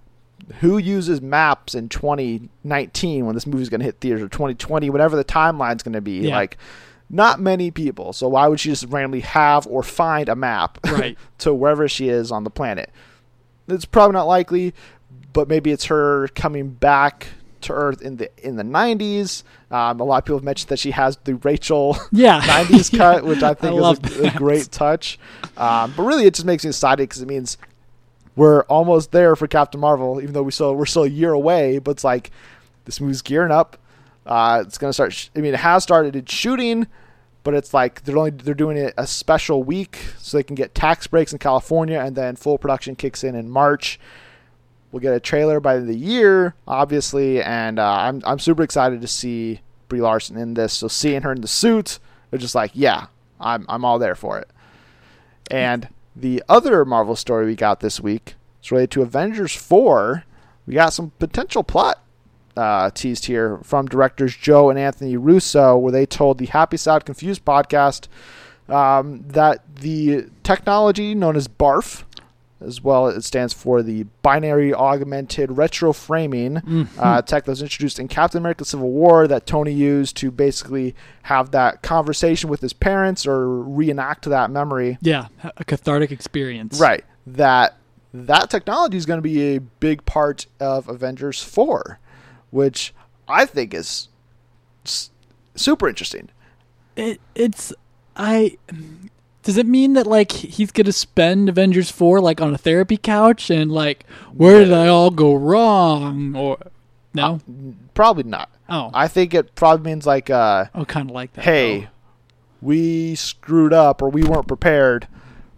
who 0.59 0.77
uses 0.77 1.21
maps 1.21 1.75
in 1.75 1.89
2019 1.89 3.25
when 3.25 3.35
this 3.35 3.45
movie's 3.47 3.69
going 3.69 3.79
to 3.79 3.85
hit 3.85 3.99
theaters 3.99 4.21
or 4.21 4.27
2020, 4.29 4.89
whatever 4.89 5.15
the 5.15 5.23
timeline's 5.23 5.83
going 5.83 5.93
to 5.93 6.01
be. 6.01 6.19
Yeah. 6.27 6.35
Like, 6.35 6.57
not 7.09 7.39
many 7.39 7.71
people. 7.71 8.13
So 8.13 8.27
why 8.29 8.47
would 8.47 8.59
she 8.59 8.69
just 8.69 8.85
randomly 8.85 9.19
have 9.21 9.67
or 9.67 9.83
find 9.83 10.29
a 10.29 10.35
map 10.35 10.79
Right. 10.85 11.17
to 11.39 11.53
wherever 11.53 11.87
she 11.87 12.09
is 12.09 12.31
on 12.31 12.43
the 12.43 12.49
planet? 12.49 12.89
It's 13.67 13.85
probably 13.85 14.13
not 14.13 14.27
likely, 14.27 14.73
but 15.33 15.47
maybe 15.47 15.71
it's 15.71 15.85
her 15.85 16.27
coming 16.29 16.69
back 16.69 17.27
to 17.61 17.73
Earth 17.73 18.01
in 18.01 18.17
the 18.17 18.29
in 18.43 18.55
the 18.55 18.63
90s. 18.63 19.43
Um, 19.69 19.99
a 19.99 20.03
lot 20.03 20.17
of 20.17 20.25
people 20.25 20.37
have 20.37 20.43
mentioned 20.43 20.69
that 20.69 20.79
she 20.79 20.91
has 20.91 21.17
the 21.25 21.35
Rachel 21.35 21.95
Yeah. 22.11 22.41
90s 22.63 22.97
cut, 22.97 23.23
which 23.23 23.43
I 23.43 23.53
think 23.53 23.75
love 23.79 24.03
is 24.05 24.17
a, 24.19 24.23
a 24.27 24.31
great 24.31 24.71
touch. 24.71 25.19
Um, 25.57 25.93
but 25.95 26.03
really, 26.03 26.25
it 26.25 26.33
just 26.33 26.45
makes 26.45 26.63
me 26.63 26.69
excited 26.69 27.07
because 27.07 27.21
it 27.21 27.27
means 27.27 27.57
we're 28.35 28.61
almost 28.63 29.11
there 29.11 29.35
for 29.35 29.47
Captain 29.47 29.79
Marvel, 29.79 30.21
even 30.21 30.33
though 30.33 30.43
we 30.43 30.51
still 30.51 30.75
we're 30.75 30.85
still 30.85 31.03
a 31.03 31.09
year 31.09 31.31
away. 31.31 31.79
But 31.79 31.91
it's 31.91 32.03
like 32.03 32.31
this 32.85 33.01
movie's 33.01 33.21
gearing 33.21 33.51
up. 33.51 33.77
Uh, 34.25 34.63
it's 34.65 34.77
gonna 34.77 34.93
start. 34.93 35.13
Sh- 35.13 35.29
I 35.35 35.39
mean, 35.39 35.53
it 35.53 35.59
has 35.59 35.83
started 35.83 36.15
its 36.15 36.33
shooting, 36.33 36.87
but 37.43 37.53
it's 37.53 37.73
like 37.73 38.03
they're 38.03 38.17
only 38.17 38.31
they're 38.31 38.53
doing 38.53 38.77
it 38.77 38.93
a 38.97 39.07
special 39.07 39.63
week 39.63 39.97
so 40.17 40.37
they 40.37 40.43
can 40.43 40.55
get 40.55 40.73
tax 40.73 41.07
breaks 41.07 41.33
in 41.33 41.39
California, 41.39 41.99
and 41.99 42.15
then 42.15 42.35
full 42.35 42.57
production 42.57 42.95
kicks 42.95 43.23
in 43.23 43.35
in 43.35 43.49
March. 43.49 43.99
We'll 44.91 44.99
get 44.99 45.13
a 45.13 45.19
trailer 45.21 45.59
by 45.61 45.79
the 45.79 45.95
year, 45.95 46.53
obviously, 46.67 47.41
and 47.41 47.79
uh, 47.79 47.91
I'm 47.91 48.21
I'm 48.25 48.39
super 48.39 48.63
excited 48.63 49.01
to 49.01 49.07
see 49.07 49.61
Brie 49.87 50.01
Larson 50.01 50.37
in 50.37 50.53
this. 50.53 50.73
So 50.73 50.87
seeing 50.87 51.21
her 51.21 51.31
in 51.31 51.41
the 51.41 51.47
suit, 51.47 51.99
it's 52.31 52.41
just 52.41 52.55
like, 52.55 52.71
yeah, 52.73 53.07
I'm 53.39 53.65
I'm 53.69 53.85
all 53.85 53.99
there 53.99 54.15
for 54.15 54.37
it. 54.39 54.49
And 55.49 55.87
the 56.15 56.43
other 56.49 56.85
Marvel 56.85 57.15
story 57.15 57.45
we 57.45 57.55
got 57.55 57.79
this 57.79 57.99
week 57.99 58.35
is 58.63 58.71
related 58.71 58.91
to 58.91 59.01
Avengers 59.01 59.55
4. 59.55 60.23
We 60.65 60.73
got 60.73 60.93
some 60.93 61.11
potential 61.19 61.63
plot 61.63 62.03
uh, 62.55 62.91
teased 62.91 63.25
here 63.25 63.59
from 63.63 63.87
directors 63.87 64.35
Joe 64.35 64.69
and 64.69 64.77
Anthony 64.77 65.17
Russo, 65.17 65.77
where 65.77 65.91
they 65.91 66.05
told 66.05 66.37
the 66.37 66.47
Happy 66.47 66.77
Sad 66.77 67.05
Confused 67.05 67.45
podcast 67.45 68.07
um, 68.69 69.23
that 69.27 69.75
the 69.77 70.25
technology 70.43 71.15
known 71.15 71.35
as 71.35 71.47
BARF, 71.47 72.03
as 72.65 72.81
well 72.81 73.07
it 73.07 73.23
stands 73.23 73.53
for 73.53 73.81
the 73.83 74.03
Binary 74.21 74.73
Augmented 74.73 75.57
Retro 75.57 75.93
Framing 75.93 76.55
Mm-hmm. 76.55 76.99
uh, 76.99 77.21
tech 77.21 77.45
that 77.45 77.51
was 77.51 77.61
introduced 77.61 77.99
in 77.99 78.07
Captain 78.07 78.37
America: 78.39 78.63
Civil 78.65 78.89
War 78.91 79.27
that 79.27 79.45
Tony 79.45 79.71
used 79.71 80.15
to 80.17 80.31
basically 80.31 80.95
have 81.23 81.51
that 81.51 81.81
conversation 81.81 82.49
with 82.49 82.61
his 82.61 82.73
parents 82.73 83.25
or 83.25 83.49
reenact 83.61 84.25
that 84.25 84.51
memory. 84.51 84.97
yeah, 85.01 85.27
a 85.57 85.63
cathartic 85.65 86.11
experience. 86.11 86.79
Right. 86.79 87.03
That 87.27 87.77
that 88.13 88.49
technology 88.49 88.97
is 88.97 89.05
going 89.05 89.19
to 89.19 89.21
be 89.21 89.55
a 89.55 89.59
big 89.59 90.03
part 90.05 90.45
of 90.59 90.89
Avengers 90.89 91.41
4, 91.41 91.99
which 92.49 92.93
I 93.27 93.45
think 93.45 93.73
is 93.73 94.09
super 95.55 95.87
interesting. 95.87 96.29
It, 96.95 97.21
it's 97.35 97.73
I. 98.15 98.57
Does 99.43 99.57
it 99.57 99.65
mean 99.65 99.93
that 99.93 100.05
like 100.05 100.31
he's 100.31 100.71
gonna 100.71 100.91
spend 100.91 101.49
Avengers 101.49 101.89
four 101.89 102.19
like 102.19 102.41
on 102.41 102.53
a 102.53 102.57
therapy 102.57 102.97
couch 102.97 103.49
and 103.49 103.71
like 103.71 104.05
where 104.33 104.59
did 104.59 104.73
I 104.73 104.87
all 104.87 105.09
go 105.09 105.33
wrong 105.35 106.35
or 106.35 106.57
no? 107.13 107.39
Probably 107.93 108.23
not. 108.23 108.49
oh, 108.69 108.91
I 108.93 109.07
think 109.07 109.33
it 109.33 109.55
probably 109.55 109.89
means 109.91 110.05
like 110.05 110.29
uh 110.29 110.65
oh, 110.75 110.85
kind 110.85 111.09
of 111.09 111.15
like 111.15 111.33
that. 111.33 111.43
hey, 111.43 111.89
we 112.61 113.15
screwed 113.15 113.73
up 113.73 114.01
or 114.01 114.09
we 114.09 114.23
weren't 114.23 114.47
prepared. 114.47 115.07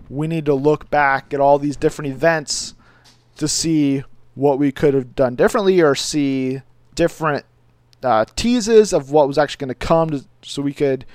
We 0.10 0.28
need 0.28 0.46
to 0.46 0.54
look 0.54 0.90
back 0.90 1.34
at 1.34 1.40
all 1.40 1.60
these 1.60 1.76
different 1.76 2.14
events 2.14 2.76
to 3.38 3.48
see 3.48 4.04
what 4.36 4.60
we 4.60 4.72
could 4.72 4.94
have 4.94 5.16
done 5.16 5.36
differently 5.36 5.82
or 5.82 5.96
see 5.96 6.62
different 6.96 7.46
uh, 8.04 8.26
teases 8.36 8.94
of 8.94 9.12
what 9.12 9.28
was 9.28 9.38
actually 9.38 9.66
going 9.66 9.70
to 9.70 9.76
come 9.76 10.10
to, 10.10 10.26
so 10.42 10.62
we 10.62 10.74
could 10.74 11.06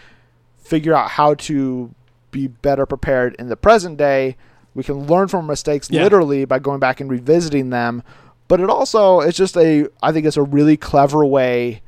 figure 0.58 0.94
out 0.94 1.10
how 1.10 1.34
to 1.34 1.94
be 2.40 2.46
better 2.48 2.86
prepared 2.86 3.34
in 3.38 3.48
the 3.48 3.56
present 3.56 3.96
day. 3.96 4.36
We 4.74 4.82
can 4.84 5.06
learn 5.06 5.28
from 5.28 5.46
mistakes 5.46 5.90
Yeah. 5.90 6.02
literally 6.04 6.44
by 6.44 6.58
going 6.60 6.78
back 6.80 7.00
and 7.00 7.10
revisiting 7.10 7.70
them. 7.70 8.02
But 8.48 8.60
it 8.60 8.70
also 8.70 9.20
it's 9.20 9.36
just 9.36 9.56
a 9.56 9.86
I 10.02 10.12
think 10.12 10.26
it's 10.26 10.36
a 10.36 10.42
really 10.42 10.76
clever 10.76 11.24
way 11.24 11.82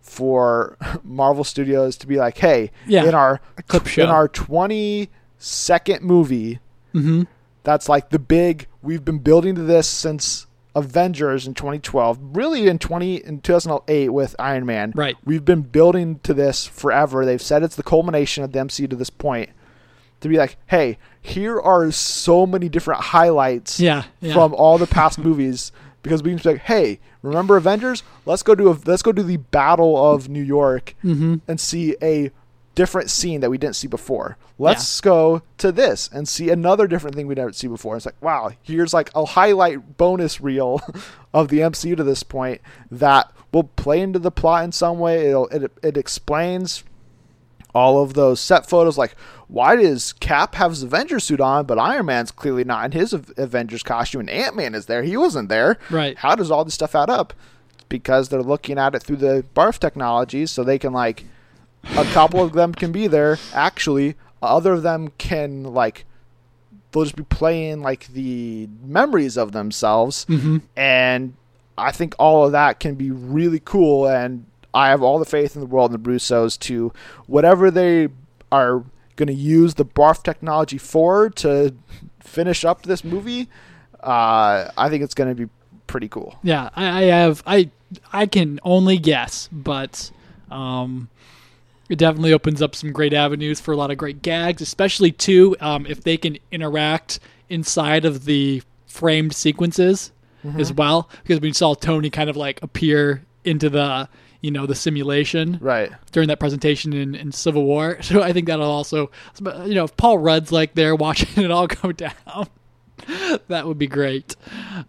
for 0.00 0.76
Marvel 1.04 1.44
Studios 1.44 1.96
to 1.98 2.06
be 2.06 2.16
like, 2.16 2.38
hey, 2.38 2.70
Yeah, 2.86 3.04
in 3.04 3.14
our 3.14 3.40
clip 3.66 3.86
show. 3.86 4.04
in 4.04 4.08
our 4.10 4.28
twenty 4.28 5.10
second 5.38 6.02
movie, 6.02 6.60
Mm-hmm. 6.94 7.22
that's 7.64 7.88
like 7.88 8.08
the 8.10 8.18
big 8.18 8.66
we've 8.82 9.04
been 9.04 9.18
building 9.18 9.54
to 9.56 9.62
this 9.62 9.86
since 9.86 10.46
Avengers 10.74 11.46
in 11.46 11.54
2012, 11.54 12.18
really 12.36 12.66
in 12.68 12.78
20 12.78 13.16
in 13.16 13.40
2008 13.40 14.08
with 14.10 14.34
Iron 14.38 14.64
Man. 14.64 14.92
Right. 14.94 15.16
We've 15.24 15.44
been 15.44 15.62
building 15.62 16.20
to 16.20 16.32
this 16.32 16.66
forever. 16.66 17.24
They've 17.26 17.42
said 17.42 17.62
it's 17.62 17.76
the 17.76 17.82
culmination 17.82 18.42
of 18.44 18.52
the 18.52 18.60
MCU 18.60 18.88
to 18.90 18.96
this 18.96 19.10
point. 19.10 19.50
To 20.20 20.28
be 20.28 20.36
like, 20.36 20.56
hey, 20.66 20.98
here 21.20 21.60
are 21.60 21.90
so 21.92 22.44
many 22.44 22.68
different 22.68 23.00
highlights 23.00 23.78
Yeah, 23.78 24.04
yeah. 24.20 24.32
from 24.34 24.52
all 24.54 24.78
the 24.78 24.86
past 24.86 25.18
movies 25.18 25.70
because 26.02 26.22
we 26.22 26.30
can 26.30 26.38
be 26.38 26.48
like, 26.54 26.62
hey, 26.62 27.00
remember 27.22 27.56
Avengers? 27.56 28.02
Let's 28.24 28.42
go 28.42 28.54
do 28.54 28.70
a 28.70 28.78
let's 28.86 29.02
go 29.02 29.12
do 29.12 29.22
the 29.22 29.36
Battle 29.36 30.12
of 30.12 30.28
New 30.28 30.42
York 30.42 30.94
mm-hmm. 31.04 31.36
and 31.46 31.60
see 31.60 31.96
a 32.02 32.30
different 32.74 33.10
scene 33.10 33.40
that 33.40 33.50
we 33.50 33.58
didn't 33.58 33.74
see 33.74 33.88
before. 33.88 34.36
Let's 34.56 35.00
go 35.00 35.42
to 35.58 35.72
this 35.72 36.08
and 36.12 36.28
see 36.28 36.50
another 36.50 36.86
different 36.86 37.16
thing 37.16 37.26
we 37.26 37.34
didn't 37.34 37.56
see 37.56 37.66
before. 37.66 37.96
It's 37.96 38.06
like, 38.06 38.20
wow, 38.22 38.52
here's 38.62 38.94
like 38.94 39.10
a 39.16 39.24
highlight 39.24 39.96
bonus 39.96 40.40
reel 40.40 40.80
of 41.34 41.48
the 41.48 41.58
MCU 41.58 41.96
to 41.96 42.04
this 42.04 42.22
point 42.22 42.60
that 42.90 43.32
will 43.52 43.64
play 43.64 44.00
into 44.00 44.20
the 44.20 44.30
plot 44.30 44.64
in 44.64 44.72
some 44.72 44.98
way. 45.00 45.28
It'll, 45.28 45.48
it 45.48 45.72
it 45.82 45.96
explains 45.96 46.84
all 47.74 48.02
of 48.02 48.14
those 48.14 48.40
set 48.40 48.68
photos. 48.68 48.96
Like, 48.98 49.14
why 49.46 49.76
does 49.76 50.12
Cap 50.14 50.54
have 50.56 50.70
his 50.72 50.82
Avengers 50.82 51.24
suit 51.24 51.40
on, 51.40 51.66
but 51.66 51.78
Iron 51.78 52.06
Man's 52.06 52.30
clearly 52.30 52.64
not 52.64 52.86
in 52.86 52.92
his 52.92 53.12
Avengers 53.12 53.82
costume, 53.82 54.20
and 54.20 54.30
Ant 54.30 54.56
Man 54.56 54.74
is 54.74 54.86
there? 54.86 55.02
He 55.02 55.16
wasn't 55.16 55.48
there. 55.48 55.78
Right. 55.90 56.16
How 56.18 56.34
does 56.34 56.50
all 56.50 56.64
this 56.64 56.74
stuff 56.74 56.94
add 56.94 57.10
up? 57.10 57.32
Because 57.88 58.28
they're 58.28 58.42
looking 58.42 58.78
at 58.78 58.94
it 58.94 59.02
through 59.02 59.16
the 59.16 59.44
barf 59.54 59.78
technologies, 59.78 60.50
so 60.50 60.62
they 60.64 60.78
can 60.78 60.92
like 60.92 61.24
a 61.96 62.04
couple 62.06 62.42
of 62.42 62.52
them 62.52 62.74
can 62.74 62.92
be 62.92 63.06
there. 63.06 63.38
Actually, 63.54 64.16
other 64.42 64.74
of 64.74 64.82
them 64.82 65.08
can 65.18 65.62
like 65.64 66.04
they'll 66.92 67.04
just 67.04 67.16
be 67.16 67.22
playing 67.24 67.80
like 67.80 68.06
the 68.08 68.68
memories 68.84 69.36
of 69.38 69.52
themselves, 69.52 70.26
Mm-hmm. 70.26 70.58
and 70.76 71.34
I 71.78 71.92
think 71.92 72.14
all 72.18 72.44
of 72.44 72.52
that 72.52 72.80
can 72.80 72.94
be 72.96 73.10
really 73.10 73.60
cool. 73.64 74.06
And 74.06 74.44
I 74.74 74.88
have 74.88 75.02
all 75.02 75.18
the 75.18 75.24
faith 75.24 75.54
in 75.54 75.60
the 75.60 75.66
world 75.66 75.94
in 75.94 76.02
the 76.02 76.10
Russos 76.10 76.58
to 76.60 76.92
whatever 77.26 77.70
they 77.70 78.08
are 78.52 78.84
going 79.16 79.26
to 79.26 79.32
use 79.32 79.74
the 79.74 79.84
barf 79.84 80.22
technology 80.22 80.78
for 80.78 81.30
to 81.30 81.74
finish 82.20 82.64
up 82.64 82.82
this 82.82 83.02
movie. 83.02 83.48
Uh, 84.00 84.70
I 84.76 84.88
think 84.88 85.02
it's 85.02 85.14
going 85.14 85.34
to 85.34 85.46
be 85.46 85.50
pretty 85.86 86.08
cool. 86.08 86.38
Yeah, 86.42 86.70
I, 86.76 86.86
I 86.86 87.02
have 87.06 87.42
I 87.46 87.70
I 88.12 88.26
can 88.26 88.60
only 88.62 88.98
guess, 88.98 89.48
but 89.50 90.10
um, 90.50 91.08
it 91.88 91.96
definitely 91.96 92.32
opens 92.32 92.62
up 92.62 92.74
some 92.74 92.92
great 92.92 93.14
avenues 93.14 93.60
for 93.60 93.72
a 93.72 93.76
lot 93.76 93.90
of 93.90 93.98
great 93.98 94.22
gags, 94.22 94.62
especially 94.62 95.10
too 95.10 95.56
um, 95.60 95.86
if 95.86 96.02
they 96.02 96.16
can 96.16 96.38
interact 96.52 97.18
inside 97.48 98.04
of 98.04 98.26
the 98.26 98.62
framed 98.86 99.34
sequences 99.34 100.12
as 100.56 100.72
well. 100.72 101.08
Because 101.22 101.40
we 101.40 101.52
saw 101.52 101.74
Tony 101.74 102.10
kind 102.10 102.30
of 102.30 102.36
like 102.36 102.62
appear 102.62 103.24
into 103.44 103.68
the 103.68 104.08
you 104.40 104.50
know 104.50 104.66
the 104.66 104.74
simulation 104.74 105.58
Right. 105.60 105.90
during 106.12 106.28
that 106.28 106.38
presentation 106.40 106.92
in, 106.92 107.14
in 107.14 107.32
Civil 107.32 107.64
War. 107.64 107.98
So 108.02 108.22
I 108.22 108.32
think 108.32 108.46
that'll 108.46 108.70
also, 108.70 109.10
you 109.66 109.74
know, 109.74 109.84
if 109.84 109.96
Paul 109.96 110.18
Rudd's 110.18 110.52
like 110.52 110.74
there 110.74 110.94
watching 110.94 111.28
it 111.44 111.50
all 111.50 111.66
go 111.66 111.92
down, 111.92 112.48
that 113.48 113.66
would 113.66 113.78
be 113.78 113.86
great. 113.86 114.36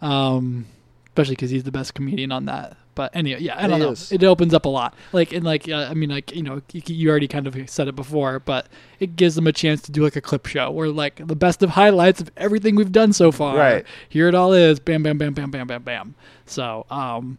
Um, 0.01 0.65
especially 1.07 1.35
because 1.35 1.49
he's 1.49 1.63
the 1.63 1.71
best 1.71 1.93
comedian 1.93 2.31
on 2.31 2.45
that. 2.45 2.77
But 2.95 3.15
anyway, 3.15 3.39
yeah, 3.41 3.55
I 3.57 3.67
don't 3.67 3.79
He 3.79 3.85
know. 3.85 3.91
is. 3.93 4.11
It 4.11 4.23
opens 4.25 4.53
up 4.53 4.65
a 4.65 4.69
lot. 4.69 4.93
Like 5.13 5.31
and 5.31 5.45
like, 5.45 5.69
uh, 5.69 5.87
I 5.89 5.93
mean, 5.93 6.09
like 6.09 6.35
you 6.35 6.43
know, 6.43 6.61
you, 6.73 6.81
you 6.87 7.09
already 7.09 7.29
kind 7.29 7.47
of 7.47 7.69
said 7.69 7.87
it 7.87 7.95
before, 7.95 8.39
but 8.39 8.67
it 8.99 9.15
gives 9.15 9.35
them 9.35 9.47
a 9.47 9.53
chance 9.53 9.81
to 9.83 9.91
do 9.91 10.03
like 10.03 10.17
a 10.17 10.21
clip 10.21 10.45
show 10.47 10.69
where 10.69 10.89
like 10.89 11.25
the 11.25 11.35
best 11.35 11.63
of 11.63 11.69
highlights 11.71 12.19
of 12.19 12.29
everything 12.35 12.75
we've 12.75 12.91
done 12.91 13.13
so 13.13 13.31
far. 13.31 13.55
Right. 13.55 13.85
Here 14.09 14.27
it 14.27 14.35
all 14.35 14.51
is. 14.51 14.79
Bam, 14.81 15.01
bam, 15.03 15.17
bam, 15.17 15.33
bam, 15.33 15.49
bam, 15.49 15.67
bam, 15.67 15.81
bam. 15.83 16.15
So, 16.45 16.85
um, 16.89 17.37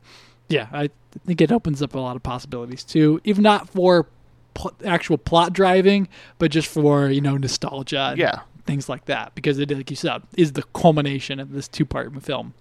yeah, 0.48 0.68
I 0.72 0.88
think 1.26 1.40
it 1.40 1.50
opens 1.52 1.82
up 1.82 1.94
a 1.94 1.98
lot 1.98 2.16
of 2.16 2.22
possibilities 2.22 2.84
too, 2.84 3.20
even 3.24 3.42
not 3.42 3.68
for 3.68 4.06
pl- 4.54 4.72
actual 4.84 5.18
plot 5.18 5.52
driving, 5.52 6.08
but 6.38 6.50
just 6.50 6.68
for 6.68 7.08
you 7.08 7.20
know 7.20 7.36
nostalgia, 7.36 8.08
and 8.11 8.18
Yeah. 8.18 8.40
things 8.66 8.88
like 8.88 9.06
that. 9.06 9.34
Because 9.34 9.58
it, 9.58 9.70
like 9.70 9.90
you 9.90 9.96
said, 9.96 10.22
is 10.36 10.52
the 10.52 10.62
culmination 10.74 11.40
of 11.40 11.52
this 11.52 11.66
two-part 11.68 12.22
film. 12.22 12.54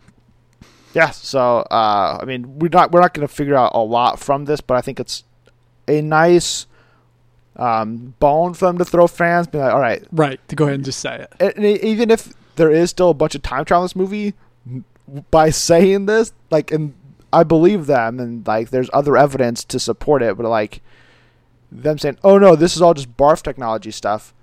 Yeah. 0.94 1.12
So 1.12 1.60
uh, 1.72 2.18
I 2.22 2.26
mean, 2.26 2.58
we're 2.60 2.70
not 2.72 2.92
we're 2.92 3.02
not 3.02 3.14
going 3.14 3.28
to 3.28 3.34
figure 3.34 3.56
out 3.56 3.72
a 3.76 3.80
lot 3.80 4.20
from 4.20 4.46
this, 4.46 4.62
but 4.62 4.76
I 4.76 4.82
think 4.82 5.00
it's 5.00 5.24
a 5.88 6.02
nice 6.02 6.66
um, 7.56 8.14
bone 8.20 8.54
for 8.54 8.66
them 8.66 8.78
to 8.78 8.86
throw 8.86 9.08
fans. 9.08 9.48
Be 9.48 9.58
like, 9.58 9.74
all 9.74 9.80
right, 9.80 10.04
Right. 10.12 10.40
To 10.50 10.56
go 10.56 10.66
ahead 10.66 10.76
and 10.76 10.86
just 10.86 11.00
say 11.00 11.26
it. 11.40 11.56
and 11.56 11.66
even 11.66 12.10
if 12.10 12.34
there 12.56 12.72
is 12.72 12.90
still 12.90 13.10
a 13.10 13.14
bunch 13.14 13.36
of 13.36 13.42
time 13.42 13.66
travel 13.66 13.84
in 13.84 13.86
this 13.86 13.96
movie, 13.96 14.34
by 15.32 15.50
saying 15.50 16.06
this, 16.06 16.32
like, 16.52 16.72
and 16.72 16.94
I 17.32 17.44
believe 17.44 17.86
them, 17.86 18.20
and 18.20 18.46
like, 18.48 18.70
there's 18.70 18.90
other 18.94 19.16
evidence 19.18 19.64
to 19.66 19.80
support 19.80 20.22
it, 20.22 20.38
but 20.38 20.48
like, 20.48 20.82
them 21.72 21.98
saying, 21.98 22.18
"Oh 22.24 22.38
no, 22.38 22.56
this 22.56 22.76
is 22.76 22.82
all 22.82 22.94
just 22.94 23.16
barf 23.16 23.44
technology 23.44 23.92
stuff." 23.92 24.34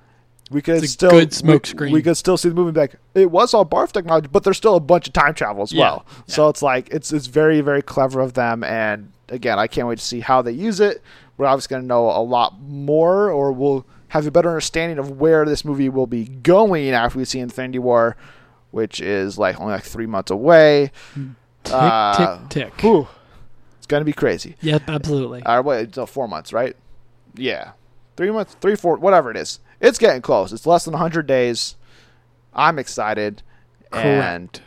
We 0.51 0.63
could 0.63 0.89
still 0.89 1.11
good 1.11 1.33
smoke 1.33 1.65
we, 1.65 1.69
screen. 1.69 1.93
We 1.93 2.03
could 2.03 2.17
still 2.17 2.37
see 2.37 2.49
the 2.49 2.55
movie 2.55 2.79
like, 2.79 2.95
it 3.15 3.31
was 3.33 3.53
all 3.53 3.67
barf 3.67 3.91
technology, 3.91 4.29
but 4.31 4.45
there's 4.45 4.57
still 4.57 4.77
a 4.77 4.81
bunch 4.81 5.09
of 5.09 5.13
time 5.13 5.35
travel 5.35 5.63
as 5.65 5.73
Yeah, 5.73 5.81
well. 5.81 6.07
So 6.29 6.49
it's 6.49 6.63
like 6.63 6.89
it's 6.91 7.13
it's 7.13 7.27
very 7.27 7.61
very 7.61 7.83
clever 7.83 8.21
of 8.21 8.35
them, 8.35 8.63
and 8.63 9.13
again, 9.29 9.59
I 9.59 9.67
can't 9.67 9.89
wait 9.89 9.99
to 9.99 10.05
see 10.05 10.21
how 10.21 10.43
they 10.43 10.53
use 10.53 10.79
it. 10.79 11.03
We're 11.37 11.47
obviously 11.47 11.75
going 11.75 11.83
to 11.83 11.89
know 11.89 12.09
a 12.09 12.23
lot 12.23 12.61
more, 12.61 13.31
or 13.31 13.53
we'll 13.53 13.85
have 14.09 14.27
a 14.27 14.31
better 14.31 14.49
understanding 14.49 14.99
of 14.99 15.11
where 15.19 15.45
this 15.45 15.65
movie 15.65 15.89
will 15.89 16.07
be 16.07 16.25
going 16.25 16.91
after 16.91 17.19
we 17.19 17.25
see 17.25 17.41
Infinity 17.41 17.81
War, 17.81 18.17
which 18.71 19.01
is 19.01 19.37
like 19.37 19.61
only 19.61 19.73
like 19.73 19.85
three 19.85 20.07
months 20.07 20.31
away. 20.31 20.93
Hmm. 21.15 21.31
Tick, 21.67 21.75
Uh, 21.75 22.39
tick, 22.39 22.49
tick. 22.73 22.81
Whew. 22.81 23.09
It's 23.79 23.87
going 23.87 24.01
to 24.01 24.05
be 24.05 24.13
crazy. 24.13 24.57
Yep, 24.63 24.83
absolutely. 24.89 25.43
Or 25.47 25.63
wait, 25.63 25.81
it's 25.89 25.99
uh, 25.99 26.07
four 26.07 26.27
months, 26.29 26.53
right? 26.53 26.75
Yeah, 27.35 27.73
three 28.17 28.31
months, 28.31 28.57
three, 28.61 28.77
four, 28.77 28.97
whatever 28.97 29.31
it 29.31 29.37
is. 29.37 29.61
It's 29.81 29.99
getting 29.99 30.23
close. 30.23 30.53
It's 30.53 30.67
less 30.67 30.85
than 30.85 30.95
hundred 30.95 31.27
days. 31.27 31.77
I'm 32.55 32.79
excited, 32.79 33.43
and 33.93 34.59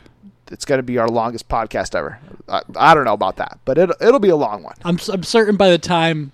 it's 0.52 0.64
going 0.64 0.78
to 0.78 0.82
be 0.84 0.98
our 0.98 1.08
longest 1.08 1.48
podcast 1.48 1.94
ever. 1.94 2.20
I, 2.48 2.62
I 2.76 2.94
don't 2.94 3.04
know 3.04 3.12
about 3.12 3.36
that, 3.36 3.58
but 3.64 3.76
it 3.76 3.90
it'll 4.00 4.20
be 4.20 4.28
a 4.28 4.36
long 4.36 4.62
one. 4.62 4.76
I'm, 4.84 4.98
I'm 5.12 5.22
certain 5.24 5.56
by 5.56 5.68
the 5.70 5.78
time 5.78 6.30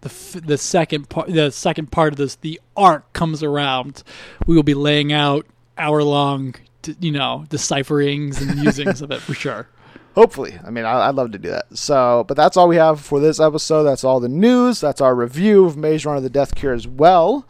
the 0.00 0.08
f- 0.08 0.42
the 0.44 0.58
second 0.58 1.08
part 1.08 1.28
the 1.32 1.50
second 1.52 1.92
part 1.92 2.12
of 2.12 2.16
this 2.16 2.34
the 2.36 2.60
arc 2.76 3.12
comes 3.12 3.42
around, 3.44 4.02
we 4.46 4.56
will 4.56 4.62
be 4.64 4.74
laying 4.74 5.12
out 5.12 5.46
hour 5.78 6.02
long, 6.02 6.54
you 7.00 7.12
know, 7.12 7.44
decipherings 7.48 8.40
and 8.42 8.60
musings 8.60 9.00
of 9.02 9.10
it 9.12 9.20
for 9.20 9.34
sure. 9.34 9.68
Hopefully, 10.16 10.58
I 10.64 10.70
mean, 10.70 10.86
I, 10.86 11.08
I'd 11.08 11.14
love 11.14 11.30
to 11.32 11.38
do 11.38 11.50
that. 11.50 11.76
So, 11.76 12.24
but 12.26 12.36
that's 12.36 12.56
all 12.56 12.68
we 12.68 12.76
have 12.76 13.00
for 13.00 13.20
this 13.20 13.38
episode. 13.38 13.84
That's 13.84 14.02
all 14.02 14.18
the 14.18 14.30
news. 14.30 14.80
That's 14.80 15.02
our 15.02 15.14
review 15.14 15.66
of 15.66 15.76
Maze 15.76 16.06
Runner: 16.06 16.20
The 16.20 16.30
Death 16.30 16.54
Cure 16.54 16.72
as 16.72 16.88
well. 16.88 17.46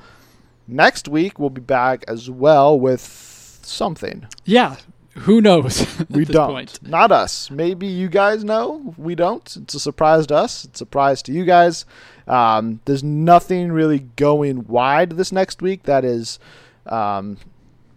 Next 0.67 1.07
week 1.07 1.39
we'll 1.39 1.51
be 1.51 1.61
back 1.61 2.05
as 2.09 2.29
well 2.29 2.79
with 2.79 3.01
something. 3.63 4.27
Yeah, 4.45 4.77
who 5.19 5.41
knows? 5.41 5.87
We 6.11 6.25
don't. 6.25 6.51
point. 6.51 6.83
Not 6.83 7.13
us. 7.13 7.51
Maybe 7.51 7.87
you 7.87 8.09
guys 8.09 8.43
know. 8.43 8.95
We 8.99 9.15
don't. 9.15 9.57
It's 9.57 9.75
a 9.75 9.81
surprise 9.81 10.27
to 10.27 10.35
us. 10.35 10.65
It's 10.65 10.81
a 10.81 10.85
surprise 10.85 11.23
to 11.23 11.33
you 11.33 11.45
guys. 11.45 11.85
Um, 12.27 12.81
there's 12.85 13.05
nothing 13.05 13.71
really 13.71 14.01
going 14.01 14.67
wide 14.67 15.11
this 15.11 15.31
next 15.31 15.63
week 15.63 15.85
that 15.85 16.05
is 16.05 16.39
um, 16.87 17.39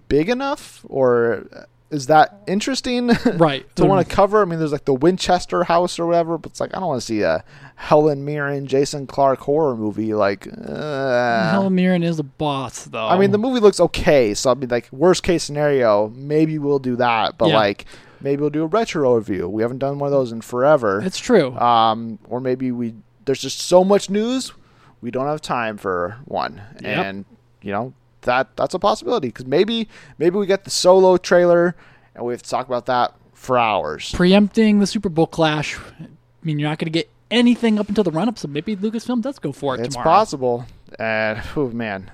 big 0.08 0.30
enough, 0.30 0.86
or 0.88 1.68
is 1.92 2.08
that 2.08 2.42
interesting 2.48 3.08
Right. 3.38 3.66
to 3.76 3.86
want 3.86 4.08
to 4.08 4.16
cover? 4.16 4.42
I 4.42 4.46
mean, 4.46 4.60
there's 4.60 4.72
like 4.72 4.86
the 4.86 4.94
Winchester 4.94 5.64
House 5.64 5.98
or 6.00 6.06
whatever, 6.06 6.38
but 6.38 6.52
it's 6.52 6.60
like 6.60 6.76
I 6.76 6.80
don't 6.80 6.88
want 6.90 7.02
to 7.02 7.06
see 7.06 7.22
a 7.22 7.44
Helen 7.76 8.24
Mirren, 8.26 8.68
Jason 8.68 9.08
Clarke 9.08 9.40
horror 9.40 9.76
movie. 9.76 10.14
Like, 10.14 10.48
uh, 10.48 11.50
Helen 11.52 11.76
Mirren 11.76 12.04
is 12.04 12.20
a 12.20 12.24
boss, 12.24 12.86
though. 12.86 13.08
I 13.08 13.18
mean, 13.18 13.32
the 13.32 13.38
movie 13.38 13.60
looks 13.60 13.80
okay, 13.80 14.34
so 14.34 14.52
I 14.52 14.54
mean, 14.54 14.70
like 14.70 14.90
worst 14.92 15.24
case 15.24 15.44
scenario, 15.44 16.10
maybe 16.10 16.60
we'll 16.60 16.80
do 16.80 16.96
that. 16.98 17.38
But 17.38 17.50
Yeah. 17.50 17.56
like, 17.56 17.86
maybe 18.22 18.42
we'll 18.42 18.50
do 18.50 18.64
a 18.64 18.68
retro 18.68 19.16
review. 19.16 19.48
We 19.50 19.62
haven't 19.62 19.80
done 19.80 19.98
one 20.00 20.08
of 20.08 20.12
those 20.12 20.32
in 20.32 20.42
forever. 20.42 21.02
it's 21.04 21.20
true. 21.20 21.58
Um, 21.58 22.20
or 22.28 22.40
maybe 22.40 22.72
we 22.72 22.94
there's 23.26 23.42
just 23.42 23.60
so 23.62 23.84
much 23.84 24.10
news, 24.10 24.54
we 25.02 25.12
don't 25.12 25.28
have 25.28 25.42
time 25.42 25.78
for 25.78 26.18
one, 26.26 26.62
Yep. 26.82 27.06
and 27.06 27.26
you 27.62 27.72
know 27.72 27.94
that 28.22 28.56
that's 28.56 28.74
a 28.74 28.80
possibility 28.80 29.30
because 29.30 29.46
maybe 29.46 29.88
maybe 30.18 30.38
we 30.38 30.46
get 30.46 30.64
the 30.64 30.70
solo 30.70 31.18
trailer 31.18 31.76
and 32.16 32.26
we 32.26 32.34
have 32.34 32.44
to 32.44 32.50
talk 32.50 32.68
about 32.68 32.86
that 32.88 33.14
for 33.34 33.58
hours. 33.58 34.12
Preempting 34.14 34.80
the 34.80 34.88
Super 34.88 35.10
Bowl 35.10 35.28
clash. 35.28 35.78
I 36.00 36.08
mean, 36.44 36.60
you're 36.60 36.70
not 36.70 36.78
going 36.80 36.92
to 36.92 36.98
get 36.98 37.10
anything 37.32 37.80
up 37.80 37.88
until 37.88 38.04
the 38.04 38.12
run 38.12 38.28
up, 38.28 38.38
so 38.38 38.48
maybe 38.48 38.76
Lucasfilm 38.76 39.22
does 39.22 39.40
go 39.40 39.52
for 39.52 39.76
it 39.76 39.78
tomorrow. 39.78 39.86
It's 39.86 39.96
tomorrow. 39.96 40.10
possible, 40.10 40.66
and 40.98 41.42
oh 41.56 41.70
man, 41.70 42.12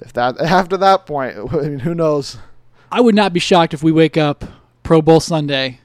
if 0.00 0.12
that 0.12 0.40
after 0.40 0.76
that 0.76 1.06
point, 1.06 1.36
I 1.52 1.56
mean, 1.56 1.78
who 1.80 1.94
knows? 1.94 2.38
I 2.90 3.00
would 3.00 3.14
not 3.14 3.32
be 3.32 3.40
shocked 3.40 3.74
if 3.74 3.82
we 3.82 3.90
wake 3.90 4.16
up 4.16 4.44
Pro 4.82 5.02
Bowl 5.02 5.20
Sunday 5.20 5.80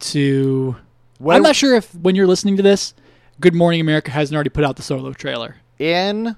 to. 0.00 0.76
When- 1.18 1.36
I'm 1.36 1.42
not 1.42 1.56
sure 1.56 1.74
if 1.74 1.94
when 1.94 2.14
you're 2.14 2.26
listening 2.26 2.56
to 2.58 2.62
this, 2.62 2.94
Good 3.40 3.54
Morning 3.54 3.80
America 3.80 4.10
hasn't 4.10 4.34
already 4.34 4.50
put 4.50 4.64
out 4.64 4.76
the 4.76 4.82
solo 4.82 5.12
trailer. 5.12 5.56
in 5.78 6.36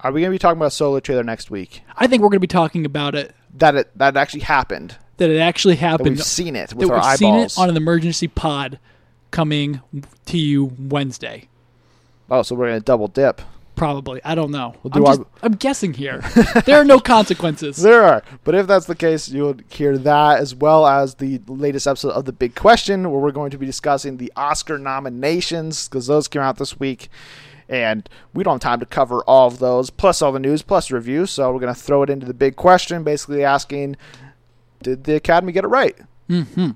are 0.00 0.12
we 0.12 0.20
going 0.20 0.30
to 0.30 0.34
be 0.34 0.38
talking 0.38 0.58
about 0.58 0.66
a 0.66 0.70
solo 0.70 1.00
trailer 1.00 1.24
next 1.24 1.50
week 1.50 1.82
I 1.96 2.06
think 2.06 2.22
we're 2.22 2.28
going 2.28 2.36
to 2.36 2.40
be 2.40 2.46
talking 2.46 2.84
about 2.84 3.14
it 3.14 3.34
that 3.54 3.74
it 3.74 3.98
that 3.98 4.16
actually 4.16 4.40
happened 4.40 4.96
that 5.16 5.30
it 5.30 5.38
actually 5.38 5.74
that 5.74 5.80
happened. 5.80 6.10
we've 6.10 6.22
seen 6.22 6.56
it 6.56 6.70
that 6.70 6.76
with 6.76 6.90
our 6.90 6.96
we've 6.96 7.04
eyeballs 7.04 7.18
seen 7.18 7.34
it 7.36 7.58
on 7.58 7.70
an 7.70 7.76
emergency 7.76 8.28
pod 8.28 8.78
coming 9.30 9.80
to 10.26 10.38
you 10.38 10.72
Wednesday. 10.78 11.48
oh 12.30 12.42
so 12.42 12.54
we're 12.54 12.68
going 12.68 12.80
to 12.80 12.84
double 12.84 13.08
dip 13.08 13.40
Probably. 13.76 14.22
I 14.24 14.34
don't 14.34 14.50
know. 14.50 14.74
We'll 14.82 14.94
I'm, 14.94 15.02
do 15.02 15.06
just, 15.06 15.30
I'm 15.42 15.52
guessing 15.52 15.92
here. 15.92 16.22
there 16.64 16.80
are 16.80 16.84
no 16.84 16.98
consequences. 16.98 17.76
there 17.82 18.02
are 18.02 18.22
but 18.42 18.54
if 18.54 18.66
that's 18.66 18.86
the 18.86 18.94
case 18.94 19.28
you'll 19.28 19.56
hear 19.68 19.98
that 19.98 20.40
as 20.40 20.54
well 20.54 20.86
as 20.86 21.16
the 21.16 21.40
latest 21.46 21.86
episode 21.86 22.12
of 22.12 22.24
the 22.24 22.32
big 22.32 22.54
question 22.54 23.10
where 23.10 23.20
we're 23.20 23.30
going 23.32 23.50
to 23.50 23.58
be 23.58 23.66
discussing 23.66 24.16
the 24.16 24.32
oscar 24.34 24.78
nominations 24.78 25.88
because 25.88 26.06
those 26.06 26.26
came 26.26 26.40
out 26.40 26.56
this 26.56 26.80
week 26.80 27.10
and 27.68 28.08
we 28.34 28.44
don't 28.44 28.54
have 28.54 28.60
time 28.60 28.80
to 28.80 28.86
cover 28.86 29.22
all 29.24 29.46
of 29.48 29.58
those 29.58 29.90
plus 29.90 30.22
all 30.22 30.32
the 30.32 30.38
news 30.38 30.62
plus 30.62 30.90
reviews 30.90 31.30
so 31.30 31.52
we're 31.52 31.60
going 31.60 31.72
to 31.74 31.80
throw 31.80 32.02
it 32.02 32.10
into 32.10 32.24
the 32.26 32.34
big 32.34 32.56
question 32.56 33.02
basically 33.02 33.42
asking 33.44 33.96
did 34.82 35.04
the 35.04 35.14
academy 35.16 35.52
get 35.52 35.64
it 35.64 35.68
right 35.68 35.96
hmm 36.28 36.70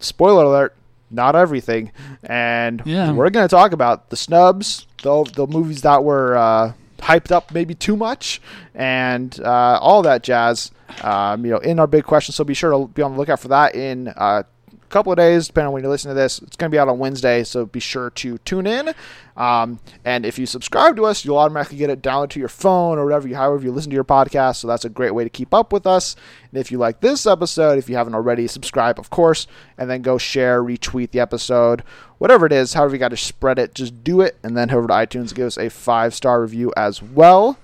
spoiler 0.00 0.44
alert, 0.44 0.76
not 1.10 1.34
everything. 1.34 1.90
And 2.22 2.82
Yeah. 2.84 3.12
we're 3.12 3.30
going 3.30 3.48
to 3.48 3.50
talk 3.50 3.72
about 3.72 4.10
the 4.10 4.16
snubs, 4.16 4.86
the, 5.02 5.24
the 5.34 5.46
movies 5.46 5.82
that 5.82 6.04
were 6.04 6.36
uh, 6.36 6.72
hyped 6.98 7.32
up 7.32 7.52
maybe 7.52 7.74
too 7.74 7.96
much, 7.96 8.40
and 8.74 9.38
uh, 9.40 9.78
all 9.80 10.02
that 10.02 10.22
jazz. 10.22 10.70
Um, 11.02 11.44
you 11.44 11.50
know, 11.50 11.58
in 11.58 11.78
our 11.80 11.86
big 11.86 12.04
question. 12.04 12.32
So 12.32 12.44
be 12.44 12.54
sure 12.54 12.70
to 12.70 12.86
be 12.86 13.02
on 13.02 13.12
the 13.12 13.18
lookout 13.18 13.40
for 13.40 13.48
that 13.48 13.74
in 13.74 14.08
uh, 14.16 14.44
couple 14.88 15.12
of 15.12 15.18
days, 15.18 15.46
depending 15.46 15.68
on 15.68 15.72
when 15.72 15.82
you 15.82 15.88
listen 15.88 16.08
to 16.08 16.14
this. 16.14 16.40
It's 16.40 16.56
going 16.56 16.70
to 16.70 16.74
be 16.74 16.78
out 16.78 16.88
on 16.88 16.98
Wednesday, 16.98 17.44
so 17.44 17.66
be 17.66 17.80
sure 17.80 18.10
to 18.10 18.38
tune 18.38 18.66
in. 18.66 18.94
Um, 19.36 19.78
and 20.04 20.26
if 20.26 20.38
you 20.38 20.46
subscribe 20.46 20.96
to 20.96 21.06
us, 21.06 21.24
you'll 21.24 21.38
automatically 21.38 21.78
get 21.78 21.90
it 21.90 22.02
downloaded 22.02 22.30
to 22.30 22.40
your 22.40 22.48
phone 22.48 22.98
or 22.98 23.04
whatever 23.04 23.28
you, 23.28 23.36
however 23.36 23.64
you 23.64 23.70
listen 23.70 23.90
to 23.90 23.94
your 23.94 24.04
podcast. 24.04 24.56
So 24.56 24.66
that's 24.66 24.84
a 24.84 24.88
great 24.88 25.12
way 25.12 25.22
to 25.22 25.30
keep 25.30 25.54
up 25.54 25.72
with 25.72 25.86
us. 25.86 26.16
And 26.50 26.60
if 26.60 26.72
you 26.72 26.78
like 26.78 27.00
this 27.00 27.26
episode, 27.26 27.78
if 27.78 27.88
you 27.88 27.96
haven't 27.96 28.14
already, 28.14 28.46
subscribe, 28.48 28.98
of 28.98 29.10
course, 29.10 29.46
and 29.76 29.88
then 29.88 30.02
go 30.02 30.18
share, 30.18 30.62
retweet 30.62 31.12
the 31.12 31.20
episode, 31.20 31.84
whatever 32.18 32.46
it 32.46 32.52
is, 32.52 32.74
however 32.74 32.94
you 32.94 32.98
got 32.98 33.08
to 33.08 33.16
spread 33.16 33.58
it, 33.58 33.74
just 33.74 34.02
do 34.02 34.20
it. 34.20 34.36
And 34.42 34.56
then 34.56 34.70
over 34.70 34.88
to 34.88 34.94
iTunes, 34.94 35.34
give 35.34 35.46
us 35.46 35.56
a 35.56 35.70
five 35.70 36.14
star 36.14 36.42
review 36.42 36.72
as 36.76 37.02
well. 37.02 37.58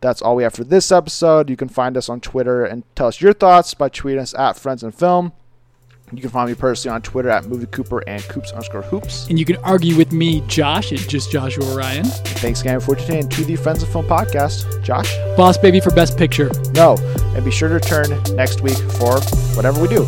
That's 0.00 0.22
all 0.22 0.36
we 0.36 0.44
have 0.44 0.54
for 0.54 0.64
this 0.64 0.92
episode. 0.92 1.50
You 1.50 1.56
can 1.56 1.68
find 1.68 1.96
us 1.96 2.08
on 2.08 2.20
Twitter 2.20 2.64
and 2.64 2.84
tell 2.94 3.08
us 3.08 3.20
your 3.20 3.32
thoughts 3.32 3.74
by 3.74 3.88
tweeting 3.88 4.20
us 4.20 4.34
at 4.34 4.56
Friends 4.56 4.84
and 4.84 4.94
Film. 4.94 5.32
You 6.12 6.22
can 6.22 6.30
find 6.30 6.48
me 6.48 6.54
personally 6.54 6.94
on 6.94 7.02
Twitter 7.02 7.28
at 7.28 7.46
Movie 7.46 7.66
Cooper 7.66 8.02
and 8.08 8.22
Coops 8.24 8.50
underscore 8.52 8.82
Hoops. 8.82 9.26
And 9.28 9.38
you 9.38 9.44
can 9.44 9.56
argue 9.56 9.96
with 9.96 10.12
me, 10.12 10.42
Josh, 10.46 10.92
at 10.92 11.00
just 11.00 11.30
Joshua 11.30 11.64
Ryan. 11.76 12.04
Thanks 12.04 12.62
again 12.62 12.80
for 12.80 12.96
tuning 12.96 13.24
in 13.24 13.28
to 13.28 13.44
the 13.44 13.56
Friends 13.56 13.82
of 13.82 13.90
Film 13.90 14.06
podcast. 14.06 14.82
Josh? 14.82 15.14
Boss 15.36 15.58
Baby 15.58 15.80
for 15.80 15.90
Best 15.90 16.16
Picture. 16.16 16.50
No. 16.72 16.96
And 17.34 17.44
be 17.44 17.50
sure 17.50 17.68
to 17.68 17.74
return 17.74 18.10
next 18.34 18.62
week 18.62 18.78
for 18.78 19.20
whatever 19.54 19.80
we 19.82 19.88
do. 19.88 20.06